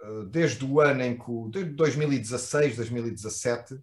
uh, 0.06 0.24
desde 0.26 0.64
o 0.64 0.80
ano 0.80 1.02
em 1.02 1.18
que, 1.18 1.50
desde 1.50 1.72
2016, 1.72 2.76
2017, 2.76 3.74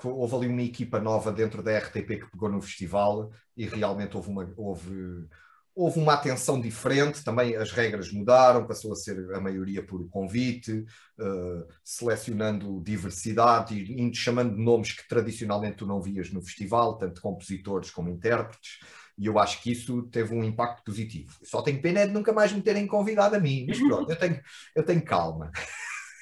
que 0.00 0.08
houve 0.08 0.34
ali 0.34 0.48
uma 0.48 0.62
equipa 0.62 0.98
nova 0.98 1.30
dentro 1.30 1.62
da 1.62 1.76
RTP 1.78 2.06
que 2.20 2.30
pegou 2.30 2.48
no 2.48 2.62
festival 2.62 3.30
e 3.54 3.66
realmente 3.66 4.16
houve 4.16 4.30
uma, 4.30 4.52
houve, 4.56 5.28
houve 5.74 5.98
uma 5.98 6.14
atenção 6.14 6.60
diferente, 6.60 7.24
também 7.24 7.56
as 7.56 7.72
regras 7.72 8.12
mudaram, 8.12 8.66
passou 8.66 8.92
a 8.92 8.96
ser 8.96 9.34
a 9.34 9.40
maioria 9.40 9.82
por 9.84 10.08
convite, 10.08 10.84
uh, 11.18 11.66
selecionando 11.82 12.82
diversidade 12.82 13.74
e 13.74 14.14
chamando 14.14 14.56
nomes 14.56 14.92
que 14.92 15.08
tradicionalmente 15.08 15.78
tu 15.78 15.86
não 15.86 16.00
vias 16.00 16.30
no 16.30 16.42
festival, 16.42 16.98
tanto 16.98 17.22
compositores 17.22 17.90
como 17.90 18.10
intérpretes, 18.10 18.80
e 19.18 19.26
eu 19.26 19.38
acho 19.38 19.62
que 19.62 19.72
isso 19.72 20.02
teve 20.04 20.34
um 20.34 20.44
impacto 20.44 20.82
positivo. 20.84 21.32
Só 21.42 21.62
tenho 21.62 21.80
pena 21.80 22.06
de 22.06 22.12
nunca 22.12 22.32
mais 22.32 22.52
me 22.52 22.62
terem 22.62 22.86
convidado 22.86 23.36
a 23.36 23.40
mim, 23.40 23.66
mas 23.68 23.78
pronto, 23.78 24.10
eu 24.10 24.16
tenho, 24.16 24.40
eu 24.74 24.84
tenho 24.84 25.04
calma. 25.04 25.50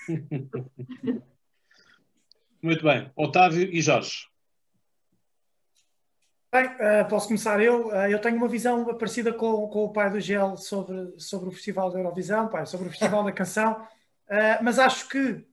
Muito 2.63 2.85
bem. 2.85 3.11
Otávio 3.17 3.63
e 3.73 3.81
Jorge. 3.81 4.30
Bem, 6.53 6.67
uh, 6.67 7.09
posso 7.09 7.29
começar 7.29 7.63
eu. 7.63 7.87
Uh, 7.91 8.09
eu 8.11 8.21
tenho 8.21 8.37
uma 8.37 8.49
visão 8.49 8.85
parecida 8.97 9.33
com, 9.33 9.69
com 9.69 9.85
o 9.85 9.93
pai 9.93 10.11
do 10.11 10.19
Gel 10.19 10.57
sobre, 10.57 11.15
sobre 11.17 11.49
o 11.49 11.53
Festival 11.53 11.93
da 11.93 12.01
Eurovisão, 12.01 12.49
pai, 12.49 12.67
sobre 12.67 12.89
o 12.89 12.91
Festival 12.91 13.23
da 13.23 13.31
Canção, 13.31 13.75
uh, 14.29 14.59
mas 14.61 14.79
acho 14.79 15.09
que 15.09 15.49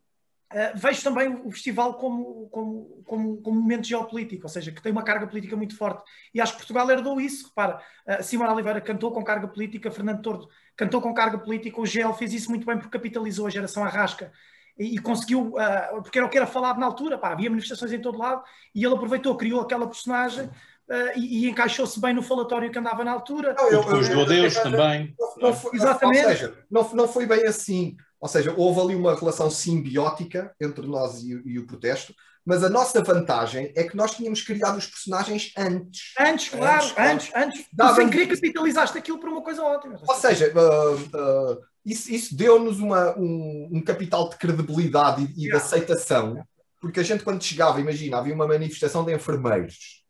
vejo 0.75 1.03
também 1.03 1.41
o 1.43 1.51
festival 1.51 1.95
como, 1.95 2.47
como, 2.49 3.03
como, 3.05 3.41
como 3.41 3.59
momento 3.59 3.85
geopolítico, 3.85 4.43
ou 4.43 4.49
seja, 4.49 4.71
que 4.71 4.81
tem 4.81 4.93
uma 4.93 5.03
carga 5.03 5.27
política 5.27 5.57
muito 5.57 5.75
forte. 5.75 6.01
E 6.33 6.39
acho 6.39 6.53
que 6.53 6.59
Portugal 6.59 6.89
herdou 6.89 7.19
isso. 7.19 7.49
Repara, 7.49 7.81
Simão 8.23 8.53
Oliveira 8.53 8.79
cantou 8.79 9.11
com 9.11 9.21
carga 9.25 9.45
política, 9.45 9.91
Fernando 9.91 10.21
Tordo 10.21 10.47
cantou 10.73 11.01
com 11.01 11.13
carga 11.13 11.37
política, 11.37 11.81
o 11.81 11.85
Gel 11.85 12.13
fez 12.13 12.31
isso 12.33 12.49
muito 12.49 12.65
bem 12.65 12.77
porque 12.77 12.97
capitalizou 12.97 13.45
a 13.45 13.49
geração 13.49 13.83
Arrasca 13.83 14.31
e, 14.79 14.97
conseguiu, 14.99 15.53
porque 16.01 16.17
era 16.17 16.25
o 16.25 16.29
que 16.29 16.37
era 16.37 16.47
falado 16.47 16.79
na 16.79 16.85
altura, 16.85 17.17
pá, 17.17 17.33
havia 17.33 17.49
manifestações 17.49 17.91
em 17.91 17.99
todo 17.99 18.17
lado 18.17 18.41
e 18.73 18.85
ele 18.85 18.95
aproveitou, 18.95 19.35
criou 19.35 19.59
aquela 19.59 19.85
personagem 19.85 20.49
Uh, 20.89 21.19
e, 21.19 21.45
e 21.45 21.49
encaixou-se 21.49 21.99
bem 21.99 22.13
no 22.13 22.21
falatório 22.21 22.71
que 22.71 22.79
andava 22.79 23.03
na 23.03 23.11
altura. 23.11 23.53
Não, 23.57 23.69
eu, 23.69 23.81
eu, 23.81 24.25
Deus 24.25 24.53
também. 24.55 25.13
Não, 25.19 25.49
não 25.49 25.53
foi, 25.53 25.75
Exatamente. 25.75 26.23
Ou 26.23 26.29
seja, 26.29 26.53
não, 26.71 26.89
não 26.93 27.07
foi 27.07 27.25
bem 27.25 27.45
assim. 27.45 27.97
Ou 28.19 28.27
seja, 28.27 28.53
houve 28.55 28.79
ali 28.79 28.95
uma 28.95 29.13
relação 29.13 29.49
simbiótica 29.49 30.55
entre 30.61 30.87
nós 30.87 31.21
e, 31.23 31.41
e, 31.45 31.59
o 31.59 31.67
protesto, 31.67 32.15
mas 32.45 32.63
a 32.63 32.69
nossa 32.69 33.03
vantagem 33.03 33.71
é 33.75 33.83
que 33.83 33.97
nós 33.97 34.15
tínhamos 34.15 34.41
criado 34.41 34.77
os 34.77 34.87
personagens 34.87 35.51
antes. 35.57 36.13
Antes, 36.19 36.49
claro, 36.49 36.85
antes. 36.97 36.97
antes, 36.97 37.31
antes. 37.35 37.65
Tu 37.77 37.95
sem 37.95 38.09
querer 38.09 38.27
capitalizaste 38.27 38.97
aquilo 38.97 39.19
por 39.19 39.29
uma 39.29 39.43
coisa 39.43 39.61
ótima. 39.63 39.99
Ou 40.07 40.15
seja, 40.15 40.51
uh, 40.53 40.95
uh, 40.95 41.61
isso, 41.85 42.11
isso 42.11 42.35
deu-nos 42.35 42.79
um, 42.79 42.93
um, 43.71 43.83
capital 43.85 44.29
de 44.29 44.37
credibilidade 44.37 45.23
e, 45.23 45.25
e 45.25 45.45
yeah. 45.45 45.59
de 45.59 45.65
aceitação, 45.65 46.41
porque 46.79 47.01
a 47.01 47.03
gente 47.03 47.25
quando 47.25 47.43
chegava, 47.43 47.81
imagina, 47.81 48.17
havia 48.17 48.33
uma 48.33 48.47
manifestação 48.47 49.03
de 49.03 49.13
enfermeiros 49.13 50.06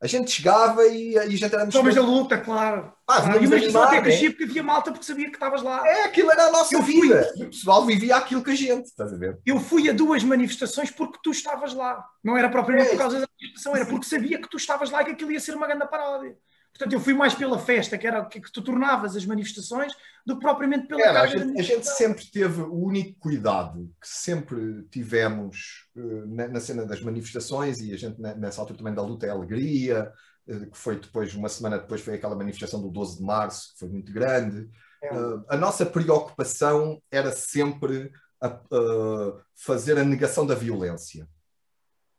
a 0.00 0.06
gente 0.06 0.30
chegava 0.30 0.86
e, 0.86 1.12
e 1.12 1.18
a 1.18 1.28
gente 1.28 1.44
era... 1.44 1.68
Homens 1.74 1.94
da 1.94 2.02
luta, 2.02 2.38
claro. 2.38 2.92
Ah, 3.08 3.32
ah, 3.32 3.36
e 3.36 3.46
mesmo 3.46 3.78
até 3.78 4.00
crescia 4.00 4.30
porque 4.30 4.44
havia 4.44 4.62
malta 4.62 4.90
porque 4.90 5.06
sabia 5.06 5.28
que 5.28 5.36
estavas 5.36 5.62
lá. 5.62 5.86
É, 5.86 6.04
aquilo 6.04 6.30
era 6.30 6.46
a 6.46 6.50
nossa 6.50 6.74
eu 6.74 6.82
vida. 6.82 7.30
Fui... 7.34 7.46
O 7.46 7.50
pessoal 7.50 7.86
vivia 7.86 8.16
aquilo 8.16 8.42
que 8.42 8.50
a 8.50 8.54
gente, 8.54 8.86
estás 8.86 9.12
a 9.12 9.16
ver? 9.16 9.38
Eu 9.46 9.58
fui 9.58 9.88
a 9.88 9.92
duas 9.92 10.22
manifestações 10.22 10.90
porque 10.90 11.18
tu 11.22 11.30
estavas 11.30 11.72
lá. 11.72 12.04
Não 12.22 12.36
era 12.36 12.50
propriamente 12.50 12.88
é. 12.88 12.90
por 12.92 12.98
causa 12.98 13.20
da 13.20 13.26
manifestação, 13.40 13.76
era 13.76 13.86
porque 13.86 14.06
sabia 14.06 14.40
que 14.40 14.50
tu 14.50 14.56
estavas 14.56 14.90
lá 14.90 15.02
e 15.02 15.06
que 15.06 15.10
aquilo 15.12 15.32
ia 15.32 15.40
ser 15.40 15.54
uma 15.54 15.66
grande 15.66 15.88
paródia. 15.88 16.36
Portanto, 16.76 16.92
eu 16.92 17.00
fui 17.00 17.14
mais 17.14 17.34
pela 17.34 17.58
festa, 17.58 17.96
que 17.96 18.06
era 18.06 18.22
que, 18.26 18.38
que 18.38 18.52
tu 18.52 18.62
tornavas 18.62 19.16
as 19.16 19.24
manifestações, 19.24 19.92
do 20.26 20.34
que 20.34 20.42
propriamente 20.42 20.86
pela 20.86 21.00
era, 21.00 21.22
a 21.22 21.26
gente, 21.26 21.58
a 21.58 21.62
gente, 21.62 21.86
sempre 21.86 22.26
teve 22.26 22.60
o 22.60 22.74
único 22.74 23.18
cuidado 23.18 23.90
que 24.00 24.06
sempre 24.06 24.82
tivemos 24.90 25.86
uh, 25.96 26.26
na, 26.26 26.48
na, 26.48 26.60
cena 26.60 26.84
das 26.84 27.00
manifestações, 27.00 27.80
e 27.80 27.94
a 27.94 27.96
gente 27.96 28.20
nessa 28.20 28.60
altura 28.60 28.78
também 28.78 28.94
da 28.94 29.00
luta 29.00 29.26
é 29.26 29.30
alegria, 29.30 30.12
uh, 30.48 30.70
que 30.70 30.76
foi 30.76 30.96
depois, 31.00 31.34
uma 31.34 31.48
semana 31.48 31.78
depois, 31.78 32.02
foi 32.02 32.14
aquela 32.14 32.36
manifestação 32.36 32.82
do 32.82 32.90
12 32.90 33.18
de 33.18 33.24
março, 33.24 33.72
que 33.72 33.78
foi 33.78 33.88
muito 33.88 34.12
grande. 34.12 34.68
É. 35.02 35.14
Uh, 35.14 35.44
a 35.48 35.56
nossa 35.56 35.86
preocupação 35.86 37.00
era 37.10 37.32
sempre 37.32 38.12
a, 38.42 38.60
fazer 39.54 39.98
a 39.98 40.04
negação 40.04 40.46
da 40.46 40.54
violência 40.54 41.26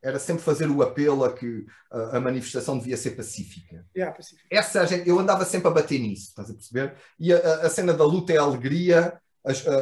era 0.02 0.20
sempre 0.20 0.43
fazer 0.43 0.70
o 0.70 0.82
apelo 0.82 1.24
a 1.24 1.34
que 1.34 1.66
a, 1.91 2.18
a 2.18 2.20
manifestação 2.20 2.78
devia 2.78 2.98
ser 2.98 3.12
pacífica. 3.12 3.86
Yeah, 3.95 4.16
pacífica. 4.16 4.48
Essa, 4.50 4.86
eu 5.06 5.20
andava 5.20 5.45
sempre 5.45 5.68
a 5.68 5.72
bater 5.72 6.00
nisso, 6.00 6.30
estás 6.30 6.50
a 6.50 6.54
perceber? 6.54 6.95
E 7.20 7.34
a, 7.34 7.38
a 7.38 7.70
cena 7.70 7.93
da 7.93 8.06
luta 8.06 8.34
é 8.34 8.38
a 8.38 8.43
alegria, 8.43 9.20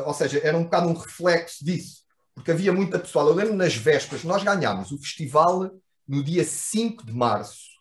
ou 0.06 0.14
seja, 0.14 0.40
era 0.44 0.58
um 0.58 0.64
bocado 0.64 0.88
um 0.88 0.94
reflexo 0.94 1.64
disso, 1.64 2.04
porque 2.34 2.52
havia 2.52 2.72
muita 2.72 3.00
pessoal. 3.00 3.28
Eu 3.28 3.36
lembro 3.36 3.56
nas 3.56 3.76
vésperas, 3.76 4.24
nós 4.24 4.44
ganhámos 4.44 4.92
o 4.92 4.98
festival 4.98 5.72
no 6.08 6.24
dia 6.24 6.44
5 6.44 7.06
de 7.06 7.14
março, 7.14 7.76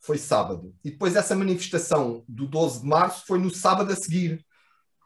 foi 0.00 0.18
sábado, 0.18 0.74
e 0.84 0.90
depois 0.90 1.14
essa 1.14 1.34
manifestação 1.34 2.24
do 2.28 2.46
12 2.46 2.80
de 2.80 2.86
março 2.86 3.24
foi 3.26 3.38
no 3.38 3.50
sábado 3.50 3.92
a 3.92 3.96
seguir 3.96 4.44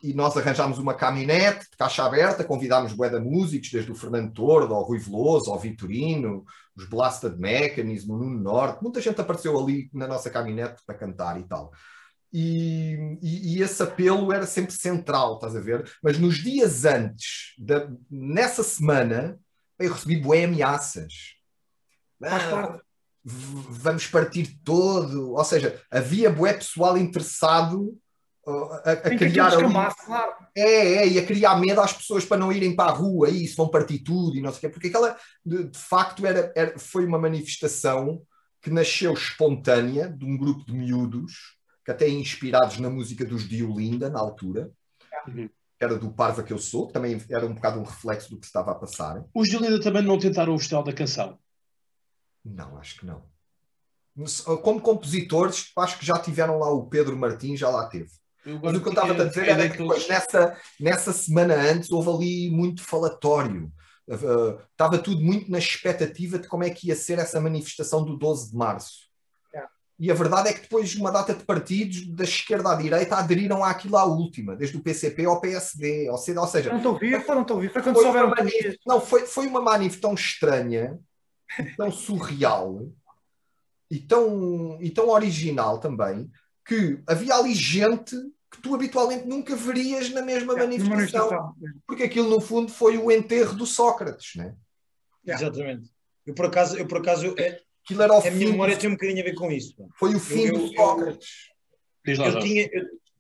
e 0.03 0.13
nós 0.13 0.37
arranjámos 0.37 0.79
uma 0.79 0.95
caminhonete 0.95 1.71
de 1.71 1.77
caixa 1.77 2.05
aberta, 2.05 2.45
convidámos 2.45 2.93
bué 2.93 3.11
músicos, 3.19 3.71
desde 3.71 3.91
o 3.91 3.95
Fernando 3.95 4.33
Tordo, 4.33 4.75
ao 4.75 4.85
Rui 4.85 4.99
Veloso, 4.99 5.51
ao 5.51 5.59
Vitorino, 5.59 6.45
os 6.77 6.89
Blasted 6.89 7.39
Mechanism, 7.39 8.13
o 8.13 8.19
Nuno 8.19 8.39
Norte, 8.39 8.83
muita 8.83 9.01
gente 9.01 9.21
apareceu 9.21 9.59
ali 9.59 9.89
na 9.93 10.07
nossa 10.07 10.29
caminhonete 10.31 10.83
para 10.85 10.95
cantar 10.95 11.41
e 11.41 11.45
tal. 11.45 11.73
E, 12.33 13.19
e, 13.23 13.57
e, 13.57 13.63
esse 13.63 13.83
apelo 13.83 14.33
era 14.33 14.45
sempre 14.47 14.75
central, 14.75 15.37
estás 15.37 15.57
a 15.57 15.61
ver? 15.61 15.91
Mas 16.03 16.19
nos 16.19 16.37
dias 16.37 16.85
antes, 16.85 17.55
da, 17.57 17.89
nessa 18.11 18.63
semana, 18.63 19.39
eu 19.79 19.93
recebi 19.93 20.17
bué 20.17 20.45
ameaças. 20.45 21.37
Ah, 22.23 22.79
vamos 23.25 24.07
partir 24.07 24.59
todo. 24.63 25.33
Ou 25.33 25.45
seja, 25.45 25.81
havia 25.91 26.31
bué 26.31 26.53
pessoal 26.53 26.99
interessado 26.99 27.97
a, 28.47 28.93
a 28.93 28.97
criar 28.97 29.53
ali, 29.53 29.73
claro. 30.05 30.33
é, 30.55 30.63
é, 30.63 31.09
e 31.09 31.19
a 31.19 31.27
criar 31.27 31.57
medo 31.57 31.81
às 31.81 31.93
pessoas 31.93 32.25
para 32.25 32.37
não 32.37 32.53
irem 32.53 32.77
para 32.77 32.91
a 32.91 32.95
rua 32.95 33.29
e 33.29 33.45
isso 33.45 33.57
vão 33.57 33.69
partir 33.69 33.99
tudo 33.99 34.37
e 34.37 34.41
não 34.41 34.51
sei 34.53 34.59
o 34.59 34.61
quê, 34.61 34.69
porque 34.69 34.89
aquela 34.89 35.17
de, 35.45 35.65
de 35.65 35.79
facto 35.79 36.25
era, 36.25 36.53
era, 36.55 36.79
foi 36.79 37.05
uma 37.05 37.19
manifestação 37.19 38.23
que 38.63 38.71
nasceu 38.71 39.13
espontânea 39.15 40.09
de 40.09 40.25
um 40.25 40.37
grupo 40.37 40.65
de 40.65 40.73
miúdos 40.73 41.57
que 41.85 41.91
até 41.91 42.09
inspirados 42.09 42.79
na 42.79 42.89
música 42.89 43.25
dos 43.25 43.49
Diolinda 43.49 44.09
na 44.09 44.21
altura 44.21 44.71
uhum. 45.27 45.51
era 45.79 45.97
do 45.97 46.13
Parva 46.13 46.43
que 46.43 46.53
eu 46.53 46.59
sou, 46.59 46.87
que 46.87 46.93
também 46.93 47.21
era 47.29 47.47
um 47.47 47.55
bocado 47.55 47.81
um 47.81 47.85
reflexo 47.85 48.31
do 48.31 48.39
que 48.39 48.47
estava 48.47 48.71
a 48.71 48.75
passar. 48.75 49.25
Os 49.35 49.49
de 49.49 49.57
Olinda 49.57 49.81
também 49.81 50.03
não 50.03 50.19
tentaram 50.19 50.55
o 50.55 50.59
Festival 50.59 50.85
da 50.85 50.93
Canção? 50.93 51.39
Não, 52.45 52.79
acho 52.79 53.01
que 53.01 53.07
não. 53.07 53.25
Como 54.63 54.81
compositores, 54.81 55.73
acho 55.77 55.99
que 55.99 56.07
já 56.07 56.19
tiveram 56.19 56.59
lá 56.59 56.71
o 56.71 56.87
Pedro 56.87 57.17
Martins, 57.17 57.61
já 57.61 57.69
lá 57.69 57.87
teve. 57.87 58.11
Mas 58.63 58.77
o 58.77 58.81
que 58.81 58.89
eu 58.89 58.93
estava 58.93 59.13
a 59.13 59.25
dizer 59.25 59.49
era 59.49 59.69
que 59.69 59.79
depois, 59.79 60.09
nessa, 60.09 60.57
nessa 60.79 61.13
semana 61.13 61.55
antes, 61.55 61.91
houve 61.91 62.11
ali 62.11 62.51
muito 62.51 62.83
falatório. 62.83 63.73
Uh, 64.09 64.61
estava 64.71 64.99
tudo 64.99 65.21
muito 65.21 65.51
na 65.51 65.59
expectativa 65.59 66.39
de 66.39 66.47
como 66.47 66.63
é 66.63 66.71
que 66.71 66.89
ia 66.89 66.95
ser 66.95 67.19
essa 67.19 67.41
manifestação 67.41 68.05
do 68.05 68.17
12 68.17 68.51
de 68.51 68.57
março. 68.57 69.07
E 69.99 70.11
a 70.11 70.15
verdade 70.15 70.51
é 70.51 70.53
que 70.53 70.61
depois 70.61 70.95
uma 70.95 71.11
data 71.11 71.33
de 71.33 71.43
partidos 71.43 72.07
da 72.09 72.25
esquerda 72.25 72.71
à 72.71 72.75
direita 72.75 73.17
aderiram 73.17 73.65
àquilo 73.65 73.97
à 73.97 74.05
última, 74.05 74.55
desde 74.55 74.77
o 74.77 74.83
PCP 74.83 75.25
ao 75.25 75.41
PSD, 75.41 76.11
ou 76.11 76.19
seja, 76.19 76.41
ou 76.41 76.47
seja 76.47 76.71
não 76.71 76.77
estou 76.77 76.91
a 76.91 76.95
ouvir, 76.95 77.27
não 77.27 77.41
estou 77.41 77.55
a 77.55 77.57
ouvir, 77.57 77.73
foi 77.73 77.83
quando 77.83 78.03
souberam 78.03 78.29
manif... 78.29 78.79
Não, 78.87 79.01
foi, 79.01 79.27
foi 79.27 79.47
uma 79.47 79.63
manif 79.63 79.99
tão 79.99 80.13
estranha, 80.13 80.99
tão 81.79 81.91
surreal 81.91 82.87
e 83.91 83.99
tão, 83.99 84.77
e 84.83 84.91
tão 84.91 85.09
original 85.09 85.79
também, 85.79 86.31
que 86.67 87.03
havia 87.07 87.35
ali 87.35 87.55
gente 87.55 88.15
que 88.57 88.63
tu 88.63 88.75
habitualmente 88.75 89.27
nunca 89.27 89.55
verias 89.55 90.11
na 90.11 90.23
mesma 90.23 90.55
é, 90.55 90.57
manifestação, 90.59 91.55
porque 91.87 92.03
aquilo 92.03 92.29
no 92.29 92.41
fundo 92.41 92.73
foi 92.73 92.99
o 92.99 93.11
enterro 93.11 93.55
do 93.55 93.67
Sócrates, 93.67 94.35
né? 94.37 94.55
Exatamente. 95.25 95.91
Eu 96.27 96.35
por 96.35 96.47
acaso, 96.47 96.77
eu 96.77 96.87
por 96.87 96.99
acaso, 96.99 97.35
é, 97.39 97.61
Aquilo 97.87 98.03
era 98.03 98.15
o 98.15 98.19
a 98.19 98.23
fim 98.23 98.31
minha 98.31 98.51
memória 98.51 98.77
tem 98.77 98.91
um 98.91 98.95
bocadinho 98.95 99.21
a 99.21 99.25
ver 99.25 99.35
com 99.35 99.51
isso. 99.51 99.77
Foi 99.95 100.13
o 100.13 100.19
fim 100.19 100.47
eu, 100.47 100.59
do 100.59 100.75
Sócrates. 100.75 101.29
Eu, 102.05 102.15
eu, 102.17 102.39
tinha, 102.41 102.69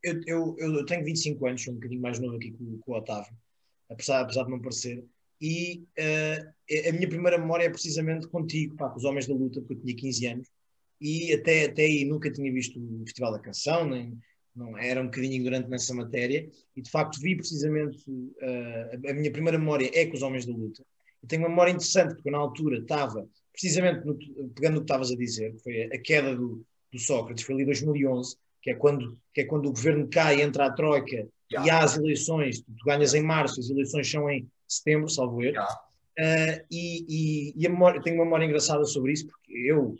eu, 0.03 0.20
eu, 0.26 0.57
eu, 0.59 0.84
tenho 0.84 1.05
25 1.05 1.47
anos, 1.47 1.62
sou 1.62 1.72
um 1.72 1.76
bocadinho 1.76 2.03
mais 2.03 2.18
novo 2.18 2.34
aqui 2.34 2.51
que 2.51 2.62
o, 2.62 2.80
o 2.84 2.93
Otávio, 2.93 3.32
apesar, 3.89 4.22
apesar 4.22 4.43
de 4.43 4.51
não 4.51 4.61
parecer. 4.61 5.05
E 5.41 5.84
uh, 5.99 6.89
a 6.89 6.93
minha 6.93 7.09
primeira 7.09 7.39
memória 7.39 7.64
é 7.64 7.70
precisamente 7.70 8.26
contigo, 8.26 8.74
pá, 8.74 8.89
com 8.89 8.97
os 8.97 9.05
Homens 9.05 9.28
da 9.28 9.34
Luta, 9.34 9.61
porque 9.61 9.74
eu 9.74 9.80
tinha 9.80 9.97
15 9.97 10.26
anos. 10.26 10.49
E 11.01 11.32
até, 11.32 11.66
até 11.66 11.82
aí 11.82 12.05
nunca 12.05 12.32
tinha 12.32 12.53
visto 12.53 12.80
o 12.80 13.05
Festival 13.05 13.32
da 13.32 13.39
Canção, 13.39 13.89
nem, 13.89 14.18
não 14.57 14.77
era 14.79 15.01
um 15.01 15.07
bocadinho 15.07 15.35
ignorante 15.35 15.69
nessa 15.69 15.95
matéria. 15.95 16.49
E 16.75 16.83
de 16.83 16.91
facto 16.91 17.21
vi 17.21 17.37
precisamente 17.37 17.99
uh, 18.09 19.09
a, 19.09 19.13
minha 19.13 19.31
primeira 19.31 19.59
memória 19.59 19.91
é 19.93 20.07
com 20.07 20.15
os 20.15 20.23
Homens 20.23 20.47
da 20.47 20.53
Luta. 20.53 20.83
E 21.23 21.27
tenho 21.27 21.43
uma 21.43 21.49
memória 21.49 21.71
interessante, 21.71 22.15
porque 22.15 22.31
na 22.31 22.39
altura 22.39 22.79
estava 22.79 23.27
precisamente 23.53 24.05
no, 24.05 24.17
pegando 24.51 24.75
no 24.75 24.81
que 24.81 24.85
estavas 24.85 25.11
a 25.11 25.17
dizer, 25.17 25.53
que 25.53 25.63
foi 25.63 25.83
a 25.85 25.99
queda 25.99 26.35
do, 26.35 26.65
do 26.93 26.99
Sócrates, 26.99 27.45
foi 27.45 27.55
ali 27.55 27.63
em 27.63 27.67
2011, 27.67 28.37
que 28.63 28.71
é, 28.71 28.75
quando, 28.75 29.19
que 29.33 29.41
é 29.43 29.45
quando 29.45 29.67
o 29.67 29.73
governo 29.73 30.09
cai, 30.09 30.43
entra 30.43 30.67
a 30.67 30.73
Troika 30.73 31.27
yeah. 31.51 31.67
e 31.67 31.71
há 31.71 31.83
as 31.83 31.97
eleições, 31.97 32.61
tu, 32.61 32.73
ganhas 32.85 33.15
em 33.15 33.23
março, 33.23 33.61
as 33.61 33.71
eleições 33.71 34.11
são 34.11 34.29
em 34.29 34.47
setembro, 34.69 35.09
salvo 35.09 35.43
erro. 35.43 35.55
Yeah. 35.55 35.81
Uh, 36.19 36.65
e, 36.71 37.05
e, 37.09 37.55
e, 37.57 37.67
a 37.67 37.71
memória, 37.71 38.01
tenho 38.03 38.17
uma 38.17 38.25
memória 38.25 38.45
engraçada 38.45 38.85
sobre 38.85 39.13
isso, 39.13 39.27
porque 39.27 39.53
eu 39.53 39.97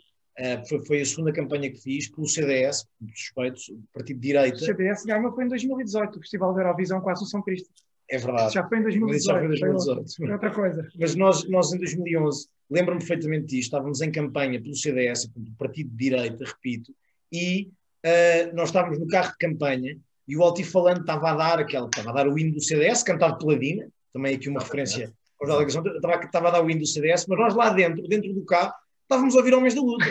foi, 0.67 0.85
foi, 0.85 1.01
a 1.01 1.05
segunda 1.05 1.33
campanha 1.33 1.71
que 1.71 1.79
fiz 1.81 2.09
pelo 2.09 2.27
CDS, 2.27 2.85
suspeitos, 3.15 3.69
o 3.69 3.81
partido 3.93 4.19
de 4.19 4.27
direita. 4.27 4.57
O 4.57 4.59
CDS 4.59 5.03
ganhou 5.03 5.33
foi 5.33 5.45
em 5.45 5.47
2018, 5.47 6.15
o 6.17 6.21
Festival 6.21 6.53
da 6.53 6.61
Eurovisão 6.61 7.01
com 7.01 7.09
a 7.09 7.13
Assunção 7.13 7.41
Cristo. 7.41 7.69
É 8.09 8.17
verdade. 8.17 8.53
Já 8.53 8.67
foi 8.67 8.77
em 8.77 8.83
2018. 8.83 9.23
Já 9.23 9.33
foi 9.33 9.45
em 9.45 9.47
2018. 9.49 10.15
Foi 10.15 10.31
outra 10.31 10.51
coisa. 10.51 10.87
Mas 10.97 11.15
nós, 11.15 11.49
nós 11.49 11.73
em 11.73 11.77
2011 11.77 12.47
lembro-me 12.69 12.99
perfeitamente 12.99 13.45
disto, 13.45 13.67
estávamos 13.67 14.01
em 14.01 14.11
campanha 14.11 14.61
pelo 14.61 14.75
CDS, 14.75 15.27
pelo 15.27 15.51
partido 15.57 15.89
de 15.89 15.97
direita, 15.97 16.43
repito, 16.45 16.93
e 17.31 17.69
uh, 18.05 18.55
nós 18.55 18.69
estávamos 18.69 18.99
no 18.99 19.07
carro 19.07 19.31
de 19.31 19.37
campanha 19.37 19.97
e 20.27 20.35
o 20.35 20.43
altifalante 20.43 21.01
estava 21.01 21.31
a 21.31 21.35
dar 21.35 21.59
aquela, 21.59 21.87
estava 21.87 22.09
a 22.09 22.13
dar 22.13 22.27
o 22.27 22.37
hino 22.37 22.53
do 22.53 22.61
CDS, 22.61 23.03
cantado 23.03 23.37
pela 23.37 23.57
Dina, 23.57 23.87
também 24.11 24.35
aqui 24.35 24.49
uma 24.49 24.59
referência 24.59 25.13
aos 25.39 25.49
delegação, 25.49 25.85
estava, 25.85 26.23
estava 26.23 26.47
a 26.49 26.51
dar 26.51 26.63
o 26.63 26.69
hino 26.69 26.81
do 26.81 26.87
CDS, 26.87 27.25
mas 27.27 27.39
nós 27.39 27.55
lá 27.55 27.69
dentro, 27.69 28.05
dentro 28.07 28.33
do 28.33 28.43
carro, 28.45 28.73
estávamos 29.07 29.35
a 29.35 29.37
ouvir 29.37 29.53
Homens 29.53 29.73
da 29.73 29.81
Luta. 29.81 30.05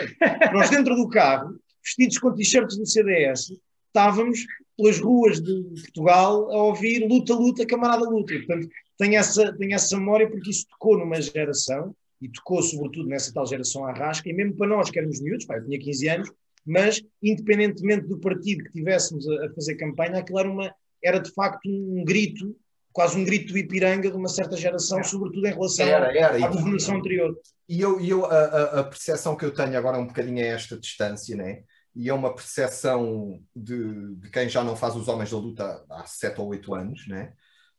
nós 0.51 0.69
dentro 0.71 0.95
do 0.95 1.07
carro, 1.07 1.55
vestidos 1.83 2.17
com 2.17 2.33
t-shirts 2.33 2.77
do 2.77 2.85
CDS, 2.85 3.53
estávamos 3.85 4.45
pelas 4.75 4.99
ruas 4.99 5.39
de 5.39 5.63
Portugal 5.81 6.51
a 6.51 6.63
ouvir 6.63 7.07
luta, 7.07 7.33
luta, 7.33 7.65
camarada 7.65 8.09
luta. 8.09 8.33
Portanto, 8.33 8.67
tenho 8.97 9.15
essa, 9.15 9.53
tenho 9.53 9.73
essa 9.73 9.97
memória 9.97 10.29
porque 10.29 10.49
isso 10.49 10.65
tocou 10.67 10.97
numa 10.97 11.21
geração 11.21 11.95
e 12.19 12.27
tocou 12.27 12.61
sobretudo 12.63 13.07
nessa 13.07 13.31
tal 13.31 13.45
geração 13.45 13.85
arrasca, 13.85 14.27
e 14.27 14.33
mesmo 14.33 14.55
para 14.55 14.67
nós 14.67 14.89
que 14.89 14.97
éramos 14.97 15.21
miúdos, 15.21 15.45
pá, 15.45 15.57
eu 15.57 15.65
tinha 15.65 15.79
15 15.79 16.09
anos, 16.09 16.31
mas 16.65 17.01
independentemente 17.21 18.07
do 18.07 18.17
partido 18.19 18.63
que 18.63 18.71
tivéssemos 18.71 19.27
a, 19.29 19.45
a 19.45 19.53
fazer 19.53 19.75
campanha, 19.75 20.17
aquilo 20.17 20.39
era, 20.39 20.49
uma, 20.49 20.75
era 21.03 21.19
de 21.19 21.31
facto 21.31 21.69
um 21.69 22.03
grito, 22.03 22.55
quase 22.97 23.15
um 23.15 23.23
grito 23.23 23.53
do 23.53 23.59
Ipiranga 23.59 24.09
de 24.09 24.17
uma 24.17 24.27
certa 24.27 24.57
geração, 24.57 25.03
sobretudo 25.03 25.45
em 25.45 25.53
relação 25.53 25.85
era, 25.85 26.17
era. 26.17 26.43
à 26.43 26.47
governação 26.47 26.95
anterior. 26.95 27.39
E 27.69 27.79
eu, 27.79 28.01
eu 28.01 28.25
a, 28.25 28.79
a, 28.79 28.83
percepção 28.85 29.35
que 29.35 29.45
eu 29.45 29.53
tenho 29.53 29.77
agora 29.77 29.99
um 29.99 30.07
bocadinho 30.07 30.39
é 30.39 30.47
esta 30.47 30.75
distância, 30.75 31.35
né? 31.35 31.61
e 31.95 32.09
é 32.09 32.13
uma 32.13 32.33
percepção 32.33 33.39
de, 33.55 34.15
de 34.15 34.31
quem 34.31 34.49
já 34.49 34.63
não 34.63 34.75
faz 34.75 34.95
os 34.95 35.07
Homens 35.07 35.29
da 35.29 35.37
Luta 35.37 35.85
há 35.91 36.05
7 36.07 36.41
ou 36.41 36.47
8 36.47 36.73
anos, 36.73 37.07
né? 37.07 37.33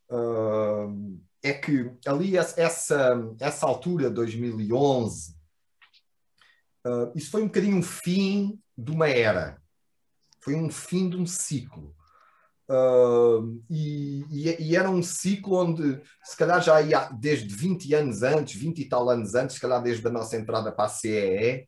Uh, 0.09 1.21
é 1.43 1.53
que 1.53 1.91
ali 2.07 2.37
essa, 2.37 3.35
essa 3.41 3.66
altura, 3.66 4.09
2011, 4.09 5.35
uh, 6.87 7.12
isso 7.16 7.31
foi 7.31 7.43
um 7.43 7.47
bocadinho 7.47 7.77
um 7.77 7.83
fim 7.83 8.61
de 8.77 8.93
uma 8.93 9.09
era, 9.09 9.61
foi 10.41 10.55
um 10.55 10.71
fim 10.71 11.11
de 11.11 11.16
um 11.16 11.27
ciclo. 11.27 11.95
Uh, 12.71 13.62
e, 13.71 14.27
e, 14.61 14.77
era 14.77 14.91
um 14.91 15.03
ciclo 15.03 15.57
onde, 15.57 16.03
se 16.23 16.37
calhar 16.37 16.61
já 16.61 16.83
ia 16.83 17.09
desde 17.09 17.55
20 17.55 17.95
anos 17.95 18.23
antes, 18.23 18.61
20 18.61 18.83
e 18.83 18.85
tal 18.85 19.09
anos 19.09 19.35
antes, 19.35 19.55
se 19.57 19.61
calhar 19.61 19.83
desde 19.83 20.07
a 20.07 20.11
nossa 20.11 20.37
entrada 20.37 20.71
para 20.71 20.85
a 20.85 20.89
CEE, 20.89 21.66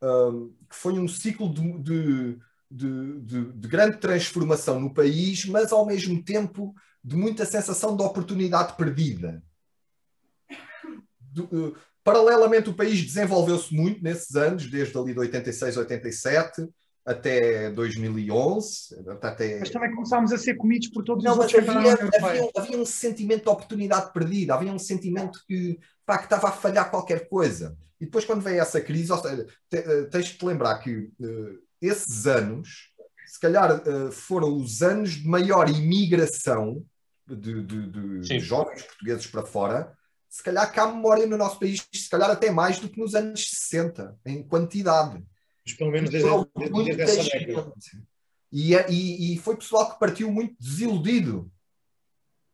uh, 0.00 0.48
que 0.70 0.76
foi 0.76 0.92
um 0.96 1.08
ciclo 1.08 1.52
de, 1.52 1.82
de, 1.82 2.38
de, 2.70 3.52
de, 3.52 3.68
grande 3.68 3.96
transformação 3.96 4.78
no 4.78 4.94
país, 4.94 5.44
mas 5.46 5.72
ao 5.72 5.84
mesmo 5.84 6.22
tempo 6.22 6.72
de 7.02 7.16
muita 7.16 7.44
sensação 7.44 7.96
de 7.96 8.04
oportunidade 8.04 8.76
perdida. 8.76 9.42
uh, 11.36 11.76
paralelamente, 12.04 12.70
o 12.70 12.74
país 12.74 13.02
desenvolveu-se 13.02 13.74
muito 13.74 14.00
nesses 14.00 14.36
anos, 14.36 14.70
desde 14.70 14.96
ali 14.96 15.14
de 15.14 15.18
86, 15.18 15.78
87 15.78 16.68
até 17.04 17.70
2011. 17.70 18.96
Até... 19.20 19.58
Mas 19.60 19.70
também 19.70 19.94
começámos 19.94 20.32
a 20.32 20.38
ser 20.38 20.54
comidos 20.54 20.88
por 20.88 21.02
todos 21.02 21.24
Não, 21.24 21.32
os 21.32 21.38
mas 21.38 21.54
havia, 21.54 21.92
havia, 21.92 22.50
havia, 22.56 22.78
um 22.78 22.86
sentimento 22.86 23.44
de 23.44 23.48
oportunidade 23.48 24.12
perdida, 24.12 24.54
havia 24.54 24.72
um 24.72 24.78
sentimento 24.78 25.40
que, 25.46 25.78
pá, 26.06 26.18
que 26.18 26.24
estava 26.24 26.48
a 26.48 26.52
falhar 26.52 26.90
qualquer 26.90 27.28
coisa. 27.28 27.76
E 28.00 28.04
depois, 28.04 28.24
quando 28.24 28.40
veio 28.40 28.60
essa 28.60 28.80
crise, 28.80 29.12
tens 30.10 30.26
de 30.26 30.38
te 30.38 30.44
lembrar 30.44 30.78
que 30.78 31.10
uh, 31.20 31.58
esses 31.80 32.26
anos, 32.26 32.90
se 33.26 33.38
calhar, 33.38 33.80
uh, 33.80 34.10
foram 34.10 34.56
os 34.56 34.82
anos 34.82 35.12
de 35.12 35.28
maior 35.28 35.68
imigração 35.68 36.84
de, 37.26 37.62
de, 37.62 37.86
de, 37.86 38.20
de, 38.20 38.40
jovens 38.40 38.82
portugueses 38.82 39.26
para 39.26 39.46
fora, 39.46 39.96
se 40.28 40.42
calhar 40.42 40.72
cá 40.72 40.84
há 40.84 40.92
memória 40.92 41.26
no 41.26 41.36
nosso 41.36 41.58
país, 41.58 41.86
se 41.92 42.10
calhar 42.10 42.30
até 42.30 42.50
mais 42.50 42.78
do 42.78 42.88
que 42.88 42.98
nos 42.98 43.14
anos 43.14 43.48
60, 43.50 44.18
em 44.26 44.42
quantidade. 44.42 45.22
Mas 45.64 45.76
pelo 45.76 45.90
menos 45.90 46.10
desde, 46.10 46.28
desde, 46.56 46.84
desde 46.84 47.02
essa 47.02 47.22
década. 47.38 47.72
E, 48.50 48.74
é, 48.74 48.90
e, 48.90 49.34
e, 49.34 49.38
foi 49.38 49.56
pessoal 49.56 49.92
que 49.92 49.98
partiu 49.98 50.30
muito 50.30 50.54
desiludido. 50.60 51.50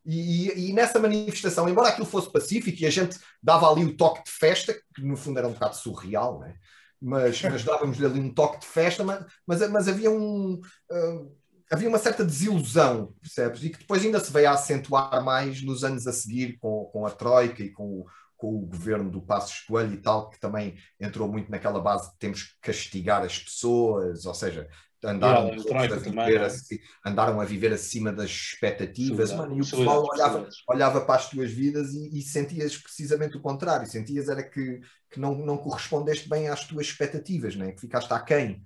E, 0.07 0.69
e, 0.69 0.73
nessa 0.73 0.99
manifestação, 0.99 1.69
embora 1.69 1.89
aquilo 1.89 2.07
fosse 2.07 2.31
pacífico 2.31 2.81
e 2.81 2.87
a 2.87 2.91
gente 2.91 3.19
dava 3.43 3.71
ali 3.71 3.85
o 3.85 3.97
toque 3.97 4.25
de 4.25 4.31
festa, 4.31 4.75
que 4.95 5.03
no 5.03 5.17
fundo 5.17 5.39
era 5.39 5.49
um 5.49 5.53
bocado 5.53 5.77
surreal, 5.77 6.39
né? 6.39 6.55
mas, 7.01 7.41
mas 7.43 7.65
dávamos 7.65 8.03
ali 8.03 8.21
um 8.21 8.33
toque 8.33 8.61
de 8.61 8.67
festa, 8.67 9.05
mas, 9.05 9.25
mas, 9.47 9.71
mas 9.71 9.89
havia 9.89 10.11
um. 10.11 10.61
Uh, 10.91 11.37
havia 11.71 11.89
uma 11.89 11.99
certa 11.99 12.25
desilusão, 12.25 13.15
percebes? 13.21 13.63
E 13.63 13.71
que 13.71 13.79
depois 13.79 14.05
ainda 14.05 14.21
se 14.21 14.33
veio 14.33 14.49
a 14.49 14.53
acentuar 14.53 15.23
mais 15.23 15.63
nos 15.63 15.85
anos 15.85 16.07
a 16.07 16.13
seguir 16.13 16.59
com, 16.59 16.87
com 16.87 17.07
a 17.07 17.11
Troika 17.11 17.63
e 17.63 17.71
com, 17.71 18.07
com 18.39 18.55
o 18.55 18.67
governo 18.67 19.11
do 19.11 19.21
Passos 19.21 19.61
Coelho 19.61 19.93
e 19.93 19.99
tal, 19.99 20.31
que 20.31 20.41
também 20.41 20.77
entrou 20.99 21.29
muito 21.29 21.51
naquela 21.51 21.81
base 21.81 22.13
de 22.13 22.19
temos 22.19 22.45
que 22.45 22.61
castigar 22.63 23.23
as 23.23 23.39
pessoas, 23.39 24.25
ou 24.25 24.33
seja, 24.33 24.69
andaram, 25.05 25.49
yeah, 25.49 25.95
a, 25.95 25.99
viver, 25.99 26.41
assim, 26.41 26.79
andaram 27.05 27.41
a 27.41 27.45
viver 27.45 27.73
acima 27.73 28.13
das 28.13 28.31
expectativas, 28.31 29.33
mano, 29.33 29.57
e 29.57 29.61
o 29.61 29.65
pessoal 29.65 30.05
olhava, 30.05 30.49
olhava 30.69 31.01
para 31.01 31.17
as 31.17 31.29
tuas 31.29 31.51
vidas 31.51 31.93
e, 31.93 32.19
e, 32.19 32.23
sentias 32.23 32.77
precisamente 32.77 33.37
o 33.37 33.43
contrário, 33.43 33.87
sentias 33.87 34.29
era 34.29 34.43
que, 34.43 34.81
que 35.11 35.19
não, 35.19 35.35
não 35.35 35.59
correspondeste 35.59 36.29
bem 36.29 36.49
às 36.49 36.65
tuas 36.65 36.87
expectativas, 36.87 37.57
né? 37.57 37.73
que 37.73 37.81
ficaste 37.81 38.13
aquém. 38.13 38.63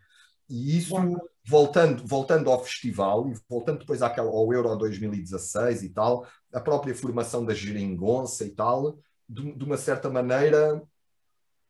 E 0.49 0.77
isso, 0.77 0.95
voltando, 1.47 2.07
voltando 2.07 2.51
ao 2.51 2.63
festival 2.63 3.27
e 3.31 3.35
voltando 3.49 3.79
depois 3.79 4.03
àquela, 4.03 4.29
ao 4.29 4.53
Euro 4.53 4.77
2016 4.77 5.83
e 5.83 5.89
tal, 5.89 6.27
a 6.53 6.61
própria 6.61 6.95
formação 6.95 7.43
da 7.43 7.55
geringonça 7.55 8.45
e 8.45 8.51
tal, 8.51 8.99
de, 9.33 9.53
de 9.53 9.65
uma 9.65 9.77
certa 9.77 10.11
maneira 10.11 10.83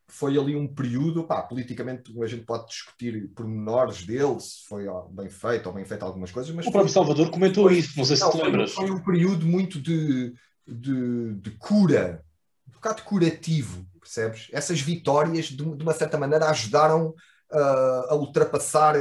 foi 0.08 0.36
ali 0.36 0.54
um 0.54 0.66
período, 0.66 1.24
pá, 1.24 1.40
politicamente 1.42 2.12
a 2.20 2.26
gente 2.26 2.44
pode 2.44 2.66
discutir 2.66 3.28
pormenores 3.34 4.04
dele, 4.04 4.38
se 4.40 4.66
foi 4.68 4.84
bem 5.10 5.30
feito 5.30 5.66
ou 5.68 5.72
bem 5.72 5.86
feito 5.86 6.04
algumas 6.04 6.30
coisas, 6.30 6.54
mas... 6.54 6.66
O 6.66 6.70
próprio 6.70 6.92
Salvador 6.92 7.30
comentou 7.30 7.64
foi, 7.64 7.78
isso, 7.78 7.96
não 7.96 8.04
sei 8.04 8.16
se 8.16 8.22
não, 8.22 8.30
te 8.30 8.42
lembras. 8.42 8.72
Foi 8.72 8.90
um 8.90 9.02
período 9.02 9.46
muito 9.46 9.80
de, 9.80 10.34
de, 10.66 11.34
de 11.36 11.50
cura, 11.52 12.22
um 12.68 12.72
bocado 12.72 13.02
curativo, 13.04 13.86
percebes? 13.98 14.48
Essas 14.52 14.82
vitórias, 14.82 15.46
de, 15.46 15.56
de 15.56 15.82
uma 15.82 15.94
certa 15.94 16.18
maneira, 16.18 16.50
ajudaram 16.50 17.14
uh, 17.50 18.10
a 18.10 18.14
ultrapassar 18.14 18.94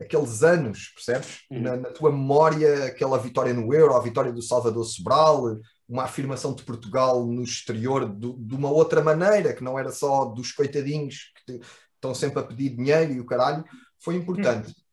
aqueles 0.00 0.42
anos, 0.42 0.92
percebes? 0.94 1.40
Uhum. 1.50 1.60
Na, 1.60 1.76
na, 1.76 1.90
tua 1.90 2.10
memória, 2.10 2.86
aquela 2.86 3.18
vitória 3.18 3.52
no 3.52 3.74
Euro, 3.74 3.94
a 3.94 4.00
vitória 4.00 4.32
do 4.32 4.40
Salvador 4.40 4.84
Sobral, 4.84 5.58
uma 5.88 6.04
afirmação 6.04 6.54
de 6.54 6.62
Portugal 6.62 7.24
no 7.26 7.42
exterior 7.42 8.06
do, 8.06 8.34
de 8.38 8.54
uma 8.54 8.70
outra 8.70 9.02
maneira, 9.02 9.52
que 9.52 9.62
não 9.62 9.78
era 9.78 9.90
só 9.90 10.24
dos 10.24 10.52
coitadinhos 10.52 11.32
que 11.36 11.58
te, 11.58 11.66
estão 11.94 12.14
sempre 12.14 12.40
a 12.40 12.42
pedir 12.42 12.70
dinheiro 12.70 13.12
e 13.12 13.20
o 13.20 13.26
caralho, 13.26 13.64
foi 13.98 14.14
importante. 14.14 14.68
Uhum. 14.68 14.84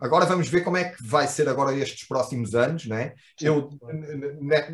Agora 0.00 0.26
vamos 0.26 0.48
ver 0.48 0.62
como 0.62 0.76
é 0.76 0.84
que 0.84 1.02
vai 1.02 1.26
ser 1.26 1.48
agora 1.48 1.74
estes 1.74 2.06
próximos 2.06 2.54
anos, 2.54 2.86
né? 2.86 3.14
Eu, 3.40 3.70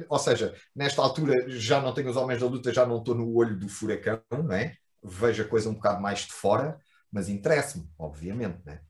ou 0.09 0.19
seja, 0.19 0.55
nesta 0.75 1.03
altura 1.03 1.49
já 1.49 1.81
não 1.81 1.93
tenho 1.93 2.11
os 2.11 2.17
homens 2.17 2.41
da 2.41 2.47
luta, 2.47 2.73
já 2.73 2.87
não 2.87 2.99
estou 2.99 3.15
no 3.15 3.33
olho 3.37 3.57
do 3.57 3.69
furacão, 3.69 4.23
né? 4.45 4.75
Vejo 5.03 5.43
a 5.43 5.47
coisa 5.47 5.69
um 5.69 5.75
bocado 5.75 6.01
mais 6.01 6.21
de 6.21 6.33
fora, 6.33 6.79
mas 7.13 7.29
interessa-me, 7.29 7.89
obviamente, 7.99 8.59
né? 8.65 8.81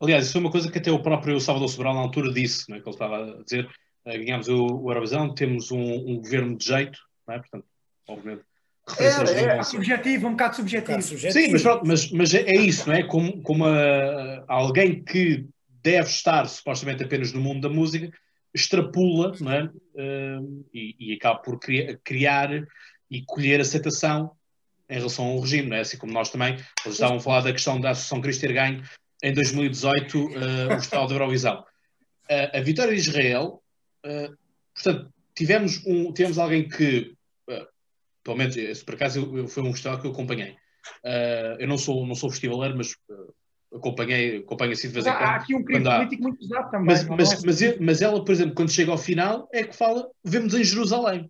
Aliás, 0.00 0.24
isso 0.24 0.32
foi 0.32 0.40
uma 0.40 0.50
coisa 0.50 0.70
que 0.70 0.78
até 0.78 0.90
o 0.90 1.02
próprio 1.02 1.40
Salvador 1.40 1.68
Sobral 1.68 1.94
na 1.94 2.00
altura 2.00 2.32
disse, 2.32 2.68
né? 2.68 2.80
que 2.80 2.88
ele 2.88 2.94
estava 2.94 3.18
a 3.18 3.42
dizer, 3.44 3.70
ganhámos 4.04 4.48
o, 4.48 4.66
o 4.66 4.90
Eurovisão, 4.90 5.34
temos 5.34 5.70
um, 5.70 5.80
um, 5.80 6.16
governo 6.16 6.56
de 6.56 6.64
jeito, 6.64 6.98
não 7.26 7.34
é? 7.34 7.38
portanto, 7.38 7.66
obviamente. 8.08 8.44
É, 8.98 9.04
é, 9.04 9.58
é 9.58 9.62
subjetivo, 9.62 10.26
um 10.26 10.32
bocado 10.32 10.56
subjetivo. 10.56 10.98
Um 10.98 11.02
subjetivo. 11.02 11.44
Sim, 11.44 11.52
mas, 11.52 11.62
pronto, 11.62 11.86
mas, 11.86 12.10
mas 12.10 12.34
é 12.34 12.56
isso, 12.56 12.88
não 12.88 12.96
é? 12.96 13.04
Como, 13.04 13.40
como 13.42 13.64
a, 13.64 14.44
alguém 14.48 15.02
que 15.04 15.46
deve 15.82 16.08
estar 16.08 16.48
supostamente 16.48 17.04
apenas 17.04 17.32
no 17.32 17.40
mundo 17.40 17.60
da 17.60 17.68
música, 17.68 18.10
extrapola 18.54 19.34
não 19.40 19.52
é? 19.52 19.64
Uh, 19.64 20.66
e, 20.74 20.96
e, 20.98 21.14
acaba 21.14 21.38
por 21.38 21.58
criar, 21.58 21.98
criar 22.04 22.50
e 23.10 23.22
colher 23.24 23.60
aceitação 23.60 24.32
em 24.88 24.96
relação 24.96 25.26
ao 25.26 25.40
regime, 25.40 25.68
não 25.68 25.76
é? 25.76 25.80
Assim 25.80 25.96
como 25.96 26.12
nós 26.12 26.30
também, 26.30 26.54
eles 26.54 26.94
estavam 26.94 27.16
a 27.16 27.20
falar 27.20 27.40
da 27.40 27.52
questão 27.52 27.80
da 27.80 27.90
Associação 27.90 28.20
Cristo 28.20 28.42
ter 28.42 28.52
ganho 28.52 28.82
em 29.22 29.32
2018 29.32 30.18
uh, 30.18 30.28
o 30.66 30.70
Festival 30.72 31.06
da 31.06 31.14
Eurovisão. 31.14 31.64
Uh, 32.30 32.58
a 32.58 32.60
vitória 32.60 32.92
de 32.92 33.00
Israel, 33.00 33.61
uh, 34.04 34.36
portanto, 34.74 35.12
tivemos, 35.34 35.84
um, 35.86 36.12
tivemos 36.12 36.38
alguém 36.38 36.68
que, 36.68 37.14
uh, 37.48 37.66
pelo 38.22 38.36
menos, 38.36 38.56
esse, 38.56 38.84
por 38.84 38.94
acaso 38.94 39.20
eu, 39.20 39.38
eu, 39.38 39.48
foi 39.48 39.62
um 39.62 39.72
festival 39.72 40.00
que 40.00 40.06
eu 40.06 40.12
acompanhei. 40.12 40.56
eu 41.58 41.68
não 41.68 41.78
sou, 41.78 42.06
não 42.06 42.14
sou 42.14 42.30
festivaleiro, 42.30 42.76
mas 42.76 42.96
acompanhei, 43.74 44.38
acompanho 44.38 44.72
assim 44.72 44.88
de 44.88 44.94
vez 44.94 45.06
em 45.06 45.10
quando. 45.10 45.22
Há 45.22 45.36
aqui 45.36 45.54
um 45.54 45.64
crime 45.64 45.84
político 45.84 46.22
muito 46.22 46.38
pesado 46.38 46.70
também. 46.70 46.86
Mas, 46.86 47.04
mas, 47.08 47.32
é? 47.32 47.46
mas, 47.46 47.78
mas, 47.80 48.02
ela, 48.02 48.24
por 48.24 48.32
exemplo, 48.32 48.54
quando 48.54 48.70
chega 48.70 48.90
ao 48.90 48.98
final, 48.98 49.48
é 49.52 49.64
que 49.64 49.74
fala, 49.74 50.08
vemos 50.24 50.54
em 50.54 50.64
Jerusalém. 50.64 51.28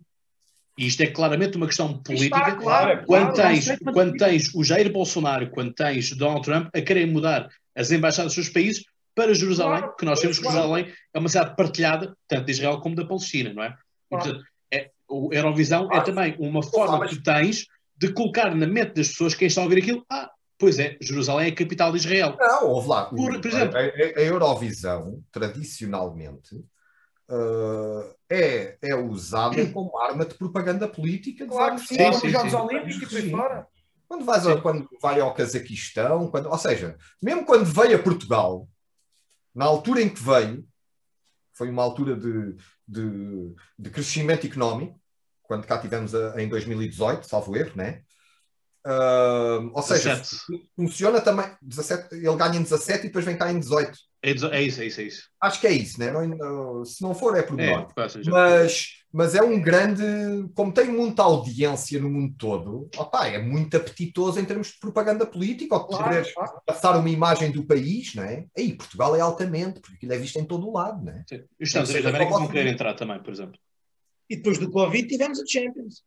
E 0.77 0.87
isto 0.87 1.01
é 1.01 1.07
claramente 1.07 1.55
uma 1.55 1.67
questão 1.67 2.01
política. 2.01 2.37
Está, 2.37 2.55
claro, 2.55 3.03
quando, 3.05 3.33
claro, 3.33 3.49
tens, 3.49 3.77
quando 3.93 4.17
tens 4.17 4.55
o 4.55 4.63
Jair 4.63 4.91
Bolsonaro, 4.91 5.49
quando 5.51 5.71
tens 5.73 6.11
Donald 6.15 6.43
Trump 6.43 6.69
a 6.73 6.81
querer 6.81 7.05
mudar 7.05 7.47
as 7.75 7.91
embaixadas 7.91 8.33
dos 8.33 8.45
seus 8.45 8.53
países 8.53 8.83
para 9.15 9.33
Jerusalém, 9.33 9.79
claro, 9.79 9.95
que 9.95 10.05
nós 10.05 10.19
temos 10.19 10.39
que 10.39 10.43
Jerusalém 10.43 10.91
é 11.13 11.19
uma 11.19 11.29
cidade 11.29 11.55
partilhada, 11.55 12.15
tanto 12.27 12.45
de 12.45 12.51
Israel 12.51 12.79
como 12.79 12.95
da 12.95 13.05
Palestina, 13.05 13.53
não 13.53 13.63
é? 13.63 13.75
E, 14.11 14.15
portanto, 14.15 14.43
é 14.71 14.89
o 15.07 15.33
Eurovisão 15.33 15.87
é 15.91 16.01
também 16.01 16.35
uma 16.39 16.63
forma 16.63 17.07
que 17.07 17.15
tu 17.15 17.23
tens 17.23 17.67
de 17.95 18.11
colocar 18.11 18.53
na 18.55 18.65
mente 18.65 18.95
das 18.95 19.09
pessoas, 19.09 19.35
quem 19.35 19.47
está 19.47 19.61
a 19.61 19.65
ouvir 19.65 19.79
aquilo, 19.79 20.03
ah, 20.09 20.31
pois 20.57 20.79
é, 20.79 20.97
Jerusalém 21.01 21.49
é 21.49 21.51
a 21.51 21.55
capital 21.55 21.91
de 21.91 21.97
Israel. 21.97 22.35
Não, 22.39 22.67
ouve 22.67 22.87
lá. 22.87 23.05
Por, 23.05 23.39
por 23.39 23.47
exemplo, 23.47 23.77
a, 23.77 23.81
a, 23.81 24.23
Eurovisão, 24.23 25.23
tradicionalmente, 25.31 26.55
uh, 26.55 28.15
é, 28.29 28.77
é 28.81 28.95
usada 28.95 29.65
como 29.67 29.97
arma 29.99 30.25
de 30.25 30.35
propaganda 30.35 30.87
política. 30.87 31.45
Claro, 31.45 31.77
sim, 31.77 31.95
sim, 31.95 32.13
sim, 32.13 32.29
Jogos 32.29 32.53
Olímpicos 32.53 33.13
e 33.13 33.29
fora. 33.29 33.67
Quando, 34.07 34.25
vais 34.25 34.45
ao, 34.45 34.61
quando 34.61 34.87
vai 35.01 35.19
ao 35.19 35.33
Cazaquistão, 35.33 36.27
quando, 36.27 36.49
ou 36.49 36.57
seja, 36.57 36.97
mesmo 37.21 37.45
quando 37.45 37.65
veio 37.65 37.95
a 37.95 38.01
Portugal, 38.01 38.67
na 39.53 39.65
altura 39.65 40.01
em 40.01 40.09
que 40.09 40.21
veio, 40.21 40.67
foi 41.53 41.69
uma 41.69 41.83
altura 41.83 42.15
de, 42.15 42.55
de, 42.87 43.55
de 43.77 43.89
crescimento 43.89 44.47
económico, 44.47 44.99
quando 45.43 45.67
cá 45.67 45.77
tivemos 45.77 46.15
a, 46.15 46.41
em 46.41 46.47
2018, 46.47 47.27
salvo 47.27 47.55
erro, 47.55 47.75
né? 47.75 48.01
Uh, 48.85 49.71
ou 49.73 49.81
seja, 49.81 50.15
17. 50.15 50.69
funciona 50.75 51.21
também. 51.21 51.55
17, 51.61 52.15
ele 52.15 52.35
ganha 52.35 52.57
em 52.57 52.63
17 52.63 52.99
e 52.99 53.07
depois 53.07 53.23
vem 53.23 53.37
cá 53.37 53.51
em 53.51 53.59
18. 53.59 53.97
É, 54.23 54.29
é 54.29 54.61
isso, 54.61 54.81
é 54.81 54.85
isso, 54.85 55.01
é 55.01 55.03
isso. 55.03 55.29
Acho 55.41 55.59
que 55.59 55.67
é 55.67 55.71
isso, 55.73 55.99
né? 55.99 56.09
Não, 56.09 56.85
se 56.85 57.01
não 57.01 57.13
for, 57.13 57.37
é 57.37 57.41
por 57.41 57.59
é, 57.59 57.85
mas, 58.27 59.03
mas 59.11 59.35
é 59.35 59.43
um 59.43 59.61
grande. 59.61 60.01
Como 60.55 60.73
tem 60.73 60.87
muita 60.87 61.23
audiência 61.23 61.99
no 61.99 62.09
mundo 62.09 62.33
todo, 62.37 62.89
opa, 62.95 63.27
é 63.27 63.37
muito 63.37 63.75
apetitoso 63.75 64.39
em 64.39 64.45
termos 64.45 64.67
de 64.67 64.79
propaganda 64.79 65.25
política, 65.25 65.75
ou 65.75 65.85
claro, 65.85 66.25
claro. 66.33 66.61
passar 66.65 66.97
uma 66.97 67.09
imagem 67.09 67.51
do 67.51 67.65
país, 67.65 68.15
não 68.15 68.23
é? 68.23 68.45
Aí, 68.57 68.73
Portugal 68.77 69.13
é 69.13 69.19
altamente, 69.19 69.81
porque 69.81 69.97
aquilo 69.97 70.13
é 70.13 70.17
visto 70.17 70.39
em 70.39 70.45
todo 70.45 70.69
o 70.69 70.71
lado, 70.71 71.03
não 71.03 71.11
é? 71.11 71.25
Sim. 71.27 71.43
Os 71.59 71.67
Estados 71.67 71.89
Unidos 71.89 72.09
da 72.09 72.17
América 72.17 72.39
vão 72.39 72.47
querer 72.47 72.67
entrar 72.67 72.93
também, 72.93 73.21
por 73.21 73.33
exemplo. 73.33 73.59
E 74.29 74.37
depois 74.37 74.57
do 74.57 74.71
Covid 74.71 75.05
tivemos 75.05 75.37
a 75.37 75.45
Champions. 75.45 76.01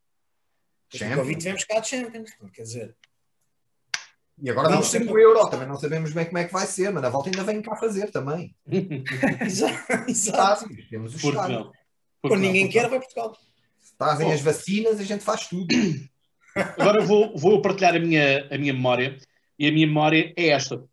Depois 0.90 1.10
do 1.10 1.16
Covid 1.18 1.38
tivemos 1.38 1.64
cá 1.64 1.78
a 1.80 1.82
Champions, 1.82 2.30
quer 2.54 2.62
dizer. 2.62 2.96
E 4.42 4.50
agora 4.50 4.68
vamos 4.68 4.90
ter 4.90 5.02
o 5.02 5.18
Euro, 5.18 5.48
também 5.48 5.66
não 5.66 5.76
sabemos 5.76 6.12
bem 6.12 6.26
como 6.26 6.38
é 6.38 6.44
que 6.44 6.52
vai 6.52 6.66
ser, 6.66 6.92
mas 6.92 7.02
na 7.02 7.08
volta 7.08 7.30
ainda 7.30 7.42
vem 7.42 7.62
cá 7.62 7.74
fazer 7.76 8.10
também. 8.10 8.54
exato. 9.40 10.10
exato. 10.10 10.68
Temos 10.90 11.14
o 11.14 11.16
Estado. 11.16 11.72
Quando 12.20 12.40
ninguém 12.40 12.68
quer, 12.68 12.88
vai 12.88 12.98
Portugal. 12.98 13.36
Fazem 13.98 14.30
as 14.30 14.42
vacinas, 14.42 15.00
a 15.00 15.04
gente 15.04 15.24
faz 15.24 15.46
tudo. 15.46 15.74
Agora 16.54 17.02
vou, 17.02 17.36
vou 17.36 17.62
partilhar 17.62 17.96
a 17.96 17.98
minha, 17.98 18.46
a 18.50 18.58
minha 18.58 18.74
memória. 18.74 19.18
E 19.58 19.66
a 19.66 19.72
minha 19.72 19.86
memória 19.86 20.34
é 20.36 20.48
esta. 20.48 20.84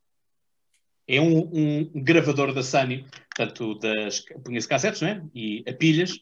É 1.06 1.20
um, 1.20 1.50
um 1.54 1.92
gravador 2.02 2.54
da 2.54 2.64
Sony, 2.64 3.06
portanto, 3.36 3.78
das 3.80 4.22
punha-se 4.44 4.68
cassetes, 4.68 5.02
não 5.02 5.10
é? 5.10 5.22
E 5.36 5.64
a 5.68 5.74
pilhas. 5.74 6.18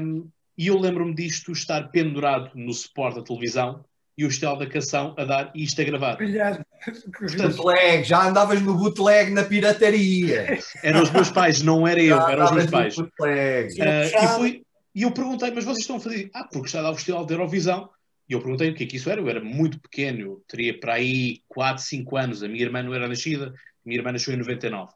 Um, 0.00 0.28
e 0.58 0.66
eu 0.66 0.78
lembro-me 0.78 1.14
disto 1.14 1.52
estar 1.52 1.90
pendurado 1.90 2.50
no 2.56 2.72
suporte 2.72 3.18
da 3.18 3.24
televisão 3.24 3.84
e 4.16 4.24
o 4.24 4.28
estilo 4.28 4.56
da 4.56 4.66
canção 4.66 5.14
a 5.18 5.24
dar 5.24 5.52
isto 5.54 5.80
a 5.80 5.84
gravar. 5.84 6.16
Portanto, 6.16 7.56
bootleg, 7.56 8.04
já 8.04 8.28
andavas 8.28 8.62
no 8.62 8.74
bootleg 8.76 9.30
na 9.30 9.44
pirataria. 9.44 10.58
Eram 10.82 11.02
os 11.02 11.10
meus 11.10 11.30
pais, 11.30 11.62
não 11.62 11.86
era 11.86 12.00
eu, 12.00 12.20
eram 12.20 12.44
os 12.44 12.50
meus 12.52 12.70
pais. 12.70 12.96
Uh, 12.96 13.08
e, 13.20 14.28
fui, 14.36 14.62
e 14.94 15.02
eu 15.02 15.10
perguntei, 15.10 15.50
mas 15.50 15.64
vocês 15.64 15.80
estão 15.80 15.96
a 15.96 16.00
fazer? 16.00 16.30
Ah, 16.32 16.44
porque 16.44 16.66
está 16.66 16.78
a 16.80 16.82
dar 16.82 16.90
o 16.92 16.96
estilo 16.96 17.26
da 17.26 17.34
Eurovisão. 17.34 17.90
E 18.28 18.32
eu 18.32 18.40
perguntei 18.40 18.70
o 18.70 18.74
que 18.74 18.84
é 18.84 18.86
que 18.86 18.96
isso 18.96 19.10
era. 19.10 19.20
Eu 19.20 19.28
era 19.28 19.40
muito 19.42 19.78
pequeno, 19.80 20.20
eu 20.20 20.44
teria 20.48 20.78
para 20.78 20.94
aí 20.94 21.42
4, 21.48 21.82
5 21.82 22.16
anos. 22.16 22.42
A 22.42 22.48
minha 22.48 22.62
irmã 22.62 22.82
não 22.82 22.94
era 22.94 23.08
nascida, 23.08 23.48
a 23.48 23.52
minha 23.84 23.98
irmã 23.98 24.12
nasceu 24.12 24.32
em 24.32 24.38
99. 24.38 24.92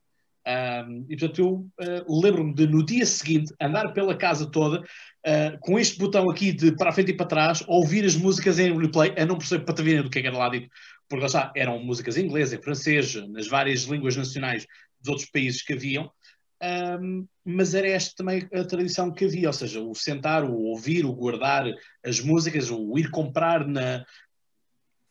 Um, 0.46 1.04
e 1.10 1.16
portanto 1.16 1.38
eu 1.40 2.06
uh, 2.08 2.22
lembro-me 2.22 2.54
de 2.54 2.66
no 2.66 2.82
dia 2.82 3.04
seguinte 3.04 3.52
andar 3.60 3.92
pela 3.92 4.16
casa 4.16 4.50
toda 4.50 4.82
uh, 5.26 5.58
com 5.60 5.78
este 5.78 5.98
botão 5.98 6.30
aqui 6.30 6.52
de 6.52 6.72
para 6.76 6.90
a 6.90 6.92
frente 6.92 7.10
e 7.10 7.16
para 7.16 7.26
trás, 7.26 7.62
ouvir 7.66 8.04
as 8.04 8.16
músicas 8.16 8.58
em 8.58 8.78
replay, 8.78 9.14
a 9.16 9.26
não 9.26 9.38
perceber 9.38 9.64
patavina 9.64 10.02
do 10.02 10.10
que, 10.10 10.18
é 10.18 10.22
que 10.22 10.28
era 10.28 10.36
lá 10.36 10.48
dito, 10.48 10.68
porque 11.08 11.20
lá 11.20 11.26
está, 11.26 11.52
eram 11.56 11.82
músicas 11.82 12.16
em 12.16 12.24
inglês, 12.24 12.52
em 12.52 12.62
francês, 12.62 13.14
nas 13.28 13.46
várias 13.46 13.82
línguas 13.82 14.16
nacionais 14.16 14.66
dos 15.00 15.08
outros 15.08 15.30
países 15.30 15.62
que 15.62 15.74
haviam, 15.74 16.10
um, 17.00 17.26
mas 17.44 17.74
era 17.74 17.88
esta 17.88 18.16
também 18.16 18.48
a 18.52 18.64
tradição 18.64 19.12
que 19.12 19.24
havia, 19.24 19.48
ou 19.48 19.52
seja, 19.52 19.80
o 19.80 19.94
sentar, 19.94 20.44
o 20.44 20.54
ouvir, 20.54 21.04
o 21.04 21.14
guardar 21.14 21.66
as 22.04 22.20
músicas, 22.20 22.70
o 22.70 22.98
ir 22.98 23.10
comprar 23.10 23.66
na, 23.66 24.04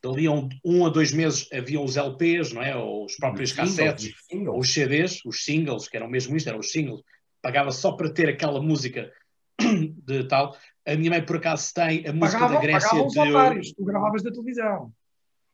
dali 0.02 0.26
a 0.26 0.32
um, 0.32 0.48
um, 0.64 0.86
a 0.86 0.90
dois 0.90 1.12
meses 1.12 1.48
haviam 1.52 1.84
os 1.84 1.96
LPs, 1.96 2.52
não 2.52 2.62
é? 2.62 2.76
Ou 2.76 3.06
os 3.06 3.16
próprios 3.16 3.50
os 3.50 3.56
cassetes, 3.56 4.14
singles, 4.28 4.58
os 4.58 4.72
CDs, 4.72 5.24
os 5.24 5.44
singles, 5.44 5.88
que 5.88 5.96
eram 5.96 6.08
mesmo 6.08 6.36
isto, 6.36 6.48
eram 6.48 6.58
os 6.58 6.70
singles. 6.70 7.00
Pagava 7.40 7.72
só 7.72 7.92
para 7.92 8.12
ter 8.12 8.28
aquela 8.28 8.60
música 8.60 9.10
de 10.06 10.24
tal. 10.24 10.56
A 10.86 10.96
minha 10.96 11.10
mãe, 11.10 11.24
por 11.24 11.36
acaso, 11.36 11.72
tem 11.74 12.06
a 12.06 12.12
música 12.12 12.40
pagava, 12.40 12.54
da 12.54 12.60
Grécia 12.60 13.06
de... 13.06 13.18
otários, 13.18 13.72
tu 13.72 13.84
gravavas 13.84 14.22
da 14.22 14.30
televisão. 14.30 14.92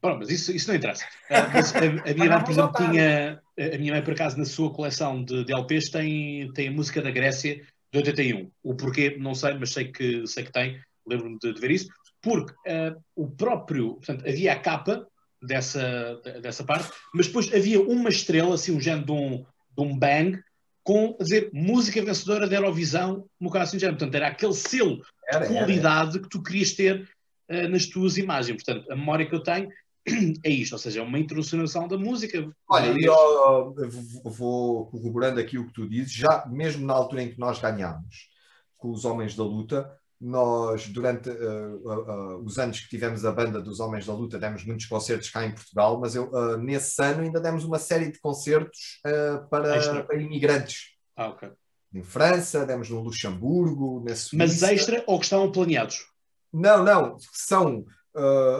Bom, 0.03 0.19
mas 0.19 0.31
isso, 0.31 0.53
isso 0.53 0.69
não 0.69 0.77
interessa. 0.77 1.07
Mas 1.53 1.75
a, 1.75 1.79
a 1.79 2.15
minha 2.15 2.29
mãe, 2.29 2.45
por 2.45 2.51
exemplo, 2.51 2.73
tinha... 2.77 3.43
A 3.57 3.79
minha 3.79 3.93
mãe, 3.93 4.03
por 4.03 4.13
acaso, 4.13 4.37
na 4.37 4.45
sua 4.45 4.73
coleção 4.73 5.25
de, 5.25 5.45
de 5.45 5.53
LPs 5.53 5.89
tem, 5.89 6.53
tem 6.53 6.69
a 6.69 6.73
música 6.73 7.01
da 7.01 7.11
Grécia 7.11 7.57
de 7.93 7.99
81. 7.99 8.51
O 8.63 8.75
porquê, 8.75 9.17
não 9.19 9.35
sei, 9.35 9.55
mas 9.55 9.73
sei 9.73 9.91
que, 9.91 10.27
sei 10.27 10.45
que 10.45 10.53
tem. 10.53 10.81
Lembro-me 11.07 11.39
de, 11.39 11.55
de 11.55 11.61
ver 11.61 11.71
isso 11.71 11.89
porque 12.25 12.53
uh, 12.53 12.99
o 13.15 13.31
próprio, 13.31 13.97
portanto, 13.97 14.27
havia 14.27 14.55
a 14.55 14.59
capa 14.59 15.07
dessa, 15.43 16.19
dessa 16.41 16.65
parte, 16.65 16.91
mas 17.13 17.27
depois 17.27 17.53
havia 17.53 17.79
uma 17.83 18.09
estrela, 18.09 18.55
assim, 18.55 18.75
um 18.75 18.81
género 18.81 19.05
de 19.05 19.13
um, 19.13 19.45
de 19.77 19.83
um 19.83 19.97
bang, 19.97 20.43
com, 20.85 21.17
dizer, 21.19 21.51
música 21.53 22.05
vencedora 22.05 22.47
da 22.47 22.57
Eurovisão, 22.57 23.25
no 23.41 23.51
caso 23.51 23.71
assim, 23.71 23.79
género. 23.79 23.99
Portanto, 23.99 24.15
era 24.15 24.29
aquele 24.29 24.53
selo 24.53 25.03
era, 25.27 25.47
de 25.47 25.53
qualidade 25.53 26.11
era. 26.11 26.21
que 26.23 26.29
tu 26.29 26.43
querias 26.43 26.73
ter 26.73 27.09
uh, 27.51 27.69
nas 27.69 27.87
tuas 27.87 28.19
imagens. 28.19 28.63
Portanto, 28.63 28.93
a 28.93 28.95
memória 28.95 29.27
que 29.27 29.35
eu 29.35 29.43
tenho 29.43 29.71
é 30.45 30.51
isto, 30.51 30.75
ou 30.75 30.79
seja, 30.79 31.01
é 31.01 31.03
uma 31.03 31.19
introdução 31.19 31.89
da 31.89 31.97
música. 31.97 32.47
Olha, 32.69 32.93
e 32.93 33.05
eu, 33.05 33.75
vou 34.25 34.87
corroborando 34.87 35.41
aqui 35.41 35.57
o 35.59 35.67
que 35.67 35.73
tu 35.73 35.89
dizes, 35.89 36.13
já 36.13 36.45
mesmo 36.47 36.87
na 36.87 36.93
altura 36.93 37.23
em 37.23 37.31
que 37.31 37.41
nós 37.41 37.59
ganhámos 37.59 38.29
com 38.77 38.91
os 38.91 39.07
Homens 39.07 39.35
da 39.35 39.43
Luta, 39.43 39.91
nós, 40.25 40.89
durante 40.89 41.29
uh, 41.29 41.77
uh, 41.85 42.39
uh, 42.39 42.45
os 42.45 42.59
anos 42.59 42.81
que 42.81 42.89
tivemos 42.89 43.27
a 43.27 43.31
banda 43.31 43.61
dos 43.61 43.79
Homens 43.79 44.07
da 44.07 44.15
Luta, 44.15 44.39
demos 44.39 44.65
muitos 44.65 44.87
concertos 44.87 45.29
cá 45.29 45.45
em 45.45 45.53
Portugal, 45.53 46.01
mas 46.01 46.15
eu, 46.15 46.31
nesse 46.59 47.03
ano 47.03 47.23
ainda 47.23 47.39
demos 47.39 47.63
uma 47.65 47.79
série 47.79 48.11
de 48.11 48.19
concertos 48.19 49.01
para, 49.51 50.03
para, 50.03 50.17
imigrantes. 50.17 50.95
Ah, 51.15 51.29
ok. 51.29 51.51
Em 51.93 52.03
França, 52.03 52.65
demos 52.65 52.89
no 52.89 53.01
Luxemburgo, 53.01 54.03
na 54.03 54.17
Suíça. 54.17 54.37
Mas 54.37 54.63
extra 54.63 55.05
ou 55.07 55.19
que 55.19 55.27
estavam 55.27 55.53
planeados? 55.53 56.07
Não, 56.51 56.83
não. 56.83 57.17
São 57.33 57.85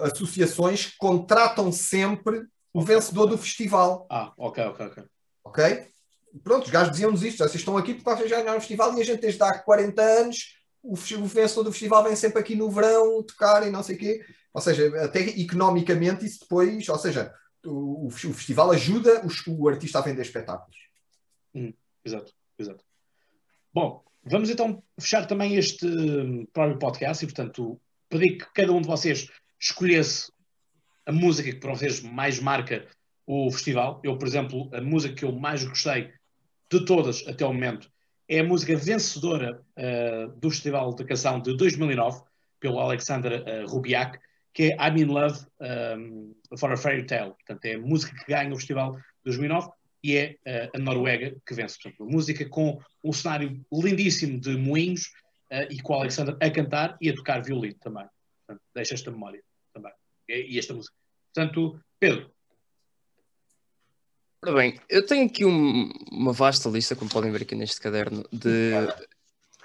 associações 0.03 0.87
que 0.87 0.97
contratam 0.99 1.73
sempre 1.73 2.45
o 2.73 2.83
vencedor 2.83 3.27
do 3.27 3.39
festival. 3.39 4.07
Ah, 4.11 4.33
ok, 4.37 4.65
ok, 4.65 4.87
ok. 4.87 5.05
Ok? 5.45 5.87
Pronto, 6.43 6.65
os 6.65 6.71
gajos 6.71 6.93
diziam-nos 6.93 7.23
isto, 7.23 7.39
vocês 7.39 7.55
estão 7.55 7.77
aqui 7.77 7.95
porque 7.95 8.11
vocês 8.11 8.29
já 8.29 8.37
ganharam 8.37 8.59
o 8.59 8.61
festival 8.61 8.97
e 8.99 9.01
a 9.01 9.05
gente 9.05 9.21
desde 9.21 9.43
há 9.43 9.57
40 9.57 10.03
anos 10.03 10.54
o, 10.85 10.95
vencedor 10.95 11.65
do 11.65 11.73
festival 11.73 12.05
vem 12.05 12.15
sempre 12.15 12.39
aqui 12.39 12.55
no 12.55 12.71
verão 12.71 13.23
tocar 13.23 13.67
e 13.67 13.71
não 13.71 13.83
sei 13.83 13.97
o 13.97 13.99
quê. 13.99 14.25
Ou 14.53 14.61
seja, 14.61 14.87
até 15.03 15.21
economicamente 15.21 16.27
isso 16.27 16.41
depois, 16.41 16.89
ou 16.89 16.99
seja, 16.99 17.35
o, 17.65 18.07
o 18.07 18.11
festival 18.11 18.71
ajuda 18.71 19.23
o, 19.25 19.63
o, 19.63 19.69
artista 19.69 19.99
a 19.99 20.03
vender 20.03 20.23
espetáculos. 20.23 20.77
Hum, 21.55 21.73
exato, 22.05 22.33
exato. 22.59 22.85
Bom, 23.73 24.05
vamos 24.23 24.51
então 24.51 24.83
fechar 25.01 25.27
também 25.27 25.57
este 25.57 25.87
hum, 25.87 26.47
próprio 26.53 26.79
podcast 26.79 27.25
e, 27.25 27.27
portanto, 27.27 27.81
pedir 28.09 28.37
que 28.37 28.53
cada 28.53 28.73
um 28.73 28.83
de 28.83 28.87
vocês 28.87 29.29
escolhesse 29.59 30.31
a 31.07 31.13
música 31.13 31.51
que 31.51 31.59
para 31.59 31.75
vocês 31.75 32.01
mais 32.03 32.39
marca 32.39 32.87
o 33.27 33.51
festival. 33.51 34.01
Eu, 34.05 34.19
por 34.19 34.29
exemplo, 34.29 34.71
a 34.75 34.81
música 34.81 35.15
que 35.15 35.25
eu 35.25 35.33
mais 35.33 35.65
gostei 35.65 36.13
de 36.71 36.85
todas 36.85 37.27
até 37.27 37.45
o 37.45 37.53
momento 37.53 37.91
é 38.29 38.41
a 38.41 38.45
música 38.45 38.77
vencedora 38.77 39.63
uh, 39.77 40.29
do 40.39 40.51
Festival 40.51 40.95
de 40.95 41.05
Canção 41.05 41.41
de 41.41 41.57
2009, 41.57 42.23
pelo 42.59 42.79
Alexander 42.79 43.43
uh, 43.43 43.67
Rubiak, 43.67 44.19
que 44.53 44.73
é 44.73 44.77
I'm 44.77 45.01
in 45.01 45.07
Love 45.07 45.45
um, 45.99 46.35
for 46.57 46.73
a 46.73 46.77
Fairy 46.77 47.07
Tale. 47.07 47.33
Portanto, 47.33 47.65
é 47.65 47.75
a 47.75 47.79
música 47.79 48.15
que 48.17 48.33
ganha 48.33 48.53
o 48.53 48.57
Festival 48.57 48.93
de 48.93 49.03
2009 49.25 49.71
e 50.03 50.17
é 50.17 50.37
uh, 50.47 50.77
a 50.77 50.79
Noruega 50.79 51.37
que 51.47 51.55
vence. 51.55 51.79
Portanto, 51.83 52.11
música 52.11 52.49
com 52.49 52.81
um 53.03 53.13
cenário 53.13 53.61
lindíssimo 53.73 54.41
de 54.41 54.57
moinhos 54.57 55.13
e 55.71 55.81
com 55.83 55.93
o 55.93 55.97
Alexander 55.97 56.37
a 56.41 56.51
cantar 56.51 56.97
e 57.01 57.11
a 57.11 57.15
tocar 57.15 57.41
violino 57.41 57.77
também. 57.79 58.05
Portanto, 58.45 58.65
deixa 58.75 58.95
esta 58.95 59.11
memória 59.11 59.41
também. 59.73 59.93
E, 60.29 60.55
e 60.55 60.59
esta 60.59 60.75
música. 60.75 60.97
Portanto, 61.33 61.81
Pedro, 62.01 62.34
Ora 64.47 64.57
bem, 64.57 64.79
eu 64.91 65.07
tenho 65.07 65.25
aqui 65.25 65.43
um, 65.43 65.91
uma 66.13 66.31
vasta 66.31 66.69
lista, 66.69 66.95
como 66.95 67.11
podem 67.11 67.33
ver 67.33 67.41
aqui 67.41 67.55
neste 67.55 67.81
caderno, 67.81 68.23
de 68.31 68.73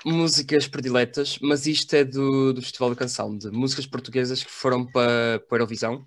músicas 0.06 0.70
prediletas, 0.70 1.38
mas 1.42 1.68
isto 1.68 1.94
é 1.96 2.06
do, 2.06 2.54
do 2.54 2.62
Festival 2.62 2.92
da 2.92 2.96
Canção, 2.96 3.38
de 3.38 3.52
músicas 3.52 3.86
portuguesas 3.86 4.42
que 4.42 4.50
foram 4.50 4.86
para, 4.86 5.42
para 5.50 5.58
a 5.58 5.60
Eurovisão. 5.60 6.06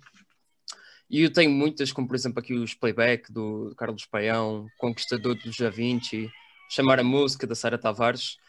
E 1.07 1.21
eu 1.21 1.31
tenho 1.31 1.51
muitas, 1.51 1.91
como 1.91 2.07
por 2.07 2.15
exemplo 2.15 2.39
aqui 2.39 2.55
os 2.55 2.73
Playback 2.73 3.31
do 3.31 3.75
Carlos 3.77 4.07
Paião, 4.07 4.65
Conquistador 4.79 5.35
do 5.35 5.51
Da 5.51 5.71
Chamar 6.67 6.99
a 6.99 7.03
Música 7.03 7.45
da 7.45 7.53
Sara 7.53 7.77
Tavares, 7.77 8.39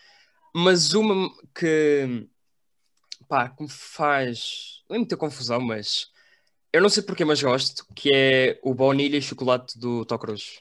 mas 0.54 0.94
uma 0.94 1.30
que, 1.54 2.26
pá, 3.28 3.50
que 3.50 3.62
me 3.62 3.68
faz, 3.68 4.82
não 4.88 4.96
é 4.96 4.98
muita 5.00 5.18
confusão, 5.18 5.60
mas 5.60 6.13
eu 6.74 6.80
não 6.80 6.88
sei 6.88 7.04
porquê, 7.04 7.24
mas 7.24 7.40
gosto, 7.40 7.86
que 7.94 8.10
é 8.12 8.58
o 8.60 8.74
baunilha 8.74 9.16
e 9.16 9.22
chocolate 9.22 9.78
do 9.78 10.04
Tocruz. 10.04 10.60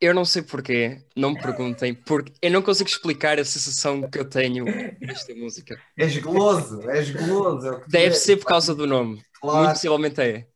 Eu 0.00 0.12
não 0.12 0.24
sei 0.24 0.42
porquê, 0.42 1.04
não 1.14 1.30
me 1.30 1.40
perguntem, 1.40 1.94
porque 1.94 2.32
eu 2.42 2.50
não 2.50 2.62
consigo 2.62 2.90
explicar 2.90 3.38
a 3.38 3.44
sensação 3.44 4.10
que 4.10 4.18
eu 4.18 4.28
tenho 4.28 4.64
nesta 5.00 5.32
música. 5.36 5.80
És 5.96 6.18
goloso, 6.18 6.90
és 6.90 7.10
goloso. 7.10 7.68
É 7.68 7.84
Deve 7.86 8.16
ser 8.16 8.38
por 8.38 8.46
causa 8.46 8.74
do 8.74 8.88
nome. 8.88 9.22
Claro. 9.40 9.58
Muito 9.58 9.74
possivelmente 9.74 10.20
é. 10.20 10.48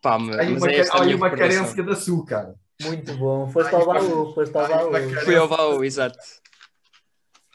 Pá, 0.00 0.18
mas, 0.18 0.36
Tem 0.38 0.56
uma, 0.56 0.72
é 0.72 0.88
olha 0.94 1.16
uma 1.16 1.30
carência 1.30 1.82
de 1.82 1.90
açúcar. 1.90 2.54
Muito 2.80 3.14
bom. 3.18 3.50
Foste 3.50 3.74
ao 3.74 3.84
baú, 3.84 4.34
foste 4.34 4.56
ao 4.56 4.90
baú. 4.90 5.14
Fui 5.22 5.36
ao 5.36 5.48
baú, 5.48 5.84
exato. 5.84 6.18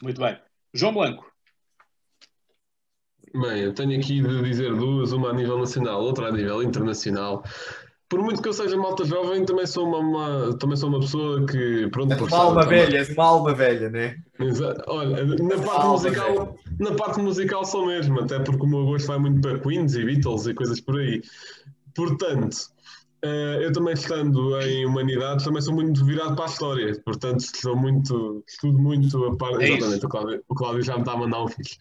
Muito 0.00 0.20
bem. 0.20 0.40
João 0.72 0.94
Blanco. 0.94 1.29
Bem, 3.32 3.62
eu 3.62 3.72
tenho 3.72 3.96
aqui 3.98 4.20
de 4.20 4.42
dizer 4.42 4.74
duas, 4.74 5.12
uma 5.12 5.30
a 5.30 5.32
nível 5.32 5.58
nacional, 5.58 6.02
outra 6.02 6.28
a 6.28 6.32
nível 6.32 6.62
internacional. 6.62 7.44
Por 8.08 8.20
muito 8.20 8.42
que 8.42 8.48
eu 8.48 8.52
seja 8.52 8.76
malta 8.76 9.04
jovem, 9.04 9.44
também 9.44 9.66
sou 9.66 9.86
uma, 9.86 9.98
uma 9.98 10.58
também 10.58 10.76
sou 10.76 10.88
uma 10.88 10.98
pessoa 10.98 11.46
que. 11.46 11.88
Pronto, 11.92 12.12
és 12.12 12.20
uma 12.20 12.36
alma 12.36 12.62
também. 12.62 12.80
velha, 12.80 12.98
és 12.98 13.08
uma 13.10 13.24
alma 13.24 13.54
velha, 13.54 13.88
né? 13.88 14.16
Exato. 14.40 14.82
Olha, 14.88 15.24
na 15.24 15.58
parte, 15.58 15.86
musical, 15.86 16.56
na 16.80 16.94
parte 16.94 17.20
musical 17.20 17.64
sou 17.64 17.86
mesmo, 17.86 18.20
até 18.20 18.40
porque 18.40 18.64
o 18.64 18.66
meu 18.66 18.84
gosto 18.84 19.06
vai 19.06 19.18
muito 19.18 19.40
para 19.40 19.60
Queens 19.60 19.94
e 19.94 20.04
Beatles 20.04 20.46
e 20.46 20.54
coisas 20.54 20.80
por 20.80 20.98
aí. 20.98 21.22
Portanto, 21.94 22.56
Uh, 23.22 23.60
eu 23.60 23.70
também 23.70 23.92
estando 23.92 24.58
em 24.62 24.86
humanidades 24.86 25.44
também 25.44 25.60
sou 25.60 25.74
muito 25.74 26.02
virado 26.06 26.34
para 26.34 26.46
a 26.46 26.48
história, 26.48 26.98
portanto 27.04 27.42
sou 27.54 27.76
muito, 27.76 28.42
estudo 28.48 28.78
muito 28.78 29.22
a 29.26 29.36
parte. 29.36 29.62
É 29.62 29.68
exatamente, 29.72 30.06
o 30.06 30.08
Cláudio, 30.08 30.42
o 30.48 30.54
Cláudio, 30.54 30.82
já 30.82 30.94
me 30.94 31.00
está 31.00 31.12
a 31.12 31.16
mandar 31.18 31.44
um 31.44 31.48
fixe 31.48 31.76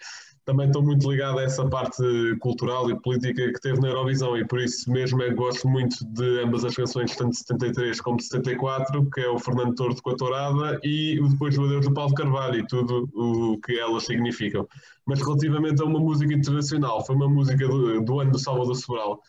também 0.50 0.66
estou 0.66 0.82
muito 0.82 1.08
ligado 1.08 1.38
a 1.38 1.44
essa 1.44 1.64
parte 1.70 2.02
cultural 2.40 2.90
e 2.90 3.00
política 3.00 3.54
que 3.54 3.62
teve 3.62 3.80
na 3.80 3.90
Eurovisão 3.90 4.36
e 4.36 4.44
por 4.44 4.60
isso 4.60 4.92
mesmo 4.92 5.22
eu 5.22 5.36
gosto 5.36 5.70
muito 5.70 6.04
de 6.06 6.40
ambas 6.44 6.66
as 6.66 6.76
canções, 6.76 7.16
tanto 7.16 7.34
de 7.34 7.38
73 7.38 8.02
como 8.02 8.18
de 8.18 8.24
74, 8.24 9.08
que 9.12 9.22
é 9.22 9.30
o 9.30 9.38
Fernando 9.38 9.76
Tordo 9.76 10.02
com 10.02 10.10
a 10.10 10.16
Tourada 10.16 10.80
e 10.84 11.20
o 11.22 11.28
Depois 11.28 11.54
do 11.54 11.66
Adeus 11.66 11.86
do 11.86 11.94
Paulo 11.94 12.16
Carvalho 12.16 12.60
e 12.60 12.66
tudo 12.66 13.08
o 13.14 13.60
que 13.60 13.80
elas 13.80 14.06
significam. 14.06 14.68
Mas 15.06 15.20
relativamente 15.20 15.84
a 15.84 15.86
uma 15.86 16.00
música 16.00 16.34
internacional, 16.34 17.06
foi 17.06 17.16
uma 17.16 17.30
música 17.30 17.68
do, 17.68 18.02
do 18.02 18.20
ano 18.20 18.32
do 18.32 18.40
Salvador 18.40 18.76
Sobral, 18.76 19.22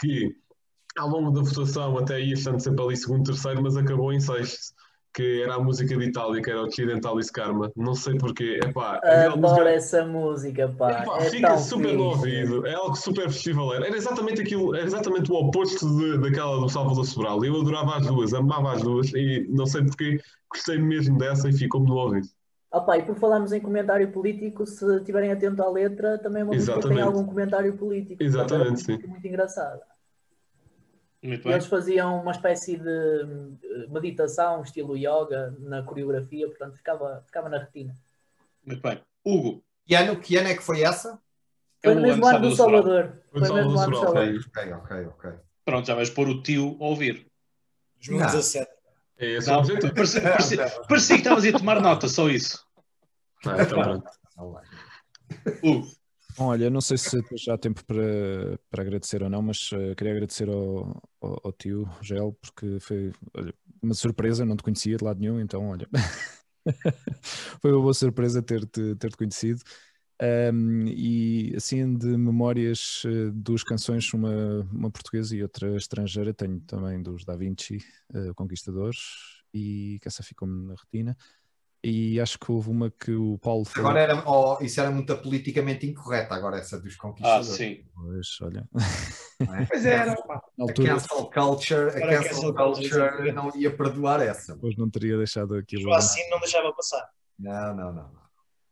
que 0.00 0.32
ao 0.96 1.08
longo 1.08 1.32
da 1.32 1.42
votação 1.42 1.98
até 1.98 2.20
ia 2.20 2.34
estando 2.34 2.60
sempre 2.60 2.84
ali 2.84 2.96
segundo, 2.96 3.24
terceiro, 3.24 3.60
mas 3.60 3.76
acabou 3.76 4.12
em 4.12 4.20
sexto 4.20 4.77
que 5.18 5.42
era 5.42 5.56
a 5.56 5.58
música 5.58 5.96
de 5.96 6.04
Itália, 6.04 6.40
que 6.40 6.48
era 6.48 6.62
Occidentalis 6.62 7.28
Karma. 7.28 7.72
Não 7.74 7.92
sei 7.92 8.16
porquê. 8.16 8.60
Epá, 8.62 9.00
Adoro 9.02 9.40
música... 9.40 9.68
essa 9.68 10.06
música, 10.06 10.68
pá. 10.68 11.02
Epá, 11.02 11.18
é 11.18 11.30
fica 11.30 11.58
super 11.58 11.92
no 11.96 12.04
ouvido. 12.04 12.64
É 12.64 12.74
algo 12.74 12.94
super 12.94 13.24
festival. 13.24 13.74
Era 13.74 13.96
exatamente 13.96 14.40
aquilo, 14.40 14.76
era 14.76 14.86
exatamente 14.86 15.32
o 15.32 15.34
oposto 15.34 15.88
de, 15.98 16.18
daquela 16.18 16.60
do 16.60 16.68
Salvador 16.68 17.04
Sobral. 17.04 17.44
Eu 17.44 17.60
adorava 17.60 17.96
as 17.96 18.06
duas, 18.06 18.32
amava 18.32 18.74
as 18.74 18.82
duas 18.82 19.12
e 19.12 19.44
não 19.48 19.66
sei 19.66 19.82
porquê, 19.82 20.20
gostei 20.52 20.78
mesmo 20.78 21.18
dessa 21.18 21.48
e 21.48 21.52
ficou-me 21.52 21.88
no 21.88 21.96
ouvido. 21.96 22.28
Opa, 22.70 22.98
e 22.98 23.02
por 23.02 23.16
falarmos 23.16 23.50
em 23.50 23.60
comentário 23.60 24.12
político, 24.12 24.66
se 24.66 24.84
estiverem 24.98 25.32
atentos 25.32 25.58
à 25.58 25.68
letra, 25.68 26.16
também 26.18 26.42
é 26.42 26.44
uma 26.44 26.54
música 26.54 26.78
que 26.78 26.88
tem 26.88 27.00
algum 27.00 27.24
comentário 27.24 27.76
político. 27.76 28.22
Exatamente, 28.22 28.84
sim. 28.84 28.98
Muito 29.04 29.26
engraçado. 29.26 29.80
Muito 31.22 31.48
eles 31.48 31.66
faziam 31.66 32.20
uma 32.20 32.30
espécie 32.30 32.76
de 32.76 33.88
meditação, 33.88 34.62
estilo 34.62 34.96
yoga, 34.96 35.54
na 35.58 35.82
coreografia, 35.82 36.46
portanto 36.46 36.76
ficava, 36.76 37.22
ficava 37.26 37.48
na 37.48 37.58
retina. 37.58 37.94
Muito 38.64 38.80
bem. 38.80 39.00
Hugo. 39.24 39.64
Que 39.84 39.94
ano, 39.94 40.20
que 40.20 40.36
ano 40.36 40.48
é 40.48 40.54
que 40.54 40.62
foi 40.62 40.82
essa? 40.82 41.18
Foi 41.82 41.92
é 41.92 41.94
no 41.94 42.02
mesmo 42.02 42.26
ano 42.26 42.40
do 42.40 42.54
Salvador. 42.54 43.22
Foi 43.30 43.40
no 43.40 43.54
mesmo 43.54 43.78
ano 43.78 43.90
do 43.90 43.96
Salvador. 43.98 44.40
Ok, 44.48 44.72
ok, 44.72 45.06
ok. 45.06 45.30
Pronto, 45.64 45.86
já 45.86 45.94
vais 45.94 46.10
pôr 46.10 46.28
o 46.28 46.42
tio 46.42 46.76
a 46.80 46.84
ouvir. 46.84 47.26
2017. 47.96 48.70
É 49.18 49.26
esse 49.32 49.48
não, 49.48 49.62
parecia, 49.94 50.20
parecia, 50.20 50.70
parecia 50.88 51.16
que 51.16 51.22
estavas 51.22 51.44
a 51.44 51.58
tomar 51.58 51.80
nota, 51.80 52.06
só 52.06 52.28
isso. 52.28 52.64
Ah, 53.44 53.62
então 53.62 53.82
pronto. 53.82 54.10
Hugo. 55.62 55.97
Bom, 56.38 56.46
olha, 56.46 56.70
não 56.70 56.80
sei 56.80 56.96
se 56.96 57.20
já 57.36 57.54
há 57.54 57.58
tempo 57.58 57.84
para, 57.84 58.58
para 58.70 58.82
agradecer 58.82 59.22
ou 59.24 59.28
não, 59.28 59.42
mas 59.42 59.72
uh, 59.72 59.94
queria 59.96 60.12
agradecer 60.12 60.48
ao, 60.48 61.02
ao, 61.20 61.40
ao 61.46 61.52
tio 61.52 61.88
Gel, 62.00 62.32
porque 62.40 62.78
foi 62.80 63.12
olha, 63.34 63.52
uma 63.82 63.92
surpresa, 63.94 64.44
não 64.44 64.56
te 64.56 64.62
conhecia 64.62 64.96
de 64.96 65.02
lado 65.04 65.18
nenhum, 65.18 65.40
então 65.40 65.68
olha, 65.68 65.88
foi 67.60 67.72
uma 67.72 67.80
boa 67.82 67.94
surpresa 67.94 68.40
ter-te 68.42 68.94
ter 68.96 69.10
-te 69.10 69.16
conhecido. 69.16 69.60
Um, 70.20 70.86
e 70.88 71.54
assim 71.56 71.96
de 71.96 72.06
memórias, 72.16 73.04
uh, 73.04 73.32
duas 73.32 73.64
canções, 73.64 74.12
uma, 74.12 74.62
uma 74.72 74.90
portuguesa 74.90 75.34
e 75.36 75.42
outra 75.42 75.76
estrangeira, 75.76 76.32
tenho 76.34 76.60
também 76.60 77.02
dos 77.02 77.24
Da 77.24 77.36
Vinci, 77.36 77.78
uh, 78.14 78.34
Conquistadores, 78.34 78.98
e 79.52 79.98
que 80.00 80.08
essa 80.08 80.22
ficou-me 80.22 80.66
na 80.68 80.74
retina 80.74 81.16
e 81.82 82.20
acho 82.20 82.38
que 82.38 82.50
houve 82.50 82.70
uma 82.70 82.90
que 82.90 83.12
o 83.12 83.38
Paulo 83.38 83.64
falou. 83.64 83.90
Agora 83.90 84.02
era, 84.02 84.22
oh, 84.28 84.58
isso 84.60 84.80
era 84.80 84.90
muito 84.90 85.16
politicamente 85.18 85.86
incorreta, 85.86 86.34
agora 86.34 86.58
essa 86.58 86.80
dos 86.80 86.96
conquistadores. 86.96 87.50
Ah, 87.50 87.54
sim. 87.54 87.84
Pois, 87.94 88.26
olha. 88.42 88.68
É? 89.40 89.64
Pois 89.66 89.86
era. 89.86 90.16
Altura... 90.58 90.88
A 90.88 90.94
cancel 90.94 91.30
culture, 91.30 91.88
a 91.90 92.00
cancel, 92.00 92.54
culture 92.54 93.32
não 93.32 93.54
ia 93.56 93.74
perdoar 93.74 94.20
essa. 94.20 94.56
Pois 94.56 94.76
não 94.76 94.90
teria 94.90 95.16
deixado 95.16 95.54
aquilo. 95.54 95.90
O 95.90 95.94
assim 95.94 96.28
não 96.30 96.40
deixava 96.40 96.72
passar. 96.72 97.08
Não, 97.38 97.76
não, 97.76 97.92
não. 97.92 98.18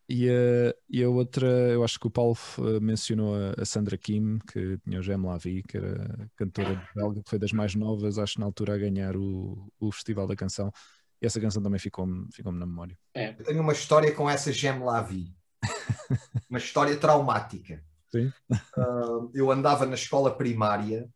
E 0.09 0.31
a, 0.31 0.75
e 0.89 1.03
a 1.03 1.09
outra, 1.09 1.47
eu 1.47 1.83
acho 1.83 1.99
que 1.99 2.07
o 2.07 2.11
Paulo 2.11 2.37
mencionou 2.81 3.35
a, 3.59 3.65
Sandra 3.65 3.99
Kim, 3.99 4.39
que 4.53 4.79
tinha 4.79 5.01
o 5.01 5.03
Gem 5.03 5.17
Lavi, 5.17 5.65
que 5.65 5.77
era 5.77 6.31
cantora 6.37 6.89
belga, 6.95 7.23
que 7.25 7.31
foi 7.31 7.41
das 7.41 7.51
mais 7.51 7.75
novas, 7.75 8.17
acho, 8.17 8.39
na 8.39 8.47
altura, 8.47 8.75
a 8.75 8.79
ganhar 8.79 9.17
o, 9.17 9.69
o 9.81 9.91
Festival 9.91 10.29
da 10.29 10.37
Canção. 10.37 10.73
E 11.21 11.27
essa 11.27 11.41
canção 11.41 11.63
também 11.63 11.79
ficou-me 11.79 12.29
ficou 12.33 12.53
na 12.53 12.67
memória. 12.67 12.99
É. 13.15 13.31
Eu 13.39 13.45
tenho 13.45 13.61
uma 13.61 13.73
história 13.73 14.13
com 14.13 14.29
essa 14.29 14.53
Gem 14.53 14.79
Lavi. 14.81 15.35
uma 16.51 16.59
história 16.59 16.97
traumática. 16.97 17.83
Sim. 18.11 18.33
Uh, 18.51 19.31
eu 19.35 19.51
andava 19.51 19.87
na 19.87 19.95
escola 19.95 20.35
primária 20.35 21.09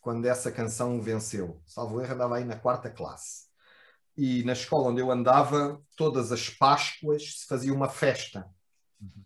quando 0.00 0.26
essa 0.26 0.50
canção 0.50 1.00
venceu. 1.00 1.60
Salvo 1.66 2.00
erro, 2.00 2.14
andava 2.14 2.36
aí 2.36 2.44
na 2.44 2.56
quarta 2.56 2.88
classe 2.88 3.48
e 4.18 4.42
na 4.42 4.52
escola 4.52 4.88
onde 4.88 5.00
eu 5.00 5.12
andava, 5.12 5.80
todas 5.96 6.32
as 6.32 6.50
Páscoas 6.50 7.38
se 7.38 7.46
fazia 7.46 7.72
uma 7.72 7.88
festa. 7.88 8.50
Uhum. 9.00 9.24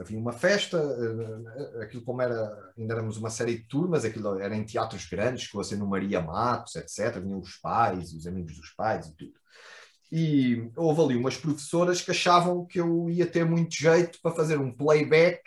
Havia 0.00 0.18
uma 0.18 0.32
festa, 0.32 0.78
eh, 0.78 1.82
aquilo 1.82 2.02
como 2.02 2.22
era, 2.22 2.72
ainda 2.76 2.94
éramos 2.94 3.16
uma 3.18 3.28
série 3.28 3.58
de 3.58 3.64
turmas, 3.64 4.04
aquilo 4.04 4.40
era 4.40 4.56
em 4.56 4.64
teatros 4.64 5.06
grandes, 5.06 5.46
com 5.48 5.60
a 5.60 5.76
no 5.76 5.86
Maria 5.86 6.20
Matos, 6.20 6.76
etc. 6.76 7.20
Vinham 7.20 7.38
os 7.38 7.56
pais, 7.56 8.12
os 8.12 8.26
amigos 8.26 8.56
dos 8.56 8.70
pais 8.70 9.06
e 9.06 9.16
tudo. 9.16 9.34
E 10.10 10.70
houve 10.74 11.02
ali 11.02 11.16
umas 11.16 11.36
professoras 11.36 12.00
que 12.00 12.10
achavam 12.10 12.66
que 12.66 12.80
eu 12.80 13.08
ia 13.10 13.26
ter 13.26 13.44
muito 13.44 13.74
jeito 13.74 14.18
para 14.22 14.34
fazer 14.34 14.58
um 14.58 14.72
playback 14.72 15.42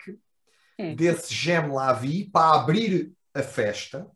hum. 0.78 0.94
desse 0.94 1.34
Gem 1.34 1.70
Lavi 1.70 2.24
para 2.24 2.60
abrir 2.60 3.12
a 3.34 3.42
festa 3.42 4.06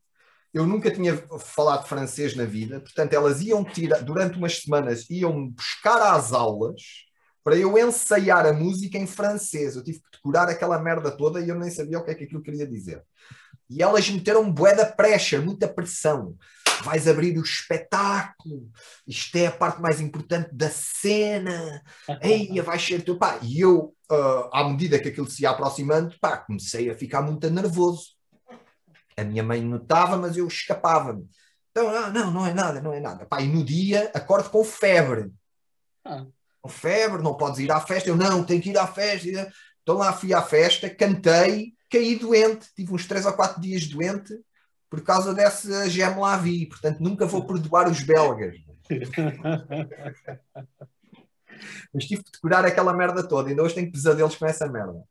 eu 0.52 0.66
nunca 0.66 0.90
tinha 0.90 1.16
falado 1.38 1.86
francês 1.86 2.34
na 2.34 2.44
vida, 2.44 2.80
portanto, 2.80 3.12
elas 3.12 3.40
iam 3.42 3.62
tirar, 3.64 4.02
durante 4.02 4.38
umas 4.38 4.62
semanas, 4.62 5.08
iam 5.10 5.48
buscar 5.48 6.14
às 6.14 6.32
aulas 6.32 7.07
para 7.48 7.56
eu 7.56 7.78
ensaiar 7.78 8.44
a 8.44 8.52
música 8.52 8.98
em 8.98 9.06
francês. 9.06 9.74
Eu 9.74 9.82
tive 9.82 10.00
que 10.00 10.18
decorar 10.18 10.50
aquela 10.50 10.78
merda 10.78 11.10
toda 11.10 11.40
e 11.40 11.48
eu 11.48 11.58
nem 11.58 11.70
sabia 11.70 11.98
o 11.98 12.04
que 12.04 12.10
é 12.10 12.14
que 12.14 12.24
aquilo 12.24 12.42
queria 12.42 12.66
dizer. 12.66 13.02
E 13.70 13.82
elas 13.82 14.06
meteram 14.10 14.52
bué 14.52 14.74
da 14.74 14.84
pressure, 14.84 15.42
muita 15.42 15.66
pressão. 15.66 16.36
Vais 16.82 17.08
abrir 17.08 17.38
o 17.38 17.42
espetáculo, 17.42 18.68
isto 19.06 19.34
é 19.36 19.46
a 19.46 19.52
parte 19.52 19.80
mais 19.80 19.98
importante 19.98 20.50
da 20.52 20.68
cena, 20.68 21.82
Eia, 22.20 22.62
vai 22.62 22.78
ser 22.78 23.02
tu. 23.02 23.16
Pá, 23.16 23.38
e 23.40 23.60
eu, 23.60 23.94
uh, 24.12 24.50
à 24.52 24.68
medida 24.68 24.98
que 24.98 25.08
aquilo 25.08 25.28
se 25.28 25.44
ia 25.44 25.50
aproximando, 25.50 26.14
pá, 26.20 26.36
comecei 26.36 26.90
a 26.90 26.94
ficar 26.94 27.22
muito 27.22 27.48
nervoso 27.48 28.18
a 29.16 29.24
minha 29.24 29.42
mãe 29.42 29.60
notava, 29.60 30.16
mas 30.16 30.36
eu 30.36 30.46
escapava-me. 30.46 31.28
Então, 31.70 31.88
ah, 31.88 32.10
não, 32.10 32.30
não 32.30 32.46
é 32.46 32.54
nada, 32.54 32.80
não 32.80 32.92
é 32.92 33.00
nada. 33.00 33.26
Pá, 33.26 33.40
e 33.40 33.48
no 33.48 33.64
dia 33.64 34.12
acordo 34.14 34.50
com 34.50 34.62
febre. 34.62 35.32
Ah. 36.04 36.24
Com 36.60 36.68
febre, 36.68 37.22
não 37.22 37.36
podes 37.36 37.58
ir 37.60 37.70
à 37.70 37.80
festa. 37.80 38.08
Eu 38.08 38.16
não, 38.16 38.44
tenho 38.44 38.60
que 38.60 38.70
ir 38.70 38.78
à 38.78 38.86
festa. 38.86 39.52
Então 39.82 39.96
lá 39.96 40.12
fui 40.12 40.34
à 40.34 40.42
festa, 40.42 40.90
cantei, 40.90 41.74
caí 41.90 42.16
doente. 42.16 42.68
Tive 42.74 42.92
uns 42.92 43.06
três 43.06 43.24
ou 43.26 43.32
quatro 43.32 43.60
dias 43.60 43.86
doente 43.86 44.34
por 44.90 45.02
causa 45.02 45.34
dessa 45.34 45.88
gem 45.88 46.16
lá 46.16 46.36
vi. 46.36 46.66
Portanto, 46.66 47.00
nunca 47.00 47.26
vou 47.26 47.46
perdoar 47.46 47.88
os 47.88 48.02
belgas. 48.02 48.56
Mas 51.92 52.04
tive 52.04 52.22
que 52.22 52.30
decorar 52.32 52.64
aquela 52.64 52.92
merda 52.92 53.26
toda. 53.26 53.50
Ainda 53.50 53.62
hoje 53.62 53.74
tenho 53.74 53.90
pesadelos 53.90 54.36
com 54.36 54.46
essa 54.46 54.68
merda. 54.68 55.02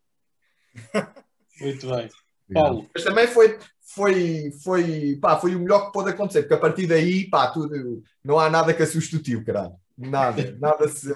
Muito 1.59 1.89
bem. 1.89 2.09
Paulo. 2.53 2.89
Mas 2.93 3.03
também 3.03 3.27
foi, 3.27 3.59
foi, 3.81 4.51
foi, 4.63 5.17
pá, 5.21 5.37
foi 5.37 5.55
o 5.55 5.59
melhor 5.59 5.87
que 5.87 5.93
pôde 5.93 6.09
acontecer, 6.11 6.43
porque 6.43 6.53
a 6.53 6.59
partir 6.59 6.87
daí, 6.87 7.29
pá, 7.29 7.47
tudo, 7.51 8.03
não 8.23 8.39
há 8.39 8.49
nada 8.49 8.73
que 8.73 8.83
assuste 8.83 9.15
o 9.15 9.21
tio, 9.21 9.43
caralho. 9.43 9.75
Nada, 9.97 10.55
nada 10.59 10.87
se, 10.87 11.11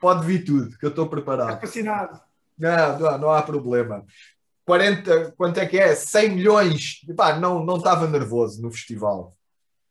pode 0.00 0.26
vir 0.26 0.44
tudo, 0.44 0.76
que 0.76 0.84
eu 0.84 0.90
estou 0.90 1.08
preparado. 1.08 1.60
Fascinado. 1.60 2.20
Não, 2.58 2.98
não, 2.98 3.18
não 3.18 3.30
há 3.30 3.42
problema. 3.42 4.04
40, 4.64 5.32
quanto 5.36 5.60
é 5.60 5.66
que 5.66 5.78
é? 5.78 5.94
100 5.94 6.30
milhões. 6.30 7.00
Pá, 7.16 7.38
não, 7.38 7.64
não 7.64 7.76
estava 7.76 8.08
nervoso 8.08 8.60
no 8.60 8.72
festival. 8.72 9.36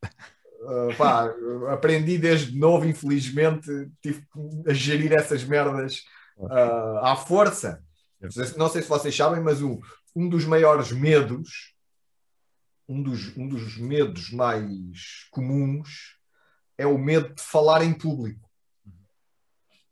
Uh, 0.04 0.96
pá, 0.98 1.32
aprendi 1.70 2.18
desde 2.18 2.58
novo, 2.58 2.86
infelizmente, 2.86 3.68
tive 4.02 4.22
que 4.22 4.74
gerir 4.74 5.12
essas 5.12 5.44
merdas 5.44 6.02
uh, 6.36 6.98
à 7.02 7.16
força. 7.16 7.82
Não 8.56 8.68
sei 8.68 8.82
se 8.82 8.88
vocês 8.88 9.14
sabem, 9.14 9.42
mas 9.42 9.62
o, 9.62 9.80
um 10.16 10.28
dos 10.28 10.44
maiores 10.44 10.90
medos, 10.92 11.74
um 12.88 13.02
dos, 13.02 13.36
um 13.36 13.46
dos 13.46 13.76
medos 13.78 14.30
mais 14.30 15.28
comuns 15.30 16.13
é 16.76 16.86
o 16.86 16.98
medo 16.98 17.34
de 17.34 17.42
falar 17.42 17.82
em 17.82 17.96
público. 17.96 18.48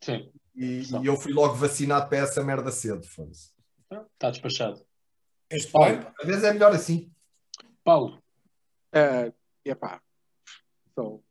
Sim. 0.00 0.32
E, 0.54 0.82
e 1.02 1.06
eu 1.06 1.16
fui 1.16 1.32
logo 1.32 1.54
vacinado 1.54 2.08
para 2.08 2.18
essa 2.18 2.42
merda 2.42 2.70
cedo. 2.70 3.02
Está 3.04 4.30
despachado. 4.30 4.84
Este 5.50 5.70
Paulo. 5.70 6.12
Às 6.20 6.26
vezes 6.26 6.44
é 6.44 6.52
melhor 6.52 6.72
assim. 6.72 7.10
Paulo. 7.84 8.22
Uh, 8.94 9.32
epá, 9.64 10.02
então, 10.90 11.22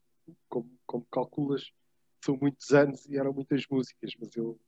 como, 0.50 0.72
como 0.86 1.06
calculas, 1.12 1.72
são 2.24 2.38
muitos 2.40 2.72
anos 2.72 3.06
e 3.08 3.18
eram 3.18 3.34
muitas 3.34 3.66
músicas, 3.70 4.14
mas 4.20 4.36
eu, 4.36 4.60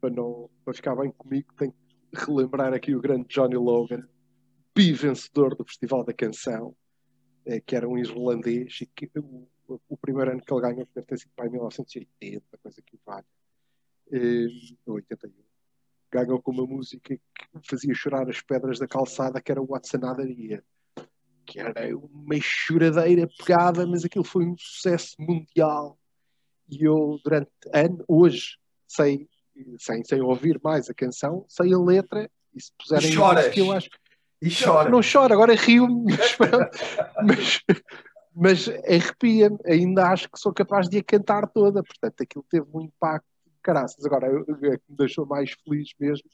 para, 0.00 0.10
não, 0.10 0.50
para 0.64 0.74
ficar 0.74 0.94
bem 0.94 1.10
comigo, 1.10 1.52
tenho 1.54 1.74
relembrar 2.14 2.72
aqui 2.72 2.94
o 2.94 3.00
grande 3.00 3.26
Johnny 3.28 3.56
Logan, 3.56 4.06
bi-vencedor 4.74 5.56
do 5.56 5.64
Festival 5.64 6.04
da 6.04 6.12
Canção, 6.12 6.76
eh, 7.44 7.60
que 7.60 7.74
era 7.74 7.88
um 7.88 7.98
irlandês, 7.98 8.78
e 8.80 8.86
que 8.86 9.10
o, 9.18 9.48
o, 9.66 9.96
primeiro 9.96 10.30
ano 10.30 10.40
que 10.40 10.52
ele 10.52 10.60
ganhou 10.60 10.88
deve 10.94 11.06
ter 11.06 11.18
sido 11.18 11.30
para 11.34 11.50
1980, 11.50 12.58
coisa 12.62 12.82
que 12.82 12.98
vale, 13.04 13.26
eh, 14.12 14.46
81. 14.86 15.32
Ganhou 16.10 16.40
com 16.40 16.52
uma 16.52 16.66
música 16.66 17.16
que 17.16 17.20
fazia 17.68 17.94
chorar 17.94 18.28
as 18.28 18.40
pedras 18.40 18.78
da 18.78 18.86
calçada, 18.86 19.40
que 19.40 19.50
era 19.50 19.60
o 19.60 19.66
Watson 19.66 20.04
Adaria 20.04 20.62
que 21.46 21.60
era 21.60 21.96
uma 21.96 22.40
choradeira 22.40 23.28
pegada, 23.38 23.86
mas 23.86 24.04
aquilo 24.04 24.24
foi 24.24 24.46
um 24.46 24.56
sucesso 24.58 25.14
mundial. 25.18 25.98
E 26.68 26.84
eu, 26.84 27.20
durante 27.22 27.50
anos, 27.72 28.02
hoje, 28.08 28.56
sei 28.88 29.28
sem, 29.78 30.02
sem 30.04 30.20
ouvir 30.20 30.60
mais 30.62 30.88
a 30.88 30.94
canção, 30.94 31.44
sei 31.48 31.72
a 31.72 31.78
letra 31.78 32.30
e 32.54 32.60
se 32.60 32.72
puserem 32.78 33.12
Choras. 33.12 33.48
que 33.48 33.60
eu 33.60 33.70
acho 33.72 33.88
e 34.42 34.50
chora. 34.50 34.90
Não 34.90 35.00
choro, 35.00 35.32
agora 35.32 35.54
rio-me, 35.54 36.04
mas, 36.12 36.36
mas, 37.24 37.62
arrepia-me. 38.86 39.58
Ainda 39.66 40.08
acho 40.08 40.30
que 40.30 40.38
sou 40.38 40.52
capaz 40.52 40.88
de 40.88 40.98
a 40.98 41.04
cantar 41.04 41.48
toda. 41.48 41.82
Portanto, 41.82 42.22
aquilo 42.22 42.44
teve 42.48 42.66
um 42.72 42.80
impacto 42.80 43.26
caraças. 43.64 44.04
Agora, 44.04 44.30
o 44.40 44.44
que 44.44 44.68
me 44.88 44.96
deixou 44.96 45.26
mais 45.26 45.52
feliz 45.64 45.90
mesmo 45.98 46.28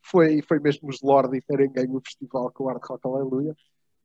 foi, 0.00 0.40
foi 0.42 0.60
mesmo 0.60 0.88
os 0.88 1.02
Lordi 1.02 1.40
terem 1.42 1.70
ganho 1.70 1.96
o 1.96 2.00
festival 2.00 2.50
com 2.52 2.64
o 2.64 2.68
Art 2.68 2.82
Rock 2.84 3.06
Aleluia. 3.06 3.54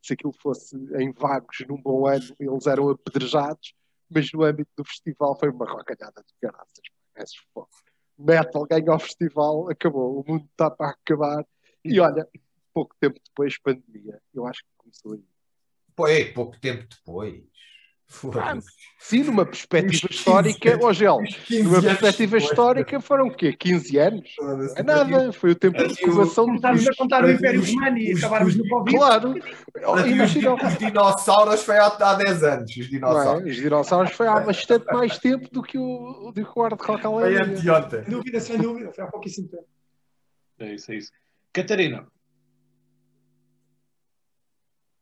Se 0.02 0.14
aquilo 0.14 0.34
fosse 0.34 0.76
em 0.98 1.12
vagos 1.12 1.64
num 1.70 1.80
bom 1.80 2.08
ano, 2.08 2.36
eles 2.40 2.66
eram 2.66 2.90
apedrejados, 2.90 3.76
mas 4.10 4.32
no 4.34 4.44
âmbito 4.44 4.72
do 4.76 4.84
festival 4.84 5.38
foi 5.38 5.50
uma 5.50 5.70
rocalhada 5.70 6.24
de 6.26 6.34
caraças. 6.42 6.82
Metal 8.18 8.66
ganha 8.66 8.96
o 8.96 9.00
festival, 9.00 9.70
acabou, 9.70 10.20
o 10.20 10.26
mundo 10.28 10.46
está 10.52 10.72
para 10.72 10.90
acabar. 10.90 11.46
E 11.86 12.00
olha, 12.00 12.28
pouco 12.74 12.96
tempo 13.00 13.20
depois, 13.24 13.60
pandemia, 13.60 14.20
eu 14.34 14.48
acho 14.48 14.64
que 14.64 14.70
começou 14.78 15.14
aí. 15.14 15.31
É, 16.08 16.26
pouco 16.26 16.60
tempo 16.60 16.86
depois. 16.90 17.42
Ah, 18.36 18.58
sim, 19.00 19.24
numa 19.24 19.46
perspectiva 19.46 20.08
histórica, 20.12 20.78
ó 20.82 20.88
oh, 20.88 20.94
Gel, 20.94 21.20
numa 21.64 21.82
perspectiva 21.82 22.38
histórica 22.38 23.00
foram 23.00 23.28
o 23.28 23.34
quê? 23.34 23.54
15 23.54 23.98
anos? 23.98 24.30
Não 24.38 24.76
é 24.76 24.84
nada, 24.84 25.32
foi 25.32 25.52
o 25.52 25.56
tempo 25.56 25.78
de 25.78 25.94
incubação. 25.94 26.46
Começámos 26.46 26.88
a 26.88 26.96
contar 26.96 27.24
o 27.24 27.32
Império 27.32 27.64
Romano 27.66 27.98
e 27.98 28.12
acabámos 28.12 28.56
no 28.58 28.68
Covid. 28.68 28.98
Claro, 28.98 29.36
imagina. 30.06 30.54
Os 30.56 30.78
dinossauros 30.78 31.64
foi 31.64 31.78
há 31.78 32.16
10 32.16 32.44
anos. 32.44 32.76
Os 32.76 32.90
dinossauros, 32.90 33.48
é, 33.48 33.50
os 33.50 33.56
dinossauros 33.56 34.12
foi 34.12 34.28
há 34.28 34.40
bastante 34.42 34.86
mais 34.94 35.18
tempo 35.18 35.50
do 35.50 35.64
que 35.64 35.78
o, 35.78 36.32
do 36.36 36.46
que 36.46 36.60
o 36.60 36.62
Hard 36.62 36.82
Rock 36.82 37.02
Foi 37.02 37.38
anteontem. 37.38 38.04
Sem 38.04 38.12
dúvida, 38.12 38.40
sem 38.42 38.58
dúvida, 38.58 38.92
foi 38.92 39.04
há 39.06 39.08
pouquíssimo 39.08 39.48
tempo. 39.48 39.66
É 40.60 40.74
isso, 40.74 40.92
é 40.92 40.96
isso. 40.96 41.12
Catarina, 41.54 42.06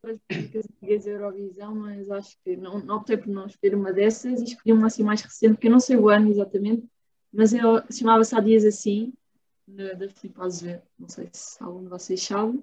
as 0.02 0.18
músicas 0.30 0.64
antigas 0.64 1.06
Eurovisão, 1.06 1.74
mas 1.74 2.10
acho 2.10 2.36
que 2.42 2.56
não, 2.56 2.78
não 2.78 2.96
optei 2.96 3.16
por 3.16 3.28
não 3.28 3.46
escolher 3.46 3.74
uma 3.74 3.92
dessas 3.92 4.40
e 4.40 4.44
escolhi 4.44 4.72
uma 4.72 4.86
assim 4.86 5.02
mais 5.02 5.20
recente, 5.20 5.58
que 5.58 5.66
eu 5.66 5.72
não 5.72 5.80
sei 5.80 5.96
o 5.96 6.08
ano 6.08 6.28
exatamente, 6.30 6.86
mas 7.32 7.52
chamava-se 7.92 8.34
Há 8.34 8.40
Dias 8.40 8.64
Assim, 8.64 9.12
da 9.66 10.08
Filipe 10.08 10.40
Azevedo, 10.40 10.82
não 10.98 11.08
sei 11.08 11.28
se 11.32 11.62
algum 11.62 11.82
de 11.82 11.88
vocês 11.88 12.22
sabe. 12.22 12.60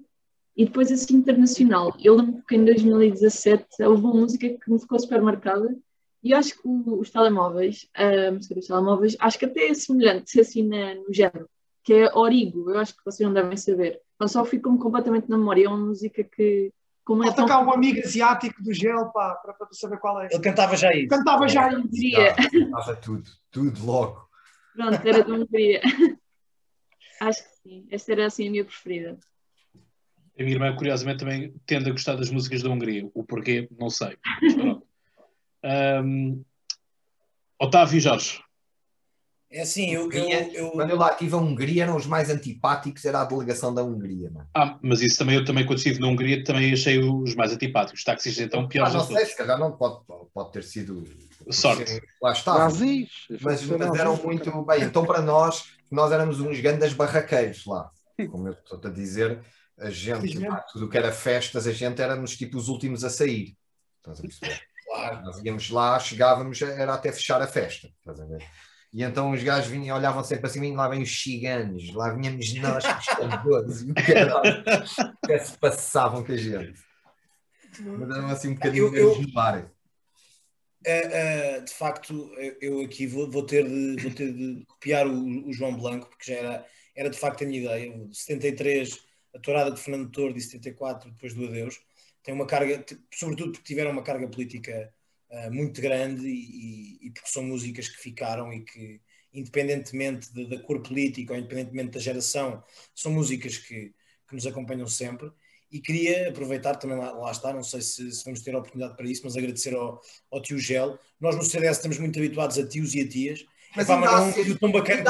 E 0.56 0.64
depois 0.64 0.90
assim 0.90 1.16
internacional, 1.16 1.94
eu 2.02 2.16
lembro 2.16 2.42
que 2.42 2.56
em 2.56 2.64
2017 2.64 3.82
houve 3.84 4.02
uma 4.02 4.14
música 4.14 4.48
que 4.48 4.70
me 4.70 4.78
ficou 4.78 4.98
super 4.98 5.22
marcada 5.22 5.74
e 6.22 6.32
eu 6.32 6.38
acho 6.38 6.60
que 6.60 6.68
os 6.68 7.10
telemóveis, 7.10 7.88
a 7.94 8.32
música 8.32 8.56
dos 8.56 8.66
telemóveis, 8.66 9.16
acho 9.20 9.38
que 9.38 9.44
até 9.44 9.68
é 9.68 9.74
semelhante, 9.74 10.40
assim 10.40 10.66
na, 10.66 10.96
no 10.96 11.14
género, 11.14 11.48
que 11.84 11.94
é 11.94 12.12
Origo, 12.12 12.70
eu 12.70 12.78
acho 12.80 12.96
que 12.96 13.04
vocês 13.04 13.24
não 13.26 13.32
devem 13.32 13.56
saber. 13.56 14.00
Mas 14.18 14.32
só 14.32 14.44
ficou-me 14.44 14.80
completamente 14.80 15.28
na 15.30 15.38
memória, 15.38 15.66
é 15.66 15.68
uma 15.68 15.78
música 15.78 16.24
que 16.24 16.72
como 17.08 17.24
é 17.24 17.32
tão... 17.32 17.46
um 17.46 17.72
amigo 17.72 18.00
asiático 18.00 18.62
do 18.62 18.70
gel 18.74 19.06
pá, 19.06 19.34
para, 19.36 19.54
para 19.54 19.68
saber 19.72 19.98
qual 19.98 20.20
é. 20.20 20.28
Ele 20.30 20.42
cantava 20.42 20.76
já 20.76 20.92
isso. 20.92 21.08
Cantava 21.08 21.48
já 21.48 21.72
isso. 21.72 21.88
Diria. 21.88 22.34
Cantava 22.34 22.96
tudo, 22.96 23.30
tudo 23.50 23.86
logo. 23.86 24.28
Pronto, 24.74 25.08
era 25.08 25.24
de 25.24 25.32
Hungria. 25.32 25.80
Acho 27.18 27.42
que 27.42 27.48
sim. 27.62 27.88
Esta 27.90 28.12
era 28.12 28.26
assim 28.26 28.48
a 28.48 28.50
minha 28.50 28.64
preferida. 28.66 29.18
A 30.38 30.42
minha 30.42 30.54
irmã, 30.54 30.76
curiosamente, 30.76 31.20
também 31.20 31.54
tende 31.64 31.88
a 31.88 31.92
gostar 31.92 32.14
das 32.14 32.28
músicas 32.28 32.62
da 32.62 32.68
Hungria. 32.68 33.10
O 33.14 33.24
porquê, 33.24 33.66
não 33.78 33.88
sei. 33.88 34.18
um, 36.04 36.44
Otávio 37.58 38.00
Jorge. 38.02 38.38
É 39.50 39.62
assim, 39.62 39.90
eu, 39.90 40.12
eu, 40.12 40.28
eu, 40.52 40.70
Quando 40.72 40.90
eu 40.90 40.96
lá 40.96 41.10
estive 41.12 41.34
a 41.34 41.38
Hungria, 41.38 41.84
eram 41.84 41.96
os 41.96 42.04
mais 42.04 42.28
antipáticos, 42.28 43.04
era 43.06 43.22
a 43.22 43.24
delegação 43.24 43.72
da 43.72 43.82
Hungria. 43.82 44.30
Não? 44.30 44.46
Ah, 44.54 44.78
mas 44.82 45.00
isso 45.00 45.18
também, 45.18 45.36
eu 45.36 45.44
também, 45.44 45.64
quando 45.64 45.78
estive 45.78 46.00
na 46.00 46.08
Hungria, 46.08 46.44
também 46.44 46.70
achei 46.70 46.98
os 46.98 47.34
mais 47.34 47.52
antipáticos. 47.52 48.00
Os 48.00 48.04
táxis, 48.04 48.38
então, 48.38 48.68
piores 48.68 48.94
ah, 48.94 48.98
não 48.98 49.06
sei, 49.06 49.24
se 49.24 49.36
calhar 49.36 49.58
não 49.58 49.72
pode, 49.72 50.00
pode 50.34 50.52
ter 50.52 50.62
sido... 50.62 51.02
Sorte. 51.50 52.02
Lá 52.20 52.32
está. 52.32 52.58
Mas, 52.58 52.78
mas 53.40 53.70
eram 53.98 54.16
muito... 54.16 54.62
Bem, 54.66 54.82
então 54.82 55.06
para 55.06 55.22
nós, 55.22 55.64
nós 55.90 56.12
éramos 56.12 56.40
uns 56.40 56.60
grandes 56.60 56.92
barraqueiros 56.92 57.64
lá. 57.64 57.90
Como 58.30 58.48
eu 58.48 58.52
estou 58.52 58.78
a 58.84 58.90
dizer, 58.92 59.40
a 59.78 59.88
gente, 59.90 60.40
pá, 60.40 60.60
tudo 60.72 60.88
que 60.90 60.98
era 60.98 61.10
festas, 61.10 61.66
a 61.66 61.72
gente 61.72 62.02
éramos 62.02 62.36
tipo 62.36 62.58
os 62.58 62.68
últimos 62.68 63.02
a 63.02 63.08
sair. 63.08 63.56
Estás 63.98 64.18
a 64.18 64.22
perceber? 64.22 64.60
Claro. 64.88 65.22
Nós 65.22 65.44
íamos 65.44 65.68
lá, 65.68 66.00
chegávamos, 66.00 66.62
era 66.62 66.94
até 66.94 67.12
fechar 67.12 67.42
a 67.42 67.46
festa. 67.46 67.90
Estás 68.00 68.18
a 68.20 68.24
ver? 68.24 68.42
E 68.92 69.02
então 69.02 69.30
os 69.32 69.42
gajos 69.42 69.70
vinham, 69.70 69.96
olhavam 69.96 70.24
sempre 70.24 70.46
assim, 70.46 70.64
e 70.64 70.74
lá 70.74 70.88
vêm 70.88 71.02
os 71.02 71.22
ciganos, 71.22 71.92
lá 71.92 72.10
vinhamos 72.14 72.54
nós 72.54 72.84
que 72.84 73.42
todos, 73.44 73.82
e 73.82 73.90
o 73.90 73.94
caralho, 73.94 74.64
que 75.26 75.38
se 75.38 75.58
passavam 75.58 76.24
com 76.24 76.32
a 76.32 76.36
gente. 76.36 76.80
Mas 77.80 78.10
eram 78.10 78.28
assim 78.28 78.48
um 78.48 78.54
bocadinho 78.54 78.96
eu, 78.96 79.20
eu, 79.20 79.32
bar. 79.32 79.70
Uh, 80.86 81.58
uh, 81.60 81.64
de 81.64 81.72
facto, 81.72 82.32
eu 82.60 82.80
aqui 82.80 83.06
vou, 83.06 83.30
vou, 83.30 83.44
ter, 83.44 83.68
de, 83.68 84.02
vou 84.02 84.10
ter 84.10 84.32
de 84.32 84.64
copiar 84.66 85.06
o, 85.06 85.48
o, 85.48 85.52
João 85.52 85.76
Blanco, 85.76 86.08
porque 86.08 86.32
já 86.32 86.38
era, 86.38 86.66
era 86.96 87.10
de 87.10 87.18
facto 87.18 87.44
a 87.44 87.46
minha 87.46 87.60
ideia. 87.60 87.92
O 87.92 88.12
73, 88.12 88.98
a 89.34 89.38
tourada 89.38 89.70
de 89.70 89.80
Fernando 89.80 90.10
Tordo, 90.10 90.38
e 90.38 90.40
74, 90.40 91.10
depois 91.10 91.34
do 91.34 91.46
Adeus, 91.46 91.78
tem 92.22 92.32
uma 92.32 92.46
carga, 92.46 92.84
sobretudo 93.12 93.52
porque 93.52 93.66
tiveram 93.66 93.90
uma 93.90 94.02
carga 94.02 94.28
política 94.28 94.92
uh, 95.30 95.52
muito 95.52 95.80
grande 95.80 96.26
e, 96.26 97.06
e, 97.06 97.10
porque 97.10 97.28
são 97.28 97.42
músicas 97.42 97.88
que 97.88 97.98
ficaram 97.98 98.52
e 98.52 98.64
que, 98.64 99.00
independentemente 99.32 100.32
de, 100.32 100.46
da 100.46 100.58
cor 100.60 100.82
política 100.82 101.32
ou 101.32 101.38
independentemente 101.38 101.90
da 101.90 102.00
geração, 102.00 102.62
são 102.94 103.12
músicas 103.12 103.58
que, 103.58 103.94
que 104.28 104.34
nos 104.34 104.46
acompanham 104.46 104.86
sempre. 104.86 105.30
E 105.70 105.80
queria 105.80 106.30
aproveitar 106.30 106.76
também, 106.76 106.96
lá, 106.96 107.12
lá 107.12 107.30
está, 107.30 107.52
não 107.52 107.62
sei 107.62 107.82
se, 107.82 108.10
se, 108.10 108.24
vamos 108.24 108.40
ter 108.40 108.54
a 108.54 108.58
oportunidade 108.58 108.96
para 108.96 109.06
isso, 109.06 109.22
mas 109.24 109.36
agradecer 109.36 109.74
ao, 109.74 110.00
ao 110.30 110.40
tio 110.40 110.58
Gel. 110.58 110.98
Nós 111.20 111.36
no 111.36 111.42
CDS 111.42 111.76
estamos 111.76 111.98
muito 111.98 112.18
habituados 112.18 112.58
a 112.58 112.66
tios 112.66 112.94
e 112.94 113.02
a 113.02 113.08
tias, 113.08 113.44
mas 113.76 113.88
ainda, 113.90 114.10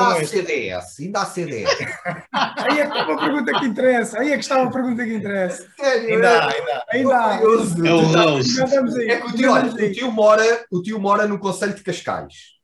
há 0.08 0.24
CDS, 0.24 1.00
ainda 1.00 1.20
há 1.20 1.26
CDS. 1.26 1.70
aí 2.32 2.80
é 2.80 2.86
que 2.86 2.98
está 2.98 3.02
a 3.02 3.16
pergunta 3.18 3.58
que 3.58 3.66
interessa, 3.66 4.18
aí 4.18 4.32
é 4.32 4.34
que 4.34 4.42
está 4.42 4.62
a 4.62 4.70
pergunta 4.70 5.04
que 5.04 5.14
interessa. 5.14 5.68
Sério, 5.78 6.14
ainda 6.14 6.30
há, 6.30 6.52
ainda 6.52 6.84
Ainda 6.90 7.18
há. 7.18 7.34
É 7.36 7.92
o 7.92 8.00
Rose. 8.00 9.10
É 9.10 9.20
que 9.20 9.26
o 9.26 9.32
tio, 9.32 9.52
olha, 9.52 9.70
o 9.70 9.92
tio, 9.92 10.12
mora, 10.12 10.64
o 10.70 10.82
tio 10.82 11.00
mora 11.00 11.26
no 11.26 11.38
Conselho 11.38 11.74
de 11.74 11.82
Cascais. 11.82 12.57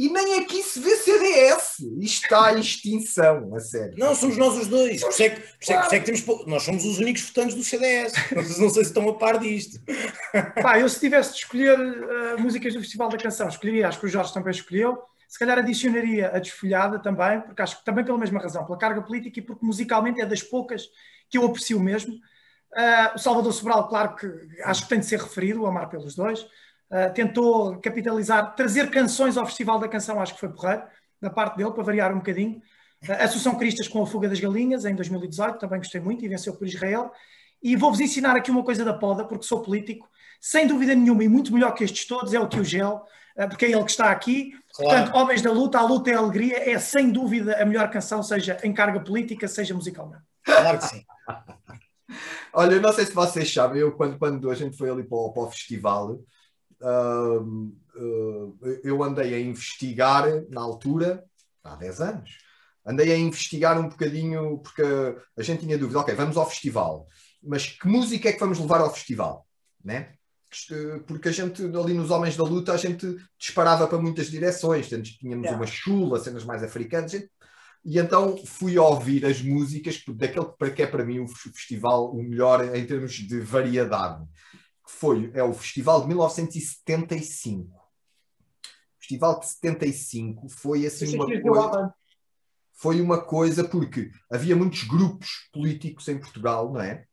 E 0.00 0.08
nem 0.08 0.38
aqui 0.38 0.62
se 0.62 0.80
vê 0.80 0.96
CDS. 0.96 1.80
Isto 2.00 2.22
está 2.22 2.54
em 2.54 2.60
extinção, 2.60 3.54
a 3.54 3.60
sério. 3.60 3.98
Não, 3.98 4.14
somos 4.14 4.38
nós 4.38 4.56
os 4.56 4.66
dois. 4.66 5.02
Por 5.02 5.10
isso 5.10 5.22
é 5.22 5.28
que, 5.28 5.40
por 5.42 5.60
isso 5.60 5.72
é, 5.74 5.76
por 5.76 5.84
isso 5.84 5.94
é 5.94 6.00
que 6.00 6.06
temos, 6.06 6.46
nós 6.46 6.62
somos 6.62 6.86
os 6.86 6.98
únicos 6.98 7.20
votantes 7.24 7.54
do 7.54 7.62
CDS. 7.62 8.14
Não 8.58 8.70
sei 8.70 8.82
se 8.82 8.88
estão 8.88 9.06
a 9.10 9.18
par 9.18 9.38
disto. 9.38 9.78
Pá, 10.62 10.80
eu 10.80 10.88
se 10.88 10.98
tivesse 10.98 11.32
de 11.32 11.40
escolher 11.40 11.78
uh, 11.78 12.40
músicas 12.40 12.72
do 12.72 12.80
Festival 12.80 13.10
da 13.10 13.18
Canção, 13.18 13.46
escolheria, 13.46 13.88
acho 13.88 14.00
que 14.00 14.06
o 14.06 14.08
Jorge 14.08 14.32
também 14.32 14.52
escolheu. 14.52 14.96
Se 15.28 15.38
calhar 15.38 15.58
adicionaria 15.58 16.28
a 16.34 16.38
Desfolhada 16.38 16.98
também, 16.98 17.38
porque 17.42 17.60
acho 17.60 17.78
que 17.80 17.84
também 17.84 18.02
pela 18.02 18.16
mesma 18.16 18.40
razão, 18.40 18.64
pela 18.64 18.78
carga 18.78 19.02
política 19.02 19.38
e 19.38 19.42
porque 19.42 19.66
musicalmente 19.66 20.18
é 20.18 20.24
das 20.24 20.42
poucas 20.42 20.86
que 21.28 21.36
eu 21.36 21.44
aprecio 21.44 21.78
mesmo. 21.78 22.14
Uh, 22.14 23.16
o 23.16 23.18
Salvador 23.18 23.52
Sobral, 23.52 23.86
claro 23.86 24.16
que 24.16 24.26
acho 24.64 24.84
que 24.84 24.88
tem 24.88 25.00
de 25.00 25.04
ser 25.04 25.20
referido, 25.20 25.60
o 25.60 25.66
Amar 25.66 25.90
pelos 25.90 26.14
Dois. 26.14 26.46
Uh, 26.90 27.12
tentou 27.14 27.78
capitalizar, 27.78 28.54
trazer 28.56 28.90
canções 28.90 29.36
ao 29.36 29.46
Festival 29.46 29.78
da 29.78 29.86
Canção, 29.86 30.20
acho 30.20 30.34
que 30.34 30.40
foi 30.40 30.48
porreiro, 30.48 30.82
da 31.20 31.30
parte 31.30 31.56
dele, 31.56 31.70
para 31.70 31.84
variar 31.84 32.12
um 32.12 32.16
bocadinho. 32.16 32.60
Uh, 33.08 33.12
Assunção 33.22 33.54
Cristas 33.54 33.86
com 33.86 34.02
a 34.02 34.06
Fuga 34.06 34.28
das 34.28 34.40
Galinhas, 34.40 34.84
em 34.84 34.94
2018, 34.94 35.58
também 35.58 35.78
gostei 35.78 36.00
muito 36.00 36.24
e 36.24 36.28
venceu 36.28 36.52
por 36.54 36.66
Israel. 36.66 37.12
E 37.62 37.76
vou-vos 37.76 38.00
ensinar 38.00 38.34
aqui 38.34 38.50
uma 38.50 38.64
coisa 38.64 38.84
da 38.84 38.92
poda, 38.92 39.24
porque 39.24 39.46
sou 39.46 39.62
político, 39.62 40.08
sem 40.40 40.66
dúvida 40.66 40.94
nenhuma, 40.94 41.22
e 41.22 41.28
muito 41.28 41.52
melhor 41.52 41.74
que 41.74 41.84
estes 41.84 42.06
todos, 42.06 42.34
é 42.34 42.40
o 42.40 42.48
Tio 42.48 42.64
Gel, 42.64 43.04
uh, 43.36 43.48
porque 43.48 43.66
é 43.66 43.70
ele 43.70 43.84
que 43.84 43.90
está 43.90 44.10
aqui. 44.10 44.52
Claro. 44.74 44.96
Portanto, 44.96 45.16
Homens 45.16 45.42
da 45.42 45.52
Luta, 45.52 45.78
a 45.78 45.82
luta 45.82 46.10
é 46.10 46.14
a 46.14 46.18
alegria, 46.18 46.70
é 46.70 46.76
sem 46.80 47.12
dúvida 47.12 47.62
a 47.62 47.64
melhor 47.64 47.88
canção, 47.88 48.20
seja 48.20 48.58
em 48.64 48.72
carga 48.72 48.98
política, 48.98 49.46
seja 49.46 49.74
musicalmente. 49.74 50.24
Claro 50.44 50.78
que 50.78 50.86
sim. 50.86 51.04
Olha, 52.52 52.74
eu 52.74 52.80
não 52.80 52.92
sei 52.92 53.06
se 53.06 53.14
vocês 53.14 53.52
sabem, 53.52 53.80
eu 53.80 53.92
quando, 53.92 54.18
quando 54.18 54.50
a 54.50 54.54
gente 54.54 54.76
foi 54.76 54.90
ali 54.90 55.04
para 55.04 55.16
o, 55.16 55.32
para 55.32 55.42
o 55.44 55.50
festival, 55.50 56.18
uh, 56.80 57.72
eu 58.82 59.02
andei 59.02 59.34
a 59.34 59.40
investigar 59.40 60.26
na 60.48 60.60
altura, 60.60 61.24
há 61.62 61.76
10 61.76 62.00
anos, 62.00 62.38
andei 62.84 63.12
a 63.12 63.18
investigar 63.18 63.78
um 63.78 63.88
bocadinho, 63.88 64.58
porque 64.58 64.82
a 65.36 65.42
gente 65.42 65.60
tinha 65.60 65.78
dúvida, 65.78 66.00
ok, 66.00 66.14
vamos 66.14 66.36
ao 66.36 66.48
festival, 66.48 67.06
mas 67.42 67.66
que 67.66 67.86
música 67.86 68.28
é 68.28 68.32
que 68.32 68.40
vamos 68.40 68.58
levar 68.58 68.80
ao 68.80 68.92
festival? 68.92 69.46
Né? 69.84 70.12
Porque 71.06 71.28
a 71.28 71.32
gente, 71.32 71.62
ali 71.62 71.94
nos 71.94 72.10
Homens 72.10 72.36
da 72.36 72.42
Luta, 72.42 72.72
a 72.72 72.76
gente 72.76 73.06
disparava 73.38 73.86
para 73.86 73.98
muitas 73.98 74.30
direções, 74.30 74.88
tínhamos 74.88 75.44
yeah. 75.44 75.56
uma 75.56 75.66
chula, 75.66 76.18
cenas 76.18 76.44
mais 76.44 76.62
africanas, 76.62 77.12
e 77.84 77.98
então 77.98 78.36
fui 78.44 78.76
ouvir 78.78 79.24
as 79.24 79.40
músicas 79.40 80.02
daquele 80.08 80.74
que 80.74 80.82
é 80.82 80.86
para 80.86 81.04
mim 81.04 81.20
o 81.20 81.28
festival 81.28 82.12
o 82.12 82.22
melhor 82.22 82.76
em 82.76 82.84
termos 82.84 83.12
de 83.12 83.40
variedade 83.40 84.22
foi, 84.98 85.30
é 85.34 85.42
o 85.42 85.52
Festival 85.52 86.02
de 86.02 86.08
1975. 86.08 87.74
O 87.74 87.80
Festival 88.98 89.40
de 89.40 89.46
75 89.46 90.48
foi 90.48 90.86
assim 90.86 91.16
uma 91.16 91.26
coisa. 91.26 91.94
Foi 92.72 93.00
uma 93.00 93.22
coisa 93.22 93.62
porque 93.62 94.10
havia 94.30 94.56
muitos 94.56 94.84
grupos 94.84 95.50
políticos 95.52 96.08
em 96.08 96.18
Portugal, 96.18 96.72
não 96.72 96.80
é? 96.80 97.04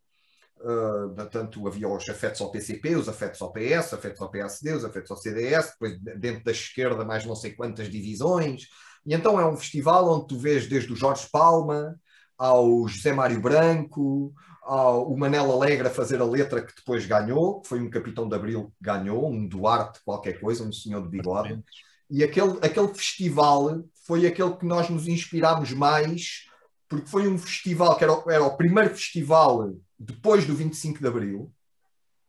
Uh, 0.60 1.14
portanto, 1.14 1.68
havia 1.68 1.88
os 1.88 2.08
afetos 2.10 2.42
ao 2.42 2.50
PCP, 2.52 2.96
os 2.96 3.10
afetos 3.10 3.42
ao 3.42 3.52
PS, 3.52 3.94
afetos 3.94 4.22
ao 4.22 4.32
PSD, 4.32 4.74
os 4.74 4.86
afetos 4.86 5.12
ao 5.12 5.18
CDS, 5.18 5.72
depois 5.72 6.00
dentro 6.18 6.44
da 6.44 6.52
esquerda 6.52 7.06
mais 7.06 7.26
não 7.26 7.36
sei 7.36 7.52
quantas 7.52 7.90
divisões. 7.90 8.68
E 9.06 9.14
então 9.14 9.40
é 9.40 9.46
um 9.46 9.58
festival 9.58 10.10
onde 10.10 10.28
tu 10.28 10.38
vês 10.38 10.68
desde 10.68 10.92
o 10.92 10.96
Jorge 10.96 11.28
Palma 11.32 12.00
ao 12.38 12.88
José 12.88 13.14
Mário 13.14 13.42
Branco, 13.42 14.34
ao, 14.68 15.12
o 15.12 15.18
Manel 15.18 15.52
Alegre 15.52 15.88
a 15.88 15.92
fazer 15.92 16.22
a 16.22 16.26
letra 16.26 16.62
que 16.62 16.76
depois 16.76 17.06
ganhou, 17.06 17.62
que 17.62 17.70
foi 17.70 17.82
um 17.82 17.90
capitão 17.90 18.28
de 18.28 18.36
Abril 18.36 18.66
que 18.78 18.84
ganhou, 18.84 19.30
um 19.30 19.48
Duarte 19.48 20.00
qualquer 20.04 20.40
coisa, 20.40 20.64
um 20.64 20.72
senhor 20.72 21.02
de 21.02 21.10
bigode. 21.10 21.64
E 22.10 22.24
aquele, 22.24 22.58
aquele 22.62 22.88
festival 22.90 23.84
foi 24.06 24.26
aquele 24.26 24.56
que 24.56 24.66
nós 24.66 24.90
nos 24.90 25.08
inspirámos 25.08 25.72
mais, 25.72 26.46
porque 26.88 27.08
foi 27.08 27.28
um 27.28 27.38
festival 27.38 27.98
que 27.98 28.04
era, 28.04 28.24
era 28.30 28.44
o 28.44 28.56
primeiro 28.56 28.90
festival 28.92 29.74
depois 30.00 30.46
do 30.46 30.56
25 30.56 31.00
de 31.00 31.08
Abril, 31.08 31.52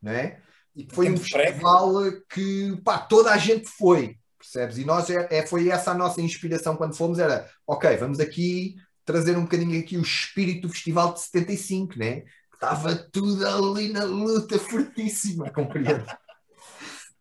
né? 0.00 0.40
e 0.78 0.84
que 0.84 0.94
foi 0.94 1.10
um 1.10 1.16
festival 1.16 1.92
que 2.30 2.80
pá, 2.84 2.98
toda 2.98 3.32
a 3.32 3.36
gente 3.36 3.68
foi, 3.68 4.16
percebes? 4.38 4.78
E 4.78 4.84
nós 4.84 5.10
é, 5.10 5.26
é, 5.28 5.44
foi 5.44 5.68
essa 5.68 5.90
a 5.90 5.94
nossa 5.94 6.22
inspiração 6.22 6.76
quando 6.76 6.96
fomos, 6.96 7.18
era 7.18 7.50
ok, 7.66 7.96
vamos 7.96 8.20
aqui 8.20 8.76
trazer 9.08 9.38
um 9.38 9.44
bocadinho 9.44 9.80
aqui 9.80 9.96
o 9.96 10.02
espírito 10.02 10.68
do 10.68 10.72
Festival 10.74 11.14
de 11.14 11.20
75, 11.22 11.98
né? 11.98 12.24
Estava 12.52 12.94
tudo 12.94 13.46
ali 13.46 13.90
na 13.90 14.04
luta 14.04 14.58
fortíssima, 14.58 15.50
compreendo. 15.50 16.04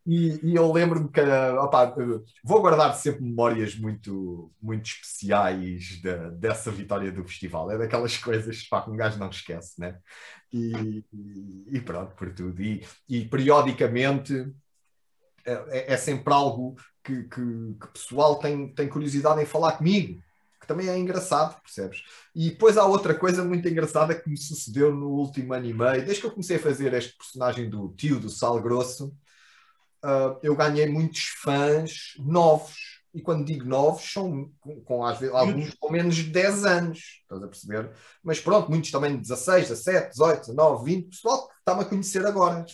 E, 0.05 0.39
e, 0.43 0.55
eu 0.55 0.69
lembro-me 0.71 1.09
que 1.09 1.21
opa, 1.21 1.95
vou 2.43 2.61
guardar 2.61 2.93
sempre 2.95 3.23
memórias 3.23 3.75
muito, 3.75 4.51
muito 4.61 4.85
especiais 4.85 6.01
de, 6.01 6.31
dessa 6.31 6.71
vitória 6.71 7.09
do 7.09 7.23
festival. 7.23 7.71
É 7.71 7.77
daquelas 7.77 8.17
coisas 8.17 8.67
pá, 8.67 8.81
que 8.81 8.89
um 8.89 8.97
gajo 8.97 9.17
não 9.17 9.29
esquece, 9.29 9.79
né? 9.79 9.97
E, 10.51 11.05
e, 11.71 11.79
pronto, 11.79 12.15
por 12.15 12.33
tudo. 12.33 12.61
E, 12.61 12.85
e 13.07 13.25
periodicamente 13.25 14.53
é, 15.45 15.53
é, 15.69 15.93
é 15.93 15.97
sempre 15.97 16.33
algo 16.33 16.75
que, 17.01 17.23
que, 17.23 17.29
que 17.29 17.85
o 17.85 17.91
pessoal 17.93 18.39
tem, 18.39 18.73
tem 18.73 18.89
curiosidade 18.89 19.41
em 19.41 19.45
falar 19.45 19.77
comigo 19.77 20.21
que 20.59 20.67
também 20.67 20.89
é 20.89 20.97
engraçado, 20.97 21.59
percebes? 21.61 22.03
E 22.35 22.49
depois 22.51 22.77
há 22.77 22.85
outra 22.85 23.13
coisa 23.13 23.43
muito 23.43 23.67
engraçada 23.67 24.15
que 24.15 24.29
me 24.29 24.37
sucedeu 24.37 24.93
no 24.93 25.09
último 25.09 25.53
ano 25.53 25.65
e 25.65 25.73
meio, 25.73 26.03
desde 26.03 26.21
que 26.21 26.27
eu 26.27 26.31
comecei 26.31 26.57
a 26.57 26.61
fazer 26.61 26.93
este 26.93 27.15
personagem 27.17 27.69
do 27.69 27.89
tio 27.95 28.19
do 28.19 28.29
Sal 28.29 28.61
Grosso, 28.61 29.07
uh, 30.03 30.37
eu 30.41 30.55
ganhei 30.55 30.87
muitos 30.87 31.25
fãs 31.41 32.13
novos. 32.19 32.97
E 33.13 33.21
quando 33.21 33.45
digo 33.45 33.65
novos, 33.65 34.03
são 34.11 34.51
com, 34.59 34.81
com 34.81 35.05
às 35.05 35.17
vezes, 35.19 35.33
alguns 35.33 35.73
com 35.79 35.91
menos 35.91 36.15
de 36.15 36.23
10 36.23 36.65
anos, 36.65 36.99
estás 37.21 37.41
a 37.41 37.47
perceber? 37.47 37.91
Mas 38.21 38.39
pronto, 38.39 38.69
muitos 38.69 38.91
também 38.91 39.15
de 39.15 39.21
16, 39.21 39.69
17, 39.69 40.11
18, 40.11 40.39
19, 40.47 40.85
20, 40.85 41.09
pessoal 41.09 41.47
que 41.47 41.53
está-me 41.59 41.81
a 41.81 41.85
conhecer 41.85 42.25
agora. 42.25 42.65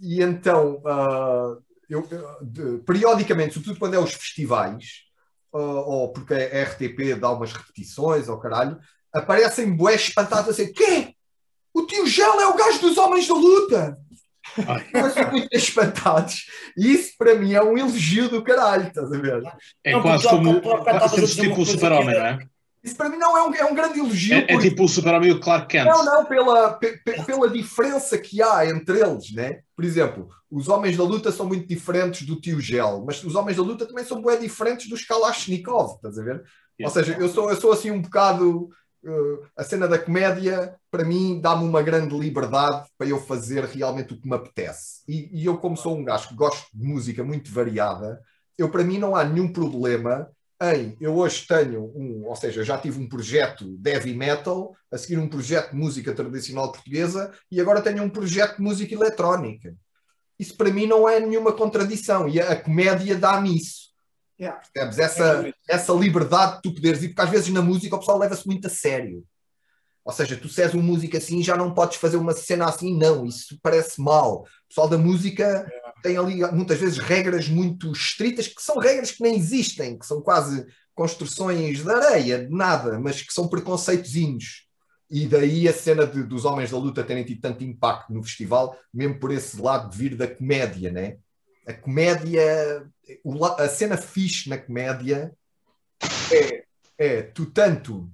E 0.00 0.22
então, 0.22 0.76
uh, 0.76 1.62
eu, 1.90 2.08
de, 2.40 2.78
periodicamente, 2.78 3.54
sobretudo 3.54 3.78
quando 3.78 3.94
é 3.94 3.98
os 3.98 4.14
festivais, 4.14 5.02
ou 5.52 6.12
porque 6.12 6.34
a 6.34 6.64
RTP 6.64 7.18
dá 7.18 7.30
umas 7.30 7.52
repetições, 7.52 8.28
ou 8.28 8.38
caralho, 8.38 8.78
aparecem 9.12 9.76
bué 9.76 9.94
espantados 9.94 10.50
assim, 10.50 10.72
quê? 10.72 11.14
O 11.74 11.86
tio 11.86 12.06
Gel 12.06 12.40
é 12.40 12.46
o 12.46 12.56
gajo 12.56 12.80
dos 12.80 12.98
Homens 12.98 13.28
da 13.28 13.34
Luta! 13.34 13.98
São 15.14 15.30
muito 15.30 15.48
espantados. 15.52 16.46
E 16.76 16.92
isso 16.92 17.12
para 17.16 17.34
mim 17.34 17.54
é 17.54 17.62
um 17.62 17.78
elogio 17.78 18.28
do 18.28 18.42
caralho, 18.42 18.88
estás 18.88 19.12
a 19.12 19.18
ver? 19.18 19.42
É 19.84 19.92
não, 19.92 20.02
quase 20.02 20.28
como, 20.28 20.60
como 20.60 21.26
tipo 21.26 21.60
o 21.60 21.66
super-homem, 21.66 22.14
não 22.14 22.26
é? 22.26 22.38
Isso 22.82 22.96
para 22.96 23.08
mim 23.08 23.16
não 23.16 23.36
é 23.36 23.42
um, 23.48 23.54
é 23.54 23.64
um 23.64 23.74
grande 23.74 24.00
elogio. 24.00 24.34
É, 24.34 24.54
é 24.54 24.58
tipo 24.58 24.84
o 24.84 24.88
super-homem 24.88 25.30
e 25.30 25.32
o 25.32 25.40
Clark 25.40 25.68
Kent. 25.68 25.86
Não, 25.86 26.04
não, 26.04 26.24
pela, 26.24 26.78
pela 27.26 27.48
diferença 27.48 28.18
que 28.18 28.42
há 28.42 28.66
entre 28.66 29.00
eles, 29.00 29.32
né? 29.32 29.60
Por 29.76 29.84
exemplo, 29.84 30.28
os 30.50 30.68
Homens 30.68 30.96
da 30.96 31.04
Luta 31.04 31.30
são 31.30 31.46
muito 31.46 31.66
diferentes 31.68 32.26
do 32.26 32.40
Tio 32.40 32.60
Gel, 32.60 33.04
mas 33.06 33.22
os 33.22 33.36
Homens 33.36 33.56
da 33.56 33.62
Luta 33.62 33.86
também 33.86 34.04
são 34.04 34.20
bem 34.20 34.38
diferentes 34.40 34.88
dos 34.88 35.04
Kalashnikov, 35.04 35.94
estás 35.94 36.18
a 36.18 36.24
ver? 36.24 36.42
Yeah. 36.78 36.84
Ou 36.84 36.90
seja, 36.90 37.16
eu 37.18 37.28
sou, 37.28 37.50
eu 37.50 37.56
sou 37.56 37.72
assim 37.72 37.92
um 37.92 38.02
bocado 38.02 38.68
uh, 39.04 39.46
a 39.56 39.62
cena 39.62 39.86
da 39.86 39.98
comédia, 39.98 40.74
para 40.90 41.04
mim, 41.04 41.40
dá-me 41.40 41.64
uma 41.64 41.82
grande 41.82 42.18
liberdade 42.18 42.86
para 42.98 43.08
eu 43.08 43.20
fazer 43.20 43.64
realmente 43.64 44.12
o 44.12 44.20
que 44.20 44.28
me 44.28 44.34
apetece. 44.34 45.02
E, 45.06 45.40
e, 45.40 45.46
eu, 45.46 45.56
como 45.58 45.76
sou 45.76 45.96
um 45.96 46.04
gajo 46.04 46.28
que 46.28 46.34
gosto 46.34 46.66
de 46.74 46.84
música 46.84 47.22
muito 47.22 47.52
variada, 47.52 48.20
eu, 48.58 48.68
para 48.68 48.84
mim, 48.84 48.98
não 48.98 49.14
há 49.14 49.24
nenhum 49.24 49.52
problema 49.52 50.28
em. 50.62 50.96
Eu 51.00 51.16
hoje 51.16 51.46
tenho 51.46 51.92
um, 51.94 52.24
ou 52.26 52.36
seja, 52.36 52.62
já 52.62 52.78
tive 52.78 53.00
um 53.00 53.08
projeto 53.08 53.64
de 53.76 53.90
heavy 53.90 54.14
metal, 54.14 54.76
a 54.90 54.98
seguir 54.98 55.18
um 55.18 55.28
projeto 55.28 55.70
de 55.70 55.76
música 55.76 56.14
tradicional 56.14 56.70
portuguesa 56.70 57.32
e 57.50 57.60
agora 57.60 57.82
tenho 57.82 58.02
um 58.02 58.10
projeto 58.10 58.56
de 58.56 58.62
música 58.62 58.94
eletrónica. 58.94 59.74
Isso 60.38 60.56
para 60.56 60.70
mim 60.70 60.86
não 60.86 61.08
é 61.08 61.20
nenhuma 61.20 61.52
contradição 61.52 62.28
e 62.28 62.40
a, 62.40 62.52
a 62.52 62.56
comédia 62.56 63.16
dá-me 63.16 63.56
isso. 63.56 63.92
Yeah. 64.40 64.60
Percebes? 64.72 64.98
Essa, 64.98 65.48
é 65.48 65.52
essa 65.68 65.92
liberdade 65.92 66.56
de 66.56 66.62
tu 66.62 66.74
poderes 66.74 67.02
ir, 67.02 67.08
porque 67.08 67.22
às 67.22 67.30
vezes 67.30 67.48
na 67.50 67.62
música 67.62 67.94
o 67.94 67.98
pessoal 67.98 68.18
leva-se 68.18 68.46
muito 68.46 68.66
a 68.66 68.70
sério. 68.70 69.24
Ou 70.04 70.12
seja, 70.12 70.36
tu 70.36 70.48
se 70.48 70.62
és 70.62 70.74
um 70.74 70.82
músico 70.82 71.16
assim 71.16 71.42
já 71.42 71.56
não 71.56 71.72
podes 71.72 71.96
fazer 71.96 72.16
uma 72.16 72.32
cena 72.32 72.66
assim, 72.66 72.96
não, 72.96 73.24
isso 73.24 73.58
parece 73.62 74.00
mal. 74.00 74.42
O 74.42 74.68
pessoal 74.68 74.88
da 74.88 74.98
música 74.98 75.44
yeah. 75.44 75.92
tem 76.02 76.16
ali 76.16 76.42
muitas 76.52 76.78
vezes 76.78 76.98
regras 76.98 77.48
muito 77.48 77.92
estritas, 77.92 78.48
que 78.48 78.60
são 78.60 78.78
regras 78.78 79.12
que 79.12 79.22
nem 79.22 79.36
existem, 79.36 79.98
que 79.98 80.06
são 80.06 80.20
quase 80.20 80.66
construções 80.94 81.82
de 81.82 81.90
areia, 81.90 82.44
de 82.44 82.54
nada, 82.54 82.98
mas 82.98 83.22
que 83.22 83.32
são 83.32 83.48
preconceitozinhos. 83.48 84.66
E 85.08 85.26
daí 85.26 85.68
a 85.68 85.72
cena 85.72 86.06
de, 86.06 86.22
dos 86.22 86.44
Homens 86.44 86.70
da 86.70 86.78
Luta 86.78 87.04
terem 87.04 87.24
tido 87.24 87.40
tanto 87.40 87.62
impacto 87.62 88.12
no 88.12 88.22
festival, 88.22 88.76
mesmo 88.92 89.20
por 89.20 89.30
esse 89.30 89.60
lado 89.60 89.90
de 89.90 89.96
vir 89.96 90.16
da 90.16 90.26
comédia, 90.26 90.90
né? 90.90 91.18
A 91.66 91.72
comédia 91.72 92.42
a 93.58 93.68
cena 93.68 93.96
fixe 93.96 94.48
na 94.48 94.58
comédia 94.58 95.32
é, 96.32 96.64
é 96.98 97.22
tu 97.22 97.46
tanto 97.46 98.10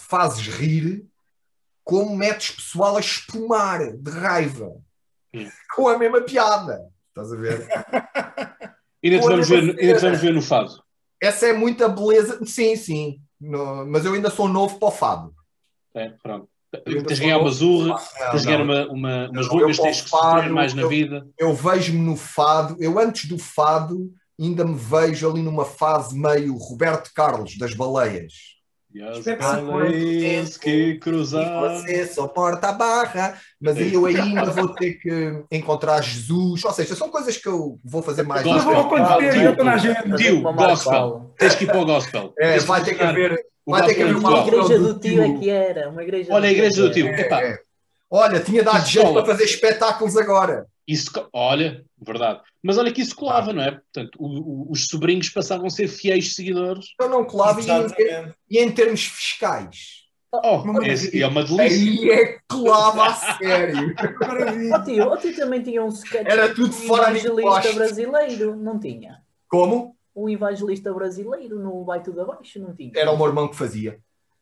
fazes 0.00 0.46
rir 0.46 1.04
como 1.84 2.16
metes 2.16 2.50
pessoal 2.50 2.96
a 2.96 3.00
espumar 3.00 3.96
de 3.96 4.10
raiva 4.10 4.72
com 5.74 5.88
a 5.88 5.98
mesma 5.98 6.20
piada. 6.20 6.80
Estás 7.08 7.32
a 7.32 7.36
ver? 7.36 7.66
ainda, 9.02 9.20
te 9.20 9.28
vamos 9.28 9.48
vamos 9.48 10.20
ver 10.20 10.34
no 10.34 10.42
fado. 10.42 10.82
Essa 11.20 11.46
é 11.46 11.52
muita 11.52 11.88
beleza. 11.88 12.44
Sim, 12.44 12.76
sim. 12.76 13.20
No, 13.40 13.86
mas 13.86 14.04
eu 14.04 14.12
ainda 14.12 14.30
sou 14.30 14.48
novo 14.48 14.78
para 14.78 14.88
o 14.88 14.92
fado. 14.92 15.34
É, 15.94 16.10
pronto. 16.22 16.48
Tens 17.06 17.18
ganhar 17.18 17.38
uma 17.38 17.50
zurra, 17.50 17.98
tens 18.30 18.44
ganhar 18.44 18.60
uma, 18.60 18.86
uma, 18.88 19.30
umas 19.30 19.46
rugas, 19.46 19.78
tens 19.78 20.02
que 20.02 20.10
fado, 20.10 20.52
mais 20.52 20.74
na 20.74 20.82
eu, 20.82 20.88
vida. 20.88 21.26
Eu 21.38 21.54
vejo-me 21.54 21.98
no 21.98 22.14
fado, 22.14 22.76
eu 22.78 22.98
antes 22.98 23.26
do 23.26 23.38
fado 23.38 24.12
ainda 24.38 24.64
me 24.64 24.74
vejo 24.74 25.28
ali 25.28 25.42
numa 25.42 25.64
fase 25.64 26.16
meio 26.16 26.54
Roberto 26.56 27.10
Carlos 27.14 27.56
das 27.56 27.74
baleias. 27.74 28.57
E 28.98 29.02
as 29.02 29.62
baleias 29.62 30.56
que 30.56 30.96
cruzar. 30.96 31.60
Você 31.60 32.06
suporta 32.06 32.70
a 32.70 32.72
barra, 32.72 33.38
mas 33.60 33.76
aí 33.76 33.94
eu 33.94 34.04
ainda 34.06 34.46
vou 34.46 34.68
ter 34.70 34.94
que 34.94 35.44
encontrar 35.52 36.02
Jesus. 36.02 36.64
Ou 36.64 36.72
seja, 36.72 36.96
são 36.96 37.08
coisas 37.08 37.36
que 37.36 37.46
eu 37.46 37.78
vou 37.84 38.02
fazer 38.02 38.24
mais. 38.24 38.42
Gospel. 38.42 38.72
Vou 38.72 38.80
acontecer, 38.80 39.56
tio, 40.16 40.42
gospel. 40.42 41.32
Tens 41.38 41.54
que 41.54 41.64
ir 41.64 41.68
para 41.68 41.78
o 41.78 41.86
gospel. 41.86 42.34
É, 42.38 42.58
vai 42.58 42.82
ter 42.82 42.94
que 42.94 43.02
haver 43.02 43.38
Vai 43.64 43.86
ter 43.86 43.94
que 43.94 44.02
haver 44.02 44.16
uma 44.16 44.38
igreja 44.38 44.78
do 44.78 44.98
tio 44.98 45.22
é 45.22 45.38
que 45.38 45.50
era. 45.50 45.90
Uma 45.90 46.02
igreja 46.02 46.32
Olha, 46.32 46.48
a 46.48 46.52
igreja 46.52 46.82
do 46.82 46.90
tio. 46.90 47.06
É, 47.06 47.20
é. 47.20 47.58
Olha, 48.10 48.40
tinha 48.40 48.64
dado 48.64 48.86
jeito 48.86 49.12
para 49.12 49.26
fazer 49.26 49.44
espetáculos 49.44 50.16
agora. 50.16 50.66
Isso, 50.88 51.10
olha, 51.34 51.84
verdade. 52.00 52.40
Mas 52.62 52.78
olha 52.78 52.90
que 52.90 53.02
isso 53.02 53.14
colava, 53.14 53.50
ah. 53.50 53.52
não 53.52 53.62
é? 53.62 53.72
Portanto, 53.72 54.16
o, 54.18 54.26
o, 54.26 54.72
os 54.72 54.86
sobrinhos 54.86 55.28
passavam 55.28 55.66
a 55.66 55.70
ser 55.70 55.86
fiéis 55.86 56.34
seguidores. 56.34 56.86
Eu 56.98 57.10
não 57.10 57.24
colava 57.24 57.60
e 57.60 57.70
em, 57.70 58.34
e 58.50 58.58
em, 58.58 58.72
termos 58.72 59.04
fiscais. 59.04 60.08
Oh, 60.32 60.82
esse, 60.82 61.22
é 61.22 61.26
uma 61.26 61.44
delícia. 61.44 61.62
Aí 61.62 62.10
é 62.10 62.26
que 62.26 62.40
colava 62.48 63.06
a 63.06 63.14
sério. 63.14 63.94
o, 64.74 64.84
tio, 64.84 65.12
o 65.12 65.16
tio 65.18 65.36
também 65.36 65.62
tinha 65.62 65.84
um 65.84 65.88
sketch 65.88 66.26
Era 66.26 66.54
tudo 66.54 66.72
fora 66.72 67.12
de 67.12 67.26
evangelista 67.26 67.72
brasileiro, 67.74 68.56
não 68.56 68.80
tinha? 68.80 69.22
Como? 69.46 69.96
um 70.18 70.28
evangelista 70.28 70.92
brasileiro 70.92 71.58
no 71.60 71.84
Vai 71.84 72.02
Tudo 72.02 72.20
Abaixo, 72.20 72.58
não 72.58 72.74
tinha? 72.74 72.92
Era 72.96 73.12
o 73.12 73.16
meu 73.16 73.26
irmão 73.26 73.48
que 73.48 73.56
fazia. 73.56 74.00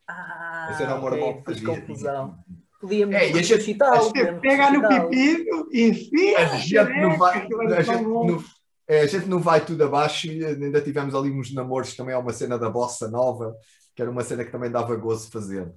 Ah, 0.09 0.68
Esse 0.70 0.82
era 0.82 0.94
o 0.94 0.98
meu 0.98 1.09
okay, 1.09 1.18
irmão 1.18 1.43
que 1.43 1.44
fazia. 1.44 1.66
confusão. 1.66 2.39
Podíamos 2.81 3.15
é, 3.15 3.27
ressuscitá-lo. 3.27 4.12
Pega 4.40 4.70
no 4.70 4.86
pipi, 4.86 5.47
enfim. 5.73 6.35
A 6.35 6.57
gente 6.57 7.01
não 7.01 7.16
vai. 7.16 7.48
A 7.77 7.82
gente 7.82 8.03
não, 8.03 8.44
é, 8.89 9.01
a 9.01 9.07
gente 9.07 9.27
não 9.27 9.40
vai 9.40 9.65
tudo 9.65 9.82
abaixo, 9.82 10.28
ainda 10.28 10.81
tivemos 10.81 11.15
ali 11.15 11.31
uns 11.31 11.53
namoros 11.53 11.97
também, 11.97 12.15
há 12.15 12.19
uma 12.19 12.32
cena 12.32 12.59
da 12.59 12.70
Bossa 12.70 13.09
Nova, 13.09 13.57
que 13.94 14.03
era 14.03 14.11
uma 14.11 14.23
cena 14.23 14.44
que 14.44 14.53
também 14.53 14.70
dava 14.70 14.94
gozo 14.97 15.31
fazer. 15.31 15.73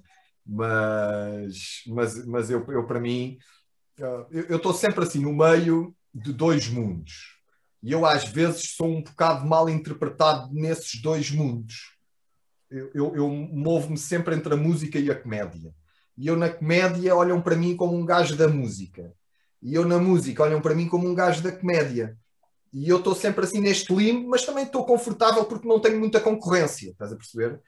Mas, 0.46 1.82
mas, 1.88 2.26
mas 2.26 2.50
eu, 2.50 2.64
eu 2.68 2.86
para 2.86 3.00
mim, 3.00 3.36
eu 4.30 4.56
estou 4.56 4.72
sempre 4.72 5.04
assim 5.04 5.20
no 5.20 5.32
meio 5.32 5.94
de 6.14 6.32
dois 6.32 6.68
mundos. 6.68 7.40
E 7.82 7.92
eu, 7.92 8.04
às 8.04 8.24
vezes, 8.24 8.74
sou 8.76 8.86
um 8.86 9.02
bocado 9.02 9.46
mal 9.46 9.68
interpretado 9.68 10.52
nesses 10.52 11.00
dois 11.00 11.30
mundos. 11.30 11.96
Eu, 12.70 12.90
eu, 12.94 13.16
eu 13.16 13.28
movo-me 13.30 13.96
sempre 13.96 14.34
entre 14.34 14.52
a 14.52 14.56
música 14.56 14.98
e 14.98 15.10
a 15.10 15.14
comédia. 15.14 15.74
E 16.20 16.26
eu, 16.26 16.36
na 16.36 16.50
comédia, 16.50 17.16
olham 17.16 17.40
para 17.40 17.56
mim 17.56 17.74
como 17.74 17.96
um 17.96 18.04
gajo 18.04 18.36
da 18.36 18.46
música. 18.46 19.10
E 19.62 19.74
eu, 19.74 19.86
na 19.86 19.98
música, 19.98 20.42
olham 20.42 20.60
para 20.60 20.74
mim 20.74 20.86
como 20.86 21.08
um 21.08 21.14
gajo 21.14 21.42
da 21.42 21.50
comédia. 21.50 22.14
E 22.70 22.86
eu 22.86 22.98
estou 22.98 23.14
sempre 23.14 23.46
assim 23.46 23.58
neste 23.58 23.90
limbo, 23.94 24.28
mas 24.28 24.44
também 24.44 24.64
estou 24.64 24.84
confortável 24.84 25.46
porque 25.46 25.66
não 25.66 25.80
tenho 25.80 25.98
muita 25.98 26.20
concorrência, 26.20 26.90
estás 26.90 27.10
a 27.10 27.16
perceber? 27.16 27.58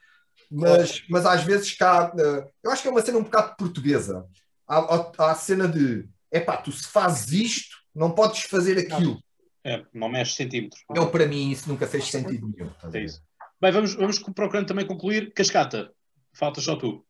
Mas, 0.51 1.03
mas 1.09 1.25
às 1.25 1.43
vezes 1.43 1.75
cá, 1.75 2.13
eh, 2.15 2.47
eu 2.61 2.69
acho 2.69 2.83
que 2.83 2.87
é 2.87 2.91
uma 2.91 3.01
cena 3.01 3.17
um 3.17 3.23
bocado 3.23 3.55
portuguesa. 3.57 4.23
Há, 4.67 4.77
há, 4.77 5.11
há 5.17 5.31
a 5.31 5.35
cena 5.35 5.67
de, 5.67 6.07
é 6.31 6.39
pá, 6.39 6.55
tu 6.55 6.71
se 6.71 6.87
fazes 6.87 7.31
isto, 7.31 7.75
não 7.93 8.11
podes 8.11 8.43
fazer 8.43 8.77
aquilo. 8.77 9.19
É, 9.63 9.83
não 9.91 10.09
mexe 10.09 10.35
centímetros. 10.35 10.83
Eu, 10.93 11.09
para 11.09 11.25
mim, 11.25 11.49
isso 11.49 11.67
nunca 11.67 11.87
fez 11.87 12.05
sentido 12.05 12.53
nenhum. 12.55 12.69
É 12.93 13.03
isso. 13.03 13.19
Bem, 13.59 13.71
vamos, 13.71 13.95
vamos 13.95 14.19
procurando 14.19 14.67
também 14.67 14.85
concluir. 14.85 15.33
Cascata, 15.33 15.91
falta 16.33 16.61
só 16.61 16.75
tu. 16.75 17.03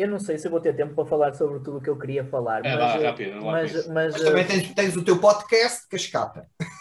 Eu 0.00 0.08
não 0.08 0.18
sei 0.18 0.38
se 0.38 0.46
eu 0.46 0.50
vou 0.50 0.60
ter 0.60 0.74
tempo 0.74 0.94
para 0.94 1.04
falar 1.04 1.34
sobre 1.34 1.58
tudo 1.58 1.76
o 1.76 1.80
que 1.80 1.90
eu 1.90 1.98
queria 1.98 2.24
falar. 2.24 2.64
É, 2.64 2.74
mas, 2.74 2.78
lá, 2.78 3.10
rápido, 3.10 3.44
lá 3.44 3.52
mas, 3.52 3.86
mas, 3.86 4.12
mas, 4.14 4.22
também 4.22 4.46
tens, 4.46 4.74
tens, 4.74 4.96
o 4.96 5.04
teu 5.04 5.18
podcast, 5.20 5.86
Cascata. 5.88 6.48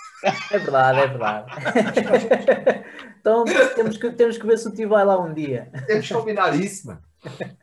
É 0.52 0.60
verdade, 0.60 1.00
é 1.00 1.08
verdade. 1.08 1.46
então 3.22 3.46
temos 3.74 3.96
que, 3.96 4.12
temos 4.12 4.38
que 4.38 4.46
ver 4.46 4.58
se 4.58 4.68
o 4.68 4.72
tio 4.74 4.90
vai 4.90 5.06
lá 5.06 5.18
um 5.18 5.34
dia. 5.34 5.72
Temos 5.88 6.10
que 6.10 6.14
combinar 6.14 6.54
isso, 6.60 6.88
mano. 6.88 7.02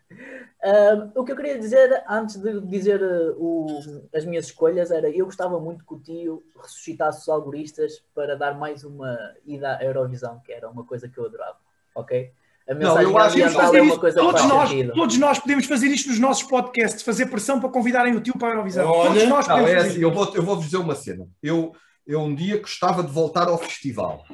Uh, 0.65 1.13
o 1.15 1.23
que 1.23 1.31
eu 1.31 1.37
queria 1.37 1.57
dizer, 1.59 2.03
antes 2.09 2.37
de 2.37 2.61
dizer 2.63 3.01
uh, 3.01 3.37
o, 3.39 3.79
as 4.13 4.25
minhas 4.25 4.47
escolhas, 4.47 4.91
era 4.91 5.09
eu 5.09 5.27
gostava 5.27 5.61
muito 5.61 5.85
que 5.85 5.95
o 5.95 6.01
tio 6.01 6.43
ressuscitasse 6.61 7.21
os 7.21 7.29
algoristas 7.29 8.03
para 8.13 8.35
dar 8.35 8.59
mais 8.59 8.83
uma 8.83 9.17
ida 9.45 9.77
à 9.77 9.85
Eurovisão, 9.85 10.41
que 10.41 10.53
era 10.53 10.69
uma 10.69 10.85
coisa 10.85 11.09
que 11.09 11.19
eu 11.19 11.27
adorava, 11.27 11.59
ok? 11.95 12.33
Não, 12.69 13.01
eu 13.01 13.17
acho 13.17 13.37
ambiental 13.37 13.77
é 13.77 13.83
uma 13.83 13.99
coisa 13.99 14.19
todos 14.19 14.41
que 14.41 14.49
nós, 14.49 14.69
sentido. 14.69 14.93
Todos 14.93 15.19
nós 15.19 15.39
podemos 15.39 15.67
fazer 15.67 15.87
isto 15.87 16.09
nos 16.09 16.19
nossos 16.19 16.43
podcasts, 16.43 17.03
fazer 17.03 17.27
pressão 17.27 17.61
para 17.61 17.69
convidarem 17.69 18.17
o 18.17 18.21
tio 18.21 18.37
para 18.37 18.49
a 18.49 18.51
Eurovisão. 18.53 18.91
Olha, 18.91 19.11
todos 19.11 19.29
nós 19.29 19.47
podemos 19.47 19.71
não, 19.71 19.79
é 19.79 19.83
assim, 19.83 20.01
eu 20.01 20.13
vou, 20.13 20.35
eu 20.35 20.43
vou 20.43 20.57
dizer 20.57 20.79
uma 20.79 20.95
cena. 20.97 21.29
Eu, 21.41 21.73
eu 22.05 22.21
um 22.21 22.35
dia 22.35 22.59
gostava 22.59 23.05
de 23.05 23.13
voltar 23.13 23.47
ao 23.47 23.57
festival. 23.57 24.25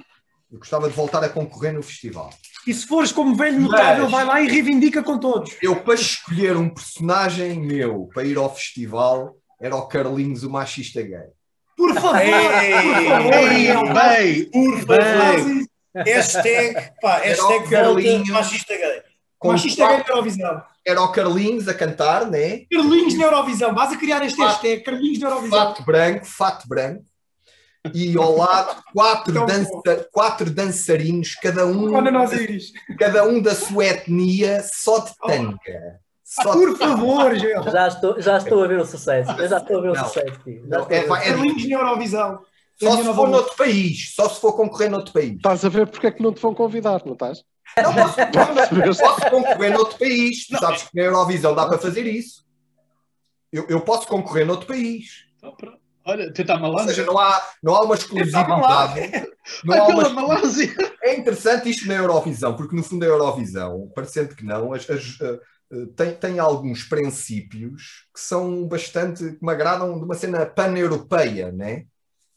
Eu 0.51 0.59
gostava 0.59 0.89
de 0.89 0.95
voltar 0.95 1.23
a 1.23 1.29
concorrer 1.29 1.75
no 1.75 1.83
festival. 1.83 2.31
E 2.67 2.73
se 2.73 2.87
fores 2.87 3.13
como 3.13 3.35
velho 3.35 3.61
notável, 3.61 4.09
vai 4.09 4.25
lá 4.25 4.41
e 4.41 4.49
reivindica 4.49 5.03
com 5.03 5.19
todos. 5.19 5.55
Eu, 5.61 5.77
para 5.77 5.95
escolher 5.95 6.57
um 6.57 6.69
personagem 6.69 7.61
meu 7.61 8.09
para 8.15 8.25
ir 8.25 8.39
ao 8.39 8.55
festival, 8.55 9.37
era 9.61 9.77
o 9.77 9.87
Carlinhos, 9.87 10.43
o 10.43 10.51
machista 10.51 11.03
gay. 11.03 11.29
Por 11.77 11.95
favor! 11.95 12.17
Ei, 12.21 12.73
por 12.83 13.09
favor! 13.09 13.95
Bem, 13.95 14.45
por 14.51 14.79
favor! 14.87 15.72
Hashtag, 15.95 16.93
pá, 17.01 17.19
hashtag 17.19 17.69
Carlinhos, 17.69 18.29
machista 18.29 18.77
gay. 18.77 19.03
Machista 19.45 19.87
gay 19.87 19.99
na 19.99 20.05
Eurovisão. 20.09 20.63
Era 20.85 21.03
o 21.03 21.13
Carlinhos 21.13 21.69
a 21.69 21.75
cantar, 21.75 22.27
né? 22.27 22.65
Carlinhos 22.71 23.15
na 23.19 23.25
Eurovisão. 23.25 23.75
Vais 23.75 23.93
a 23.93 23.97
criar 23.97 24.25
este 24.25 24.37
fato, 24.37 24.49
hashtag, 24.49 24.83
Carlinhos 24.83 25.19
na 25.19 25.29
Eurovisão. 25.29 25.59
Fato 25.59 25.85
branco, 25.85 26.25
fato 26.25 26.69
branco 26.69 27.05
e 27.93 28.17
ao 28.17 28.37
lado 28.37 28.83
quatro, 28.93 29.47
dança, 29.47 30.09
quatro 30.13 30.51
dançarinos, 30.51 31.35
cada 31.35 31.67
um, 31.67 31.91
cada 32.99 33.25
um 33.25 33.41
da 33.43 33.55
sua 33.55 33.87
etnia, 33.87 34.63
só 34.63 35.01
de 35.01 35.11
oh. 35.21 35.27
tanga. 35.27 36.03
Só 36.25 36.53
Por 36.53 36.79
favor, 36.79 37.35
Gel. 37.35 37.63
Já 37.65 37.89
estou, 37.89 38.21
já 38.21 38.39
estou 38.39 38.65
a 38.65 38.67
ver 38.67 38.79
o 38.79 38.87
sucesso. 38.87 39.31
Eu 39.33 39.49
já 39.49 39.59
estou 39.59 39.79
a 39.79 39.81
ver 39.83 39.91
o 39.91 39.95
não, 39.95 40.05
sucesso. 40.05 40.41
Não, 40.67 40.87
é, 40.89 40.97
é, 40.97 41.29
é, 41.29 41.37
na 41.37 41.79
Eurovisão. 41.79 42.41
Só 42.83 42.97
se 42.97 43.15
for 43.15 43.29
noutro 43.29 43.57
país, 43.57 44.15
só 44.15 44.29
se 44.29 44.41
for 44.41 44.53
concorrer 44.55 44.91
noutro 44.91 45.13
país. 45.13 45.37
Estás 45.37 45.65
a 45.65 45.69
ver 45.69 45.89
porque 45.89 46.07
é 46.07 46.11
que 46.11 46.23
não 46.23 46.33
te 46.33 46.41
vão 46.41 46.55
convidar, 46.55 47.03
não 47.05 47.13
estás? 47.13 47.43
Não 47.77 47.95
posso, 47.95 48.17
posso 49.01 49.31
concorrer 49.31 49.73
noutro 49.73 49.99
país. 49.99 50.47
Tu 50.47 50.59
sabes 50.59 50.83
que 50.83 50.91
na 50.95 51.05
Eurovisão 51.05 51.55
dá 51.55 51.67
para 51.67 51.79
fazer 51.79 52.07
isso. 52.07 52.45
Eu, 53.53 53.67
eu 53.69 53.81
posso 53.81 54.07
concorrer 54.07 54.47
noutro 54.47 54.67
país. 54.67 55.27
Então, 55.37 55.55
Olha, 56.05 56.33
tentar 56.33 56.59
Malásia. 56.59 56.83
Ou 56.83 56.89
seja, 56.89 57.07
não 57.07 57.19
há, 57.19 57.43
não 57.63 57.75
há 57.75 57.85
uma 57.85 57.95
exclusividade. 57.95 59.29
Não 59.65 59.75
há 59.75 59.87
uma... 59.87 60.09
Malásia. 60.09 60.75
É 61.01 61.17
interessante 61.17 61.71
isto 61.71 61.87
na 61.87 61.95
Eurovisão, 61.95 62.57
porque 62.57 62.75
no 62.75 62.83
fundo 62.83 63.05
a 63.05 63.09
Eurovisão, 63.09 63.91
parecendo 63.95 64.35
que 64.35 64.45
não, 64.45 64.73
as, 64.73 64.89
as, 64.91 65.21
uh, 65.21 65.87
tem, 65.97 66.15
tem 66.15 66.39
alguns 66.39 66.83
princípios 66.83 68.09
que 68.13 68.21
são 68.21 68.67
bastante, 68.67 69.33
que 69.33 69.45
me 69.45 69.53
agradam 69.53 69.97
de 69.97 70.05
uma 70.05 70.15
cena 70.15 70.45
pan-europeia, 70.45 71.53
né? 71.53 71.87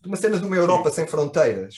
Uma 0.07 0.17
cena 0.17 0.39
de 0.39 0.45
uma 0.45 0.55
Europa 0.55 0.89
Sim. 0.89 0.95
sem 0.95 1.07
fronteiras. 1.07 1.75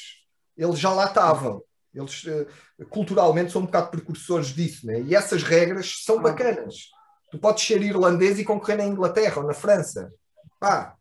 Eles 0.58 0.80
já 0.80 0.92
lá 0.92 1.06
estavam. 1.06 1.62
Eles 1.94 2.24
uh, 2.26 2.86
culturalmente 2.90 3.52
são 3.52 3.62
um 3.62 3.66
bocado 3.66 3.90
precursores 3.90 4.48
disso, 4.48 4.86
né? 4.86 5.02
e 5.02 5.16
essas 5.16 5.44
regras 5.44 6.04
são 6.04 6.20
ah. 6.20 6.22
bacanas. 6.22 6.76
Tu 7.32 7.38
podes 7.38 7.66
ser 7.66 7.82
irlandês 7.82 8.40
e 8.40 8.46
concorrer 8.46 8.78
na 8.78 8.86
Inglaterra 8.86 9.42
ou 9.42 9.48
na 9.48 9.54
França. 9.54 10.12
Pá, 10.60 10.96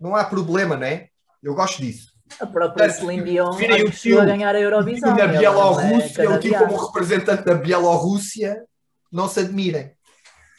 não 0.00 0.14
há 0.14 0.24
problema, 0.24 0.76
né? 0.76 1.08
Eu 1.42 1.54
gosto 1.54 1.80
disso. 1.80 2.12
A 2.40 2.46
própria 2.46 2.90
Celine 2.90 3.24
Dion 3.24 3.52
chegou 3.92 4.20
a 4.20 4.24
ganhar 4.26 4.54
a 4.54 4.60
Eurovisão. 4.60 5.16
Na 5.16 5.26
Bielorrússia, 5.26 6.22
ele 6.22 6.38
tinha 6.38 6.58
como 6.58 6.76
representante 6.76 7.44
da 7.44 7.54
Bielorrússia, 7.54 8.64
não 9.10 9.28
se 9.28 9.40
admirem. 9.40 9.92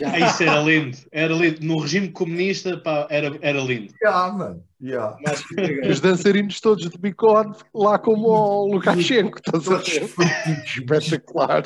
Ah, 0.03 0.19
isso 0.19 0.43
era 0.43 0.59
lindo, 0.61 0.97
era 1.11 1.33
lindo. 1.33 1.63
No 1.63 1.79
regime 1.79 2.09
comunista, 2.09 2.77
pá, 2.77 3.05
era, 3.09 3.37
era 3.41 3.59
lindo. 3.59 3.93
Yeah, 4.01 4.33
mano. 4.33 4.63
Yeah. 4.81 5.17
Os 5.89 5.99
dançarinos 5.99 6.61
todos 6.61 6.89
de 6.89 6.97
bigode, 6.97 7.59
lá 7.75 7.99
como 7.99 8.29
o 8.29 8.73
Lukashenko, 8.73 9.37
estás 9.37 9.67
a 9.67 9.75
ver? 9.75 10.09
Espetacular. 10.63 11.63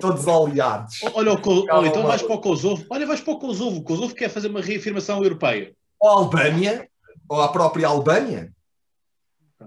Todos 0.00 0.26
oleados. 0.26 1.00
Olha, 1.12 1.32
o 1.32 1.40
Co... 1.40 1.66
Olha, 1.70 1.88
então 1.88 2.02
vais 2.04 2.22
para 2.22 2.34
o 2.34 2.40
Kosovo. 2.40 2.86
Olha, 2.88 3.06
vais 3.06 3.20
para 3.20 3.34
o 3.34 3.38
Kosovo. 3.38 3.78
O 3.78 3.82
Kosovo 3.82 4.14
quer 4.14 4.30
fazer 4.30 4.48
uma 4.48 4.62
reafirmação 4.62 5.22
europeia. 5.22 5.74
Ou 6.00 6.08
a 6.08 6.12
Albânia, 6.12 6.88
ou 7.28 7.42
a 7.42 7.48
própria 7.48 7.86
Albânia. 7.86 8.50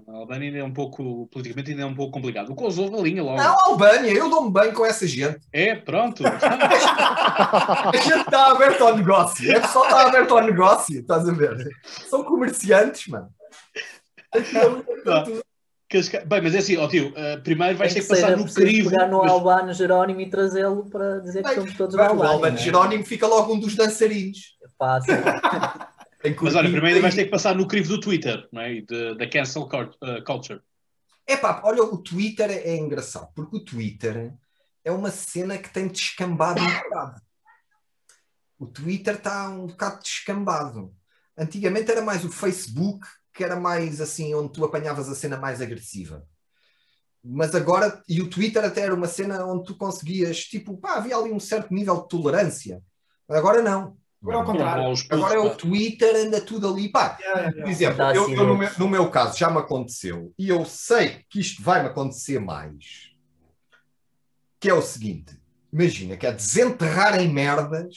A 0.06 0.12
Albânia 0.16 0.48
ainda 0.48 0.58
é 0.58 0.64
um 0.64 0.72
pouco, 0.72 1.26
politicamente 1.28 1.70
ainda 1.70 1.82
é 1.82 1.86
um 1.86 1.94
pouco 1.94 2.12
complicado. 2.12 2.50
O 2.50 2.54
Kosovo 2.54 2.98
alinha 2.98 3.22
logo. 3.22 3.36
Não, 3.36 3.54
a 3.54 3.68
Albânia, 3.68 4.10
eu 4.10 4.30
dou-me 4.30 4.52
bem 4.52 4.72
com 4.72 4.84
essa 4.84 5.06
gente. 5.06 5.40
É, 5.52 5.74
pronto. 5.74 6.22
a 6.26 7.92
gente 7.94 8.20
está 8.20 8.52
aberto 8.52 8.84
ao 8.84 8.96
negócio. 8.96 9.50
É 9.50 9.62
só 9.66 9.84
está 9.84 10.06
aberto 10.06 10.36
ao 10.36 10.44
negócio, 10.44 11.00
estás 11.00 11.28
a 11.28 11.32
ver? 11.32 11.68
São 12.08 12.22
comerciantes, 12.24 13.08
mano. 13.08 13.28
Bem, 16.26 16.42
mas 16.42 16.54
é 16.54 16.58
assim, 16.58 16.76
ó 16.76 16.84
oh, 16.84 16.88
tio, 16.88 17.08
uh, 17.08 17.40
primeiro 17.42 17.78
vais 17.78 17.94
ter 17.94 18.02
que, 18.02 18.08
passar 18.08 18.36
no 18.36 18.44
crivo. 18.52 18.90
pegar 18.90 19.06
no 19.06 19.22
mas... 19.22 19.32
Albano 19.32 19.72
Jerónimo 19.72 20.20
e 20.20 20.28
trazê-lo 20.28 20.84
para 20.90 21.20
dizer 21.20 21.42
que 21.42 21.54
somos 21.54 21.74
todos 21.74 21.96
bem, 21.96 22.06
O 22.06 22.22
Albano 22.22 22.56
é? 22.58 22.60
Jerónimo 22.60 23.04
fica 23.04 23.26
logo 23.26 23.54
um 23.54 23.58
dos 23.58 23.74
dançarinos. 23.74 24.58
É 24.62 24.68
fácil. 24.78 25.14
Mas 26.42 26.54
olha, 26.54 26.70
primeiro 26.70 27.00
vais 27.00 27.14
ter 27.14 27.24
que 27.24 27.30
passar 27.30 27.54
no 27.54 27.68
crivo 27.68 27.88
do 27.88 28.00
Twitter, 28.00 28.48
não 28.52 28.62
é? 28.62 28.80
da 29.16 29.28
cancel 29.30 29.62
uh, 29.62 30.24
culture. 30.24 30.60
É 31.26 31.36
pá, 31.36 31.60
olha, 31.64 31.82
o 31.82 31.98
Twitter 31.98 32.50
é 32.50 32.76
engraçado, 32.76 33.28
porque 33.34 33.56
o 33.56 33.64
Twitter 33.64 34.34
é 34.82 34.90
uma 34.90 35.10
cena 35.10 35.58
que 35.58 35.68
tem 35.70 35.86
descambado 35.86 36.60
um 36.62 36.66
bocado. 36.66 37.20
O 38.58 38.66
Twitter 38.66 39.14
está 39.14 39.48
um 39.50 39.66
bocado 39.66 40.02
descambado. 40.02 40.96
Antigamente 41.36 41.90
era 41.90 42.00
mais 42.00 42.24
o 42.24 42.32
Facebook, 42.32 43.06
que 43.32 43.44
era 43.44 43.54
mais 43.54 44.00
assim, 44.00 44.34
onde 44.34 44.54
tu 44.54 44.64
apanhavas 44.64 45.08
a 45.08 45.14
cena 45.14 45.36
mais 45.36 45.60
agressiva. 45.60 46.26
Mas 47.22 47.54
agora, 47.54 48.02
e 48.08 48.22
o 48.22 48.30
Twitter 48.30 48.64
até 48.64 48.80
era 48.80 48.94
uma 48.94 49.06
cena 49.06 49.44
onde 49.44 49.64
tu 49.66 49.76
conseguias, 49.76 50.44
tipo, 50.44 50.78
pá, 50.78 50.94
havia 50.94 51.14
ali 51.14 51.30
um 51.30 51.38
certo 51.38 51.72
nível 51.74 52.02
de 52.02 52.08
tolerância. 52.08 52.82
Agora 53.28 53.60
não. 53.60 53.97
Agora 54.20 54.36
é 54.36 54.40
o 54.40 54.44
contrário. 54.44 54.94
Agora 55.10 55.34
é 55.34 55.38
o 55.38 55.56
Twitter, 55.56 56.16
anda 56.16 56.40
tudo 56.40 56.68
ali. 56.68 56.90
Pá, 56.90 57.16
por 57.52 57.68
exemplo, 57.68 58.02
eu, 58.02 58.30
eu 58.30 58.46
no, 58.46 58.58
meu, 58.58 58.70
no, 58.78 58.88
meu, 58.88 59.10
caso 59.10 59.38
já 59.38 59.48
me 59.48 59.58
aconteceu 59.58 60.34
e 60.36 60.48
eu 60.48 60.64
sei 60.64 61.24
que 61.30 61.40
isto 61.40 61.62
vai 61.62 61.82
me 61.82 61.88
acontecer 61.88 62.40
mais. 62.40 63.12
Que 64.58 64.68
é 64.68 64.74
o 64.74 64.82
seguinte: 64.82 65.40
imagina 65.72 66.16
que 66.16 66.26
é 66.26 66.32
desenterrarem 66.32 67.28
merdas 67.28 67.94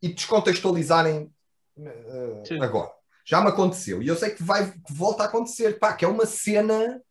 e 0.00 0.08
descontextualizarem 0.08 1.32
uh, 1.76 2.62
agora. 2.62 2.92
Já 3.26 3.40
me 3.40 3.48
aconteceu 3.48 4.02
e 4.02 4.06
eu 4.06 4.16
sei 4.16 4.30
que 4.30 4.42
vai 4.42 4.70
que 4.70 4.92
volta 4.92 5.24
a 5.24 5.26
acontecer. 5.26 5.80
Pá, 5.80 5.94
que 5.94 6.04
é 6.04 6.08
uma 6.08 6.26
cena. 6.26 7.02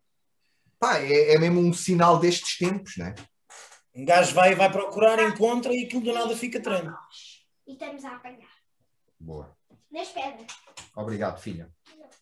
Pá, 0.80 0.99
é, 0.99 1.34
é 1.34 1.40
mesmo 1.40 1.60
um 1.60 1.74
sinal 1.74 2.20
destes 2.20 2.57
tempos, 2.57 2.95
né? 2.95 3.14
Um 3.94 4.06
gajo 4.06 4.34
vai, 4.34 4.56
vai 4.56 4.72
procurar, 4.72 5.22
encontra 5.22 5.74
e 5.74 5.86
aquilo 5.86 6.02
do 6.02 6.14
nada 6.14 6.36
fica 6.36 6.60
treino 6.60 6.95
e 7.68 7.73
estamos 7.73 8.03
a 8.06 8.15
apanhar. 8.15 8.52
Boa. 9.19 9.56
Nas 9.91 10.10
pedras. 10.10 10.48
Obrigado, 10.95 11.40
filha. 11.40 11.69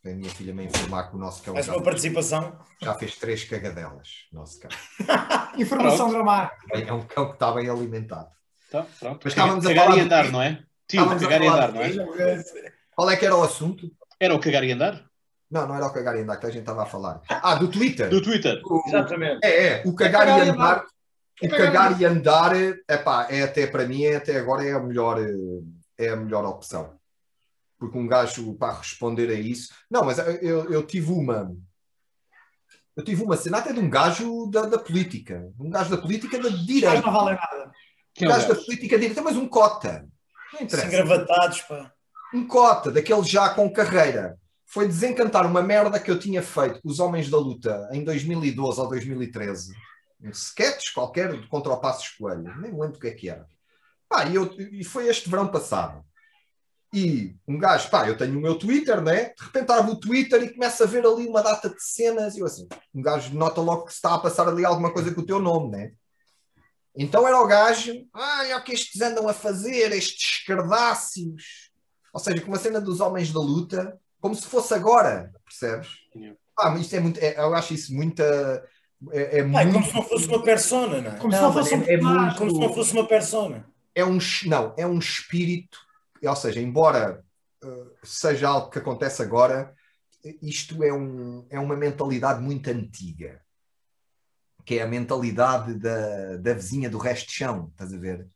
A 0.04 0.08
minha 0.08 0.30
filha 0.30 0.54
me 0.54 0.64
informar 0.64 1.08
que 1.08 1.16
o 1.16 1.18
nosso 1.18 1.42
cão. 1.42 1.54
Mais 1.54 1.68
uma 1.68 1.82
participação. 1.82 2.58
Já 2.80 2.94
fez 2.94 3.16
três 3.16 3.44
cagadelas, 3.44 4.26
nosso 4.32 4.60
cão. 4.60 4.70
Informação 5.58 6.10
dramática. 6.10 6.78
É 6.78 6.92
um 6.92 7.04
cão 7.06 7.28
que 7.28 7.34
está 7.34 7.52
bem 7.52 7.68
alimentado. 7.68 8.30
Tá, 8.70 8.86
pronto. 8.98 9.20
Mas 9.24 9.32
estávamos 9.32 9.66
cagar 9.66 9.84
a 9.84 9.86
falar. 9.86 9.98
e 9.98 10.00
andar, 10.00 10.32
não 10.32 10.42
é? 10.42 10.62
Tio, 10.88 11.08
cagar 11.08 11.42
e 11.42 11.46
andar, 11.46 11.72
não 11.72 11.82
é? 11.82 12.44
Qual 12.94 13.10
é 13.10 13.16
que 13.16 13.26
era 13.26 13.36
o 13.36 13.42
assunto? 13.42 13.90
Era 14.18 14.34
o 14.34 14.40
cagar 14.40 14.64
e 14.64 14.72
andar? 14.72 15.04
Não, 15.50 15.66
não 15.66 15.74
era 15.76 15.86
o 15.86 15.92
cagar 15.92 16.16
e 16.16 16.22
andar 16.22 16.38
que 16.38 16.46
a 16.46 16.50
gente 16.50 16.60
estava 16.60 16.82
a 16.82 16.86
falar. 16.86 17.20
Ah, 17.28 17.54
do 17.56 17.68
Twitter. 17.68 18.08
Do 18.08 18.22
Twitter. 18.22 18.60
O, 18.64 18.82
Exatamente. 18.88 19.40
É, 19.44 19.66
é. 19.66 19.82
O 19.84 19.94
cagar, 19.94 20.26
cagar 20.26 20.46
e 20.46 20.50
andar 20.50 20.86
o 21.46 21.50
cagar 21.50 22.00
e 22.00 22.04
andar, 22.04 22.54
epá, 22.56 23.26
é 23.30 23.42
até 23.42 23.66
para 23.66 23.86
mim, 23.86 24.04
é 24.04 24.16
até 24.16 24.36
agora 24.36 24.64
é 24.64 24.72
a 24.72 24.80
melhor, 24.80 25.18
é 25.98 26.08
a 26.08 26.16
melhor 26.16 26.44
opção. 26.44 26.98
Porque 27.78 27.98
um 27.98 28.06
gajo 28.06 28.54
para 28.54 28.78
responder 28.78 29.28
a 29.28 29.34
isso. 29.34 29.72
Não, 29.90 30.04
mas 30.04 30.18
eu, 30.18 30.70
eu 30.70 30.86
tive 30.86 31.10
uma. 31.10 31.52
Eu 32.94 33.04
tive 33.04 33.22
uma 33.22 33.36
cena 33.36 33.58
até 33.58 33.72
de 33.72 33.80
um 33.80 33.90
gajo 33.90 34.46
da, 34.46 34.66
da 34.66 34.78
política. 34.78 35.50
Um 35.58 35.70
gajo 35.70 35.90
da 35.90 35.96
política 35.96 36.38
da 36.38 36.48
direita. 36.48 37.00
Não 37.00 37.12
vale 37.12 37.36
nada. 37.36 37.72
Um 38.20 38.28
gajo 38.28 38.48
da 38.48 38.54
política 38.54 38.96
da 38.96 39.00
direita, 39.00 39.22
mas 39.22 39.36
um 39.36 39.48
cota. 39.48 40.06
Não 40.52 40.60
interessa. 40.60 40.86
Engravatados, 40.86 41.62
pá. 41.62 41.92
Um 42.32 42.46
cota, 42.46 42.90
daquele 42.92 43.24
já 43.24 43.48
com 43.50 43.72
carreira. 43.72 44.38
Foi 44.66 44.86
desencantar 44.86 45.46
uma 45.46 45.62
merda 45.62 45.98
que 45.98 46.10
eu 46.10 46.18
tinha 46.18 46.42
feito 46.42 46.80
com 46.80 46.88
os 46.88 47.00
Homens 47.00 47.28
da 47.28 47.36
Luta 47.36 47.88
em 47.92 48.04
2012 48.04 48.80
ou 48.80 48.88
2013 48.88 49.72
um 50.22 50.30
sketch 50.30 50.92
qualquer 50.94 51.48
contra 51.48 51.72
o 51.72 51.80
Passos 51.80 52.08
Coelho, 52.10 52.42
nem 52.58 52.70
lembro 52.70 52.96
o 52.96 53.00
que 53.00 53.08
é 53.08 53.12
que 53.12 53.28
era. 53.28 53.46
Pá, 54.08 54.26
e, 54.26 54.34
eu, 54.34 54.52
e 54.58 54.84
foi 54.84 55.08
este 55.08 55.28
verão 55.28 55.48
passado. 55.48 56.04
E 56.94 57.34
um 57.48 57.58
gajo, 57.58 57.88
pá, 57.88 58.06
eu 58.06 58.16
tenho 58.16 58.38
o 58.38 58.42
meu 58.42 58.58
Twitter, 58.58 59.00
né? 59.00 59.30
De 59.30 59.44
repente 59.44 59.72
abre 59.72 59.92
o 59.92 59.98
Twitter 59.98 60.42
e 60.42 60.52
começa 60.52 60.84
a 60.84 60.86
ver 60.86 61.06
ali 61.06 61.26
uma 61.26 61.42
data 61.42 61.70
de 61.70 61.82
cenas. 61.82 62.36
E 62.36 62.40
eu 62.40 62.46
assim, 62.46 62.68
um 62.94 63.00
gajo 63.00 63.34
nota 63.34 63.62
logo 63.62 63.86
que 63.86 63.92
está 63.92 64.14
a 64.14 64.18
passar 64.18 64.46
ali 64.46 64.64
alguma 64.64 64.92
coisa 64.92 65.12
com 65.14 65.22
o 65.22 65.26
teu 65.26 65.38
nome, 65.38 65.70
né? 65.70 65.92
Então 66.94 67.26
era 67.26 67.40
o 67.40 67.46
gajo, 67.46 68.06
ah, 68.12 68.46
é 68.46 68.54
o 68.54 68.62
que 68.62 68.72
estes 68.72 69.00
andam 69.00 69.26
a 69.26 69.32
fazer, 69.32 69.92
estes 69.92 70.40
escardáceos. 70.40 71.70
Ou 72.12 72.20
seja, 72.20 72.42
com 72.42 72.48
uma 72.48 72.58
cena 72.58 72.78
dos 72.78 73.00
homens 73.00 73.32
da 73.32 73.40
luta, 73.40 73.98
como 74.20 74.34
se 74.34 74.46
fosse 74.46 74.74
agora, 74.74 75.32
percebes? 75.46 75.88
Ah, 76.58 76.68
mas 76.68 76.82
isto 76.82 76.94
é 76.94 77.00
muito, 77.00 77.18
é, 77.18 77.38
eu 77.38 77.54
acho 77.54 77.72
isso 77.72 77.94
muita 77.94 78.62
é, 79.10 79.38
é 79.38 79.42
muito... 79.42 79.72
como 79.72 79.84
se 79.84 79.94
não 79.94 80.02
fosse 80.02 80.26
uma 80.28 80.42
persona, 80.42 81.00
não 81.00 81.10
é? 81.10 81.16
Como, 81.16 81.32
não, 81.32 81.38
se, 81.38 81.44
não 81.44 81.52
fosse 81.52 81.74
é, 81.74 81.94
é 81.94 81.96
muito... 81.96 82.36
como 82.36 82.50
se 82.50 82.58
não 82.58 82.74
fosse 82.74 82.92
uma 82.92 83.06
persona. 83.06 83.66
É 83.94 84.04
um, 84.04 84.18
não, 84.46 84.74
é 84.76 84.86
um 84.86 84.98
espírito, 84.98 85.78
ou 86.22 86.36
seja, 86.36 86.60
embora 86.60 87.22
uh, 87.64 87.90
seja 88.02 88.48
algo 88.48 88.70
que 88.70 88.78
acontece 88.78 89.22
agora, 89.22 89.74
isto 90.40 90.82
é, 90.82 90.92
um, 90.92 91.44
é 91.50 91.58
uma 91.58 91.76
mentalidade 91.76 92.40
muito 92.40 92.68
antiga, 92.70 93.40
que 94.64 94.78
é 94.78 94.82
a 94.82 94.86
mentalidade 94.86 95.74
da, 95.74 96.36
da 96.36 96.54
vizinha 96.54 96.88
do 96.88 96.98
resto 96.98 97.26
de 97.28 97.34
chão, 97.34 97.68
estás 97.72 97.92
a 97.92 97.98
ver? 97.98 98.26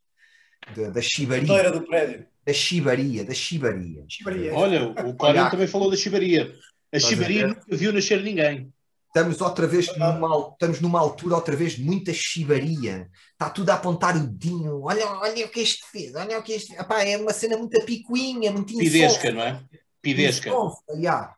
Da, 0.74 0.90
da 0.90 1.00
chibaria. 1.00 1.70
do 1.70 1.86
prédio. 1.86 2.26
Da 2.44 2.52
chibaria, 2.52 3.24
da 3.24 3.34
chibaria. 3.34 4.04
chibaria. 4.08 4.54
Olha, 4.54 4.88
o 4.88 5.14
Código 5.14 5.50
também 5.50 5.66
falou 5.66 5.90
da 5.90 5.96
chibaria. 5.96 6.54
A 6.92 6.98
chibaria 6.98 7.48
nunca 7.48 7.76
viu 7.76 7.92
nascer 7.92 8.22
ninguém. 8.22 8.72
Estamos 9.16 9.40
outra 9.40 9.66
vez 9.66 9.96
numa, 9.96 10.50
estamos 10.52 10.78
numa 10.82 11.00
altura 11.00 11.36
outra 11.36 11.56
vez 11.56 11.72
de 11.72 11.82
muita 11.82 12.12
chibaria. 12.12 13.08
Está 13.32 13.48
tudo 13.48 13.70
a 13.70 13.74
apontar 13.74 14.14
o 14.14 14.20
dedinho. 14.20 14.82
Olha, 14.82 15.06
olha 15.06 15.46
o 15.46 15.48
que 15.48 15.60
este 15.60 15.82
fez, 15.90 16.14
olha 16.14 16.38
o 16.38 16.42
que 16.42 16.52
este. 16.52 16.74
Epá, 16.74 17.02
é 17.02 17.16
uma 17.16 17.32
cena 17.32 17.56
muito 17.56 17.82
picuinha, 17.86 18.52
muito 18.52 18.76
Pidesca, 18.76 19.32
não 19.32 19.40
é? 19.40 19.62
Pidesca. 20.02 20.50
yeah. 20.98 21.34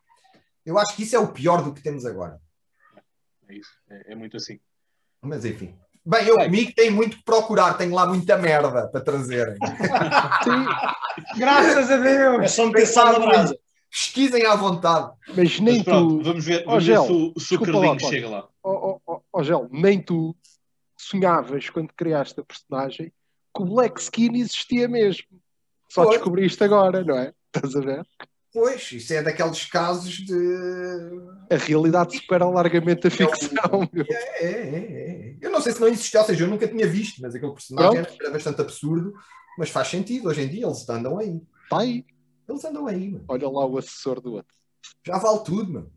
Eu 0.65 0.77
acho 0.77 0.93
que 0.93 1.03
isso 1.03 1.15
é 1.15 1.19
o 1.19 1.31
pior 1.31 1.63
do 1.63 1.73
que 1.73 1.81
temos 1.81 2.05
agora. 2.05 2.41
É 3.47 3.55
isso, 3.55 3.71
é, 3.89 4.11
é 4.11 4.15
muito 4.15 4.35
assim. 4.35 4.59
Mas 5.21 5.45
enfim. 5.45 5.73
Bem, 6.05 6.27
eu 6.27 6.35
comigo 6.35 6.73
tenho 6.75 6.91
muito 6.91 7.15
que 7.15 7.23
procurar, 7.23 7.75
tenho 7.75 7.95
lá 7.95 8.05
muita 8.05 8.37
merda 8.37 8.89
para 8.89 9.01
trazerem. 9.01 9.57
Graças 11.37 11.89
a 11.89 11.95
Deus! 11.95 12.43
É 12.43 12.47
só 12.49 12.65
meter 12.65 12.87
sal 12.87 13.13
na 13.13 13.25
brasa. 13.25 13.57
Pesquisem 13.91 14.45
à 14.45 14.55
vontade. 14.55 15.11
Mas 15.35 15.59
nem 15.59 15.75
Mas 15.77 15.83
pronto, 15.83 16.17
tu. 16.19 16.23
vamos 16.23 16.45
ver, 16.45 16.63
vamos 16.65 16.85
ver 16.85 16.93
Gel, 16.93 17.05
se, 17.05 17.11
o- 17.11 17.15
se 17.15 17.55
o 17.55 17.57
desculpa 17.59 17.65
Carlinhos 17.71 18.03
lá, 18.03 18.09
chega 18.09 18.29
lá. 18.29 18.47
Ó 18.63 18.99
ó, 19.07 19.19
ó, 19.33 19.43
Gel, 19.43 19.67
nem 19.71 20.01
tu 20.01 20.35
sonhavas 20.97 21.69
quando 21.69 21.93
criaste 21.93 22.39
a 22.39 22.43
personagem 22.43 23.11
que 23.55 23.61
o 23.63 23.65
Black 23.65 23.99
Skin 23.99 24.35
existia 24.37 24.87
mesmo. 24.87 25.25
Só 25.89 26.03
Pois. 26.03 26.15
descobriste 26.17 26.63
agora, 26.63 27.03
não 27.03 27.17
é? 27.17 27.33
Estás 27.53 27.75
a 27.75 27.79
ver? 27.81 28.05
Pois, 28.53 28.91
isso 28.91 29.13
é 29.13 29.21
daqueles 29.23 29.65
casos 29.65 30.13
de. 30.13 30.33
A 31.51 31.55
realidade 31.55 32.15
supera 32.17 32.45
largamente 32.45 33.07
a 33.07 33.11
ficção. 33.11 33.87
meu. 33.91 34.05
É, 34.09 34.43
é, 34.43 34.51
é, 34.51 35.31
é. 35.31 35.35
Eu 35.41 35.49
não 35.51 35.61
sei 35.61 35.71
se 35.73 35.79
não 35.79 35.87
existia, 35.87 36.19
ou 36.19 36.25
seja, 36.25 36.43
eu 36.43 36.47
nunca 36.49 36.67
tinha 36.67 36.87
visto, 36.87 37.21
mas 37.21 37.33
aquele 37.35 37.53
personagem 37.53 38.03
Pronto. 38.03 38.17
era 38.21 38.31
bastante 38.31 38.61
absurdo, 38.61 39.13
mas 39.57 39.69
faz 39.69 39.87
sentido. 39.87 40.29
Hoje 40.29 40.41
em 40.41 40.47
dia 40.47 40.65
eles 40.65 40.87
andam 40.89 41.17
aí. 41.17 41.41
Está 41.63 41.79
aí. 41.79 42.05
Eles 42.49 42.65
andam 42.65 42.87
aí, 42.87 43.11
mano. 43.11 43.25
Olha 43.27 43.47
lá 43.47 43.65
o 43.65 43.77
assessor 43.77 44.19
do 44.19 44.33
outro. 44.33 44.53
Já 45.05 45.17
vale 45.17 45.43
tudo, 45.43 45.73
mano. 45.73 45.93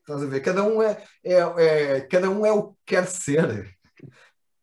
Estás 0.00 0.22
a 0.22 0.26
ver? 0.26 0.40
Cada 0.40 0.62
um 0.62 0.82
é, 0.82 1.04
é, 1.24 1.34
é- 1.96 2.00
cada 2.02 2.30
um 2.30 2.46
é 2.46 2.52
o 2.52 2.72
que 2.72 2.78
quer 2.86 3.06
ser. 3.06 3.76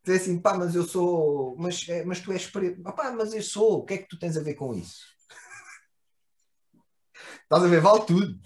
Dizer 0.03 0.22
assim, 0.22 0.41
pá, 0.41 0.58
mas 0.58 0.74
eu 0.74 0.84
sou. 0.84 1.56
Mas, 1.58 1.88
é, 1.90 2.06
mas 2.06 2.22
tu 2.22 2.32
és 2.32 2.48
preto. 2.48 2.82
Ah, 2.86 2.94
pá, 2.94 3.12
mas 3.12 3.34
eu 3.34 3.41
sou. 3.41 3.80
O 3.80 3.86
que 3.86 3.95
é 3.95 3.98
que 3.98 4.08
tu 4.08 4.18
tens 4.18 4.38
a 4.38 4.44
ver 4.44 4.56
com 4.56 4.74
isso? 4.74 5.03
Estás 7.44 7.64
a 7.64 7.68
ver? 7.68 7.82
Vale 7.82 8.06
tudo. 8.06 8.40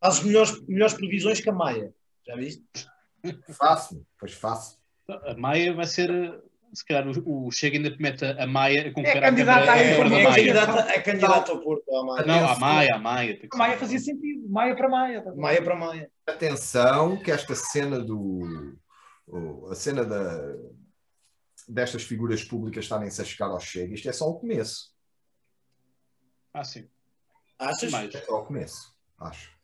Fazes 0.00 0.22
melhores, 0.22 0.66
melhores 0.66 0.94
previsões 0.94 1.40
que 1.40 1.50
a 1.50 1.52
Maia. 1.52 1.92
Já 2.26 2.36
viste? 2.36 2.64
Faço, 3.56 4.06
pois 4.18 4.32
faço. 4.32 4.78
A 5.08 5.34
Maia 5.34 5.74
vai 5.74 5.86
ser, 5.86 6.10
se 6.72 6.84
calhar, 6.84 7.06
o, 7.06 7.46
o 7.46 7.50
Chega 7.50 7.76
ainda 7.76 7.96
mete 7.98 8.24
a 8.24 8.46
Maia 8.46 8.88
a 8.88 8.92
concorrer 8.92 9.16
É 9.16 9.20
candidata 9.20 9.70
à 9.70 9.74
a 9.74 9.78
Câmara, 9.78 10.16
à 10.16 10.20
É 10.20 10.22
da 10.24 10.30
Maia. 10.30 10.34
candidata, 10.34 10.92
é 10.92 11.00
candidata 11.00 11.52
ao 11.52 11.60
Porto, 11.60 11.96
à 11.96 12.04
Maia. 12.04 12.26
Não, 12.26 12.48
a 12.48 12.58
Maia, 12.58 12.94
a 12.94 12.98
Maia. 12.98 13.34
que 13.36 13.48
ser. 13.48 13.56
Maia 13.56 13.78
fazia 13.78 13.98
sentido. 13.98 14.48
Maia 14.48 14.76
para 14.76 14.88
Maia. 14.88 15.22
tá. 15.22 15.34
Maia 15.34 15.62
para 15.62 15.76
Maia. 15.76 16.10
Atenção, 16.26 17.16
que 17.16 17.30
esta 17.30 17.54
cena 17.54 18.00
do. 18.00 18.76
A 19.70 19.74
cena 19.74 20.04
da, 20.04 20.54
destas 21.68 22.02
figuras 22.02 22.42
públicas 22.42 22.84
estarem-se 22.84 23.20
a 23.20 23.24
chegar 23.24 23.46
ao 23.46 23.60
Chega, 23.60 23.94
isto 23.94 24.08
é 24.08 24.12
só 24.12 24.28
o 24.28 24.38
começo. 24.38 24.90
Ah, 26.52 26.64
sim. 26.64 26.88
Achas? 27.58 27.90
Mais. 27.90 28.14
É 28.14 28.20
só 28.20 28.40
o 28.40 28.46
começo, 28.46 28.94
acho. 29.18 29.56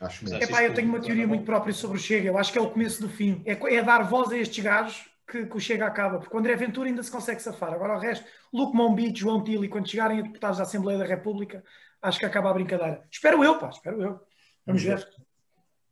Acho 0.00 0.24
mesmo. 0.24 0.42
Epá, 0.42 0.64
eu 0.64 0.74
tenho 0.74 0.88
uma 0.88 1.00
teoria 1.00 1.26
muito 1.26 1.44
própria 1.44 1.72
sobre 1.72 1.96
o 1.96 2.00
Chega. 2.00 2.28
Eu 2.28 2.36
acho 2.36 2.52
que 2.52 2.58
é 2.58 2.60
o 2.60 2.70
começo 2.70 3.00
do 3.00 3.08
fim. 3.08 3.40
É, 3.46 3.52
é 3.52 3.82
dar 3.82 4.02
voz 4.02 4.30
a 4.32 4.36
estes 4.36 4.62
gajos 4.62 5.11
que, 5.32 5.46
que 5.46 5.56
o 5.56 5.60
Chega 5.60 5.86
acaba. 5.86 6.18
Porque 6.18 6.36
o 6.36 6.38
André 6.38 6.54
Ventura 6.56 6.88
ainda 6.88 7.02
se 7.02 7.10
consegue 7.10 7.40
safar. 7.40 7.72
Agora 7.72 7.96
o 7.96 7.98
resto, 7.98 8.26
Luke 8.52 8.76
Mombit, 8.76 9.18
João 9.18 9.42
Tili, 9.42 9.68
quando 9.68 9.88
chegarem 9.88 10.20
a 10.20 10.22
deputados 10.22 10.58
da 10.58 10.64
Assembleia 10.64 10.98
da 10.98 11.06
República, 11.06 11.64
acho 12.02 12.18
que 12.18 12.26
acaba 12.26 12.50
a 12.50 12.54
brincadeira. 12.54 13.02
Espero 13.10 13.42
eu, 13.42 13.58
pá, 13.58 13.70
espero 13.70 14.02
eu. 14.02 14.20
Vamos 14.66 14.82
ver. 14.82 15.08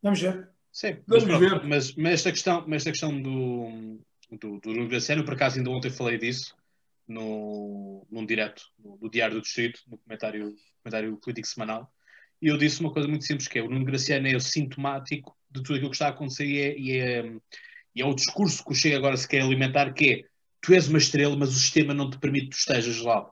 Vamos 0.02 0.20
ver. 0.20 0.50
Sim, 0.70 0.98
mas, 1.06 1.24
Vamos 1.24 1.48
pronto, 1.48 1.66
mas, 1.66 1.94
mas 1.96 2.12
esta 2.12 2.30
questão, 2.30 2.64
mas 2.66 2.76
esta 2.82 2.90
questão 2.90 3.20
do, 3.20 3.98
do, 4.30 4.60
do 4.60 4.72
Nuno 4.72 4.88
Graciano, 4.88 5.24
por 5.24 5.34
acaso 5.34 5.58
ainda 5.58 5.70
ontem 5.70 5.90
falei 5.90 6.16
disso 6.16 6.54
no, 7.08 8.06
num 8.08 8.24
direto 8.24 8.62
no, 8.78 8.96
do 8.96 9.10
Diário 9.10 9.36
do 9.36 9.42
Distrito, 9.42 9.80
no 9.88 9.98
comentário, 9.98 10.54
comentário 10.80 11.16
político 11.16 11.48
semanal, 11.48 11.92
e 12.40 12.46
eu 12.46 12.56
disse 12.56 12.80
uma 12.80 12.92
coisa 12.92 13.08
muito 13.08 13.24
simples, 13.24 13.48
que 13.48 13.58
é 13.58 13.62
o 13.62 13.68
Nuno 13.68 13.84
Graciano 13.84 14.28
é 14.28 14.36
o 14.36 14.40
sintomático 14.40 15.36
de 15.50 15.60
tudo 15.60 15.74
aquilo 15.74 15.90
que 15.90 15.96
está 15.96 16.06
a 16.06 16.10
acontecer 16.10 16.46
e 16.46 16.60
é, 16.60 16.78
e 16.78 16.98
é, 16.98 17.36
e 17.94 18.02
é 18.02 18.06
o 18.06 18.14
discurso 18.14 18.64
que 18.64 18.72
o 18.72 18.74
Chega 18.74 18.96
agora 18.96 19.16
se 19.16 19.28
quer 19.28 19.42
alimentar, 19.42 19.92
que 19.92 20.10
é 20.10 20.22
tu 20.60 20.74
és 20.74 20.88
uma 20.88 20.98
estrela, 20.98 21.36
mas 21.36 21.50
o 21.50 21.58
sistema 21.58 21.94
não 21.94 22.10
te 22.10 22.18
permite 22.18 22.46
que 22.46 22.56
tu 22.56 22.58
estejas 22.58 22.98
lá. 22.98 23.28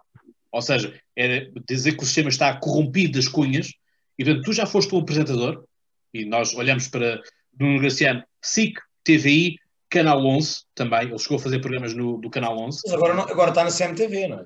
Ou 0.50 0.62
seja, 0.62 0.98
é 1.16 1.50
dizer 1.68 1.96
que 1.96 2.02
o 2.02 2.06
sistema 2.06 2.28
está 2.28 2.54
corrompido 2.56 3.18
das 3.18 3.28
cunhas, 3.28 3.72
e 4.18 4.24
portanto 4.24 4.44
tu 4.44 4.52
já 4.52 4.66
foste 4.66 4.94
um 4.94 4.98
apresentador, 4.98 5.64
e 6.12 6.24
nós 6.24 6.54
olhamos 6.54 6.88
para 6.88 7.20
Nuno 7.58 7.80
Graciano, 7.80 8.24
SIC, 8.42 8.78
TVI, 9.04 9.58
Canal 9.90 10.24
11 10.24 10.64
também, 10.74 11.08
ele 11.08 11.18
chegou 11.18 11.38
a 11.38 11.40
fazer 11.40 11.60
programas 11.60 11.94
no, 11.94 12.18
do 12.18 12.28
Canal 12.28 12.58
11. 12.58 12.80
Mas 12.84 12.94
agora, 12.94 13.22
agora 13.22 13.50
está 13.50 13.64
na 13.64 13.70
CMTV, 13.70 14.28
não 14.28 14.40
é? 14.40 14.44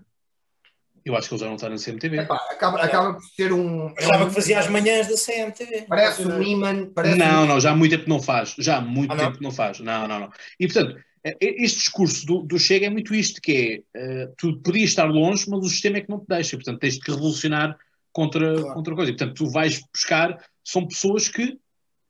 Eu 1.04 1.16
acho 1.16 1.28
que 1.28 1.34
ele 1.34 1.40
já 1.40 1.46
não 1.48 1.56
está 1.56 1.68
na 1.68 1.76
CMTV. 1.76 2.18
Epá, 2.20 2.36
acaba, 2.50 2.80
acaba 2.82 3.14
por 3.14 3.22
ser 3.24 3.52
um. 3.52 3.88
é 3.98 4.04
Achava 4.04 4.24
um- 4.24 4.28
que 4.28 4.34
fazia 4.34 4.58
as 4.58 4.68
manhãs 4.68 5.08
da 5.08 5.16
CMTV. 5.16 5.86
Parece 5.88 6.22
um 6.26 6.38
Niman. 6.38 6.86
Parece 6.94 7.16
Não, 7.18 7.42
um- 7.44 7.46
não, 7.46 7.60
já 7.60 7.70
há 7.72 7.76
muito 7.76 7.90
tempo 7.92 8.04
que 8.04 8.10
não 8.10 8.22
faz. 8.22 8.54
Já 8.58 8.76
há 8.76 8.80
muito 8.80 9.10
Ah, 9.12 9.16
não? 9.16 9.24
tempo 9.24 9.38
que 9.38 9.42
não 9.42 9.50
faz. 9.50 9.80
Não, 9.80 10.06
não, 10.06 10.20
não. 10.20 10.30
E 10.60 10.66
portanto, 10.68 10.96
eh, 11.24 11.36
este 11.40 11.78
discurso 11.78 12.24
do, 12.26 12.42
do 12.42 12.58
Chega 12.58 12.86
é 12.86 12.90
muito 12.90 13.14
isto, 13.14 13.40
que 13.40 13.82
é 13.94 13.98
eh, 14.00 14.28
tu 14.38 14.58
podias 14.62 14.90
estar 14.90 15.04
longe, 15.06 15.44
mas 15.48 15.60
o 15.64 15.68
sistema 15.68 15.98
é 15.98 16.00
que 16.02 16.10
não 16.10 16.20
te 16.20 16.26
deixa. 16.28 16.56
Portanto, 16.56 16.78
tens 16.78 16.94
de 16.94 17.00
te 17.00 17.10
revolucionar 17.10 17.76
contra, 18.12 18.54
Claro. 18.54 18.74
contra 18.74 18.92
a 18.92 18.96
coisa. 18.96 19.10
E, 19.10 19.16
portanto, 19.16 19.36
tu 19.36 19.50
vais 19.50 19.80
buscar, 19.92 20.38
são 20.64 20.86
pessoas 20.86 21.28
que, 21.28 21.58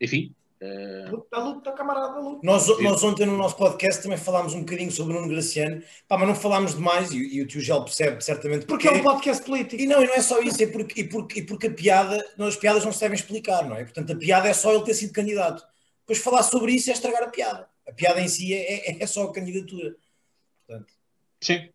enfim, 0.01 0.33
Luta, 1.11 1.39
luta, 1.39 1.73
camarada, 1.73 2.21
luta. 2.21 2.41
Nós, 2.43 2.67
nós 2.81 3.03
ontem 3.03 3.27
no 3.27 3.37
nosso 3.37 3.57
podcast 3.57 4.03
também 4.03 4.17
falámos 4.17 4.55
um 4.55 4.61
bocadinho 4.61 4.93
sobre 4.93 5.13
o 5.13 5.17
Nuno 5.17 5.29
Graciano, 5.29 5.83
pá, 6.07 6.17
mas 6.17 6.29
não 6.29 6.35
falámos 6.35 6.75
demais 6.75 7.11
e, 7.11 7.37
e 7.37 7.43
o 7.43 7.47
tio 7.47 7.61
Gel 7.61 7.83
percebe 7.83 8.23
certamente 8.23 8.67
Porque 8.67 8.87
é 8.87 8.93
um 8.93 9.03
podcast 9.03 9.45
político. 9.45 9.83
E 9.83 9.87
não, 9.87 10.03
e 10.03 10.07
não 10.07 10.15
é 10.15 10.23
só 10.23 10.41
isso, 10.41 10.63
é 10.63 10.67
porque, 10.67 11.01
e 11.01 11.05
porque, 11.09 11.41
e 11.41 11.47
porque 11.47 11.67
a 11.67 11.73
piada, 11.73 12.25
não, 12.39 12.47
as 12.47 12.57
piadas 12.57 12.85
não 12.85 12.93
se 12.93 13.01
devem 13.01 13.17
explicar, 13.17 13.69
não 13.69 13.77
é? 13.77 13.83
Portanto, 13.83 14.13
a 14.13 14.17
piada 14.17 14.49
é 14.49 14.53
só 14.53 14.73
ele 14.73 14.85
ter 14.85 14.95
sido 14.95 15.13
candidato. 15.13 15.65
Depois 16.01 16.19
falar 16.19 16.43
sobre 16.43 16.73
isso 16.73 16.91
é 16.91 16.93
estragar 16.93 17.25
a 17.25 17.29
piada. 17.29 17.69
A 17.89 17.93
piada 17.93 18.21
em 18.21 18.29
si 18.29 18.55
é, 18.55 18.91
é, 18.91 19.03
é 19.03 19.07
só 19.07 19.25
a 19.25 19.33
candidatura. 19.33 19.97
Portanto, 20.67 20.93
sim. 21.41 21.69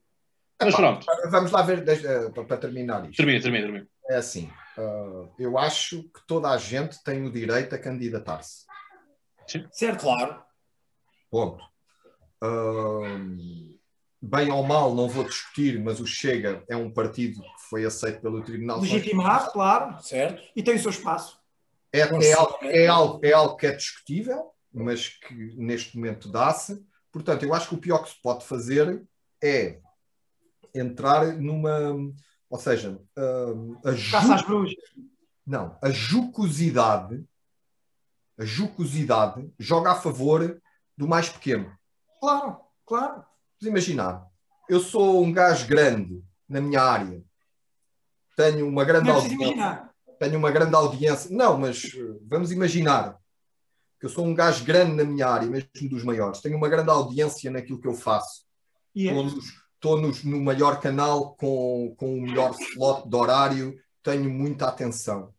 Mas 0.59 0.69
Epá, 0.69 0.77
pronto, 0.77 1.05
Vamos 1.30 1.51
lá 1.51 1.61
ver, 1.61 1.88
eh, 1.88 2.30
para 2.30 2.57
terminar 2.57 3.03
isto. 3.05 3.18
termina, 3.18 3.41
termina, 3.41 3.65
termina. 3.65 3.88
É 4.09 4.15
assim, 4.15 4.49
ah, 4.77 5.26
eu 5.38 5.57
acho 5.57 6.03
que 6.03 6.26
toda 6.26 6.49
a 6.49 6.57
gente 6.57 7.03
tem 7.03 7.26
o 7.26 7.31
direito 7.31 7.76
a 7.76 7.77
candidatar-se. 7.77 8.66
Certo, 9.71 10.01
claro. 10.01 10.43
Ponto. 11.29 11.63
Ahm, 12.41 13.75
bem 14.21 14.51
ou 14.51 14.63
mal, 14.63 14.93
não 14.93 15.07
vou 15.09 15.23
discutir, 15.23 15.79
mas 15.81 15.99
o 15.99 16.05
Chega 16.05 16.63
é 16.69 16.75
um 16.75 16.91
partido 16.91 17.41
que 17.41 17.61
foi 17.69 17.85
aceito 17.85 18.21
pelo 18.21 18.43
Tribunal 18.43 18.79
Legitimado, 18.79 19.51
claro. 19.51 20.01
Certo? 20.01 20.41
E 20.55 20.61
tem 20.63 20.75
o 20.75 20.79
seu 20.79 20.91
espaço. 20.91 21.39
É, 21.91 21.99
é, 22.01 22.33
algo, 22.33 22.57
é, 22.63 22.87
algo, 22.87 23.25
é 23.25 23.31
algo 23.33 23.55
que 23.55 23.65
é 23.65 23.71
discutível, 23.71 24.51
mas 24.73 25.07
que 25.09 25.33
neste 25.55 25.97
momento 25.97 26.29
dá-se. 26.29 26.85
Portanto, 27.11 27.43
eu 27.43 27.53
acho 27.53 27.69
que 27.69 27.75
o 27.75 27.79
pior 27.79 28.03
que 28.03 28.09
se 28.09 28.21
pode 28.21 28.45
fazer 28.45 29.03
é 29.41 29.79
entrar 30.75 31.25
numa. 31.37 31.95
Ou 32.49 32.59
seja, 32.59 32.99
ahm, 33.17 33.75
a 33.83 33.91
Caça 34.11 34.35
às 34.35 34.41
ju- 34.41 34.47
bruxas. 34.47 34.75
não, 35.45 35.77
a 35.81 35.89
jucosidade, 35.89 37.25
a 38.38 38.45
jucosidade 38.45 39.51
joga 39.59 39.91
a 39.91 39.95
favor 39.95 40.61
do 40.97 41.07
mais 41.07 41.30
pequeno. 41.30 41.72
Claro, 42.19 42.57
claro. 42.85 43.23
Vamos 43.59 43.64
imaginar, 43.72 44.26
eu 44.69 44.80
sou 44.80 45.23
um 45.23 45.31
gajo 45.31 45.68
grande 45.68 46.23
na 46.47 46.61
minha 46.61 46.81
área, 46.81 47.23
tenho 48.35 48.68
uma 48.68 48.85
grande 48.85 49.09
audiência, 49.09 49.35
imaginar. 49.35 49.91
tenho 50.19 50.38
uma 50.38 50.51
grande 50.51 50.76
audiência. 50.76 51.35
Não, 51.35 51.57
mas 51.57 51.84
uh, 51.85 52.22
vamos 52.27 52.51
imaginar 52.51 53.18
que 53.99 54.05
eu 54.05 54.09
sou 54.09 54.26
um 54.26 54.34
gajo 54.35 54.64
grande 54.64 54.93
na 54.93 55.03
minha 55.03 55.27
área, 55.27 55.47
mesmo 55.47 55.89
dos 55.89 56.03
maiores, 56.03 56.39
tenho 56.39 56.55
uma 56.57 56.69
grande 56.69 56.89
audiência 56.91 57.49
naquilo 57.49 57.80
que 57.81 57.88
eu 57.88 57.95
faço. 57.95 58.45
Estou, 59.73 59.99
nos- 59.99 60.23
no 60.23 60.39
maior 60.39 60.80
canal 60.80 61.35
com, 61.35 61.95
com 61.97 62.15
o 62.18 62.22
melhor 62.22 62.51
slot 62.59 63.07
de 63.09 63.15
horário, 63.15 63.80
tenho 64.03 64.30
muita 64.30 64.68
atenção. 64.68 65.34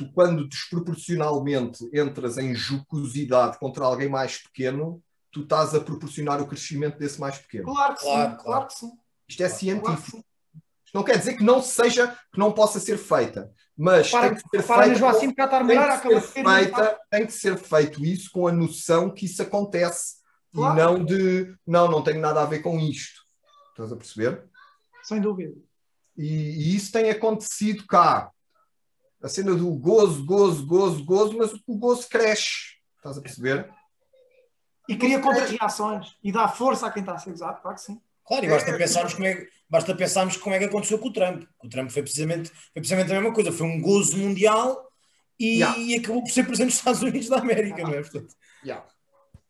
Tu, 0.00 0.10
quando 0.12 0.48
desproporcionalmente 0.48 1.86
entras 1.92 2.38
em 2.38 2.54
jocosidade 2.54 3.58
contra 3.58 3.84
alguém 3.84 4.08
mais 4.08 4.38
pequeno, 4.38 5.02
tu 5.30 5.42
estás 5.42 5.74
a 5.74 5.80
proporcionar 5.80 6.40
o 6.40 6.46
crescimento 6.46 6.98
desse 6.98 7.20
mais 7.20 7.36
pequeno. 7.36 7.64
Claro 7.64 7.94
que 7.94 8.00
Claro, 8.00 8.18
sim, 8.30 8.36
claro. 8.36 8.42
claro 8.44 8.66
que 8.66 8.74
sim. 8.74 8.90
Isto 9.28 9.42
é 9.42 9.46
Claro 9.46 9.52
que 9.54 9.58
científico. 9.60 10.10
sim. 10.16 10.24
Isto 10.86 10.94
não 10.94 11.04
quer 11.04 11.18
dizer 11.18 11.36
que 11.36 11.44
não 11.44 11.62
seja, 11.62 12.16
que 12.32 12.38
não 12.38 12.50
possa 12.50 12.80
ser 12.80 12.96
feita, 12.96 13.52
mas 13.76 14.10
Para, 14.10 14.20
tem 14.28 14.34
que 14.36 14.40
ser 14.40 14.48
para 14.48 14.62
feita. 14.84 14.92
Estar 14.92 15.58
tem, 15.58 15.66
melhor, 15.66 16.00
que 16.00 16.08
ser 16.20 16.20
feita 16.44 17.00
tem 17.10 17.26
que 17.26 17.32
ser 17.32 17.56
feito 17.58 18.04
isso 18.04 18.30
com 18.32 18.48
a 18.48 18.52
noção 18.52 19.10
que 19.10 19.26
isso 19.26 19.42
acontece 19.42 20.14
Claro. 20.54 20.74
e 20.74 20.82
não 20.82 21.04
de 21.04 21.54
não, 21.66 21.88
não 21.90 22.02
tenho 22.02 22.20
nada 22.20 22.40
a 22.40 22.46
ver 22.46 22.60
com 22.60 22.78
isto. 22.80 23.20
Estás 23.70 23.92
a 23.92 23.96
perceber? 23.96 24.44
Sem 25.02 25.20
dúvida. 25.20 25.54
E, 26.16 26.26
e 26.26 26.74
isso 26.74 26.90
tem 26.90 27.10
acontecido 27.10 27.86
cá. 27.86 28.30
A 29.22 29.28
cena 29.28 29.54
do 29.54 29.70
gozo, 29.74 30.24
gozo, 30.24 30.66
gozo, 30.66 31.04
gozo, 31.04 31.36
mas 31.36 31.52
o 31.66 31.76
gozo 31.76 32.08
cresce. 32.08 32.78
Estás 32.96 33.18
a 33.18 33.20
perceber? 33.20 33.68
E 34.88 34.96
cria 34.96 35.20
contra-reações. 35.20 36.16
E 36.22 36.32
dá 36.32 36.48
força 36.48 36.86
a 36.86 36.90
quem 36.90 37.02
está 37.02 37.14
a 37.14 37.18
ser 37.18 37.32
usado, 37.32 37.60
claro 37.60 37.76
que 37.76 37.82
sim. 37.82 38.00
Claro, 38.26 38.44
e 38.44 38.48
basta 38.48 38.76
pensarmos 38.76 39.14
como 39.14 39.26
é, 39.26 39.46
basta 39.68 39.94
pensarmos 39.94 40.36
como 40.36 40.54
é 40.54 40.58
que 40.58 40.64
aconteceu 40.64 40.98
com 40.98 41.08
o 41.08 41.12
Trump. 41.12 41.44
O 41.62 41.68
Trump 41.68 41.90
foi 41.90 42.02
precisamente, 42.02 42.48
foi 42.48 42.80
precisamente 42.80 43.10
a 43.10 43.14
mesma 43.14 43.34
coisa, 43.34 43.52
foi 43.52 43.66
um 43.66 43.80
gozo 43.80 44.16
mundial 44.16 44.88
e, 45.38 45.58
yeah. 45.58 45.78
e 45.78 45.96
acabou 45.96 46.22
por 46.22 46.30
ser 46.30 46.44
presidente 46.44 46.70
dos 46.70 46.78
Estados 46.78 47.02
Unidos 47.02 47.28
da 47.28 47.38
América, 47.38 47.82
não 47.82 47.92
é? 47.92 48.00
Portanto... 48.00 48.34
Yeah. 48.64 48.86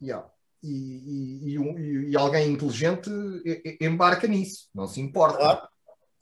Yeah. 0.01 0.31
E, 0.63 0.69
e, 0.69 1.57
e, 1.57 2.11
e, 2.11 2.17
alguém 2.17 2.53
inteligente 2.53 3.11
embarca 3.81 4.27
nisso, 4.27 4.69
não 4.75 4.87
se 4.87 5.01
importa. 5.01 5.39
Claro, 5.39 5.69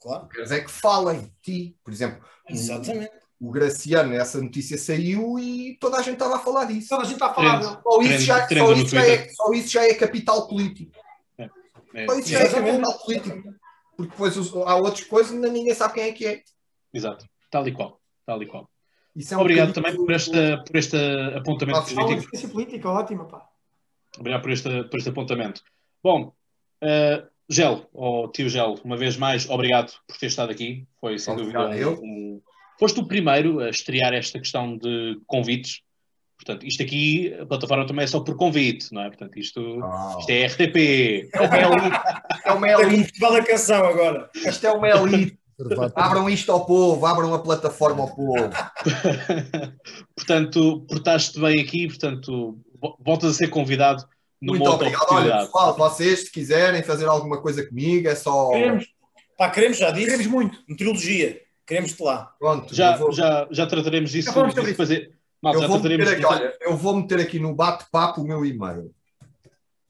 claro. 0.01 0.29
Quer 0.29 0.43
dizer 0.43 0.65
que 0.65 0.71
falem 0.71 1.21
de 1.23 1.33
ti, 1.43 1.79
por 1.85 1.93
exemplo. 1.93 2.25
Exatamente. 2.49 3.13
O, 3.41 3.51
Graciano, 3.51 4.15
essa 4.15 4.41
notícia 4.41 4.77
saiu 4.77 5.39
e 5.39 5.77
toda 5.81 5.99
a 5.99 6.03
gente 6.03 6.15
estava 6.15 6.37
a 6.37 6.41
falar 6.41 6.65
disso. 6.65 6.89
Toda 6.89 7.03
a 7.03 7.05
gente 7.05 7.15
está 7.15 7.27
a 7.27 7.35
falar. 7.35 7.63
Só 7.63 8.03
isso, 8.03 8.25
já, 8.25 8.49
só, 8.49 8.73
isso 8.73 8.89
já 8.89 9.07
é, 9.07 9.29
só 9.29 9.53
isso 9.53 9.69
já 9.69 9.85
é 9.85 9.95
capital 9.95 10.49
político. 10.49 10.93
É, 11.39 11.49
é. 11.95 12.07
Só 12.07 12.19
isso 12.19 12.29
já 12.29 12.41
é 12.41 12.49
capital 12.49 12.99
político. 12.99 13.55
Porque 13.97 14.11
depois 14.11 14.37
há 14.37 14.77
outras 14.77 15.05
coisas 15.05 15.33
e 15.33 15.51
ninguém 15.51 15.75
sabe 15.75 15.95
quem 15.95 16.05
é 16.05 16.13
que 16.13 16.27
é. 16.27 16.43
Exato, 16.93 17.27
tal 17.51 17.67
e 17.67 17.73
qual. 17.73 18.01
Tal 18.27 18.43
e 18.43 18.47
qual. 18.47 18.69
É 19.31 19.37
um 19.37 19.41
Obrigado 19.41 19.73
também 19.73 19.97
por, 19.97 20.13
esta, 20.13 20.63
por 20.65 20.77
este 20.77 20.97
apontamento 21.35 21.95
político. 21.95 22.37
Uma 22.37 22.49
política 22.51 22.91
ótima, 22.91 23.25
pá. 23.25 23.49
Obrigado 24.17 24.43
por 24.43 24.51
este, 24.51 24.85
por 24.85 24.99
este 24.99 25.09
apontamento. 25.09 25.63
Bom, 26.03 26.33
uh, 26.83 27.29
Gel, 27.49 27.89
ou 27.93 28.31
tio 28.31 28.49
Gel, 28.49 28.75
uma 28.85 28.97
vez 28.97 29.17
mais, 29.17 29.49
obrigado 29.49 29.93
por 30.07 30.17
ter 30.17 30.27
estado 30.27 30.53
aqui. 30.53 30.87
Foi 31.01 31.19
sem 31.19 31.35
obrigado, 31.35 31.71
dúvida 31.71 31.91
um, 31.91 31.95
um, 32.05 32.43
Foste 32.79 33.01
o 33.01 33.07
primeiro 33.07 33.61
a 33.61 33.71
estrear 33.71 34.15
esta 34.15 34.39
questão 34.39 34.77
de 34.77 35.21
convites. 35.27 35.81
Portanto, 36.37 36.65
isto 36.65 36.83
aqui, 36.83 37.35
a 37.35 37.45
plataforma 37.45 37.87
também 37.87 38.05
é 38.05 38.07
só 38.07 38.21
por 38.21 38.37
convite, 38.37 38.93
não 38.93 39.03
é? 39.03 39.09
Portanto, 39.09 39.37
isto, 39.39 39.61
oh. 39.61 40.19
isto 40.21 40.31
é 40.31 40.47
RTP. 40.47 41.31
É 41.33 41.67
uma 41.67 41.77
elite. 41.77 42.01
É 42.45 42.53
uma 42.53 42.69
elite. 42.69 43.21
da 43.21 43.45
canção 43.45 43.85
agora. 43.85 44.31
Isto 44.35 44.67
é 44.67 44.73
uma 44.73 44.89
elite. 44.89 45.39
abram 45.97 46.31
isto 46.31 46.53
ao 46.53 46.65
povo, 46.65 47.05
abram 47.05 47.35
a 47.35 47.41
plataforma 47.41 48.03
ao 48.03 48.15
povo. 48.15 48.51
portanto, 50.15 50.87
portaste 50.89 51.41
bem 51.41 51.61
aqui, 51.61 51.89
portanto, 51.89 52.57
voltas 53.01 53.33
a 53.33 53.35
ser 53.35 53.49
convidado 53.49 54.07
numa 54.41 54.57
Muito 54.57 54.71
obrigado. 54.71 55.07
Olha, 55.11 55.39
pessoal, 55.39 55.77
vocês, 55.77 56.21
se 56.21 56.31
quiserem 56.31 56.85
fazer 56.85 57.07
alguma 57.07 57.43
coisa 57.43 57.67
comigo, 57.67 58.07
é 58.07 58.15
só. 58.15 58.51
Queremos, 58.51 58.87
Pá, 59.37 59.51
queremos 59.51 59.79
já 59.79 59.91
disso. 59.91 60.07
Queremos 60.07 60.27
muito. 60.29 60.59
Meteorologia. 60.69 61.48
Queremos-te 61.69 62.03
lá. 62.03 62.35
Pronto. 62.39 62.75
Já, 62.75 62.97
vou... 62.97 63.13
já, 63.13 63.47
já 63.51 63.67
trataremos 63.67 64.11
disso. 64.11 64.33
Já 64.33 64.43
disso 64.47 64.75
fazer... 64.75 65.13
Mal, 65.41 65.55
eu, 65.55 65.69
vou 65.69 65.81
meter 65.81 66.09
aqui, 66.09 66.25
olha, 66.25 66.59
eu 66.63 66.77
vou 66.77 66.97
meter 66.97 67.21
aqui 67.21 67.39
no 67.39 67.55
bate-papo 67.55 68.23
o 68.23 68.27
meu 68.27 68.45
e-mail. 68.45 68.93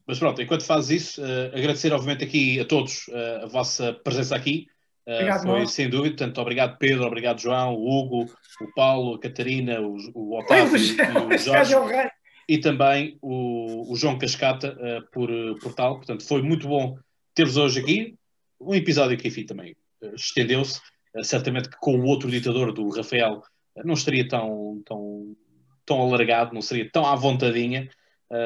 Mas 0.07 0.19
pronto, 0.19 0.43
enquanto 0.43 0.63
fazes 0.63 1.03
isso, 1.03 1.23
uh, 1.23 1.57
agradecer 1.57 1.91
obviamente 1.91 2.23
aqui 2.23 2.61
a 2.61 2.67
todos 2.67 3.09
uh, 3.09 3.45
a 3.45 3.47
vossa 3.47 3.95
presença 3.95 4.37
aqui. 4.37 4.67
Uh, 5.07 5.13
obrigado, 5.13 5.43
foi 5.45 5.67
sem 5.67 5.89
dúvida. 5.89 6.17
Portanto, 6.17 6.39
obrigado 6.39 6.77
Pedro, 6.79 7.07
obrigado 7.07 7.41
João, 7.41 7.75
o 7.75 7.89
Hugo, 7.89 8.31
o 8.61 8.75
Paulo, 8.75 9.15
a 9.15 9.21
Catarina, 9.21 9.81
o, 9.81 9.97
o 10.15 10.39
Otávio 10.39 10.77
e 10.77 11.35
o 11.35 11.39
Jorge 11.39 11.75
e 12.49 12.59
também 12.59 13.19
o, 13.21 13.93
o 13.93 13.97
João 13.97 14.19
Cascata 14.19 14.75
uh, 14.75 15.11
por, 15.13 15.31
por 15.61 15.75
tal. 15.75 15.97
Portanto, 15.97 16.27
foi 16.27 16.43
muito 16.43 16.67
bom 16.67 16.99
ter-vos 17.35 17.57
hoje 17.57 17.81
aqui. 17.81 18.15
Um 18.61 18.75
episódio 18.75 19.17
que, 19.17 19.29
enfim, 19.29 19.45
também 19.45 19.77
uh, 20.03 20.15
estendeu-se. 20.15 20.81
Uh, 21.15 21.25
certamente 21.25 21.69
que 21.69 21.77
com 21.79 21.97
o 21.99 22.05
outro 22.05 22.31
ditador, 22.31 22.73
do 22.73 22.89
Rafael, 22.91 23.43
não 23.85 23.95
estaria 23.95 24.27
tão, 24.27 24.83
tão, 24.85 25.37
tão 25.87 26.01
alargado, 26.01 26.55
não 26.55 26.63
seria 26.63 26.91
tão 26.91 27.07
à 27.07 27.15
vontadinha. 27.15 27.89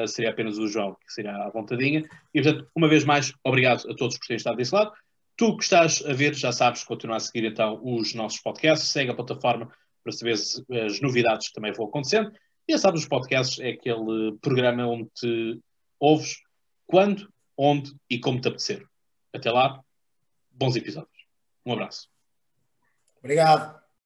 seria 0.07 0.29
apenas 0.29 0.57
o 0.57 0.67
João 0.67 0.95
que 1.05 1.11
seria 1.11 1.35
à 1.35 1.49
vontadinha. 1.49 2.03
E, 2.33 2.41
portanto, 2.41 2.69
uma 2.75 2.87
vez 2.87 3.03
mais, 3.03 3.33
obrigado 3.43 3.89
a 3.89 3.95
todos 3.95 4.17
por 4.17 4.27
terem 4.27 4.37
estado 4.37 4.57
desse 4.57 4.73
lado. 4.73 4.91
Tu 5.35 5.57
que 5.57 5.63
estás 5.63 6.03
a 6.05 6.13
ver, 6.13 6.35
já 6.35 6.51
sabes, 6.51 6.83
continua 6.83 7.17
a 7.17 7.19
seguir 7.19 7.45
então 7.45 7.81
os 7.83 8.13
nossos 8.13 8.39
podcasts, 8.39 8.89
segue 8.89 9.09
a 9.09 9.15
plataforma 9.15 9.71
para 10.03 10.11
saber 10.11 10.33
as, 10.33 11.01
novidades 11.01 11.47
que 11.47 11.53
também 11.53 11.71
vão 11.71 11.87
acontecendo. 11.87 12.31
E 12.67 12.77
sabes, 12.77 13.01
os 13.01 13.07
podcasts 13.07 13.59
é 13.59 13.69
aquele 13.69 14.37
programa 14.41 14.85
onde 14.85 15.09
te 15.15 15.59
ouves 15.99 16.37
quando, 16.85 17.27
onde 17.57 17.91
e 18.09 18.19
como 18.19 18.39
te 18.39 18.47
apetecer. 18.47 18.85
Até 19.33 19.51
lá, 19.51 19.81
bons 20.51 20.75
episódios. 20.75 21.25
Um 21.65 21.73
abraço. 21.73 22.12
Obrigado. 23.23 23.82